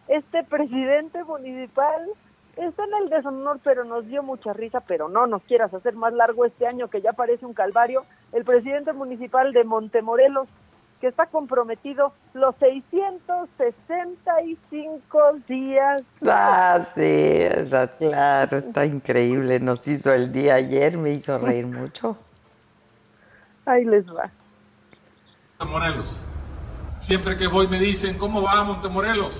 este 0.08 0.44
presidente 0.44 1.24
municipal, 1.24 2.08
está 2.66 2.86
en 2.86 2.94
el 3.04 3.10
deshonor, 3.10 3.60
pero 3.64 3.84
nos 3.84 4.08
dio 4.08 4.24
mucha 4.24 4.54
risa, 4.54 4.80
pero 4.82 5.10
no 5.10 5.28
nos 5.28 5.44
quieras 5.44 5.72
hacer 5.74 5.96
más 5.96 6.14
largo 6.14 6.46
este 6.46 6.68
año 6.68 6.90
que 6.90 7.02
ya 7.02 7.14
parece 7.14 7.46
un 7.46 7.54
calvario, 7.54 8.06
el 8.34 8.44
presidente 8.44 8.94
municipal 8.94 9.54
de 9.54 9.64
Montemorelos, 9.64 10.48
que 11.00 11.08
está 11.08 11.28
comprometido 11.28 12.12
los 12.34 12.56
665 12.56 15.20
días. 15.48 16.02
Ah, 16.26 16.84
sí, 16.96 17.04
esa, 17.04 17.88
claro, 17.88 18.58
está 18.58 18.84
increíble. 18.86 19.60
Nos 19.60 19.88
hizo 19.88 20.12
el 20.12 20.32
día 20.32 20.56
ayer, 20.56 20.98
me 20.98 21.12
hizo 21.12 21.38
reír 21.38 21.68
mucho. 21.68 22.18
Ahí 23.66 23.86
les 23.86 24.08
va. 24.08 24.32
Montemorelos. 25.60 26.12
Siempre 27.00 27.38
que 27.38 27.46
voy 27.48 27.68
me 27.68 27.80
dicen, 27.80 28.18
¿cómo 28.18 28.42
va 28.42 28.64
Montemorelos? 28.64 29.40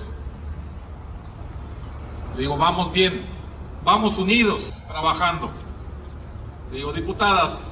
Le 2.38 2.42
digo, 2.42 2.56
vamos 2.56 2.92
bien, 2.92 3.26
vamos 3.82 4.16
unidos, 4.16 4.72
trabajando. 4.86 5.50
Le 6.70 6.76
digo, 6.76 6.92
diputadas, 6.92 7.64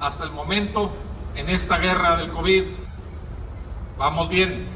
hasta 0.00 0.24
el 0.24 0.32
momento, 0.32 0.92
en 1.34 1.48
esta 1.48 1.78
guerra 1.78 2.18
del 2.18 2.28
COVID, 2.28 2.64
vamos 3.96 4.28
bien, 4.28 4.66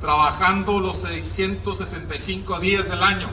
trabajando 0.00 0.80
los 0.80 0.96
665 1.02 2.58
días 2.58 2.90
del 2.90 3.04
año. 3.04 3.28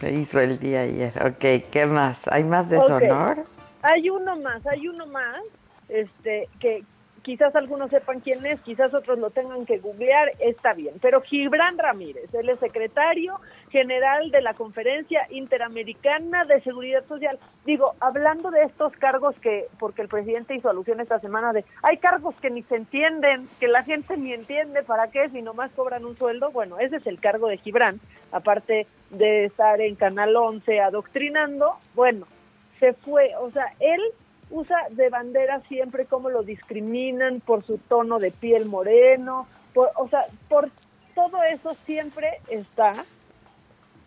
Me 0.00 0.12
hizo 0.12 0.38
el 0.38 0.60
día 0.60 0.82
ayer. 0.82 1.12
Ok, 1.26 1.70
¿qué 1.72 1.86
más? 1.86 2.28
¿Hay 2.28 2.44
más 2.44 2.68
deshonor? 2.68 3.40
Ok. 3.40 3.46
Hay 3.82 4.10
uno 4.10 4.36
más, 4.36 4.64
hay 4.64 4.86
uno 4.86 5.08
más, 5.08 5.42
este, 5.88 6.48
que 6.60 6.84
quizás 7.22 7.54
algunos 7.54 7.90
sepan 7.90 8.20
quién 8.20 8.44
es, 8.46 8.60
quizás 8.60 8.92
otros 8.94 9.18
lo 9.18 9.30
tengan 9.30 9.66
que 9.66 9.78
googlear, 9.78 10.32
está 10.38 10.72
bien. 10.74 10.94
Pero 11.00 11.20
Gibran 11.20 11.78
Ramírez, 11.78 12.32
él 12.34 12.48
es 12.48 12.58
secretario 12.58 13.40
general 13.70 14.30
de 14.30 14.40
la 14.40 14.54
Conferencia 14.54 15.26
Interamericana 15.30 16.44
de 16.44 16.60
Seguridad 16.62 17.04
Social. 17.06 17.38
Digo, 17.64 17.94
hablando 18.00 18.50
de 18.50 18.62
estos 18.62 18.92
cargos 18.94 19.34
que, 19.40 19.64
porque 19.78 20.02
el 20.02 20.08
presidente 20.08 20.54
hizo 20.54 20.70
alusión 20.70 21.00
esta 21.00 21.18
semana 21.20 21.52
de, 21.52 21.64
hay 21.82 21.98
cargos 21.98 22.34
que 22.36 22.50
ni 22.50 22.62
se 22.62 22.76
entienden, 22.76 23.46
que 23.60 23.68
la 23.68 23.82
gente 23.82 24.16
ni 24.16 24.32
entiende 24.32 24.82
para 24.82 25.10
qué, 25.10 25.28
si 25.30 25.42
nomás 25.42 25.70
cobran 25.72 26.04
un 26.04 26.16
sueldo. 26.16 26.50
Bueno, 26.50 26.78
ese 26.78 26.96
es 26.96 27.06
el 27.06 27.20
cargo 27.20 27.48
de 27.48 27.58
Gibran, 27.58 28.00
aparte 28.32 28.86
de 29.10 29.46
estar 29.46 29.80
en 29.80 29.94
Canal 29.94 30.34
11 30.36 30.80
adoctrinando. 30.80 31.74
Bueno, 31.94 32.26
se 32.78 32.92
fue, 32.92 33.32
o 33.40 33.50
sea, 33.50 33.72
él 33.80 34.00
usa 34.50 34.76
de 34.90 35.08
bandera 35.10 35.60
siempre 35.68 36.06
cómo 36.06 36.30
lo 36.30 36.42
discriminan 36.42 37.40
por 37.40 37.64
su 37.64 37.78
tono 37.78 38.18
de 38.18 38.30
piel 38.30 38.66
moreno, 38.66 39.46
por, 39.74 39.90
o 39.96 40.08
sea, 40.08 40.26
por 40.48 40.70
todo 41.14 41.42
eso 41.42 41.74
siempre 41.84 42.40
está 42.50 43.04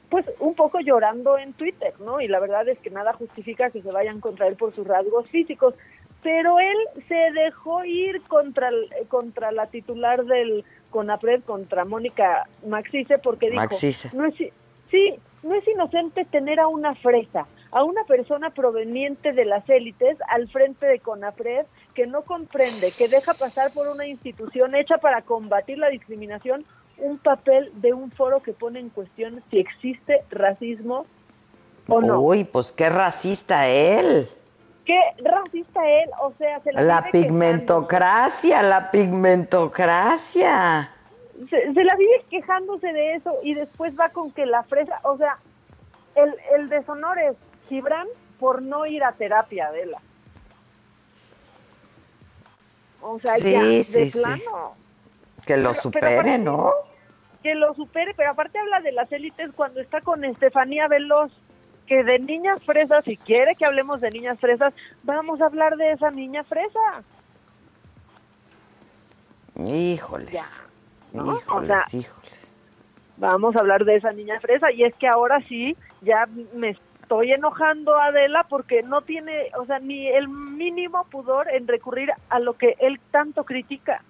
pues 0.09 0.26
un 0.39 0.55
poco 0.55 0.80
llorando 0.81 1.38
en 1.38 1.53
Twitter, 1.53 1.93
¿no? 2.01 2.19
Y 2.19 2.27
la 2.27 2.39
verdad 2.41 2.68
es 2.68 2.77
que 2.80 2.89
nada 2.89 3.13
justifica 3.13 3.69
que 3.69 3.81
se 3.81 3.91
vayan 3.91 4.19
contra 4.19 4.47
él 4.47 4.55
por 4.57 4.76
sus 4.76 4.85
rasgos 4.85 5.26
físicos, 5.30 5.73
pero 6.22 6.59
él 6.59 6.77
se 7.07 7.31
dejó 7.31 7.85
ir 7.85 8.22
contra 8.23 8.68
el- 8.68 8.89
contra 9.07 9.53
la 9.53 9.68
titular 9.68 10.26
del 10.26 10.65
CONAPRED, 10.89 11.43
contra 11.43 11.85
Mónica 11.85 12.45
Maxice, 12.68 13.19
porque 13.19 13.49
dijo, 13.49 13.61
Maxice. 13.61 14.09
no 14.13 14.26
es, 14.26 14.35
sí, 14.89 15.15
no 15.43 15.55
es 15.55 15.65
inocente 15.68 16.26
tener 16.26 16.59
a 16.59 16.68
una 16.68 16.93
fresa, 16.95 17.47
a 17.72 17.84
una 17.84 18.03
persona 18.03 18.49
proveniente 18.49 19.31
de 19.34 19.45
las 19.45 19.68
élites 19.69 20.18
al 20.30 20.49
frente 20.49 20.85
de 20.85 20.99
CONAPRED 20.99 21.65
que 21.95 22.07
no 22.07 22.23
comprende, 22.23 22.89
que 22.98 23.07
deja 23.07 23.34
pasar 23.34 23.72
por 23.73 23.88
una 23.88 24.06
institución 24.06 24.76
hecha 24.76 24.98
para 24.98 25.22
combatir 25.22 25.77
la 25.77 25.89
discriminación 25.89 26.64
un 26.98 27.18
papel 27.18 27.72
de 27.76 27.93
un 27.93 28.11
foro 28.11 28.41
que 28.43 28.53
pone 28.53 28.80
en 28.80 28.89
cuestión 28.89 29.41
si 29.49 29.60
existe 29.60 30.23
racismo 30.30 31.06
o 31.88 32.02
no. 32.02 32.19
Uy, 32.22 32.43
pues 32.43 32.72
qué 32.72 32.89
racista 32.89 33.68
él. 33.68 34.27
¿Qué 34.85 34.99
racista 35.23 35.81
él? 35.88 36.10
O 36.22 36.34
sea, 36.38 36.60
se 36.61 36.73
la, 36.73 36.81
La 36.81 36.95
quejando. 37.03 37.11
pigmentocracia, 37.11 38.61
la 38.61 38.91
pigmentocracia. 38.91 40.91
se, 41.49 41.73
se 41.73 41.84
la 41.84 41.95
vive 41.95 42.23
quejándose 42.30 42.91
de 42.91 43.15
eso 43.15 43.34
y 43.43 43.53
después 43.56 43.98
va 43.99 44.10
con 44.10 44.31
que 44.31 44.45
la 44.45 44.64
fresa, 44.64 44.99
o 45.03 45.18
sea, 45.18 45.38
el, 46.15 46.35
el 46.56 46.69
deshonor 46.69 47.18
es 47.19 47.35
Gibran 47.72 48.06
por 48.38 48.61
no 48.61 48.85
ir 48.85 49.02
a 49.02 49.14
terapia, 49.14 49.68
Adela. 49.68 49.99
O 53.02 53.18
sea, 53.19 53.38
Sí, 53.38 53.49
ya, 53.52 53.64
de 53.64 53.84
sí, 53.85 54.11
sí. 54.11 54.19
plano. 54.19 54.76
Que 55.45 55.56
lo 55.56 55.69
Pero- 55.72 55.81
supere, 55.81 56.38
¿no? 56.38 56.72
Que 57.41 57.56
lo 57.56 57.73
supere, 57.73 58.14
pero 58.14 58.31
aparte 58.31 58.60
habla 58.60 58.81
de 58.81 58.91
las 58.91 59.10
élites 59.11 59.52
cuando 59.56 59.80
está 59.80 60.02
con 60.02 60.26
Estefanía 60.26 60.89
Veloz, 60.89 61.31
que 61.88 62.03
de 62.03 62.19
niñas 62.19 62.61
fresas, 62.64 63.06
si 63.06 63.15
quiere 63.15 63.56
que 63.56 63.65
hablemos 63.65 64.02
de 64.02 64.11
niñas 64.11 64.38
fresas, 64.39 64.73
vamos 65.03 65.41
a 65.41 65.45
hablar 65.45 65.77
de 65.77 65.93
esa 65.93 66.11
niña 66.11 66.43
fresa. 66.43 67.03
Híjoles. 69.56 70.41
¿no? 71.14 71.23
O 71.23 71.38
Híjoles, 71.38 71.68
sea, 71.68 71.99
híjoles. 71.99 72.31
Vamos 73.18 73.56
a 73.56 73.60
hablar 73.60 73.85
de 73.85 73.95
esa 73.95 74.11
niña 74.11 74.39
fresa 74.39 74.72
y 74.72 74.84
es 74.84 74.93
que 74.95 75.07
ahora 75.07 75.39
sí 75.48 75.76
ya 76.02 76.27
me 76.53 76.77
estoy 77.12 77.34
enojando 77.34 77.98
a 77.98 78.06
Adela 78.06 78.46
porque 78.48 78.84
no 78.84 79.02
tiene, 79.02 79.52
o 79.60 79.66
sea, 79.66 79.80
ni 79.80 80.08
el 80.08 80.30
mínimo 80.30 81.04
pudor 81.12 81.50
en 81.50 81.68
recurrir 81.68 82.10
a 82.30 82.40
lo 82.40 82.54
que 82.54 82.78
él 82.80 83.02
tanto 83.12 83.44
critica, 83.44 84.02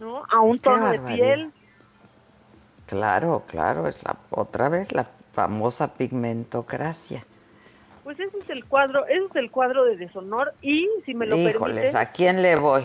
¿no? 0.00 0.24
A 0.28 0.40
un 0.40 0.58
tono 0.58 0.90
de 0.90 0.98
piel. 0.98 1.52
Claro, 2.86 3.44
claro, 3.46 3.86
es 3.86 4.02
la 4.02 4.16
otra 4.30 4.68
vez 4.68 4.92
la 4.92 5.06
famosa 5.30 5.94
pigmentocracia. 5.94 7.24
Pues 8.02 8.18
ese 8.18 8.36
es 8.38 8.50
el 8.50 8.64
cuadro, 8.64 9.06
ese 9.06 9.26
es 9.26 9.36
el 9.36 9.52
cuadro 9.52 9.84
de 9.84 9.96
deshonor 9.96 10.54
y 10.62 10.88
si 11.04 11.14
me 11.14 11.26
lo 11.26 11.36
Híjoles, 11.36 11.76
permite, 11.76 11.98
¿a 11.98 12.10
quién 12.10 12.42
le 12.42 12.56
voy? 12.56 12.84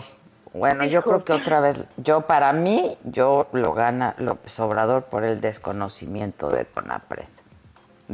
Bueno, 0.52 0.84
yo 0.84 1.02
creo 1.02 1.24
que 1.24 1.32
otra 1.32 1.58
vez, 1.58 1.84
yo 1.96 2.20
para 2.28 2.52
mí, 2.52 2.96
yo 3.02 3.48
lo 3.52 3.72
gana 3.74 4.14
López 4.18 4.60
Obrador 4.60 5.04
por 5.04 5.24
el 5.24 5.40
desconocimiento 5.40 6.50
de 6.50 6.66
CONAPRED. 6.66 7.41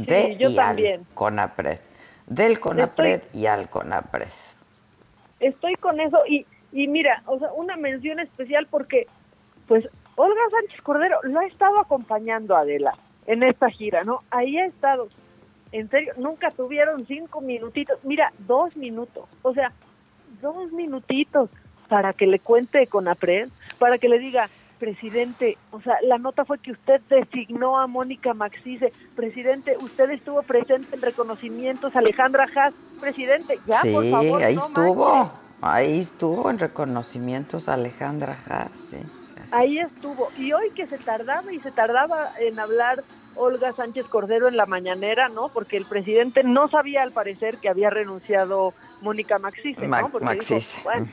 De 0.05 0.37
yo 0.37 0.49
y 0.49 0.55
también. 0.55 1.01
al 1.01 1.13
CONAPRED. 1.15 1.79
Del 2.27 2.59
CONAPRED 2.59 3.21
y 3.33 3.45
al 3.47 3.69
CONAPRED. 3.69 4.27
estoy 5.39 5.75
con 5.75 5.99
eso 5.99 6.19
y, 6.27 6.45
y 6.71 6.87
mira, 6.87 7.23
o 7.25 7.39
sea, 7.39 7.51
una 7.53 7.75
mención 7.77 8.19
especial 8.19 8.67
porque, 8.69 9.07
pues, 9.67 9.87
Olga 10.15 10.41
Sánchez 10.51 10.81
Cordero 10.81 11.19
lo 11.23 11.39
ha 11.39 11.45
estado 11.45 11.79
acompañando 11.79 12.55
a 12.55 12.61
Adela 12.61 12.93
en 13.25 13.43
esta 13.43 13.69
gira, 13.69 14.03
¿no? 14.03 14.21
Ahí 14.31 14.57
ha 14.57 14.65
estado. 14.65 15.07
En 15.71 15.89
serio, 15.89 16.13
nunca 16.17 16.51
tuvieron 16.51 17.05
cinco 17.05 17.41
minutitos, 17.41 17.99
mira, 18.03 18.33
dos 18.39 18.75
minutos, 18.75 19.29
o 19.43 19.53
sea, 19.53 19.71
dos 20.41 20.71
minutitos 20.71 21.49
para 21.87 22.13
que 22.13 22.27
le 22.27 22.39
cuente 22.39 22.87
con 22.87 23.07
APRED, 23.07 23.49
para 23.77 23.97
que 23.97 24.09
le 24.09 24.19
diga, 24.19 24.49
presidente, 24.79 25.59
o 25.69 25.81
sea, 25.81 25.97
la 26.01 26.17
nota 26.17 26.45
fue 26.45 26.59
que 26.59 26.71
usted 26.71 27.01
designó 27.09 27.79
a 27.79 27.85
Mónica 27.87 28.33
Maxice, 28.33 28.93
presidente, 29.13 29.75
usted 29.77 30.09
estuvo 30.09 30.41
presente 30.43 30.95
en 30.95 31.01
reconocimientos, 31.01 31.95
Alejandra 31.95 32.47
Haas, 32.55 32.73
presidente, 32.99 33.61
ya, 33.65 33.81
sí, 33.81 33.91
por 33.91 34.05
favor, 34.09 34.43
ahí 34.43 34.55
no 34.55 34.61
estuvo. 34.61 35.31
Ahí 35.61 35.99
estuvo 35.99 36.49
en 36.49 36.57
reconocimientos 36.57 37.67
Alejandra 37.69 38.37
Haas, 38.47 38.77
sí. 38.79 38.97
Ahí 39.51 39.79
estuvo. 39.79 40.31
Y 40.35 40.53
hoy 40.53 40.71
que 40.75 40.87
se 40.87 40.97
tardaba 40.99 41.51
y 41.53 41.59
se 41.59 41.71
tardaba 41.71 42.31
en 42.39 42.59
hablar 42.59 43.03
Olga 43.33 43.73
Sánchez 43.73 44.07
Cordero 44.09 44.47
en 44.47 44.57
la 44.57 44.65
mañanera, 44.65 45.27
¿no? 45.29 45.49
Porque 45.53 45.77
el 45.77 45.85
presidente 45.85 46.43
no 46.43 46.67
sabía 46.69 47.03
al 47.03 47.13
parecer 47.13 47.59
que 47.59 47.69
había 47.69 47.89
renunciado 47.89 48.75
Mónica 49.01 49.39
Maxice, 49.39 49.87
Ma- 49.87 50.01
¿no? 50.01 50.09
Porque 50.11 50.35
dijo, 50.35 50.53
Maxice, 50.53 50.81
bueno. 50.83 51.05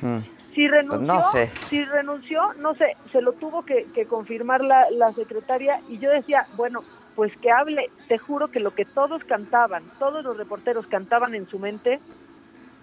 Si 0.56 0.66
renunció, 0.68 0.96
Pues 0.98 1.06
no 1.06 1.22
sé. 1.22 1.50
si 1.68 1.84
renunció, 1.84 2.40
no 2.54 2.74
sé, 2.74 2.96
se 3.12 3.20
lo 3.20 3.34
tuvo 3.34 3.62
que, 3.62 3.86
que 3.94 4.06
confirmar 4.06 4.64
la, 4.64 4.90
la 4.90 5.12
secretaria 5.12 5.82
y 5.86 5.98
yo 5.98 6.10
decía, 6.10 6.46
bueno, 6.56 6.82
pues 7.14 7.30
que 7.42 7.50
hable, 7.50 7.90
te 8.08 8.16
juro 8.16 8.48
que 8.48 8.58
lo 8.58 8.70
que 8.70 8.86
todos 8.86 9.22
cantaban, 9.24 9.84
todos 9.98 10.24
los 10.24 10.38
reporteros 10.38 10.86
cantaban 10.86 11.34
en 11.34 11.46
su 11.46 11.58
mente, 11.58 12.00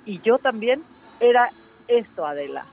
y 0.05 0.21
yo 0.21 0.37
también, 0.37 0.83
era 1.19 1.49
esto, 1.87 2.27
Adela. 2.27 2.65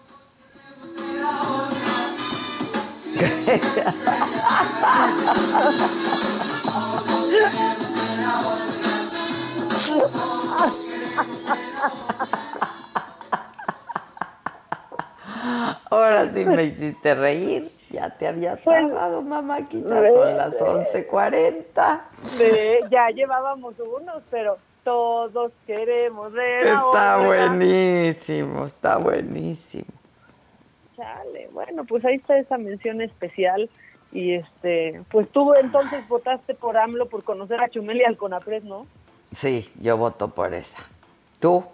Sí 16.34 16.44
me 16.46 16.64
hiciste 16.64 17.14
reír. 17.14 17.70
Ya 17.90 18.10
te 18.10 18.28
había 18.28 18.56
tardado, 18.56 19.20
mamáquita. 19.22 20.08
Son 20.08 20.36
las 20.36 20.54
11.40. 20.60 22.00
Ve, 22.38 22.80
ya 22.88 23.10
llevábamos 23.10 23.74
unos, 23.80 24.22
pero 24.30 24.58
todos 24.84 25.52
queremos 25.66 26.32
ver 26.32 26.66
Está 26.68 27.18
buenísimo, 27.18 28.64
está 28.64 28.96
buenísimo. 28.96 29.84
Chale, 30.96 31.48
bueno, 31.52 31.84
pues 31.84 32.04
ahí 32.04 32.14
está 32.14 32.38
esa 32.38 32.58
mención 32.58 33.00
especial. 33.00 33.68
Y 34.12 34.34
este, 34.34 35.02
pues 35.10 35.28
tú 35.28 35.54
entonces 35.54 36.06
votaste 36.08 36.54
por 36.54 36.76
AMLO 36.76 37.06
por 37.06 37.22
conocer 37.22 37.60
a 37.60 37.68
Chumel 37.68 37.98
y 37.98 38.04
al 38.04 38.16
CONAPRED, 38.16 38.64
¿no? 38.64 38.86
Sí, 39.32 39.70
yo 39.80 39.96
voto 39.96 40.28
por 40.28 40.52
esa. 40.52 40.78
¿Tú? 41.38 41.64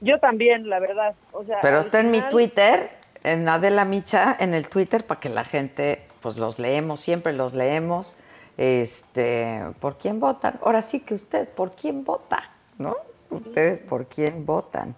Yo 0.00 0.18
también, 0.18 0.68
la 0.68 0.78
verdad. 0.78 1.14
O 1.32 1.44
sea, 1.44 1.60
Pero 1.60 1.78
está 1.80 2.00
en 2.00 2.10
mi 2.10 2.20
Twitter, 2.22 2.90
en 3.26 3.48
Adela 3.48 3.84
Micha, 3.84 4.36
en 4.38 4.54
el 4.54 4.68
Twitter, 4.68 5.04
para 5.04 5.18
que 5.18 5.28
la 5.28 5.44
gente, 5.44 6.06
pues 6.22 6.36
los 6.36 6.60
leemos, 6.60 7.00
siempre 7.00 7.32
los 7.32 7.54
leemos. 7.54 8.14
Este, 8.56 9.62
¿por 9.80 9.98
quién 9.98 10.20
votan? 10.20 10.58
Ahora 10.62 10.80
sí 10.80 11.00
que 11.00 11.14
usted, 11.14 11.48
¿por 11.48 11.72
quién 11.72 12.04
vota? 12.04 12.44
¿No? 12.78 12.96
Ustedes, 13.30 13.80
¿por 13.80 14.06
quién 14.06 14.46
votan? 14.46 14.94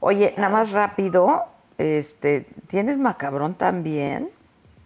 Oye, 0.00 0.34
nada 0.36 0.50
más 0.50 0.72
rápido, 0.72 1.44
este, 1.78 2.46
¿tienes 2.68 2.98
macabrón 2.98 3.54
también? 3.54 4.30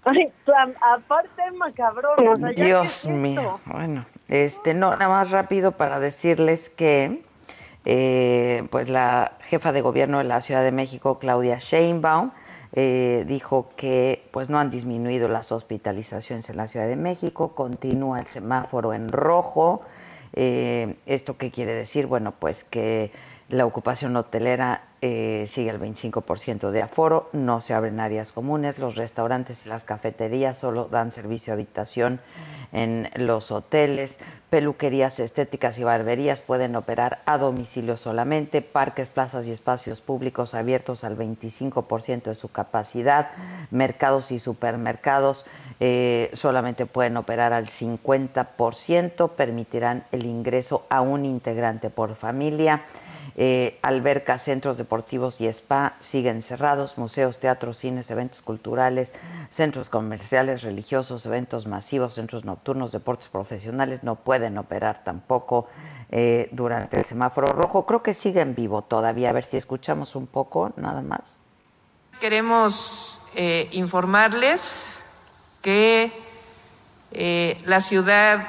Ay, 0.05 0.33
aparte 0.81 1.51
macabrón, 1.57 2.29
o 2.29 2.37
sea, 2.37 2.49
Dios 2.51 3.07
mío. 3.07 3.59
Bueno, 3.67 4.07
este, 4.29 4.75
no, 4.75 4.93
nada 4.93 5.09
más 5.09 5.33
rápido 5.33 5.73
para 5.73 5.99
decirles 5.99 6.71
que, 6.71 7.25
eh, 7.85 8.65
pues 8.71 8.89
la 8.89 9.33
jefa 9.41 9.73
de 9.73 9.81
gobierno 9.81 10.19
de 10.19 10.25
la 10.25 10.41
Ciudad 10.41 10.63
de 10.63 10.71
México, 10.71 11.19
Claudia 11.19 11.59
Sheinbaum, 11.59 12.31
eh, 12.73 13.25
dijo 13.27 13.71
que, 13.77 14.29
pues 14.33 14.51
no 14.51 14.59
han 14.59 14.71
disminuido 14.71 15.29
las 15.29 15.53
hospitalizaciones 15.53 16.51
en 16.51 16.57
la 16.57 16.67
Ciudad 16.67 16.87
de 16.87 16.97
México, 16.97 17.55
continúa 17.55 18.21
el 18.21 18.27
semáforo 18.27 18.93
en 18.93 19.09
rojo. 19.09 19.83
Eh, 20.33 20.97
¿Esto 21.07 21.37
qué 21.37 21.51
quiere 21.51 21.73
decir? 21.73 22.07
Bueno, 22.07 22.33
pues 22.39 22.65
que 22.65 23.13
la 23.49 23.65
ocupación 23.65 24.17
hotelera 24.17 24.83
eh, 25.03 25.45
sigue 25.49 25.71
al 25.71 25.81
25% 25.81 26.71
de 26.71 26.83
aforo, 26.83 27.29
no 27.33 27.61
se 27.61 27.75
abren 27.75 28.01
áreas 28.01 28.33
comunes, 28.33 28.79
los 28.79 28.97
restaurantes 28.97 29.67
y 29.67 29.69
las 29.69 29.85
cafeterías 29.85 30.59
solo 30.59 30.87
dan 30.87 31.13
servicio 31.13 31.53
a 31.53 31.55
habitación 31.55 32.21
en 32.73 33.09
los 33.15 33.51
hoteles, 33.51 34.19
peluquerías 34.51 35.21
estéticas 35.21 35.79
y 35.79 35.85
barberías 35.85 36.41
pueden 36.43 36.77
operar 36.77 37.23
a 37.27 37.39
domicilio 37.39 37.97
solamente, 37.97 38.63
parques, 38.63 39.11
plazas 39.11 39.47
y 39.47 39.53
espacios 39.53 40.01
públicos 40.01 40.55
abiertos 40.55 41.05
al 41.05 41.17
25% 41.17 42.25
de 42.25 42.35
su 42.35 42.49
capacidad, 42.49 43.31
mercados 43.71 44.33
y 44.33 44.39
supermercados 44.39 45.47
eh, 45.79 46.31
solamente 46.33 46.87
pueden 46.87 47.17
operar 47.17 47.53
al 47.53 47.67
50%, 47.67 49.31
permitirán 49.31 50.05
el 50.13 50.25
ingreso 50.25 50.87
a 50.89 51.01
un 51.01 51.25
integrante 51.27 51.91
por 51.91 52.15
familia. 52.15 52.83
Eh, 53.39 53.79
albercas, 53.83 54.43
centros 54.43 54.79
deportivos 54.87 55.41
y 55.41 55.49
spa 55.49 55.95
siguen 55.99 56.43
cerrados, 56.43 56.97
museos, 56.97 57.39
teatros, 57.39 57.79
cines, 57.79 58.09
eventos 58.11 58.41
culturales, 58.41 59.13
centros 59.51 59.91
comerciales, 59.91 60.63
religiosos, 60.63 61.27
eventos 61.27 61.67
masivos, 61.67 62.15
centros 62.15 62.45
nocturnos, 62.45 62.93
deportes 62.93 63.27
profesionales 63.27 64.05
no 64.05 64.15
pueden 64.15 64.59
operar 64.59 65.03
tampoco 65.03 65.67
eh, 66.11 66.49
durante 66.53 66.99
el 66.99 67.05
semáforo 67.05 67.49
rojo. 67.49 67.85
Creo 67.85 68.05
que 68.05 68.15
sigue 68.15 68.41
en 68.41 68.55
vivo 68.55 68.83
todavía. 68.83 69.31
A 69.31 69.33
ver 69.33 69.45
si 69.45 69.57
escuchamos 69.57 70.15
un 70.15 70.29
poco, 70.29 70.73
nada 70.77 71.03
más. 71.03 71.23
Queremos 72.21 73.21
eh, 73.35 73.69
informarles 73.73 74.61
que 75.63 76.13
eh, 77.11 77.61
la 77.65 77.81
ciudad 77.81 78.47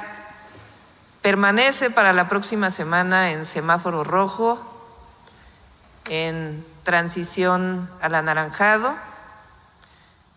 permanece 1.20 1.90
para 1.90 2.12
la 2.12 2.28
próxima 2.28 2.70
semana 2.70 3.32
en 3.32 3.44
semáforo 3.44 4.04
rojo, 4.04 4.67
en 6.08 6.64
transición 6.84 7.90
al 8.00 8.14
anaranjado. 8.14 8.96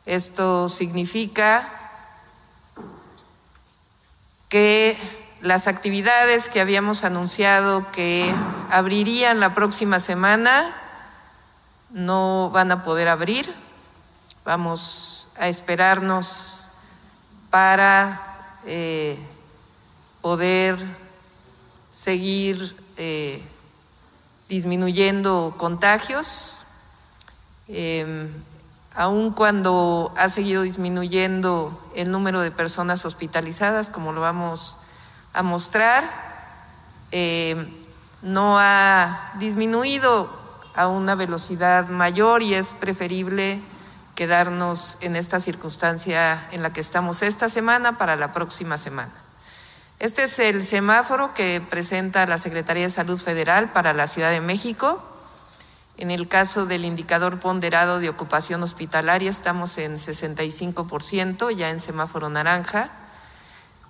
Esto 0.06 0.70
significa 0.70 1.70
que 4.50 4.98
las 5.42 5.68
actividades 5.68 6.50
que 6.50 6.62
habíamos 6.62 7.04
anunciado 7.04 7.92
que 7.92 8.34
abrirían 8.70 9.40
la 9.40 9.56
próxima 9.56 10.00
semana 10.00 10.76
no 11.90 12.50
van 12.52 12.72
a 12.72 12.84
poder 12.84 13.08
abrir. 13.08 13.54
Vamos 14.44 15.30
a 15.38 15.48
esperarnos 15.48 16.68
para 17.50 18.58
eh, 18.66 19.18
poder 20.22 20.78
seguir 21.94 22.76
eh, 22.98 23.42
disminuyendo 24.52 25.56
contagios. 25.58 26.60
Eh, 27.70 28.30
aun 28.94 29.32
cuando 29.32 30.14
ha 30.18 30.28
seguido 30.28 30.64
disminuyendo 30.64 31.82
el 31.96 32.12
número 32.12 32.42
de 32.42 32.52
personas 32.52 33.06
hospitalizadas, 33.06 33.90
como 33.90 34.12
lo 34.12 34.20
vamos 34.20 34.76
a 35.32 35.42
mostrar, 35.42 36.04
eh, 37.14 37.66
no 38.22 38.60
ha 38.60 39.32
disminuido 39.40 40.30
a 40.76 40.90
una 40.90 41.16
velocidad 41.16 41.88
mayor 41.88 42.44
y 42.44 42.54
es 42.54 42.74
preferible 42.74 43.62
quedarnos 44.16 44.98
en 45.00 45.16
esta 45.16 45.40
circunstancia 45.40 46.50
en 46.52 46.62
la 46.62 46.74
que 46.74 46.82
estamos 46.82 47.22
esta 47.22 47.48
semana 47.48 47.98
para 47.98 48.18
la 48.18 48.34
próxima 48.34 48.78
semana. 48.78 49.14
Este 50.02 50.24
es 50.24 50.40
el 50.40 50.64
semáforo 50.66 51.36
que 51.36 51.62
presenta 51.62 52.26
la 52.26 52.40
Secretaría 52.40 52.86
de 52.86 52.90
Salud 52.90 53.22
Federal 53.22 53.72
para 53.72 53.94
la 53.94 54.08
Ciudad 54.08 54.32
de 54.32 54.42
México. 54.42 55.00
En 55.96 56.10
el 56.10 56.28
caso 56.28 56.66
del 56.66 56.86
indicador 56.86 57.40
ponderado 57.40 58.00
de 58.00 58.10
ocupación 58.10 58.64
hospitalaria 58.64 59.30
estamos 59.30 59.78
en 59.78 60.00
65%, 60.00 61.56
ya 61.56 61.70
en 61.70 61.80
semáforo 61.80 62.30
naranja, 62.30 62.90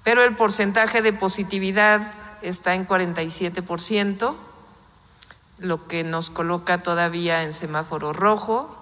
pero 0.04 0.26
el 0.26 0.36
porcentaje 0.36 1.02
de 1.02 1.14
positividad 1.14 2.02
está 2.42 2.76
en 2.76 2.86
47%, 2.86 4.36
lo 5.60 5.88
que 5.88 6.04
nos 6.04 6.30
coloca 6.30 6.84
todavía 6.84 7.44
en 7.44 7.54
semáforo 7.54 8.12
rojo. 8.12 8.78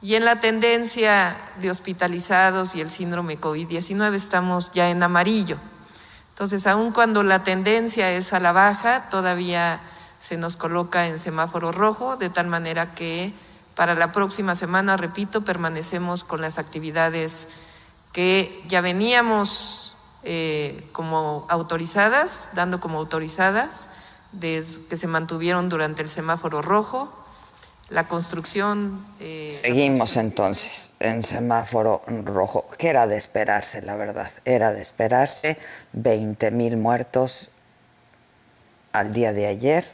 Y 0.00 0.14
en 0.14 0.24
la 0.24 0.40
tendencia 0.40 1.36
de 1.60 1.70
hospitalizados 1.70 2.74
y 2.74 2.80
el 2.80 2.88
síndrome 2.88 3.38
COVID-19 3.38 4.14
estamos 4.14 4.70
ya 4.72 4.88
en 4.88 5.02
amarillo. 5.02 5.58
Entonces, 6.42 6.66
aun 6.66 6.90
cuando 6.90 7.22
la 7.22 7.44
tendencia 7.44 8.10
es 8.10 8.32
a 8.32 8.40
la 8.40 8.50
baja, 8.50 9.08
todavía 9.10 9.78
se 10.18 10.36
nos 10.36 10.56
coloca 10.56 11.06
en 11.06 11.20
semáforo 11.20 11.70
rojo, 11.70 12.16
de 12.16 12.30
tal 12.30 12.48
manera 12.48 12.96
que 12.96 13.32
para 13.76 13.94
la 13.94 14.10
próxima 14.10 14.56
semana, 14.56 14.96
repito, 14.96 15.44
permanecemos 15.44 16.24
con 16.24 16.40
las 16.40 16.58
actividades 16.58 17.46
que 18.10 18.60
ya 18.66 18.80
veníamos 18.80 19.96
eh, 20.24 20.88
como 20.90 21.46
autorizadas, 21.48 22.48
dando 22.54 22.80
como 22.80 22.98
autorizadas, 22.98 23.88
que 24.40 24.96
se 24.96 25.06
mantuvieron 25.06 25.68
durante 25.68 26.02
el 26.02 26.10
semáforo 26.10 26.60
rojo, 26.60 27.21
la 27.92 28.08
construcción. 28.08 29.04
Eh, 29.20 29.50
Seguimos 29.50 30.16
entonces 30.16 30.94
en 30.98 31.22
semáforo 31.22 32.02
rojo, 32.24 32.66
que 32.78 32.88
era 32.88 33.06
de 33.06 33.16
esperarse, 33.16 33.82
la 33.82 33.96
verdad, 33.96 34.30
era 34.44 34.72
de 34.72 34.80
esperarse. 34.80 35.58
20 35.92 36.50
mil 36.50 36.76
muertos 36.78 37.50
al 38.92 39.12
día 39.12 39.32
de 39.32 39.46
ayer, 39.46 39.86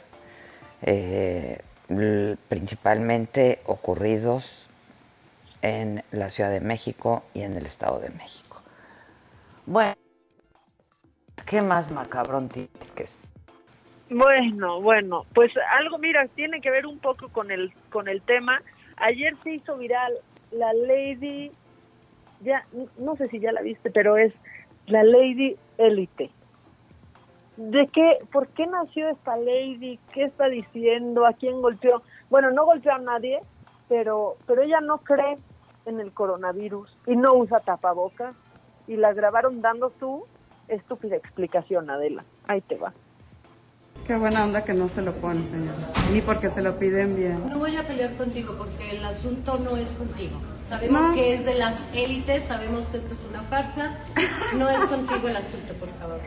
eh, 0.81 1.61
principalmente 2.47 3.61
ocurridos 3.65 4.69
en 5.61 6.03
la 6.11 6.29
Ciudad 6.29 6.51
de 6.51 6.61
México 6.61 7.23
y 7.33 7.41
en 7.41 7.55
el 7.55 7.65
Estado 7.65 7.99
de 7.99 8.09
México. 8.11 8.61
Bueno, 9.65 9.95
¿qué 11.45 11.61
más 11.61 11.91
macabrón 11.91 12.47
tienes 12.47 12.91
que 12.95 13.07
bueno, 14.09 14.81
bueno, 14.81 15.25
pues 15.33 15.51
algo, 15.79 15.97
mira, 15.97 16.27
tiene 16.35 16.61
que 16.61 16.71
ver 16.71 16.85
un 16.85 16.99
poco 16.99 17.29
con 17.29 17.51
el 17.51 17.71
con 17.89 18.07
el 18.07 18.21
tema. 18.21 18.61
Ayer 18.97 19.35
se 19.43 19.53
hizo 19.53 19.77
viral 19.77 20.13
la 20.51 20.73
Lady, 20.73 21.51
ya 22.41 22.65
no 22.97 23.15
sé 23.15 23.27
si 23.29 23.39
ya 23.39 23.51
la 23.51 23.61
viste, 23.61 23.91
pero 23.91 24.17
es 24.17 24.33
la 24.87 25.03
Lady 25.03 25.55
Elite. 25.77 26.31
¿De 27.57 27.87
qué? 27.87 28.19
¿Por 28.31 28.47
qué 28.47 28.65
nació 28.67 29.09
esta 29.09 29.37
Lady? 29.37 29.99
¿Qué 30.13 30.23
está 30.23 30.47
diciendo? 30.47 31.25
¿A 31.25 31.33
quién 31.33 31.61
golpeó? 31.61 32.01
Bueno, 32.29 32.51
no 32.51 32.65
golpeó 32.65 32.93
a 32.93 32.99
nadie, 32.99 33.41
pero 33.87 34.37
pero 34.47 34.61
ella 34.61 34.81
no 34.81 34.99
cree 34.99 35.37
en 35.85 35.99
el 35.99 36.11
coronavirus 36.13 36.95
y 37.05 37.15
no 37.15 37.33
usa 37.33 37.59
tapabocas 37.59 38.35
y 38.87 38.95
la 38.95 39.13
grabaron 39.13 39.61
dando 39.61 39.91
su 39.99 40.25
estúpida 40.67 41.15
explicación, 41.15 41.89
Adela. 41.89 42.23
Ahí 42.47 42.61
te 42.61 42.75
va. 42.75 42.93
Qué 44.07 44.15
buena 44.15 44.43
onda 44.43 44.63
que 44.63 44.73
no 44.73 44.89
se 44.89 45.01
lo 45.01 45.13
pone, 45.13 45.45
señor. 45.47 45.75
Ni 46.11 46.21
porque 46.21 46.49
se 46.49 46.61
lo 46.61 46.79
piden 46.79 47.15
bien. 47.15 47.47
No 47.49 47.59
voy 47.59 47.77
a 47.77 47.85
pelear 47.85 48.15
contigo 48.15 48.55
porque 48.57 48.91
el 48.91 49.05
asunto 49.05 49.57
no 49.59 49.77
es 49.77 49.89
contigo. 49.91 50.39
Sabemos 50.67 51.13
que 51.15 51.35
es 51.35 51.45
de 51.45 51.55
las 51.55 51.81
élites, 51.93 52.43
sabemos 52.47 52.87
que 52.87 52.97
esto 52.97 53.13
es 53.13 53.19
una 53.29 53.41
farsa. 53.43 53.97
No 54.55 54.69
es 54.69 54.79
contigo 54.85 55.27
el 55.27 55.37
asunto, 55.37 55.73
por 55.75 55.89
favor. 55.99 56.19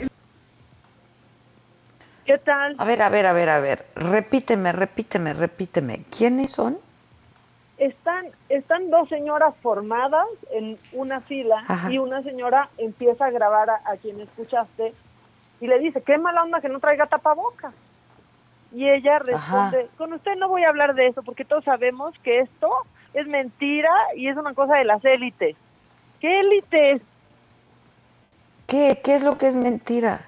¿Qué 2.25 2.39
tal? 2.39 2.77
A 2.79 2.85
ver, 2.85 3.03
a 3.03 3.09
ver, 3.09 3.27
a 3.27 3.33
ver, 3.33 3.49
a 3.49 3.61
ver. 3.61 3.87
Repíteme, 3.97 4.73
repíteme, 4.73 5.33
repíteme. 5.33 6.05
¿Quiénes 6.17 6.53
son? 6.53 6.79
Están, 7.79 8.27
están 8.49 8.91
dos 8.91 9.09
señoras 9.09 9.55
formadas 9.61 10.27
en 10.53 10.79
una 10.93 11.21
fila 11.23 11.65
y 11.91 11.99
una 11.99 12.23
señora 12.23 12.69
empieza 12.79 13.27
a 13.27 13.31
grabar 13.31 13.71
a, 13.71 13.81
a 13.85 13.97
quien 13.97 14.21
escuchaste 14.21 14.93
y 15.63 15.69
le 15.69 15.79
dice, 15.79 16.03
qué 16.03 16.19
mala 16.19 16.43
onda 16.43 16.61
que 16.61 16.69
no 16.69 16.81
traiga 16.81 17.07
tapabocas. 17.07 17.73
Y 18.73 18.89
ella 18.89 19.21
responde, 19.21 19.89
con 19.97 20.13
usted 20.13 20.35
no 20.35 20.49
voy 20.49 20.65
a 20.65 20.69
hablar 20.69 20.93
de 20.97 21.07
eso 21.07 21.23
porque 21.23 21.45
todos 21.45 21.63
sabemos 21.63 22.19
que 22.25 22.41
esto 22.41 22.69
es 23.15 23.29
mentira 23.29 23.93
y 24.17 24.27
es 24.27 24.37
una 24.37 24.55
cosa 24.55 24.75
de 24.75 24.85
las 24.85 25.05
élites. 25.05 25.55
¿Qué 26.19 26.41
élites? 26.41 27.03
¿Qué? 28.67 29.01
¿Qué 29.05 29.15
es 29.15 29.23
lo 29.23 29.39
que 29.39 29.47
es 29.47 29.55
mentira? 29.55 30.27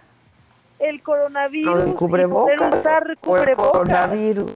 El 0.79 1.03
coronavirus. 1.03 1.85
el 1.85 1.95
cubrebocas. 1.97 2.73
Usar 2.73 3.17
cubrebocas. 3.19 3.73
coronavirus. 3.73 4.55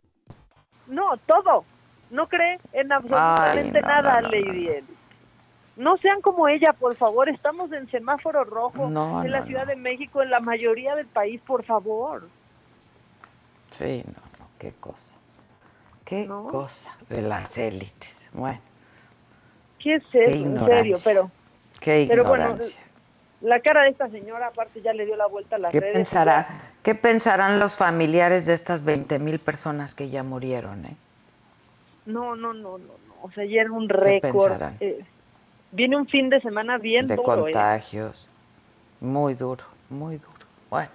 No, 0.86 1.16
todo. 1.26 1.64
No 2.10 2.28
cree 2.28 2.60
en 2.72 2.92
absolutamente 2.92 3.80
nada, 3.80 4.20
Lady 4.20 4.68
Elite. 4.68 4.97
No 5.78 5.96
sean 5.96 6.20
como 6.20 6.48
ella, 6.48 6.72
por 6.72 6.96
favor. 6.96 7.28
Estamos 7.28 7.72
en 7.72 7.88
semáforo 7.88 8.42
rojo 8.42 8.86
en 8.88 9.30
la 9.30 9.46
Ciudad 9.46 9.64
de 9.64 9.76
México, 9.76 10.22
en 10.22 10.30
la 10.30 10.40
mayoría 10.40 10.96
del 10.96 11.06
país, 11.06 11.40
por 11.46 11.64
favor. 11.64 12.28
Sí, 13.70 14.02
no, 14.04 14.40
no, 14.40 14.46
qué 14.58 14.72
cosa. 14.80 15.14
Qué 16.04 16.26
cosa 16.26 16.96
de 17.08 17.22
las 17.22 17.56
élites. 17.56 18.16
Bueno. 18.32 18.58
¿Qué 19.78 19.94
es 19.94 20.02
eso? 20.12 20.46
en 20.46 20.58
serio, 20.58 20.96
pero. 21.04 21.30
Qué 21.80 22.06
pero 22.08 22.24
bueno, 22.24 22.56
la 23.40 23.60
cara 23.60 23.82
de 23.82 23.90
esta 23.90 24.08
señora, 24.08 24.48
aparte, 24.48 24.80
ya 24.82 24.92
le 24.92 25.06
dio 25.06 25.14
la 25.14 25.26
vuelta 25.26 25.56
a 25.56 25.58
las 25.60 25.70
¿Qué 25.70 25.78
redes. 25.78 25.94
Pensará, 25.94 26.60
¿Qué 26.82 26.96
pensarán 26.96 27.60
los 27.60 27.76
familiares 27.76 28.46
de 28.46 28.54
estas 28.54 28.84
20 28.84 29.20
mil 29.20 29.38
personas 29.38 29.94
que 29.94 30.08
ya 30.08 30.24
murieron? 30.24 30.86
Eh? 30.86 30.96
No, 32.06 32.34
no, 32.34 32.52
no, 32.52 32.78
no, 32.78 32.88
no. 32.88 33.14
O 33.22 33.30
sea, 33.30 33.44
ya 33.44 33.60
era 33.60 33.70
un 33.70 33.88
récord. 33.88 34.60
Eh, 34.80 35.04
viene 35.72 35.96
un 35.96 36.06
fin 36.06 36.28
de 36.30 36.40
semana 36.40 36.78
bien 36.78 37.06
de 37.06 37.16
duro. 37.16 37.48
¿eh? 37.48 37.52
contagios. 37.52 38.28
Muy 39.00 39.34
duro, 39.34 39.64
muy 39.90 40.16
duro. 40.16 40.32
Bueno, 40.70 40.90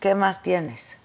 ¿qué 0.00 0.14
más 0.14 0.42
tienes? 0.42 0.98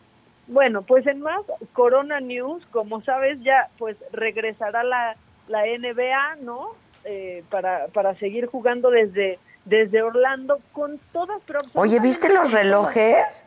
Bueno, 0.47 0.81
pues 0.81 1.05
en 1.07 1.21
más 1.21 1.41
Corona 1.73 2.19
News, 2.19 2.65
como 2.71 3.01
sabes, 3.01 3.39
ya 3.41 3.69
pues 3.77 3.97
regresará 4.11 4.83
la, 4.83 5.15
la 5.47 5.63
NBA, 5.65 6.37
¿no? 6.41 6.69
Eh, 7.05 7.43
para, 7.49 7.87
para 7.87 8.15
seguir 8.15 8.47
jugando 8.47 8.89
desde, 8.89 9.39
desde 9.65 10.01
Orlando 10.01 10.59
con 10.71 10.99
todas... 11.11 11.41
Oye, 11.73 11.99
¿viste 11.99 12.33
los 12.33 12.51
relojes? 12.51 13.45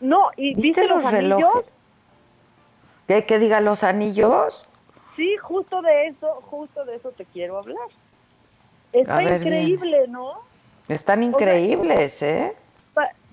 No, 0.00 0.30
¿y 0.36 0.54
viste, 0.54 0.86
los, 0.86 1.02
los 1.02 1.12
relojes? 1.12 1.64
¿Qué, 3.06 3.24
que 3.24 3.38
diga 3.38 3.60
los 3.60 3.82
anillos? 3.82 4.66
Sí, 5.16 5.36
justo 5.38 5.82
de 5.82 6.08
eso, 6.08 6.40
justo 6.42 6.84
de 6.84 6.96
eso 6.96 7.10
te 7.10 7.24
quiero 7.24 7.58
hablar. 7.58 7.88
Está 8.92 9.22
increíble, 9.22 10.06
¿no? 10.08 10.40
Están 10.88 11.22
increíbles, 11.22 12.22
¿eh? 12.22 12.54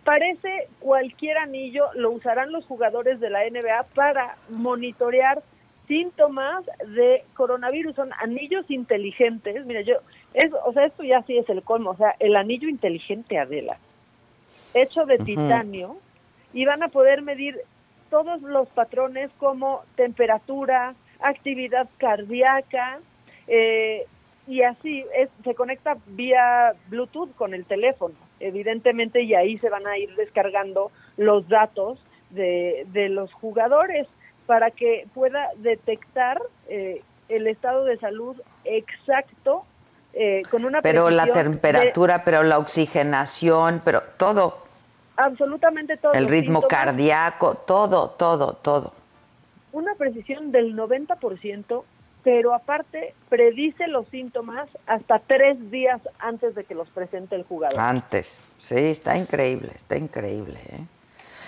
parece 0.06 0.70
cualquier 0.80 1.38
anillo 1.40 1.88
lo 1.96 2.12
usarán 2.12 2.54
los 2.54 2.64
jugadores 2.66 3.20
de 3.20 3.32
la 3.32 3.40
NBA 3.50 3.84
para 3.96 4.38
monitorear 4.50 5.42
síntomas 5.88 6.64
de 6.88 7.26
coronavirus. 7.34 7.96
Son 7.96 8.12
anillos 8.22 8.70
inteligentes. 8.70 9.66
Mira, 9.66 9.82
yo, 9.82 9.96
es, 10.34 10.52
o 10.64 10.72
sea, 10.72 10.86
esto 10.86 11.04
ya 11.04 11.24
sí 11.24 11.38
es 11.38 11.50
el 11.50 11.64
colmo. 11.64 11.90
O 11.90 11.98
sea, 11.98 12.16
el 12.20 12.36
anillo 12.36 12.70
inteligente 12.70 13.38
Adela, 13.38 13.78
hecho 14.74 15.06
de 15.06 15.18
titanio, 15.18 15.98
y 16.54 16.66
van 16.66 16.84
a 16.84 16.88
poder 16.88 17.22
medir 17.24 17.60
todos 18.10 18.42
los 18.44 18.68
patrones 18.70 19.32
como 19.40 19.82
temperatura, 19.96 20.94
actividad 21.20 21.90
cardíaca, 21.98 23.00
eh, 23.48 24.06
y 24.48 24.62
así 24.62 25.06
es, 25.16 25.30
se 25.44 25.56
conecta 25.56 25.98
vía 26.08 26.74
Bluetooth 26.88 27.36
con 27.36 27.54
el 27.54 27.66
teléfono, 27.66 28.16
evidentemente, 28.40 29.22
y 29.22 29.34
ahí 29.34 29.58
se 29.58 29.70
van 29.70 29.88
a 29.88 29.98
ir 29.98 30.16
descargando 30.16 30.92
los 31.18 31.48
datos 31.48 32.00
de, 32.30 32.86
de 32.92 33.10
los 33.10 33.34
jugadores 33.34 34.08
para 34.46 34.72
que 34.72 35.08
pueda 35.14 35.50
detectar 35.58 36.42
eh, 36.68 37.02
el 37.30 37.48
estado 37.48 37.86
de 37.86 37.98
salud 37.98 38.40
exacto 38.64 39.66
eh, 40.14 40.44
con 40.50 40.66
una 40.66 40.82
pero 40.82 41.10
la 41.10 41.28
temperatura 41.28 42.24
pero 42.24 42.44
la 42.44 42.60
oxigenación 42.60 43.82
pero 43.84 44.02
todo. 44.18 44.60
Absolutamente 45.18 45.98
todo. 45.98 46.14
El 46.14 46.28
ritmo 46.28 46.62
cardíaco 46.62 47.56
todo 47.56 48.10
todo 48.12 48.54
todo. 48.54 48.94
una 49.72 49.96
precisión 49.96 50.52
del 50.52 50.76
90% 50.76 51.84
pero 52.26 52.56
aparte 52.56 53.14
predice 53.30 53.88
los 53.88 54.08
síntomas 54.08 54.68
hasta 54.88 55.20
tres 55.20 55.70
días 55.70 56.02
antes 56.18 56.56
de 56.56 56.64
que 56.64 56.74
los 56.74 56.90
presente 56.90 57.36
el 57.36 57.44
jugador. 57.44 57.80
Antes, 57.80 58.42
sí, 58.58 58.76
está 58.78 59.16
increíble, 59.16 59.72
está 59.76 59.96
increíble. 59.96 60.60
¿eh? 60.70 60.86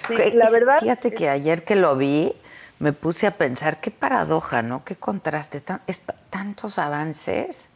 Sí, 0.08 0.32
la 0.36 0.52
verdad. 0.52 0.80
Fíjate 0.80 1.12
que 1.12 1.30
ayer 1.30 1.64
que 1.64 1.76
lo 1.76 1.98
vi, 1.98 2.32
me 2.78 2.94
puse 2.94 3.26
a 3.26 3.32
pensar 3.32 3.82
qué 3.82 3.90
paradoja, 3.90 4.62
¿no? 4.62 4.86
Qué 4.86 4.96
contraste, 4.96 5.64
tantos 6.30 6.78
avances 6.78 7.70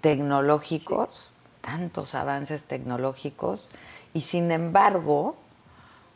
tecnológicos, 0.00 1.30
tantos 1.60 2.14
avances 2.14 2.64
tecnológicos, 2.64 3.68
y 4.14 4.22
sin 4.22 4.52
embargo, 4.52 5.36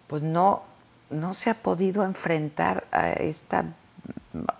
pues 0.07 0.23
no, 0.23 0.63
no 1.11 1.35
se 1.35 1.51
ha 1.51 1.55
podido 1.55 2.05
enfrentar 2.05 2.85
a 2.91 3.11
esta 3.11 3.67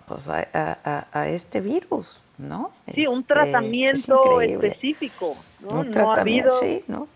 pues 0.07 0.29
a, 0.29 1.27
este 1.27 1.61
virus, 1.61 2.19
¿no? 2.37 2.71
Sí, 2.93 3.07
un 3.07 3.19
este, 3.19 3.33
tratamiento 3.33 4.41
específico, 4.41 5.35
¿no? 5.61 5.83
no 5.83 6.13
ha 6.13 6.21
habido. 6.21 6.49
Sí, 6.59 6.83
¿no? 6.87 7.07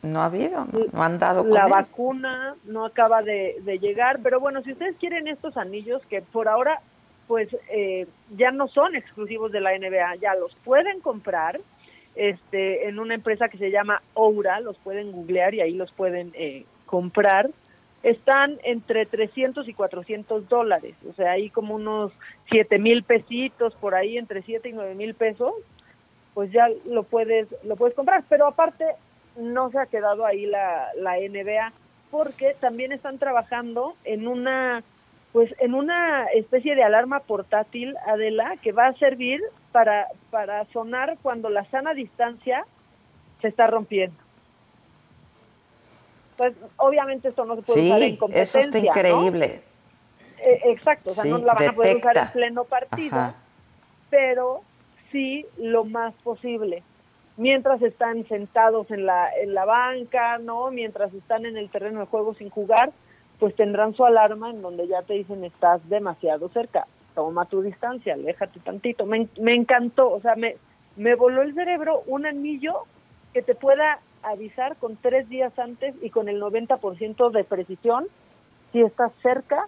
No, 0.00 0.22
ha 0.22 0.26
habido, 0.26 0.64
no, 0.92 1.02
han 1.02 1.18
dado. 1.18 1.44
La 1.44 1.66
vacuna 1.66 2.54
no 2.64 2.86
acaba 2.86 3.22
de, 3.22 3.60
llegar, 3.80 4.20
pero 4.22 4.38
bueno, 4.38 4.62
si 4.62 4.72
ustedes 4.72 4.94
quieren 4.96 5.26
estos 5.26 5.56
anillos, 5.56 6.00
que 6.08 6.22
por 6.22 6.48
ahora, 6.48 6.80
pues 7.26 7.48
eh, 7.68 8.06
ya 8.36 8.52
no 8.52 8.68
son 8.68 8.94
exclusivos 8.94 9.50
de 9.50 9.60
la 9.60 9.76
NBA, 9.76 10.16
ya 10.20 10.36
los 10.36 10.54
pueden 10.64 11.00
comprar 11.00 11.60
este, 12.14 12.88
en 12.88 13.00
una 13.00 13.14
empresa 13.14 13.48
que 13.48 13.58
se 13.58 13.72
llama 13.72 14.00
Oura, 14.14 14.60
los 14.60 14.78
pueden 14.78 15.10
googlear 15.10 15.54
y 15.54 15.62
ahí 15.62 15.74
los 15.74 15.90
pueden 15.92 16.30
eh, 16.34 16.64
comprar 16.86 17.50
están 18.02 18.58
entre 18.62 19.06
300 19.06 19.68
y 19.68 19.74
400 19.74 20.48
dólares, 20.48 20.94
o 21.08 21.12
sea, 21.14 21.32
hay 21.32 21.50
como 21.50 21.74
unos 21.74 22.12
7 22.50 22.78
mil 22.78 23.02
pesitos 23.02 23.74
por 23.74 23.94
ahí, 23.94 24.18
entre 24.18 24.42
7 24.42 24.68
y 24.68 24.72
9 24.72 24.94
mil 24.94 25.14
pesos, 25.14 25.52
pues 26.34 26.52
ya 26.52 26.68
lo 26.90 27.02
puedes, 27.02 27.48
lo 27.64 27.76
puedes 27.76 27.96
comprar, 27.96 28.22
pero 28.28 28.46
aparte 28.46 28.84
no 29.36 29.70
se 29.70 29.78
ha 29.80 29.86
quedado 29.86 30.24
ahí 30.24 30.46
la, 30.46 30.88
la 30.96 31.16
NBA, 31.16 31.72
porque 32.10 32.54
también 32.60 32.92
están 32.92 33.18
trabajando 33.18 33.94
en 34.04 34.28
una, 34.28 34.82
pues 35.32 35.52
en 35.58 35.74
una 35.74 36.26
especie 36.26 36.76
de 36.76 36.84
alarma 36.84 37.20
portátil, 37.20 37.96
Adela, 38.06 38.54
que 38.62 38.72
va 38.72 38.86
a 38.86 38.94
servir 38.94 39.42
para, 39.72 40.06
para 40.30 40.64
sonar 40.66 41.18
cuando 41.20 41.50
la 41.50 41.64
sana 41.66 41.94
distancia 41.94 42.64
se 43.40 43.48
está 43.48 43.66
rompiendo 43.66 44.27
pues 46.38 46.54
obviamente 46.76 47.28
esto 47.28 47.44
no 47.44 47.56
se 47.56 47.62
puede 47.62 47.86
usar 47.86 48.02
en 48.02 48.16
competencia. 48.16 48.60
Eso 48.60 48.68
está 48.68 48.78
increíble. 48.78 49.60
Eh, 50.38 50.60
exacto, 50.66 51.10
o 51.10 51.14
sea, 51.14 51.24
no 51.24 51.38
la 51.38 51.52
van 51.52 51.68
a 51.68 51.72
poder 51.72 51.96
usar 51.96 52.16
en 52.16 52.28
pleno 52.28 52.64
partido, 52.64 53.34
pero 54.08 54.62
sí 55.10 55.44
lo 55.58 55.84
más 55.84 56.14
posible. 56.22 56.84
Mientras 57.36 57.82
están 57.82 58.26
sentados 58.28 58.90
en 58.92 59.04
la, 59.04 59.28
en 59.34 59.52
la 59.52 59.64
banca, 59.64 60.38
¿no? 60.38 60.70
Mientras 60.70 61.12
están 61.12 61.44
en 61.44 61.56
el 61.56 61.70
terreno 61.70 62.00
de 62.00 62.06
juego 62.06 62.34
sin 62.34 62.50
jugar, 62.50 62.92
pues 63.40 63.54
tendrán 63.56 63.94
su 63.94 64.04
alarma 64.04 64.50
en 64.50 64.62
donde 64.62 64.86
ya 64.86 65.02
te 65.02 65.14
dicen 65.14 65.44
estás 65.44 65.86
demasiado 65.88 66.48
cerca, 66.50 66.86
toma 67.16 67.46
tu 67.46 67.62
distancia, 67.62 68.14
aléjate 68.14 68.60
tantito. 68.60 69.06
Me, 69.06 69.28
me 69.40 69.54
encantó, 69.54 70.10
o 70.10 70.20
sea, 70.20 70.36
me, 70.36 70.56
me 70.96 71.16
voló 71.16 71.42
el 71.42 71.54
cerebro 71.54 72.02
un 72.06 72.26
anillo 72.26 72.84
que 73.32 73.42
te 73.42 73.56
pueda 73.56 73.98
avisar 74.22 74.76
con 74.76 74.96
tres 74.96 75.28
días 75.28 75.56
antes 75.58 75.94
y 76.02 76.10
con 76.10 76.28
el 76.28 76.40
90% 76.40 77.30
de 77.30 77.44
precisión 77.44 78.06
si 78.72 78.82
estás 78.82 79.12
cerca 79.22 79.66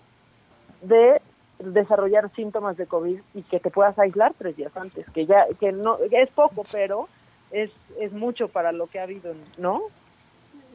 de 0.83 1.21
desarrollar 1.59 2.31
síntomas 2.35 2.77
de 2.77 2.87
COVID 2.87 3.21
y 3.35 3.43
que 3.43 3.61
te 3.61 3.71
puedas 3.71 3.99
aislar 3.99 4.35
tres 4.37 4.57
días 4.57 4.77
antes, 4.77 5.09
que 5.11 5.27
ya 5.27 5.47
que 5.59 5.73
no 5.73 5.99
es 6.11 6.31
poco, 6.31 6.65
pero 6.71 7.09
es, 7.51 7.71
es 7.99 8.13
mucho 8.13 8.49
para 8.49 8.73
lo 8.73 8.87
que 8.87 8.99
ha 8.99 9.05
habido, 9.05 9.35
¿no? 9.59 9.83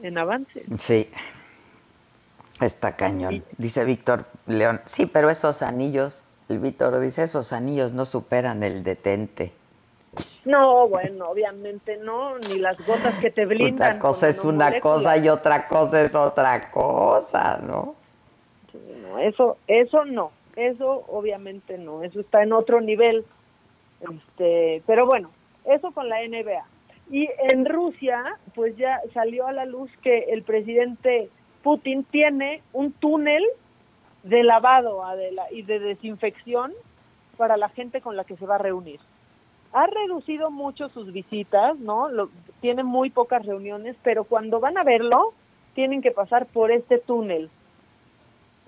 En 0.02 0.18
avance. 0.18 0.64
Sí. 0.78 1.10
Está 2.60 2.96
cañón. 2.96 3.44
Dice 3.58 3.84
Víctor 3.84 4.24
León. 4.46 4.80
Sí, 4.86 5.06
pero 5.06 5.28
esos 5.28 5.62
anillos, 5.62 6.20
el 6.48 6.58
Víctor 6.58 6.98
dice, 7.00 7.22
esos 7.22 7.52
anillos 7.52 7.92
no 7.92 8.06
superan 8.06 8.62
el 8.62 8.82
detente. 8.82 9.52
No, 10.46 10.88
bueno, 10.88 11.28
obviamente 11.28 11.96
no, 11.96 12.38
ni 12.38 12.60
las 12.60 12.78
gotas 12.86 13.18
que 13.18 13.32
te 13.32 13.46
blindan. 13.46 13.94
Una 13.94 13.98
cosa 13.98 14.28
es 14.28 14.44
una 14.44 14.80
cosa 14.80 15.16
y 15.16 15.28
otra 15.28 15.66
cosa 15.66 16.02
es 16.02 16.14
otra 16.14 16.70
cosa, 16.70 17.58
¿no? 17.58 17.96
no, 19.02 19.18
eso, 19.18 19.56
eso 19.66 20.04
no, 20.04 20.30
eso 20.54 21.04
obviamente 21.08 21.78
no, 21.78 22.04
eso 22.04 22.20
está 22.20 22.44
en 22.44 22.52
otro 22.52 22.80
nivel. 22.80 23.24
Este, 24.00 24.82
pero 24.86 25.04
bueno, 25.04 25.30
eso 25.64 25.90
con 25.90 26.08
la 26.08 26.18
NBA. 26.20 26.64
Y 27.10 27.28
en 27.50 27.64
Rusia, 27.64 28.38
pues 28.54 28.76
ya 28.76 29.00
salió 29.14 29.48
a 29.48 29.52
la 29.52 29.64
luz 29.64 29.90
que 30.02 30.26
el 30.30 30.44
presidente 30.44 31.28
Putin 31.64 32.04
tiene 32.04 32.62
un 32.72 32.92
túnel 32.92 33.44
de 34.22 34.44
lavado 34.44 35.02
y 35.50 35.62
de 35.62 35.80
desinfección 35.80 36.72
para 37.36 37.56
la 37.56 37.68
gente 37.70 38.00
con 38.00 38.16
la 38.16 38.22
que 38.22 38.36
se 38.36 38.46
va 38.46 38.54
a 38.54 38.58
reunir 38.58 39.00
ha 39.72 39.86
reducido 39.86 40.50
mucho 40.50 40.88
sus 40.90 41.12
visitas, 41.12 41.78
¿no? 41.78 42.08
Lo, 42.08 42.30
tiene 42.60 42.82
muy 42.82 43.10
pocas 43.10 43.44
reuniones, 43.44 43.96
pero 44.02 44.24
cuando 44.24 44.60
van 44.60 44.78
a 44.78 44.84
verlo, 44.84 45.34
tienen 45.74 46.02
que 46.02 46.10
pasar 46.10 46.46
por 46.46 46.70
este 46.70 46.98
túnel 46.98 47.50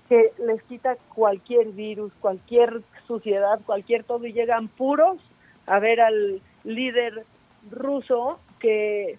que 0.09 0.31
les 0.39 0.61
quita 0.63 0.97
cualquier 1.13 1.67
virus, 1.67 2.11
cualquier 2.19 2.81
suciedad, 3.07 3.59
cualquier 3.65 4.03
todo 4.03 4.25
y 4.25 4.33
llegan 4.33 4.67
puros 4.67 5.17
a 5.67 5.79
ver 5.79 6.01
al 6.01 6.41
líder 6.63 7.25
ruso 7.69 8.39
que 8.59 9.17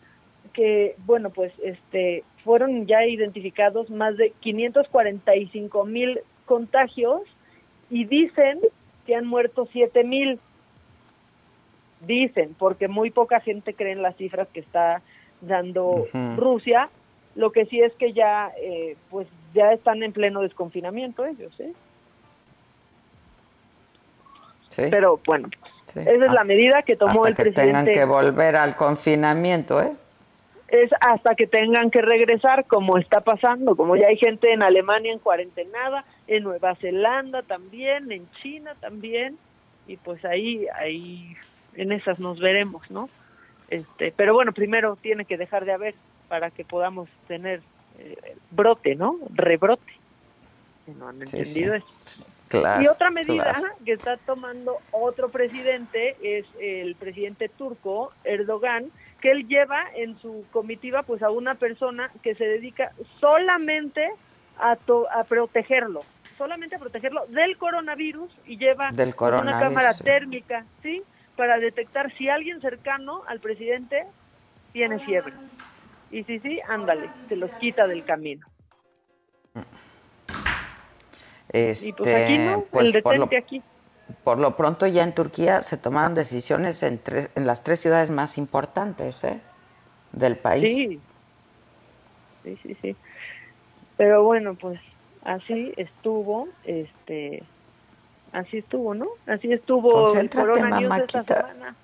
que 0.52 0.97
bueno 1.07 1.31
pues 1.31 1.52
este 1.62 2.24
fueron 2.43 2.86
ya 2.86 3.07
identificados 3.07 3.89
más 3.89 4.16
de 4.16 4.32
545 4.40 5.85
mil 5.85 6.20
contagios 6.44 7.23
y 7.89 8.05
dicen 8.05 8.59
que 9.07 9.15
han 9.15 9.27
muerto 9.27 9.69
7 9.70 10.02
mil 10.02 10.40
dicen, 12.01 12.55
porque 12.59 12.89
muy 12.89 13.10
poca 13.10 13.40
gente 13.40 13.74
cree 13.74 13.93
en 13.93 14.02
las 14.02 14.16
cifras 14.16 14.48
que 14.52 14.60
está 14.60 15.02
dando 15.40 16.06
Rusia. 16.36 16.89
Lo 17.36 17.52
que 17.52 17.66
sí 17.66 17.81
es 17.81 17.93
que 17.94 18.12
ya, 18.12 18.51
eh, 18.60 18.97
pues 19.09 19.28
ya 19.55 19.72
están 19.72 20.02
en 20.02 20.12
pleno 20.12 20.40
desconfinamiento 20.40 21.24
ellos, 21.24 21.59
¿eh? 21.60 21.72
Sí. 24.70 24.82
Pero 24.90 25.20
bueno, 25.27 25.48
esa 25.89 26.27
es 26.27 26.32
la 26.32 26.44
medida 26.44 26.82
que 26.82 26.97
tomó 26.97 27.27
el 27.27 27.35
presidente. 27.35 27.62
Tengan 27.62 27.86
que 27.86 28.05
volver 28.05 28.56
al 28.56 28.77
confinamiento, 28.77 29.81
¿eh? 29.82 29.93
Es 30.68 30.90
hasta 31.01 31.35
que 31.35 31.48
tengan 31.48 31.90
que 31.90 32.01
regresar, 32.01 32.64
como 32.66 32.97
está 32.97 33.20
pasando, 33.22 33.74
como 33.74 33.97
ya 33.97 34.06
hay 34.06 34.16
gente 34.16 34.52
en 34.52 34.62
Alemania 34.62 35.12
en 35.12 35.18
cuarentenada, 35.18 36.05
en 36.28 36.44
Nueva 36.44 36.77
Zelanda 36.77 37.43
también, 37.43 38.12
en 38.12 38.31
China 38.40 38.77
también, 38.81 39.36
y 39.89 39.97
pues 39.97 40.24
ahí, 40.24 40.68
ahí 40.78 41.35
en 41.74 41.92
esas 41.92 42.18
nos 42.18 42.38
veremos, 42.38 42.90
¿no? 42.90 43.09
Este, 43.68 44.12
pero 44.16 44.34
bueno, 44.34 44.52
primero 44.52 44.97
tiene 44.97 45.24
que 45.24 45.36
dejar 45.36 45.64
de 45.64 45.72
haber 45.72 45.94
para 46.28 46.51
que 46.51 46.64
podamos 46.64 47.09
tener 47.28 47.60
eh, 47.98 48.36
brote, 48.51 48.94
¿no? 48.94 49.18
Rebrote. 49.30 49.92
No 50.98 51.09
han 51.09 51.22
entendido 51.22 51.74
eso. 51.74 51.86
y 52.80 52.86
otra 52.88 53.10
medida 53.10 53.62
que 53.84 53.92
está 53.92 54.16
tomando 54.16 54.78
otro 54.90 55.28
presidente 55.28 56.16
es 56.20 56.47
el 56.59 56.97
presidente 56.97 57.48
turco, 57.48 58.12
Erdogan, 58.24 58.90
que 59.20 59.30
él 59.30 59.47
lleva 59.47 59.84
en 59.94 60.18
su 60.18 60.44
comitiva 60.51 61.02
pues 61.02 61.22
a 61.22 61.30
una 61.30 61.55
persona 61.55 62.10
que 62.22 62.34
se 62.34 62.44
dedica 62.44 62.92
solamente 63.20 64.09
a, 64.59 64.72
a 65.12 65.24
protegerlo, 65.24 66.01
solamente 66.36 66.76
a 66.76 66.78
protegerlo 66.78 67.26
del 67.26 67.56
coronavirus 67.56 68.30
y 68.47 68.56
lleva 68.56 68.90
una 68.90 69.60
cámara 69.60 69.94
térmica, 69.94 70.64
¿sí? 70.82 71.02
Para 71.40 71.58
detectar 71.58 72.14
si 72.18 72.28
alguien 72.28 72.60
cercano 72.60 73.22
al 73.26 73.40
presidente 73.40 74.04
tiene 74.74 74.98
fiebre. 74.98 75.32
Y 76.10 76.22
si 76.24 76.38
sí, 76.40 76.60
ándale, 76.68 77.08
se 77.30 77.36
los 77.36 77.50
quita 77.52 77.86
del 77.86 78.04
camino. 78.04 78.46
y 81.50 81.92
pues 81.94 82.14
aquí 82.14 82.36
no, 82.36 82.56
el 82.56 82.62
pues, 82.70 82.92
detente 82.92 83.38
aquí. 83.38 83.62
Por 84.22 84.36
lo 84.36 84.54
pronto 84.54 84.86
ya 84.86 85.02
en 85.02 85.14
Turquía 85.14 85.62
se 85.62 85.78
tomaron 85.78 86.14
decisiones 86.14 86.82
en, 86.82 87.00
en 87.34 87.46
las 87.46 87.64
tres 87.64 87.80
ciudades 87.80 88.10
más 88.10 88.36
importantes 88.36 89.24
¿eh? 89.24 89.40
del 90.12 90.36
país. 90.36 90.76
Sí, 90.76 91.00
sí, 92.44 92.58
sí, 92.62 92.76
sí. 92.82 92.96
Pero 93.96 94.24
bueno, 94.24 94.56
pues 94.56 94.78
así 95.24 95.72
estuvo, 95.78 96.48
este, 96.64 97.42
así 98.32 98.59
estuvo, 98.59 98.94
¿no? 98.94 99.09
Así 99.27 99.52
estuvo 99.52 100.12
el 100.15 100.31
Corona 100.31 100.81
News 100.81 100.98
esta 100.98 101.24
semana. 101.24 101.74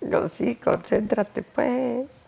No, 0.00 0.26
sí, 0.28 0.56
concéntrate 0.56 1.42
pues. 1.42 2.24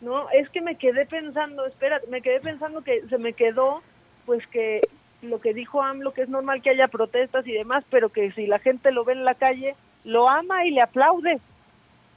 No, 0.00 0.30
es 0.30 0.48
que 0.50 0.60
me 0.60 0.76
quedé 0.76 1.06
pensando, 1.06 1.66
espera, 1.66 2.00
me 2.08 2.22
quedé 2.22 2.40
pensando 2.40 2.82
que 2.82 3.02
se 3.08 3.18
me 3.18 3.32
quedó, 3.32 3.82
pues 4.26 4.46
que 4.46 4.88
lo 5.22 5.40
que 5.40 5.54
dijo 5.54 5.82
AMLO, 5.82 6.12
que 6.12 6.22
es 6.22 6.28
normal 6.28 6.62
que 6.62 6.70
haya 6.70 6.88
protestas 6.88 7.46
y 7.46 7.52
demás, 7.52 7.84
pero 7.90 8.10
que 8.10 8.30
si 8.32 8.46
la 8.46 8.58
gente 8.60 8.92
lo 8.92 9.04
ve 9.04 9.14
en 9.14 9.24
la 9.24 9.34
calle, 9.34 9.74
lo 10.04 10.28
ama 10.28 10.64
y 10.64 10.70
le 10.70 10.82
aplaude. 10.82 11.40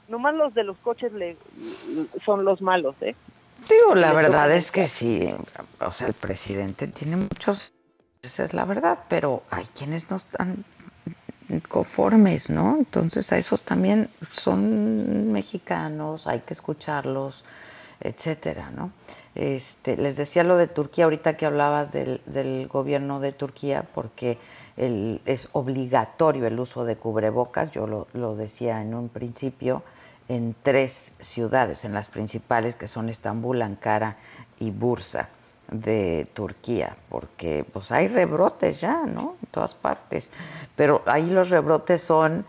Nomás 0.08 0.34
los 0.34 0.54
de 0.54 0.64
los 0.64 0.76
coches 0.78 1.12
le, 1.12 1.36
son 2.24 2.44
los 2.44 2.60
malos, 2.60 2.94
¿eh? 3.00 3.14
Digo, 3.68 3.94
la 3.94 4.12
verdad 4.12 4.52
es 4.52 4.70
que 4.72 4.88
sí, 4.88 5.28
o 5.80 5.92
sea, 5.92 6.08
el 6.08 6.14
presidente 6.14 6.88
tiene 6.88 7.16
muchos 7.16 7.72
esa 8.24 8.44
es 8.44 8.54
la 8.54 8.64
verdad, 8.64 9.00
pero 9.08 9.42
hay 9.50 9.64
quienes 9.76 10.08
no 10.08 10.14
están 10.14 10.64
conformes, 11.68 12.50
¿no? 12.50 12.76
Entonces 12.78 13.32
a 13.32 13.38
esos 13.38 13.62
también 13.62 14.08
son 14.30 15.32
mexicanos, 15.32 16.28
hay 16.28 16.38
que 16.38 16.54
escucharlos, 16.54 17.44
etcétera, 18.00 18.70
¿no? 18.70 18.92
Este, 19.34 19.96
les 19.96 20.14
decía 20.14 20.44
lo 20.44 20.56
de 20.56 20.68
Turquía 20.68 21.04
ahorita 21.04 21.36
que 21.36 21.46
hablabas 21.46 21.90
del, 21.90 22.68
gobierno 22.68 23.18
de 23.18 23.32
Turquía, 23.32 23.88
porque 23.92 24.38
es 24.76 25.48
obligatorio 25.50 26.46
el 26.46 26.60
uso 26.60 26.84
de 26.84 26.94
cubrebocas, 26.94 27.72
yo 27.72 28.06
lo 28.12 28.36
decía 28.36 28.82
en 28.82 28.94
un 28.94 29.08
principio, 29.08 29.82
en 30.28 30.54
tres 30.62 31.12
ciudades, 31.18 31.84
en 31.84 31.92
las 31.92 32.08
principales 32.08 32.76
que 32.76 32.86
son 32.86 33.08
Estambul, 33.08 33.62
Ankara 33.62 34.16
y 34.60 34.70
Bursa 34.70 35.28
de 35.72 36.26
Turquía, 36.34 36.96
porque 37.08 37.64
pues 37.72 37.90
hay 37.90 38.08
rebrotes 38.08 38.80
ya, 38.80 39.02
¿no? 39.06 39.36
En 39.42 39.48
todas 39.50 39.74
partes. 39.74 40.30
Pero 40.76 41.02
ahí 41.06 41.28
los 41.30 41.50
rebrotes 41.50 42.02
son 42.02 42.44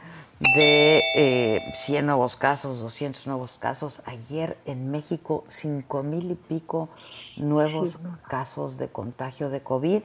de 0.55 1.01
eh, 1.15 1.61
100 1.73 2.05
nuevos 2.05 2.35
casos, 2.35 2.81
200 2.81 3.25
nuevos 3.27 3.57
casos. 3.59 4.03
Ayer 4.05 4.57
en 4.65 4.91
México, 4.91 5.45
5 5.47 6.03
mil 6.03 6.31
y 6.31 6.35
pico 6.35 6.89
nuevos 7.37 7.97
casos 8.27 8.77
de 8.77 8.89
contagio 8.89 9.49
de 9.49 9.61
COVID. 9.61 10.01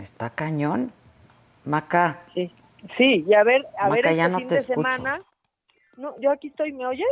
Está 0.00 0.30
cañón. 0.30 0.92
Maca. 1.64 2.18
Sí, 2.34 2.50
sí, 2.98 3.24
y 3.26 3.34
a 3.34 3.44
ver, 3.44 3.66
a 3.78 3.88
Maca, 3.88 3.94
ver, 3.94 4.06
este 4.06 4.16
ya 4.16 4.28
no 4.28 4.38
fin 4.38 4.48
te 4.48 4.54
de 4.56 4.60
escucho. 4.60 4.74
semana. 4.74 5.22
No, 5.96 6.18
yo 6.20 6.32
aquí 6.32 6.48
estoy, 6.48 6.72
¿me 6.72 6.86
oyes? 6.86 7.06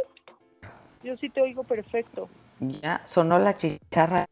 Yo 1.03 1.17
sí 1.17 1.31
te 1.31 1.41
oigo 1.41 1.63
perfecto. 1.65 2.29
Ya 2.61 3.01
sonó 3.07 3.39
la 3.39 3.57
chicharra. 3.57 4.27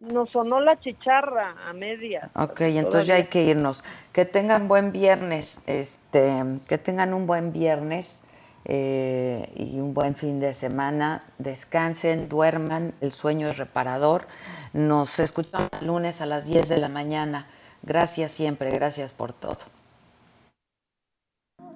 Nos 0.00 0.30
sonó 0.30 0.60
la 0.60 0.78
chicharra 0.78 1.54
a 1.66 1.72
medias. 1.72 2.30
Ok, 2.34 2.62
entonces 2.62 3.06
ya 3.06 3.14
hay 3.14 3.24
que 3.24 3.44
irnos. 3.44 3.84
Que 4.12 4.24
tengan 4.24 4.68
buen 4.68 4.92
viernes, 4.92 5.62
este, 5.66 6.42
que 6.68 6.76
tengan 6.78 7.14
un 7.14 7.26
buen 7.26 7.52
viernes 7.52 8.24
eh, 8.64 9.52
y 9.56 9.80
un 9.80 9.94
buen 9.94 10.14
fin 10.14 10.40
de 10.40 10.54
semana. 10.54 11.22
Descansen, 11.38 12.28
duerman, 12.28 12.94
el 13.00 13.12
sueño 13.12 13.48
es 13.48 13.58
reparador. 13.58 14.26
Nos 14.72 15.18
escuchamos 15.18 15.70
el 15.80 15.86
lunes 15.86 16.20
a 16.20 16.26
las 16.26 16.46
10 16.46 16.68
de 16.68 16.78
la 16.78 16.88
mañana. 16.88 17.46
Gracias 17.82 18.32
siempre, 18.32 18.70
gracias 18.70 19.12
por 19.12 19.32
todo. 19.32 19.58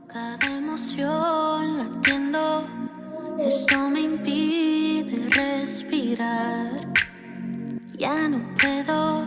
Cada 0.06 0.46
emoción 0.46 1.78
latiendo, 1.78 2.64
esto 3.40 3.88
me 3.90 4.00
impide 4.00 5.28
respirar. 5.30 6.92
Ya 7.98 8.28
no 8.28 8.40
puedo. 8.60 9.26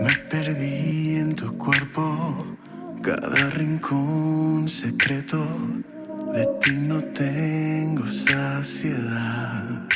Me 0.00 0.14
perdí 0.28 1.16
en 1.16 1.34
tu 1.34 1.56
cuerpo, 1.56 2.46
cada 3.02 3.50
rincón 3.50 4.68
secreto. 4.68 5.44
De 6.32 6.46
ti 6.62 6.72
no 6.72 7.02
tengo 7.12 8.06
saciedad. 8.08 9.86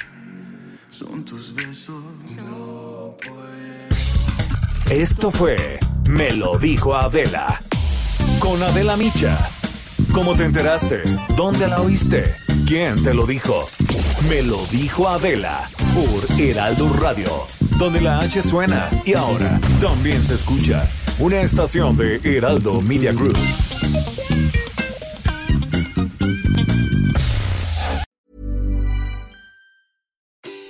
Son 0.90 1.24
tus 1.24 1.55
besos, 1.55 2.03
no 2.36 3.16
Esto 4.90 5.31
fue 5.31 5.78
Me 6.09 6.32
lo 6.32 6.59
dijo 6.59 6.94
Adela. 6.94 7.61
Con 8.39 8.62
Adela 8.62 8.97
Micha. 8.97 9.51
¿Cómo 10.12 10.35
te 10.35 10.44
enteraste? 10.44 11.03
¿Dónde 11.36 11.69
la 11.69 11.81
oíste? 11.81 12.45
¿Quién 12.67 13.01
te 13.05 13.15
lo 13.15 13.27
dijo? 13.27 13.69
Me 14.29 14.43
lo 14.43 14.67
dijo 14.67 15.09
Adela 15.09 15.71
por 15.95 16.41
Heraldo 16.41 16.93
Radio, 16.95 17.47
donde 17.79 18.01
la 18.01 18.19
H 18.19 18.43
suena 18.43 18.91
y 19.05 19.15
ahora 19.15 19.61
también 19.81 20.21
se 20.21 20.35
escucha. 20.35 20.91
Una 21.21 21.43
estación 21.43 21.97
de 21.97 22.21
Heraldo 22.25 22.81
Media 22.81 23.13
Group. 23.13 23.37